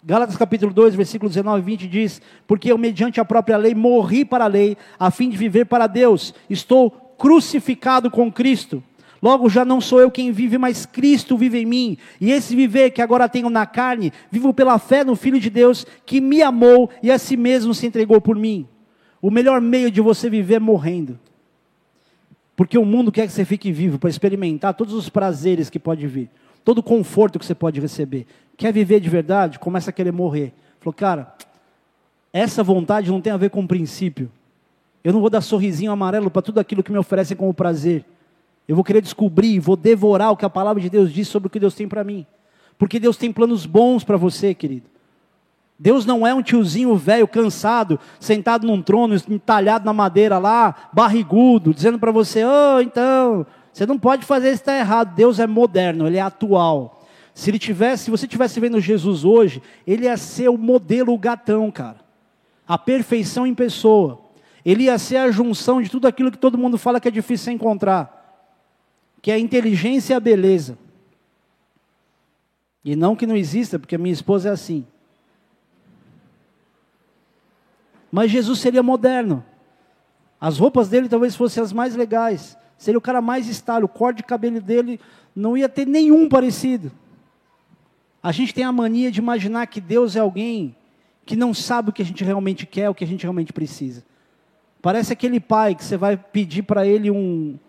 Gálatas 0.03 0.37
capítulo 0.37 0.73
2, 0.73 0.95
versículo 0.95 1.29
19 1.29 1.59
e 1.59 1.65
20 1.65 1.87
diz: 1.87 2.21
Porque 2.47 2.71
eu, 2.71 2.77
mediante 2.77 3.19
a 3.19 3.25
própria 3.25 3.57
lei, 3.57 3.75
morri 3.75 4.23
para 4.23 4.45
a 4.45 4.47
lei, 4.47 4.77
a 4.99 5.11
fim 5.11 5.29
de 5.29 5.37
viver 5.37 5.65
para 5.65 5.85
Deus. 5.85 6.33
Estou 6.49 6.89
crucificado 6.89 8.09
com 8.09 8.31
Cristo. 8.31 8.83
Logo 9.21 9.49
já 9.49 9.65
não 9.65 9.81
sou 9.81 9.99
eu 9.99 10.11
quem 10.11 10.31
vive, 10.31 10.57
mas 10.57 10.85
Cristo 10.85 11.37
vive 11.37 11.59
em 11.59 11.65
mim. 11.65 11.97
E 12.21 12.31
esse 12.31 12.55
viver 12.55 12.91
que 12.91 13.01
agora 13.01 13.27
tenho 13.27 13.49
na 13.49 13.65
carne, 13.65 14.13
vivo 14.31 14.53
pela 14.53 14.77
fé 14.77 15.03
no 15.03 15.15
Filho 15.15 15.39
de 15.39 15.49
Deus, 15.49 15.85
que 16.05 16.21
me 16.21 16.41
amou 16.41 16.89
e 17.01 17.11
a 17.11 17.17
si 17.17 17.35
mesmo 17.35 17.73
se 17.73 17.87
entregou 17.87 18.21
por 18.21 18.35
mim. 18.35 18.67
O 19.21 19.31
melhor 19.31 19.59
meio 19.59 19.89
de 19.89 20.01
você 20.01 20.29
viver 20.29 20.55
é 20.55 20.59
morrendo. 20.59 21.19
Porque 22.57 22.75
o 22.75 22.83
mundo 22.83 23.11
quer 23.11 23.27
que 23.27 23.33
você 23.33 23.45
fique 23.45 23.71
vivo 23.71 23.99
para 23.99 24.09
experimentar 24.09 24.73
todos 24.73 24.95
os 24.95 25.09
prazeres 25.09 25.69
que 25.69 25.77
pode 25.77 26.07
vir, 26.07 26.27
todo 26.65 26.79
o 26.79 26.83
conforto 26.83 27.37
que 27.37 27.45
você 27.45 27.53
pode 27.53 27.79
receber. 27.79 28.25
Quer 28.57 28.73
viver 28.73 28.99
de 28.99 29.07
verdade? 29.07 29.59
Começa 29.59 29.91
a 29.91 29.93
querer 29.93 30.11
morrer. 30.11 30.51
Falou, 30.79 30.91
cara, 30.91 31.35
essa 32.33 32.63
vontade 32.63 33.11
não 33.11 33.21
tem 33.21 33.31
a 33.31 33.37
ver 33.37 33.51
com 33.51 33.67
princípio. 33.67 34.31
Eu 35.03 35.13
não 35.13 35.21
vou 35.21 35.29
dar 35.29 35.41
sorrisinho 35.41 35.91
amarelo 35.91 36.31
para 36.31 36.41
tudo 36.41 36.59
aquilo 36.59 36.81
que 36.81 36.91
me 36.91 36.97
oferecem 36.97 37.37
como 37.37 37.53
prazer. 37.53 38.03
Eu 38.67 38.73
vou 38.73 38.83
querer 38.83 39.01
descobrir, 39.01 39.59
vou 39.59 39.75
devorar 39.75 40.31
o 40.31 40.35
que 40.35 40.43
a 40.43 40.49
palavra 40.49 40.81
de 40.81 40.89
Deus 40.89 41.13
diz 41.13 41.27
sobre 41.27 41.45
o 41.45 41.49
que 41.51 41.59
Deus 41.59 41.75
tem 41.75 41.87
para 41.87 42.03
mim. 42.03 42.25
Porque 42.75 42.99
Deus 42.99 43.17
tem 43.17 43.31
planos 43.31 43.67
bons 43.67 44.03
para 44.03 44.17
você, 44.17 44.55
querido. 44.55 44.89
Deus 45.79 46.05
não 46.05 46.25
é 46.25 46.33
um 46.33 46.41
tiozinho 46.41 46.95
velho, 46.95 47.27
cansado, 47.27 47.99
sentado 48.19 48.65
num 48.65 48.81
trono, 48.81 49.15
entalhado 49.29 49.85
na 49.85 49.93
madeira 49.93 50.39
lá, 50.39 50.89
barrigudo, 50.91 51.73
dizendo 51.73 51.99
para 51.99 52.11
você: 52.11 52.43
oh, 52.43 52.81
então, 52.81 53.45
você 53.71 53.85
não 53.85 53.99
pode 53.99 54.25
fazer 54.25 54.47
isso, 54.47 54.61
está 54.61 54.75
errado. 54.75 55.13
Deus 55.13 55.39
é 55.39 55.45
moderno, 55.45 56.07
ele 56.07 56.17
é 56.17 56.21
atual. 56.21 57.05
Se 57.31 57.51
ele 57.51 57.59
tivesse, 57.59 58.05
se 58.05 58.11
você 58.11 58.27
tivesse 58.27 58.59
vendo 58.59 58.81
Jesus 58.81 59.23
hoje, 59.23 59.61
ele 59.85 60.05
ia 60.05 60.17
ser 60.17 60.49
o 60.49 60.57
modelo 60.57 61.15
gatão, 61.15 61.69
cara. 61.69 61.97
A 62.67 62.79
perfeição 62.79 63.45
em 63.45 63.53
pessoa. 63.53 64.19
Ele 64.65 64.85
ia 64.85 64.97
ser 64.97 65.17
a 65.17 65.29
junção 65.29 65.79
de 65.79 65.89
tudo 65.89 66.07
aquilo 66.07 66.31
que 66.31 66.37
todo 66.39 66.57
mundo 66.57 66.79
fala 66.79 66.99
que 66.99 67.07
é 67.07 67.11
difícil 67.11 67.53
encontrar, 67.53 68.51
que 69.21 69.29
é 69.29 69.35
a 69.35 69.39
inteligência 69.39 70.15
e 70.15 70.17
a 70.17 70.19
beleza. 70.19 70.77
E 72.83 72.95
não 72.95 73.15
que 73.15 73.27
não 73.27 73.37
exista, 73.37 73.77
porque 73.77 73.95
a 73.95 73.99
minha 73.99 74.11
esposa 74.11 74.49
é 74.49 74.51
assim. 74.51 74.83
Mas 78.11 78.31
Jesus 78.31 78.59
seria 78.59 78.81
moderno. 78.81 79.43
As 80.39 80.57
roupas 80.57 80.89
dele 80.89 81.09
talvez 81.09 81.35
fossem 81.35 81.61
as 81.61 81.73
mais 81.73 81.95
legais. 81.95 82.57
Seria 82.77 82.97
o 82.97 83.01
cara 83.01 83.21
mais 83.21 83.47
estável. 83.47 83.85
O 83.85 83.89
corte 83.89 84.17
de 84.17 84.23
cabelo 84.23 84.61
dele 84.61 84.99
não 85.35 85.57
ia 85.57 85.67
ter 85.67 85.85
nenhum 85.85 86.29
parecido. 86.29 86.91
A 88.21 88.31
gente 88.31 88.53
tem 88.53 88.63
a 88.63 88.71
mania 88.71 89.11
de 89.11 89.19
imaginar 89.19 89.67
que 89.67 89.79
Deus 89.79 90.15
é 90.15 90.19
alguém 90.19 90.75
que 91.25 91.35
não 91.35 91.53
sabe 91.53 91.89
o 91.89 91.93
que 91.93 92.01
a 92.01 92.05
gente 92.05 92.23
realmente 92.23 92.65
quer, 92.65 92.89
o 92.89 92.95
que 92.95 93.03
a 93.03 93.07
gente 93.07 93.23
realmente 93.23 93.51
precisa. 93.51 94.03
Parece 94.81 95.11
aquele 95.11 95.39
pai 95.39 95.75
que 95.75 95.83
você 95.83 95.97
vai 95.97 96.15
pedir 96.15 96.63
para 96.63 96.87
ele 96.87 97.11
um, 97.11 97.59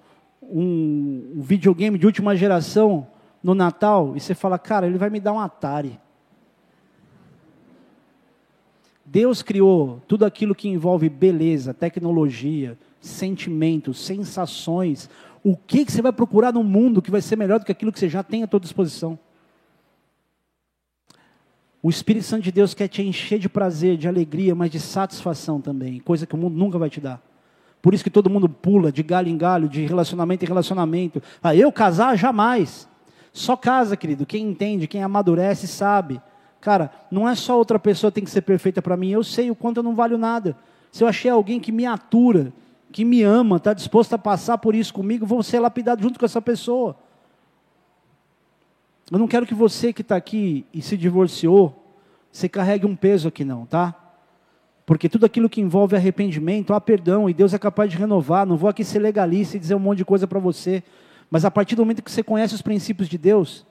um, 0.43 1.33
videogame 1.37 1.99
de 1.99 2.07
última 2.07 2.37
geração 2.37 3.07
no 3.43 3.55
Natal 3.55 4.17
e 4.17 4.21
você 4.21 4.35
fala, 4.35 4.59
cara, 4.59 4.87
ele 4.87 4.99
vai 4.99 5.11
me 5.11 5.19
dar 5.19 5.33
um 5.33 5.41
Atari. 5.41 5.99
Deus 9.11 9.43
criou 9.43 10.03
tudo 10.07 10.25
aquilo 10.25 10.55
que 10.55 10.69
envolve 10.69 11.09
beleza, 11.09 11.73
tecnologia, 11.73 12.79
sentimentos, 13.01 14.05
sensações. 14.05 15.09
O 15.43 15.57
que, 15.57 15.85
que 15.85 15.93
você 15.93 16.03
vai 16.03 16.13
procurar 16.13 16.53
no 16.53 16.63
mundo 16.63 17.01
que 17.01 17.11
vai 17.11 17.23
ser 17.23 17.37
melhor 17.37 17.59
do 17.59 17.65
que 17.65 17.73
aquilo 17.73 17.93
que 17.93 17.99
você 17.99 18.09
já 18.09 18.23
tem 18.23 18.43
à 18.43 18.49
sua 18.49 18.61
disposição? 18.61 19.19
O 21.83 21.89
Espírito 21.89 22.27
Santo 22.27 22.43
de 22.43 22.53
Deus 22.53 22.75
quer 22.75 22.89
te 22.89 23.03
encher 23.03 23.39
de 23.39 23.49
prazer, 23.49 23.97
de 23.97 24.09
alegria, 24.09 24.55
mas 24.55 24.71
de 24.71 24.81
satisfação 24.81 25.61
também, 25.61 26.01
coisa 26.01 26.27
que 26.27 26.35
o 26.35 26.39
mundo 26.39 26.57
nunca 26.59 26.77
vai 26.77 26.91
te 26.91 27.01
dar. 27.01 27.23
Por 27.81 27.95
isso 27.95 28.05
que 28.05 28.11
todo 28.11 28.29
mundo 28.29 28.49
pula 28.49 28.93
de 28.93 29.03
galho 29.03 29.29
em 29.29 29.39
galho, 29.39 29.69
de 29.69 29.87
relacionamento 29.87 30.45
em 30.45 30.49
relacionamento. 30.49 31.23
Ah, 31.43 31.55
eu 31.55 31.71
casar 31.73 32.19
jamais. 32.19 32.89
Só 33.33 33.57
casa, 33.57 33.97
querido. 33.97 34.27
Quem 34.27 34.51
entende, 34.51 34.89
quem 34.89 35.03
amadurece, 35.03 35.69
sabe. 35.69 36.21
Cara, 36.61 36.91
não 37.11 37.29
é 37.29 37.35
só 37.35 37.57
outra 37.57 37.79
pessoa 37.79 38.11
tem 38.11 38.25
que 38.25 38.31
ser 38.31 38.43
perfeita 38.43 38.83
para 38.83 38.97
mim. 38.97 39.11
Eu 39.11 39.23
sei 39.23 39.51
o 39.51 39.55
quanto 39.55 39.79
eu 39.79 39.83
não 39.83 39.95
valho 39.95 40.19
nada. 40.19 40.57
Se 40.91 41.05
eu 41.05 41.09
achei 41.09 41.31
alguém 41.31 41.61
que 41.61 41.71
me 41.71 41.87
atura, 41.87 42.53
que 42.91 43.05
me 43.05 43.23
ama, 43.23 43.57
está 43.57 43.73
disposto 43.73 44.15
a 44.15 44.19
passar 44.19 44.59
por 44.59 44.75
isso 44.75 44.93
comigo, 44.93 45.27
vou 45.27 45.43
ser 45.43 45.61
lapidado 45.61 46.03
junto 46.03 46.19
com 46.19 46.25
essa 46.25 46.41
pessoa. 46.41 46.97
Eu 49.11 49.19
não 49.19 49.29
quero 49.29 49.47
que 49.47 49.55
você 49.55 49.93
que 49.93 50.03
está 50.03 50.17
aqui 50.17 50.67
e 50.73 50.83
se 50.83 50.97
divorciou, 50.97 51.85
você 52.31 52.49
carregue 52.49 52.87
um 52.87 52.97
peso 52.97 53.29
aqui 53.29 53.45
não, 53.45 53.65
tá? 53.65 53.95
Porque 54.85 55.09
tudo 55.09 55.27
aquilo 55.27 55.51
que 55.51 55.61
envolve 55.61 55.97
arrependimento, 55.97 56.73
há 56.73 56.81
perdão, 56.81 57.29
e 57.29 57.35
Deus 57.35 57.53
é 57.53 57.59
capaz 57.59 57.91
de 57.91 57.99
renovar. 57.99 58.47
Não 58.47 58.57
vou 58.57 58.71
aqui 58.71 58.83
ser 58.83 58.99
legalista 58.99 59.57
e 59.57 59.61
dizer 59.61 59.75
um 59.75 59.79
monte 59.79 59.99
de 59.99 60.05
coisa 60.05 60.27
para 60.27 60.39
você. 60.39 60.83
Mas 61.31 61.45
a 61.45 61.51
partir 61.51 61.75
do 61.75 61.83
momento 61.83 62.03
que 62.03 62.11
você 62.11 62.23
conhece 62.23 62.55
os 62.55 62.63
princípios 62.63 63.07
de 63.07 63.19
Deus, 63.19 63.67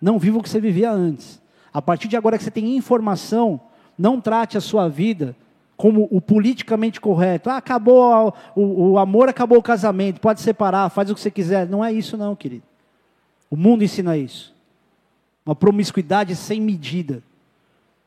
não 0.00 0.16
viva 0.16 0.38
o 0.38 0.42
que 0.42 0.48
você 0.48 0.60
vivia 0.60 0.92
antes. 0.92 1.39
A 1.72 1.80
partir 1.80 2.08
de 2.08 2.16
agora 2.16 2.36
que 2.36 2.44
você 2.44 2.50
tem 2.50 2.76
informação, 2.76 3.60
não 3.98 4.20
trate 4.20 4.56
a 4.56 4.60
sua 4.60 4.88
vida 4.88 5.36
como 5.76 6.08
o 6.10 6.20
politicamente 6.20 7.00
correto. 7.00 7.48
Ah, 7.48 7.56
acabou 7.56 8.34
o, 8.54 8.90
o 8.90 8.98
amor, 8.98 9.28
acabou 9.28 9.58
o 9.58 9.62
casamento, 9.62 10.20
pode 10.20 10.40
separar, 10.40 10.90
faz 10.90 11.10
o 11.10 11.14
que 11.14 11.20
você 11.20 11.30
quiser. 11.30 11.66
Não 11.68 11.84
é 11.84 11.92
isso 11.92 12.16
não, 12.16 12.36
querido. 12.36 12.64
O 13.50 13.56
mundo 13.56 13.82
ensina 13.82 14.16
isso 14.16 14.54
uma 15.44 15.54
promiscuidade 15.54 16.36
sem 16.36 16.60
medida. 16.60 17.22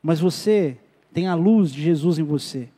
Mas 0.02 0.20
você 0.20 0.76
tem 1.12 1.26
a 1.26 1.34
luz 1.34 1.72
de 1.72 1.82
Jesus 1.82 2.18
em 2.18 2.22
você. 2.22 2.68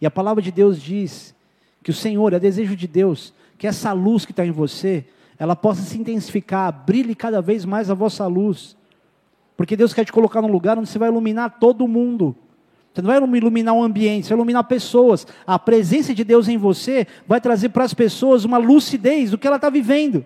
E 0.00 0.06
a 0.06 0.10
palavra 0.10 0.42
de 0.42 0.50
Deus 0.50 0.80
diz 0.80 1.34
que 1.82 1.90
o 1.90 1.94
Senhor, 1.94 2.32
é 2.32 2.38
desejo 2.38 2.74
de 2.74 2.86
Deus, 2.86 3.32
que 3.58 3.66
essa 3.66 3.92
luz 3.92 4.24
que 4.24 4.32
está 4.32 4.44
em 4.44 4.50
você, 4.50 5.04
ela 5.38 5.54
possa 5.54 5.82
se 5.82 5.98
intensificar, 5.98 6.72
brilhe 6.86 7.14
cada 7.14 7.42
vez 7.42 7.64
mais 7.64 7.90
a 7.90 7.94
vossa 7.94 8.26
luz. 8.26 8.76
Porque 9.56 9.76
Deus 9.76 9.94
quer 9.94 10.04
te 10.04 10.12
colocar 10.12 10.42
num 10.42 10.50
lugar 10.50 10.78
onde 10.78 10.88
você 10.88 10.98
vai 10.98 11.08
iluminar 11.08 11.58
todo 11.58 11.86
mundo. 11.86 12.36
Você 12.92 13.02
não 13.02 13.08
vai 13.08 13.38
iluminar 13.38 13.74
um 13.74 13.82
ambiente, 13.82 14.24
você 14.24 14.30
vai 14.30 14.38
iluminar 14.38 14.64
pessoas. 14.64 15.26
A 15.46 15.58
presença 15.58 16.14
de 16.14 16.22
Deus 16.22 16.48
em 16.48 16.56
você 16.56 17.06
vai 17.26 17.40
trazer 17.40 17.70
para 17.70 17.84
as 17.84 17.92
pessoas 17.92 18.44
uma 18.44 18.58
lucidez 18.58 19.30
do 19.32 19.38
que 19.38 19.46
ela 19.46 19.56
está 19.56 19.68
vivendo. 19.68 20.24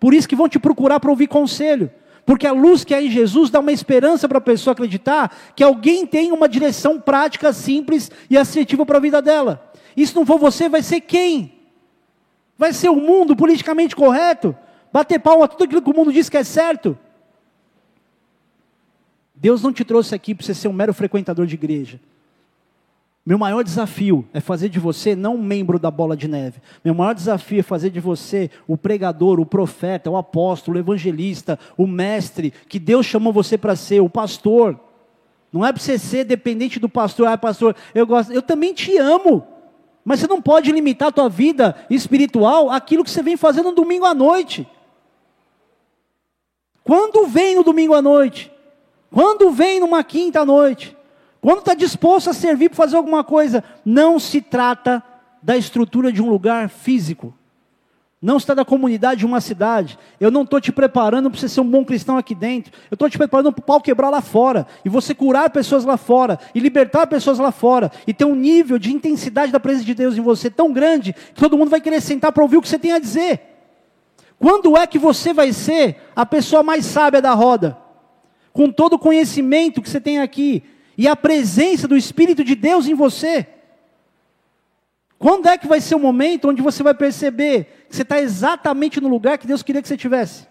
Por 0.00 0.14
isso 0.14 0.28
que 0.28 0.34
vão 0.34 0.48
te 0.48 0.58
procurar 0.58 0.98
para 1.00 1.10
ouvir 1.10 1.26
conselho. 1.26 1.90
Porque 2.24 2.46
a 2.46 2.52
luz 2.52 2.84
que 2.84 2.94
é 2.94 3.02
em 3.02 3.10
Jesus 3.10 3.50
dá 3.50 3.60
uma 3.60 3.72
esperança 3.72 4.28
para 4.28 4.38
a 4.38 4.40
pessoa 4.40 4.72
acreditar 4.72 5.36
que 5.56 5.62
alguém 5.62 6.06
tem 6.06 6.32
uma 6.32 6.48
direção 6.48 7.00
prática, 7.00 7.52
simples 7.52 8.10
e 8.30 8.38
assertiva 8.38 8.86
para 8.86 8.98
a 8.98 9.00
vida 9.00 9.20
dela. 9.20 9.70
E 9.96 10.06
se 10.06 10.14
não 10.14 10.24
for 10.24 10.38
você, 10.38 10.68
vai 10.68 10.82
ser 10.82 11.00
quem? 11.00 11.52
Vai 12.56 12.72
ser 12.72 12.88
o 12.88 12.96
mundo 12.96 13.34
politicamente 13.34 13.96
correto? 13.96 14.56
Bater 14.92 15.18
palma 15.18 15.46
a 15.46 15.48
tudo 15.48 15.64
aquilo 15.64 15.82
que 15.82 15.90
o 15.90 15.94
mundo 15.94 16.12
diz 16.12 16.28
que 16.28 16.36
é 16.36 16.44
certo? 16.44 16.96
Deus 19.42 19.60
não 19.60 19.72
te 19.72 19.84
trouxe 19.84 20.14
aqui 20.14 20.36
para 20.36 20.46
você 20.46 20.54
ser 20.54 20.68
um 20.68 20.72
mero 20.72 20.94
frequentador 20.94 21.46
de 21.46 21.56
igreja. 21.56 21.98
Meu 23.26 23.36
maior 23.36 23.64
desafio 23.64 24.24
é 24.32 24.38
fazer 24.38 24.68
de 24.68 24.78
você 24.78 25.16
não 25.16 25.34
um 25.34 25.42
membro 25.42 25.80
da 25.80 25.90
bola 25.90 26.16
de 26.16 26.28
neve. 26.28 26.62
Meu 26.84 26.94
maior 26.94 27.12
desafio 27.12 27.58
é 27.58 27.62
fazer 27.62 27.90
de 27.90 27.98
você 27.98 28.48
o 28.68 28.76
pregador, 28.76 29.40
o 29.40 29.46
profeta, 29.46 30.08
o 30.08 30.16
apóstolo, 30.16 30.76
o 30.76 30.80
evangelista, 30.80 31.58
o 31.76 31.88
mestre 31.88 32.52
que 32.68 32.78
Deus 32.78 33.04
chamou 33.04 33.32
você 33.32 33.58
para 33.58 33.74
ser, 33.74 33.98
o 34.00 34.08
pastor. 34.08 34.78
Não 35.52 35.66
é 35.66 35.72
para 35.72 35.82
você 35.82 35.98
ser 35.98 36.22
dependente 36.22 36.78
do 36.78 36.88
pastor. 36.88 37.26
Ah, 37.26 37.36
pastor, 37.36 37.74
eu 37.92 38.06
gosto. 38.06 38.32
Eu 38.32 38.42
também 38.42 38.72
te 38.72 38.96
amo. 38.96 39.44
Mas 40.04 40.20
você 40.20 40.28
não 40.28 40.40
pode 40.40 40.70
limitar 40.70 41.08
a 41.08 41.12
tua 41.12 41.28
vida 41.28 41.74
espiritual 41.90 42.70
àquilo 42.70 43.02
que 43.02 43.10
você 43.10 43.24
vem 43.24 43.36
fazendo 43.36 43.70
no 43.70 43.74
domingo 43.74 44.04
à 44.04 44.14
noite. 44.14 44.68
Quando 46.84 47.26
vem 47.26 47.56
no 47.56 47.64
domingo 47.64 47.92
à 47.92 48.00
noite? 48.00 48.52
Quando 49.12 49.50
vem 49.50 49.78
numa 49.78 50.02
quinta 50.02 50.44
noite, 50.44 50.96
quando 51.38 51.58
está 51.58 51.74
disposto 51.74 52.30
a 52.30 52.32
servir 52.32 52.70
para 52.70 52.76
fazer 52.76 52.96
alguma 52.96 53.22
coisa, 53.22 53.62
não 53.84 54.18
se 54.18 54.40
trata 54.40 55.02
da 55.42 55.54
estrutura 55.54 56.10
de 56.10 56.22
um 56.22 56.30
lugar 56.30 56.70
físico. 56.70 57.34
Não 58.22 58.36
está 58.36 58.54
da 58.54 58.64
comunidade 58.64 59.18
de 59.18 59.26
uma 59.26 59.40
cidade. 59.40 59.98
Eu 60.18 60.30
não 60.30 60.42
estou 60.42 60.60
te 60.60 60.72
preparando 60.72 61.28
para 61.28 61.38
você 61.38 61.48
ser 61.48 61.60
um 61.60 61.68
bom 61.68 61.84
cristão 61.84 62.16
aqui 62.16 62.34
dentro. 62.34 62.72
Eu 62.88 62.94
estou 62.94 63.10
te 63.10 63.18
preparando 63.18 63.52
para 63.52 63.60
o 63.60 63.64
pau 63.64 63.80
quebrar 63.80 64.08
lá 64.08 64.22
fora. 64.22 64.66
E 64.84 64.88
você 64.88 65.12
curar 65.12 65.50
pessoas 65.50 65.84
lá 65.84 65.96
fora. 65.96 66.38
E 66.54 66.60
libertar 66.60 67.06
pessoas 67.08 67.40
lá 67.40 67.50
fora. 67.50 67.90
E 68.06 68.14
ter 68.14 68.24
um 68.24 68.36
nível 68.36 68.78
de 68.78 68.92
intensidade 68.92 69.50
da 69.50 69.58
presença 69.58 69.84
de 69.84 69.94
Deus 69.94 70.16
em 70.16 70.20
você 70.20 70.48
tão 70.48 70.72
grande 70.72 71.12
que 71.12 71.40
todo 71.40 71.58
mundo 71.58 71.68
vai 71.68 71.80
querer 71.80 72.00
sentar 72.00 72.30
para 72.30 72.44
ouvir 72.44 72.58
o 72.58 72.62
que 72.62 72.68
você 72.68 72.78
tem 72.78 72.92
a 72.92 73.00
dizer. 73.00 73.40
Quando 74.38 74.76
é 74.76 74.86
que 74.86 75.00
você 75.00 75.34
vai 75.34 75.52
ser 75.52 75.96
a 76.14 76.24
pessoa 76.24 76.62
mais 76.62 76.86
sábia 76.86 77.20
da 77.20 77.34
roda? 77.34 77.81
Com 78.52 78.70
todo 78.70 78.94
o 78.94 78.98
conhecimento 78.98 79.80
que 79.80 79.88
você 79.88 80.00
tem 80.00 80.20
aqui 80.20 80.62
e 80.96 81.08
a 81.08 81.16
presença 81.16 81.88
do 81.88 81.96
Espírito 81.96 82.44
de 82.44 82.54
Deus 82.54 82.86
em 82.86 82.94
você. 82.94 83.46
Quando 85.18 85.48
é 85.48 85.56
que 85.56 85.68
vai 85.68 85.80
ser 85.80 85.94
o 85.94 86.00
momento 86.00 86.48
onde 86.48 86.60
você 86.60 86.82
vai 86.82 86.94
perceber 86.94 87.86
que 87.88 87.96
você 87.96 88.02
está 88.02 88.20
exatamente 88.20 89.00
no 89.00 89.08
lugar 89.08 89.38
que 89.38 89.46
Deus 89.46 89.62
queria 89.62 89.80
que 89.80 89.88
você 89.88 89.96
tivesse? 89.96 90.46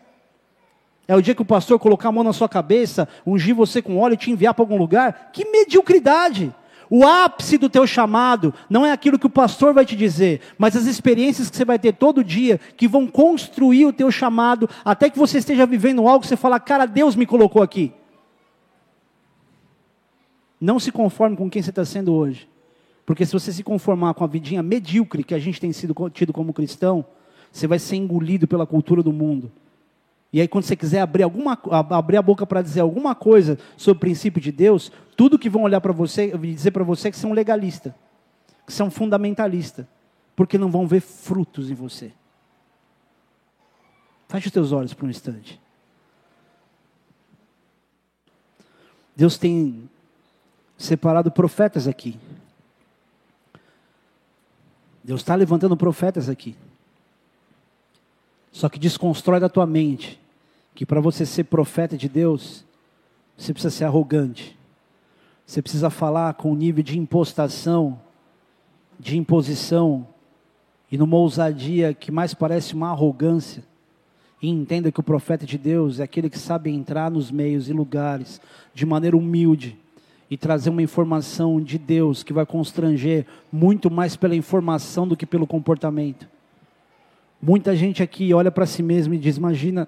É 1.08 1.16
o 1.16 1.22
dia 1.22 1.36
que 1.36 1.42
o 1.42 1.46
pastor 1.46 1.78
colocar 1.78 2.10
a 2.10 2.12
mão 2.12 2.24
na 2.24 2.32
sua 2.32 2.48
cabeça, 2.48 3.08
ungir 3.26 3.54
você 3.54 3.82
com 3.82 3.98
óleo 3.98 4.14
e 4.14 4.18
te 4.18 4.32
enviar 4.32 4.54
para 4.54 4.64
algum 4.64 4.78
lugar? 4.78 5.30
Que 5.34 5.44
mediocridade! 5.44 6.56
O 6.94 7.08
ápice 7.08 7.58
do 7.58 7.70
teu 7.70 7.88
chamado 7.88 8.54
não 8.70 8.86
é 8.86 8.92
aquilo 8.92 9.18
que 9.18 9.26
o 9.26 9.30
pastor 9.30 9.74
vai 9.74 9.86
te 9.86 9.96
dizer, 9.96 10.42
mas 10.58 10.76
as 10.76 10.86
experiências 10.86 11.50
que 11.50 11.56
você 11.56 11.64
vai 11.64 11.80
ter 11.80 11.94
todo 11.94 12.22
dia 12.22 12.60
que 12.76 12.86
vão 12.86 13.08
construir 13.08 13.86
o 13.86 13.94
teu 13.94 14.12
chamado 14.12 14.70
até 14.84 15.10
que 15.10 15.18
você 15.18 15.38
esteja 15.38 15.66
vivendo 15.66 16.06
algo 16.06 16.20
que 16.20 16.28
você 16.28 16.36
fala, 16.36 16.60
cara, 16.60 16.86
Deus 16.86 17.16
me 17.16 17.26
colocou 17.26 17.64
aqui. 17.64 17.94
Não 20.60 20.82
se 20.82 20.92
conforme 20.92 21.38
com 21.38 21.50
quem 21.50 21.62
você 21.62 21.70
está 21.70 21.86
sendo 21.86 22.14
hoje. 22.14 22.46
Porque 23.06 23.26
se 23.26 23.32
você 23.32 23.54
se 23.54 23.64
conformar 23.64 24.14
com 24.14 24.26
a 24.26 24.28
vidinha 24.28 24.62
medíocre 24.62 25.24
que 25.24 25.34
a 25.34 25.40
gente 25.40 25.62
tem 25.62 25.72
sido 25.72 25.96
tido 26.10 26.34
como 26.34 26.52
cristão, 26.52 27.06
você 27.50 27.68
vai 27.68 27.80
ser 27.80 27.96
engolido 27.96 28.50
pela 28.50 28.68
cultura 28.68 29.02
do 29.02 29.14
mundo. 29.14 29.50
E 30.34 30.40
aí, 30.40 30.48
quando 30.48 30.64
você 30.64 30.78
quiser 30.78 31.02
abrir, 31.02 31.24
alguma, 31.24 31.60
abrir 31.90 32.16
a 32.16 32.22
boca 32.22 32.46
para 32.46 32.62
dizer 32.62 32.80
alguma 32.80 33.14
coisa 33.14 33.60
sobre 33.76 33.98
o 33.98 34.00
princípio 34.00 34.42
de 34.42 34.52
Deus, 34.52 34.92
tudo 35.18 35.38
que 35.38 35.50
vão 35.50 35.64
olhar 35.64 35.82
para 35.82 35.92
você, 35.92 36.36
dizer 36.38 36.72
para 36.72 36.86
você 36.86 37.10
é 37.10 37.12
que 37.12 37.18
você 37.18 37.26
é 37.26 37.30
um 37.30 37.34
legalista, 37.34 37.94
que 38.66 38.72
você 38.72 38.82
é 38.82 38.86
um 38.86 38.92
fundamentalista, 38.92 39.88
porque 40.34 40.58
não 40.58 40.72
vão 40.72 40.88
ver 40.88 41.02
frutos 41.02 41.70
em 41.70 41.74
você. 41.74 42.14
Feche 44.30 44.48
os 44.48 44.54
teus 44.54 44.72
olhos 44.72 44.94
por 44.94 45.06
um 45.06 45.10
instante. 45.10 45.60
Deus 49.14 49.38
tem 49.38 49.90
separado 50.78 51.30
profetas 51.30 51.90
aqui. 51.90 52.18
Deus 55.04 55.20
está 55.20 55.36
levantando 55.36 55.76
profetas 55.76 56.30
aqui. 56.30 56.56
Só 58.54 58.70
que 58.70 58.80
desconstrói 58.80 59.42
da 59.42 59.50
tua 59.50 59.66
mente 59.66 60.21
que 60.74 60.86
para 60.86 61.02
você 61.02 61.26
ser 61.26 61.46
profeta 61.46 61.98
de 61.98 62.08
Deus, 62.08 62.66
você 63.38 63.54
precisa 63.54 63.76
ser 63.76 63.86
arrogante. 63.86 64.58
Você 65.46 65.62
precisa 65.62 65.90
falar 65.90 66.34
com 66.36 66.52
um 66.52 66.56
nível 66.56 66.84
de 66.84 66.98
impostação, 66.98 68.00
de 69.00 69.18
imposição 69.18 70.08
e 70.92 70.98
numa 70.98 71.18
ousadia 71.18 71.94
que 71.94 72.12
mais 72.12 72.34
parece 72.34 72.74
uma 72.74 72.90
arrogância. 72.90 73.64
E 74.42 74.50
entenda 74.50 74.92
que 74.92 75.00
o 75.00 75.04
profeta 75.04 75.46
de 75.46 75.58
Deus 75.58 76.00
é 76.00 76.04
aquele 76.04 76.30
que 76.30 76.40
sabe 76.40 76.72
entrar 76.72 77.12
nos 77.12 77.30
meios 77.30 77.70
e 77.70 77.74
lugares 77.74 78.42
de 78.74 78.86
maneira 78.86 79.16
humilde 79.16 79.78
e 80.30 80.38
trazer 80.38 80.70
uma 80.70 80.82
informação 80.82 81.62
de 81.62 81.78
Deus 81.78 82.24
que 82.24 82.32
vai 82.32 82.46
constranger 82.46 83.26
muito 83.52 83.92
mais 83.92 84.16
pela 84.16 84.36
informação 84.36 85.08
do 85.08 85.18
que 85.18 85.26
pelo 85.26 85.46
comportamento. 85.46 86.28
Muita 87.42 87.76
gente 87.76 88.02
aqui 88.02 88.34
olha 88.34 88.50
para 88.50 88.66
si 88.66 88.82
mesmo 88.82 89.14
e 89.14 89.18
diz: 89.18 89.36
Imagina, 89.36 89.88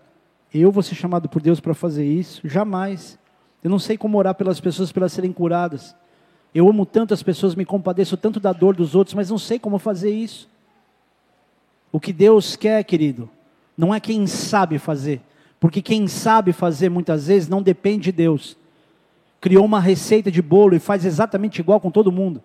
eu 0.62 0.72
vou 0.72 0.84
ser 0.84 0.96
chamado 0.96 1.28
por 1.28 1.42
Deus 1.42 1.60
para 1.60 1.74
fazer 1.74 2.06
isso? 2.06 2.48
Jamais. 2.48 3.18
Eu 3.64 3.70
não 3.70 3.80
sei 3.80 3.98
como 3.98 4.18
orar 4.18 4.36
pelas 4.36 4.60
pessoas 4.60 4.92
para 4.92 5.02
elas 5.02 5.14
serem 5.14 5.32
curadas. 5.32 5.96
Eu 6.54 6.70
amo 6.70 6.86
tanto 6.86 7.14
as 7.14 7.24
pessoas, 7.24 7.56
me 7.56 7.66
compadeço 7.66 8.16
tanto 8.16 8.40
da 8.40 8.54
dor 8.54 8.76
dos 8.76 8.94
outros, 8.94 9.16
mas 9.16 9.30
não 9.30 9.38
sei 9.40 9.58
como 9.58 9.80
fazer 9.80 10.12
isso. 10.12 10.48
O 11.92 12.00
que 12.00 12.14
Deus 12.14 12.56
quer, 12.56 12.84
querido, 12.84 13.30
não 13.78 13.94
é 13.94 14.00
quem 14.00 14.28
sabe 14.28 14.78
fazer, 14.78 15.22
porque 15.60 15.82
quem 15.82 16.08
sabe 16.08 16.52
fazer 16.52 16.90
muitas 16.90 17.28
vezes 17.28 17.48
não 17.48 17.62
depende 17.62 18.06
de 18.06 18.12
Deus. 18.12 18.56
Criou 19.42 19.66
uma 19.66 19.80
receita 19.80 20.32
de 20.32 20.42
bolo 20.42 20.76
e 20.76 20.80
faz 20.80 21.06
exatamente 21.06 21.60
igual 21.60 21.80
com 21.80 21.90
todo 21.90 22.12
mundo. 22.12 22.42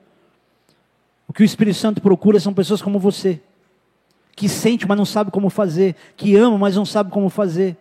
O 1.27 1.33
que 1.33 1.43
o 1.43 1.45
Espírito 1.45 1.77
Santo 1.77 2.01
procura 2.01 2.41
são 2.41 2.55
pessoas 2.55 2.81
como 2.81 2.99
você, 2.99 3.41
que 4.35 4.49
sente, 4.49 4.87
mas 4.89 4.97
não 4.97 5.05
sabe 5.05 5.31
como 5.31 5.51
fazer, 5.51 5.95
que 6.17 6.35
ama, 6.35 6.57
mas 6.57 6.77
não 6.77 6.87
sabe 6.87 7.11
como 7.11 7.29
fazer. 7.29 7.77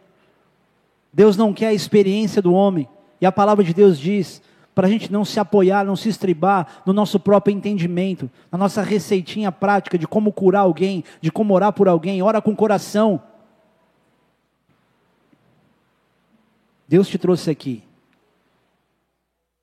Deus 1.18 1.36
não 1.36 1.52
quer 1.52 1.70
a 1.70 1.74
experiência 1.74 2.44
do 2.44 2.54
homem, 2.54 2.88
e 3.20 3.26
a 3.26 3.32
palavra 3.32 3.64
de 3.64 3.74
Deus 3.74 3.98
diz 3.98 4.40
para 4.76 4.86
a 4.86 4.90
gente 4.92 5.12
não 5.12 5.26
se 5.26 5.40
apoiar, 5.40 5.84
não 5.84 5.96
se 5.96 6.08
estribar 6.08 6.84
no 6.86 6.94
nosso 6.94 7.20
próprio 7.20 7.52
entendimento, 7.52 8.30
na 8.52 8.58
nossa 8.60 8.84
receitinha 8.84 9.52
prática 9.52 9.98
de 9.98 10.08
como 10.08 10.32
curar 10.32 10.60
alguém, 10.60 11.04
de 11.20 11.32
como 11.32 11.56
orar 11.56 11.74
por 11.74 11.88
alguém, 11.88 12.22
ora 12.22 12.40
com 12.40 12.56
coração. 12.56 13.20
Deus 16.88 17.08
te 17.08 17.18
trouxe 17.18 17.50
aqui, 17.50 17.84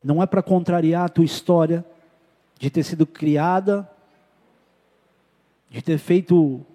não 0.02 0.20
é 0.20 0.26
para 0.26 0.42
contrariar 0.42 1.04
a 1.04 1.08
tua 1.08 1.24
história 1.24 1.84
de 2.58 2.68
ter 2.68 2.82
sido 2.82 3.06
criada, 3.06 3.88
de 5.70 5.80
ter 5.80 5.98
feito 5.98 6.66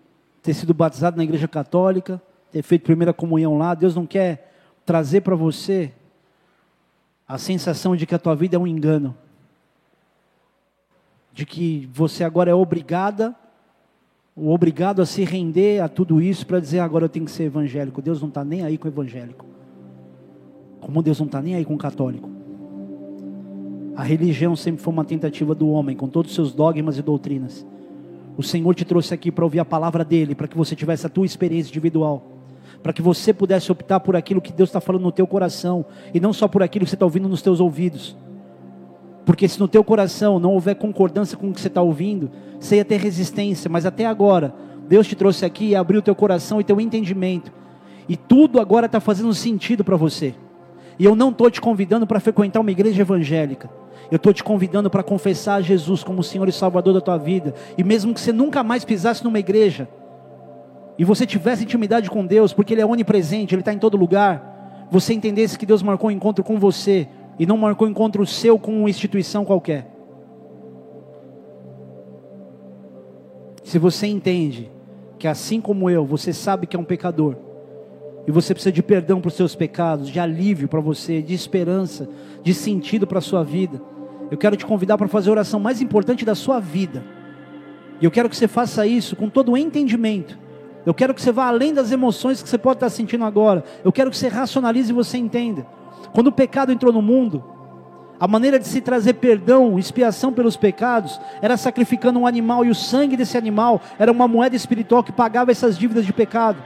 ter 0.42 0.54
sido 0.54 0.74
batizado 0.74 1.18
na 1.18 1.26
igreja 1.26 1.50
católica, 1.50 2.22
ter 2.50 2.64
feito 2.64 2.84
primeira 2.84 3.12
comunhão 3.12 3.58
lá, 3.58 3.74
Deus 3.74 3.94
não 3.94 4.06
quer 4.06 4.49
trazer 4.90 5.22
para 5.22 5.36
você 5.36 5.92
a 7.28 7.38
sensação 7.38 7.96
de 7.96 8.08
que 8.08 8.16
a 8.16 8.18
tua 8.18 8.36
vida 8.36 8.56
é 8.56 8.60
um 8.60 8.66
engano. 8.66 9.16
De 11.32 11.46
que 11.46 11.88
você 11.94 12.24
agora 12.24 12.50
é 12.50 12.56
obrigada, 12.56 13.36
obrigado 14.36 15.00
a 15.00 15.06
se 15.06 15.24
render 15.24 15.80
a 15.84 15.88
tudo 15.88 16.20
isso 16.20 16.44
para 16.48 16.60
dizer 16.60 16.80
agora 16.80 17.06
eu 17.06 17.10
tenho 17.10 17.26
que 17.26 17.32
ser 17.32 17.44
evangélico. 17.44 18.02
Deus 18.02 18.20
não 18.20 18.30
está 18.30 18.44
nem 18.44 18.64
aí 18.64 18.80
com 18.80 18.88
o 18.88 18.92
evangélico. 18.92 19.46
Como 20.82 21.04
Deus 21.04 21.20
não 21.20 21.28
está 21.28 21.40
nem 21.40 21.54
aí 21.54 21.64
com 21.64 21.76
o 21.76 21.78
católico. 21.78 22.28
A 23.96 24.02
religião 24.02 24.56
sempre 24.56 24.82
foi 24.82 24.92
uma 24.92 25.06
tentativa 25.06 25.54
do 25.54 25.70
homem, 25.70 25.96
com 25.96 26.08
todos 26.08 26.32
os 26.32 26.36
seus 26.36 26.52
dogmas 26.52 26.98
e 26.98 27.04
doutrinas. 27.04 27.64
O 28.36 28.42
Senhor 28.42 28.74
te 28.74 28.86
trouxe 28.86 29.14
aqui 29.14 29.32
para 29.32 29.44
ouvir 29.44 29.60
a 29.60 29.66
palavra 29.66 30.04
dele, 30.04 30.34
para 30.34 30.48
que 30.48 30.58
você 30.58 30.76
tivesse 30.76 31.06
a 31.06 31.10
tua 31.10 31.28
experiência 31.28 31.70
individual, 31.70 32.39
para 32.82 32.94
que 32.94 33.02
você 33.02 33.34
pudesse 33.34 33.72
optar 33.72 34.00
por 34.00 34.16
aquilo 34.16 34.42
que 34.42 34.54
Deus 34.54 34.70
está 34.70 34.80
falando 34.80 35.04
no 35.04 35.12
teu 35.12 35.28
coração 35.28 35.86
e 36.14 36.20
não 36.20 36.32
só 36.32 36.48
por 36.48 36.64
aquilo 36.64 36.86
que 36.86 36.90
você 36.90 36.96
está 36.96 37.06
ouvindo 37.06 37.28
nos 37.28 37.42
teus 37.42 37.60
ouvidos. 37.60 38.16
Porque 39.26 39.48
se 39.48 39.60
no 39.60 39.68
teu 39.68 39.84
coração 39.84 40.40
não 40.40 40.54
houver 40.54 40.76
concordância 40.76 41.38
com 41.38 41.50
o 41.50 41.54
que 41.54 41.62
você 41.62 41.68
está 41.68 41.82
ouvindo, 41.82 42.32
você 42.60 42.78
ia 42.78 42.86
ter 42.86 43.00
resistência, 43.00 43.70
mas 43.70 43.86
até 43.86 44.06
agora 44.06 44.54
Deus 44.88 45.08
te 45.08 45.16
trouxe 45.16 45.46
aqui 45.46 45.70
e 45.70 45.76
abriu 45.76 46.02
teu 46.02 46.16
coração 46.16 46.60
e 46.60 46.64
teu 46.64 46.82
entendimento. 46.82 47.52
E 48.08 48.18
tudo 48.18 48.60
agora 48.60 48.88
está 48.88 49.00
fazendo 49.00 49.34
sentido 49.36 49.84
para 49.84 49.96
você. 49.96 50.34
E 50.98 51.06
eu 51.06 51.16
não 51.16 51.30
estou 51.30 51.50
te 51.52 51.62
convidando 51.62 52.08
para 52.08 52.20
frequentar 52.20 52.60
uma 52.60 52.72
igreja 52.72 53.02
evangélica. 53.02 53.70
Eu 54.10 54.16
estou 54.16 54.34
te 54.34 54.44
convidando 54.44 54.90
para 54.90 55.04
confessar 55.04 55.56
a 55.56 55.62
Jesus 55.62 56.04
como 56.04 56.24
Senhor 56.24 56.50
e 56.50 56.52
Salvador 56.52 56.96
da 56.96 57.02
tua 57.02 57.18
vida. 57.18 57.54
E 57.78 57.84
mesmo 57.84 58.14
que 58.14 58.20
você 58.20 58.34
nunca 58.34 58.64
mais 58.64 58.84
pisasse 58.84 59.24
numa 59.24 59.38
igreja, 59.38 59.88
e 61.00 61.06
você 61.06 61.26
tivesse 61.26 61.64
intimidade 61.64 62.10
com 62.10 62.26
Deus, 62.26 62.52
porque 62.52 62.74
Ele 62.74 62.82
é 62.82 62.86
onipresente, 62.86 63.56
Ele 63.56 63.62
está 63.62 63.74
em 63.74 63.80
todo 63.80 63.96
lugar, 63.96 64.86
você 64.92 65.14
entendesse 65.14 65.58
que 65.58 65.66
Deus 65.66 65.82
marcou 65.82 66.10
um 66.10 66.12
encontro 66.12 66.44
com 66.44 66.60
você, 66.60 67.08
e 67.40 67.46
não 67.46 67.56
marcou 67.56 67.88
um 67.88 67.92
encontro 67.92 68.26
seu 68.26 68.60
com 68.60 68.82
uma 68.82 68.90
instituição 68.90 69.46
qualquer. 69.46 69.90
Se 73.64 73.80
você 73.80 74.08
entende 74.08 74.70
que 75.18 75.26
assim 75.26 75.62
como 75.62 75.90
eu, 75.90 76.06
você 76.06 76.34
sabe 76.34 76.68
que 76.68 76.76
é 76.76 76.80
um 76.80 76.84
pecador, 76.84 77.38
e 78.28 78.32
você 78.32 78.54
precisa 78.54 78.74
de 78.74 78.84
perdão 78.84 79.22
para 79.22 79.30
os 79.30 79.36
seus 79.36 79.56
pecados, 79.56 80.10
de 80.10 80.20
alívio 80.20 80.68
para 80.68 80.82
você, 80.82 81.22
de 81.22 81.34
esperança, 81.34 82.10
de 82.44 82.54
sentido 82.54 83.08
para 83.08 83.20
a 83.20 83.22
sua 83.22 83.42
vida, 83.42 83.82
eu 84.30 84.38
quero 84.38 84.58
te 84.58 84.66
convidar 84.66 84.98
para 84.98 85.08
fazer 85.08 85.30
a 85.30 85.32
oração 85.32 85.62
mais 85.62 85.82
importante 85.82 86.26
da 86.26 86.36
sua 86.36 86.60
vida. 86.60 87.02
E 88.02 88.06
eu 88.06 88.12
quero 88.12 88.28
que 88.28 88.36
você 88.36 88.50
faça 88.50 88.86
isso 88.86 89.16
com 89.16 89.30
todo 89.30 89.54
o 89.54 89.58
entendimento. 89.58 90.49
Eu 90.86 90.94
quero 90.94 91.14
que 91.14 91.22
você 91.22 91.32
vá 91.32 91.48
além 91.48 91.74
das 91.74 91.92
emoções 91.92 92.42
que 92.42 92.50
você 92.50 92.58
pode 92.58 92.78
estar 92.78 92.90
sentindo 92.90 93.26
agora. 93.26 93.64
Eu 93.84 93.92
quero 93.92 94.10
que 94.10 94.18
você 94.18 94.28
racionalize 94.28 94.92
e 94.92 94.96
você 94.96 95.18
entenda. 95.18 95.66
Quando 96.14 96.28
o 96.28 96.32
pecado 96.32 96.72
entrou 96.72 96.92
no 96.92 97.02
mundo, 97.02 97.44
a 98.20 98.28
maneira 98.28 98.60
de 98.60 98.68
se 98.68 98.82
trazer 98.82 99.14
perdão, 99.14 99.80
expiação 99.80 100.34
pelos 100.34 100.58
pecados, 100.58 101.20
era 101.42 101.56
sacrificando 101.56 102.20
um 102.20 102.28
animal, 102.28 102.66
e 102.66 102.70
o 102.70 102.76
sangue 102.76 103.16
desse 103.16 103.38
animal 103.38 103.82
era 103.98 104.12
uma 104.12 104.28
moeda 104.28 104.56
espiritual 104.56 105.04
que 105.04 105.12
pagava 105.12 105.52
essas 105.52 105.78
dívidas 105.78 106.06
de 106.06 106.12
pecado. 106.12 106.62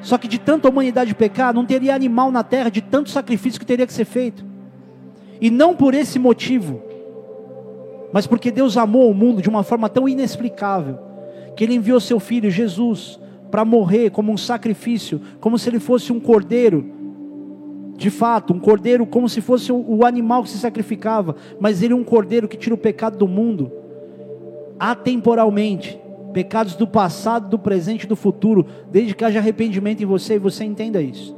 Só 0.00 0.16
que 0.18 0.28
de 0.28 0.38
tanta 0.38 0.68
humanidade 0.68 1.14
pecar, 1.14 1.52
não 1.52 1.64
teria 1.64 1.94
animal 1.94 2.30
na 2.30 2.44
terra 2.44 2.70
de 2.70 2.80
tanto 2.80 3.10
sacrifício 3.10 3.58
que 3.58 3.66
teria 3.66 3.86
que 3.86 3.92
ser 3.92 4.04
feito. 4.04 4.44
E 5.40 5.50
não 5.50 5.74
por 5.74 5.94
esse 5.94 6.18
motivo, 6.18 6.80
mas 8.12 8.26
porque 8.26 8.50
Deus 8.50 8.76
amou 8.76 9.10
o 9.10 9.14
mundo 9.14 9.42
de 9.42 9.48
uma 9.48 9.62
forma 9.62 9.88
tão 9.88 10.08
inexplicável, 10.08 10.98
que 11.56 11.64
Ele 11.64 11.74
enviou 11.74 11.98
seu 11.98 12.20
Filho 12.20 12.50
Jesus 12.50 13.18
para 13.50 13.64
morrer 13.64 14.10
como 14.10 14.30
um 14.30 14.36
sacrifício, 14.36 15.20
como 15.40 15.58
se 15.58 15.68
ele 15.68 15.78
fosse 15.78 16.12
um 16.12 16.20
cordeiro, 16.20 16.84
de 17.96 18.10
fato, 18.10 18.52
um 18.52 18.58
cordeiro 18.58 19.06
como 19.06 19.28
se 19.28 19.40
fosse 19.40 19.72
o 19.72 20.04
animal 20.04 20.42
que 20.42 20.50
se 20.50 20.58
sacrificava, 20.58 21.34
mas 21.58 21.82
ele 21.82 21.94
é 21.94 21.96
um 21.96 22.04
cordeiro 22.04 22.46
que 22.46 22.56
tira 22.56 22.74
o 22.74 22.78
pecado 22.78 23.16
do 23.16 23.26
mundo, 23.26 23.72
atemporalmente, 24.78 25.98
pecados 26.34 26.76
do 26.76 26.86
passado, 26.86 27.48
do 27.48 27.58
presente 27.58 28.04
e 28.04 28.06
do 28.06 28.16
futuro, 28.16 28.66
desde 28.90 29.14
que 29.14 29.24
haja 29.24 29.38
arrependimento 29.38 30.02
em 30.02 30.06
você 30.06 30.34
e 30.34 30.38
você 30.38 30.64
entenda 30.64 31.00
isso. 31.00 31.34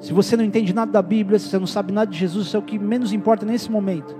Se 0.00 0.12
você 0.12 0.36
não 0.36 0.42
entende 0.42 0.74
nada 0.74 0.90
da 0.90 1.02
Bíblia, 1.02 1.38
se 1.38 1.48
você 1.48 1.58
não 1.60 1.66
sabe 1.68 1.92
nada 1.92 2.10
de 2.10 2.18
Jesus, 2.18 2.48
isso 2.48 2.56
é 2.56 2.58
o 2.58 2.62
que 2.62 2.76
menos 2.76 3.12
importa 3.12 3.46
nesse 3.46 3.70
momento. 3.70 4.16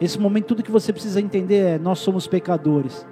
Nesse 0.00 0.20
momento, 0.20 0.46
tudo 0.46 0.62
que 0.62 0.70
você 0.70 0.92
precisa 0.92 1.20
entender 1.20 1.56
é: 1.56 1.78
nós 1.78 1.98
somos 1.98 2.28
pecadores. 2.28 3.04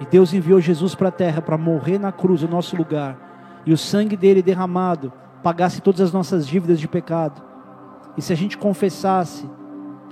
E 0.00 0.06
Deus 0.06 0.32
enviou 0.32 0.60
Jesus 0.60 0.94
para 0.94 1.08
a 1.08 1.12
terra 1.12 1.40
para 1.40 1.56
morrer 1.56 1.98
na 1.98 2.12
cruz, 2.12 2.42
no 2.42 2.48
nosso 2.48 2.76
lugar. 2.76 3.62
E 3.64 3.72
o 3.72 3.78
sangue 3.78 4.16
dele 4.16 4.42
derramado 4.42 5.12
pagasse 5.42 5.80
todas 5.80 6.00
as 6.00 6.12
nossas 6.12 6.46
dívidas 6.46 6.78
de 6.78 6.86
pecado. 6.86 7.42
E 8.16 8.22
se 8.22 8.32
a 8.32 8.36
gente 8.36 8.58
confessasse, 8.58 9.48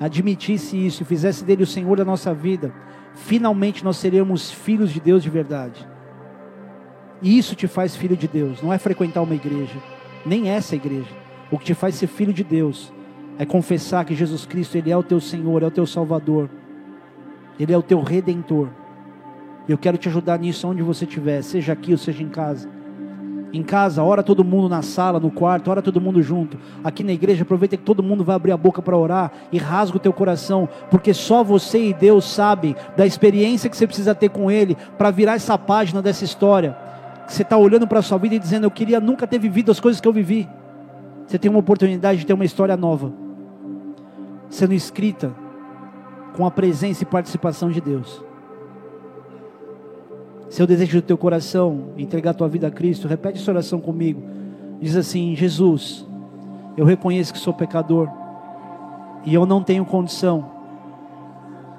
admitisse 0.01 0.77
isso 0.77 1.03
e 1.03 1.07
fizesse 1.07 1.45
dele 1.45 1.63
o 1.63 1.67
Senhor 1.67 1.97
da 1.97 2.05
nossa 2.05 2.33
vida, 2.35 2.73
finalmente 3.15 3.85
nós 3.85 3.97
seríamos 3.97 4.51
filhos 4.51 4.91
de 4.91 5.01
Deus 5.01 5.23
de 5.23 5.31
verdade. 5.31 5.87
E 7.23 7.39
isso 7.39 7.55
te 7.55 7.67
faz 7.67 7.95
filho 7.95 8.17
de 8.17 8.29
Deus, 8.29 8.63
não 8.63 8.73
é 8.73 8.79
frequentar 8.79 9.23
uma 9.23 9.35
igreja 9.35 9.79
nem 10.25 10.49
essa 10.49 10.75
igreja. 10.75 11.11
O 11.51 11.59
que 11.59 11.67
te 11.67 11.75
faz 11.75 11.95
ser 11.95 12.07
filho 12.07 12.33
de 12.33 12.43
Deus 12.43 12.93
é 13.39 13.45
confessar 13.45 14.05
que 14.05 14.15
Jesus 14.15 14.47
Cristo 14.47 14.77
ele 14.77 14.91
é 14.91 14.97
o 14.97 15.03
teu 15.03 15.21
Senhor, 15.21 15.63
é 15.63 15.67
o 15.67 15.71
teu 15.71 15.87
Salvador. 15.87 16.49
Ele 17.59 17.73
é 17.73 17.79
o 17.79 17.83
teu 17.83 18.03
redentor. 18.03 18.69
Eu 19.69 19.79
quero 19.79 19.97
te 19.97 20.09
ajudar 20.09 20.39
nisso 20.39 20.69
onde 20.69 20.83
você 20.83 21.05
estiver, 21.05 21.43
seja 21.43 21.73
aqui 21.73 21.93
ou 21.93 21.99
seja 21.99 22.23
em 22.23 22.29
casa. 22.29 22.69
Em 23.53 23.63
casa, 23.63 24.03
ora 24.03 24.23
todo 24.23 24.45
mundo 24.45 24.69
na 24.69 24.83
sala, 24.83 25.21
no 25.21 25.31
quarto, 25.31 25.71
ora 25.71 25.81
todo 25.81 26.01
mundo 26.01 26.21
junto. 26.21 26.59
Aqui 26.83 27.05
na 27.05 27.13
igreja, 27.13 27.45
aproveita 27.45 27.77
que 27.77 27.85
todo 27.85 28.03
mundo 28.03 28.25
vai 28.25 28.35
abrir 28.35 28.51
a 28.51 28.57
boca 28.57 28.83
para 28.83 28.97
orar 28.97 29.33
e 29.53 29.59
rasga 29.59 29.97
o 29.97 30.01
teu 30.01 30.13
coração, 30.13 30.69
porque 30.91 31.15
só 31.15 31.45
você 31.45 31.91
e 31.91 31.95
Deus 31.95 32.25
sabem 32.25 32.75
da 32.97 33.07
experiência 33.07 33.71
que 33.71 33.77
você 33.77 33.87
precisa 33.87 34.15
ter 34.15 34.29
com 34.29 34.51
Ele 34.51 34.77
para 34.99 35.11
virar 35.11 35.35
essa 35.35 35.57
página 35.57 36.03
dessa 36.03 36.25
história 36.25 36.77
você 37.27 37.43
está 37.43 37.57
olhando 37.57 37.87
para 37.87 38.01
a 38.01 38.03
sua 38.03 38.19
vida 38.19 38.35
e 38.35 38.39
dizendo: 38.39 38.65
Eu 38.65 38.71
queria 38.71 39.01
nunca 39.01 39.27
ter 39.27 39.39
vivido 39.39 39.71
as 39.71 39.81
coisas 39.81 40.01
que 40.01 40.07
eu 40.07 40.13
vivi. 40.13 40.49
Você 41.27 41.39
tem 41.39 41.51
uma 41.51 41.61
oportunidade 41.61 42.21
de 42.21 42.27
ter 42.27 42.35
uma 42.35 42.45
história 42.45 42.77
nova, 42.77 43.13
sendo 44.49 44.75
escrita 44.75 45.35
com 46.37 46.47
a 46.47 46.51
presença 46.51 47.03
e 47.03 47.07
participação 47.07 47.71
de 47.71 47.81
Deus. 47.81 48.23
Seu 50.55 50.69
desejo 50.69 51.01
do 51.01 51.05
teu 51.05 51.19
coração, 51.19 51.89
entregar 51.99 52.33
tua 52.33 52.47
vida 52.47 52.69
a 52.69 52.71
Cristo, 52.71 53.09
repete 53.09 53.41
essa 53.41 53.51
oração 53.51 53.81
comigo. 53.81 54.23
Diz 54.81 54.95
assim: 54.95 55.35
Jesus, 55.35 56.07
eu 56.77 56.85
reconheço 56.85 57.33
que 57.33 57.41
sou 57.41 57.53
pecador 57.53 58.09
e 59.25 59.35
eu 59.35 59.45
não 59.47 59.65
tenho 59.65 59.85
condição 59.85 60.49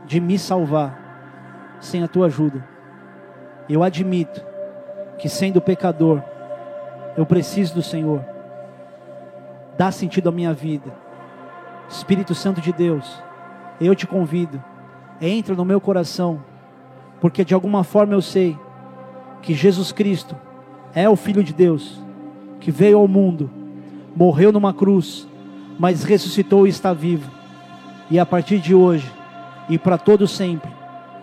de 0.06 0.20
me 0.20 0.38
salvar 0.38 1.78
sem 1.80 2.04
a 2.04 2.08
tua 2.10 2.26
ajuda. 2.26 2.68
Eu 3.70 3.82
admito 3.82 4.44
que 5.18 5.30
sendo 5.30 5.62
pecador, 5.62 6.22
eu 7.16 7.26
preciso 7.26 7.76
do 7.76 7.82
Senhor. 7.82 8.26
Dá 9.78 9.90
sentido 9.90 10.28
à 10.28 10.34
minha 10.34 10.52
vida. 10.52 10.94
Espírito 11.88 12.36
Santo 12.36 12.60
de 12.60 12.74
Deus, 12.74 13.24
eu 13.80 13.96
te 13.96 14.06
convido, 14.06 14.62
entra 15.22 15.56
no 15.56 15.64
meu 15.64 15.80
coração, 15.80 16.44
porque 17.22 17.46
de 17.46 17.54
alguma 17.54 17.82
forma 17.82 18.14
eu 18.14 18.22
sei 18.22 18.65
que 19.46 19.54
Jesus 19.54 19.92
Cristo 19.92 20.36
é 20.94 21.08
o 21.08 21.16
Filho 21.16 21.44
de 21.44 21.54
Deus, 21.54 22.02
que 22.60 22.72
veio 22.72 22.98
ao 22.98 23.08
mundo, 23.08 23.50
morreu 24.16 24.52
numa 24.52 24.74
cruz, 24.74 25.28
mas 25.78 26.04
ressuscitou 26.04 26.66
e 26.66 26.70
está 26.72 26.94
vivo. 26.94 27.30
E 28.10 28.18
a 28.18 28.26
partir 28.26 28.60
de 28.60 28.74
hoje 28.74 29.10
e 29.70 29.78
para 29.78 29.98
todo 29.98 30.28
sempre, 30.28 30.70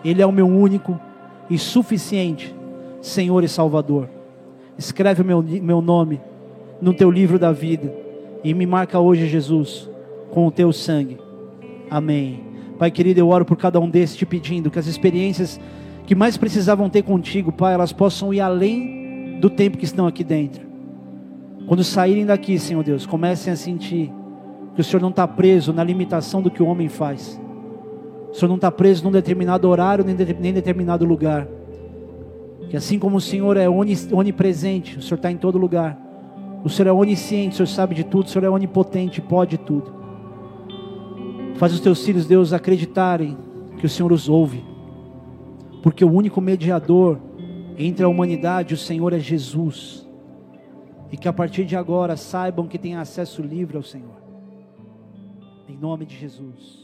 Ele 0.05 0.21
é 0.21 0.25
o 0.25 0.31
meu 0.31 0.47
único 0.47 0.99
e 1.49 1.57
suficiente 1.57 2.55
Senhor 3.01 3.43
e 3.43 3.49
Salvador. 3.49 4.07
Escreve 4.77 5.21
o 5.21 5.25
meu, 5.25 5.43
meu 5.43 5.81
nome 5.81 6.21
no 6.81 6.93
teu 6.93 7.11
livro 7.11 7.37
da 7.37 7.51
vida 7.51 7.93
e 8.43 8.53
me 8.53 8.65
marca 8.65 8.99
hoje, 8.99 9.27
Jesus, 9.27 9.89
com 10.31 10.47
o 10.47 10.51
teu 10.51 10.71
sangue. 10.71 11.17
Amém. 11.89 12.41
Pai 12.79 12.89
querido, 12.89 13.19
eu 13.19 13.29
oro 13.29 13.43
por 13.43 13.57
cada 13.57 13.79
um 13.79 13.89
desses 13.89 14.15
te 14.15 14.25
pedindo 14.25 14.71
que 14.71 14.79
as 14.79 14.87
experiências 14.87 15.59
que 16.05 16.15
mais 16.15 16.37
precisavam 16.37 16.89
ter 16.89 17.03
contigo, 17.03 17.51
Pai, 17.51 17.73
elas 17.73 17.93
possam 17.93 18.33
ir 18.33 18.41
além 18.41 19.37
do 19.39 19.49
tempo 19.49 19.77
que 19.77 19.85
estão 19.85 20.05
aqui 20.05 20.23
dentro. 20.23 20.65
Quando 21.67 21.83
saírem 21.83 22.25
daqui, 22.25 22.59
Senhor 22.59 22.83
Deus, 22.83 23.05
comecem 23.05 23.51
a 23.53 23.55
sentir 23.55 24.11
que 24.75 24.81
o 24.81 24.83
Senhor 24.83 25.01
não 25.01 25.09
está 25.09 25.27
preso 25.27 25.71
na 25.71 25.83
limitação 25.83 26.41
do 26.41 26.51
que 26.51 26.61
o 26.61 26.65
homem 26.65 26.89
faz. 26.89 27.39
O 28.31 28.35
Senhor 28.35 28.49
não 28.49 28.55
está 28.55 28.71
preso 28.71 29.03
num 29.03 29.11
determinado 29.11 29.69
horário, 29.69 30.03
nem, 30.03 30.15
de, 30.15 30.33
nem 30.33 30.51
determinado 30.51 31.05
lugar. 31.05 31.47
Que 32.69 32.75
assim 32.75 32.97
como 32.97 33.17
o 33.17 33.21
Senhor 33.21 33.55
é 33.55 33.67
onipresente, 33.69 34.97
o 34.97 35.01
Senhor 35.01 35.17
está 35.17 35.31
em 35.31 35.37
todo 35.37 35.57
lugar. 35.57 35.97
O 36.63 36.69
Senhor 36.69 36.89
é 36.89 36.91
onisciente, 36.91 37.53
o 37.53 37.57
Senhor 37.57 37.67
sabe 37.67 37.95
de 37.95 38.03
tudo, 38.03 38.25
o 38.25 38.29
Senhor 38.29 38.45
é 38.45 38.49
onipotente, 38.49 39.21
pode 39.21 39.57
tudo. 39.57 39.93
Faz 41.55 41.73
os 41.73 41.79
teus 41.79 42.03
filhos, 42.03 42.25
Deus, 42.25 42.51
acreditarem 42.51 43.37
que 43.77 43.85
o 43.85 43.89
Senhor 43.89 44.11
os 44.11 44.27
ouve. 44.27 44.63
Porque 45.83 46.05
o 46.05 46.11
único 46.11 46.39
mediador 46.39 47.19
entre 47.77 48.05
a 48.05 48.07
humanidade 48.07 48.73
e 48.73 48.75
o 48.75 48.77
Senhor 48.77 49.11
é 49.11 49.19
Jesus. 49.19 50.07
E 51.11 51.17
que 51.17 51.27
a 51.27 51.33
partir 51.33 51.65
de 51.65 51.75
agora 51.75 52.15
saibam 52.15 52.67
que 52.67 52.79
têm 52.79 52.95
acesso 52.95 53.41
livre 53.41 53.75
ao 53.75 53.83
Senhor. 53.83 54.23
Em 55.67 55.77
nome 55.77 56.05
de 56.05 56.17
Jesus. 56.17 56.82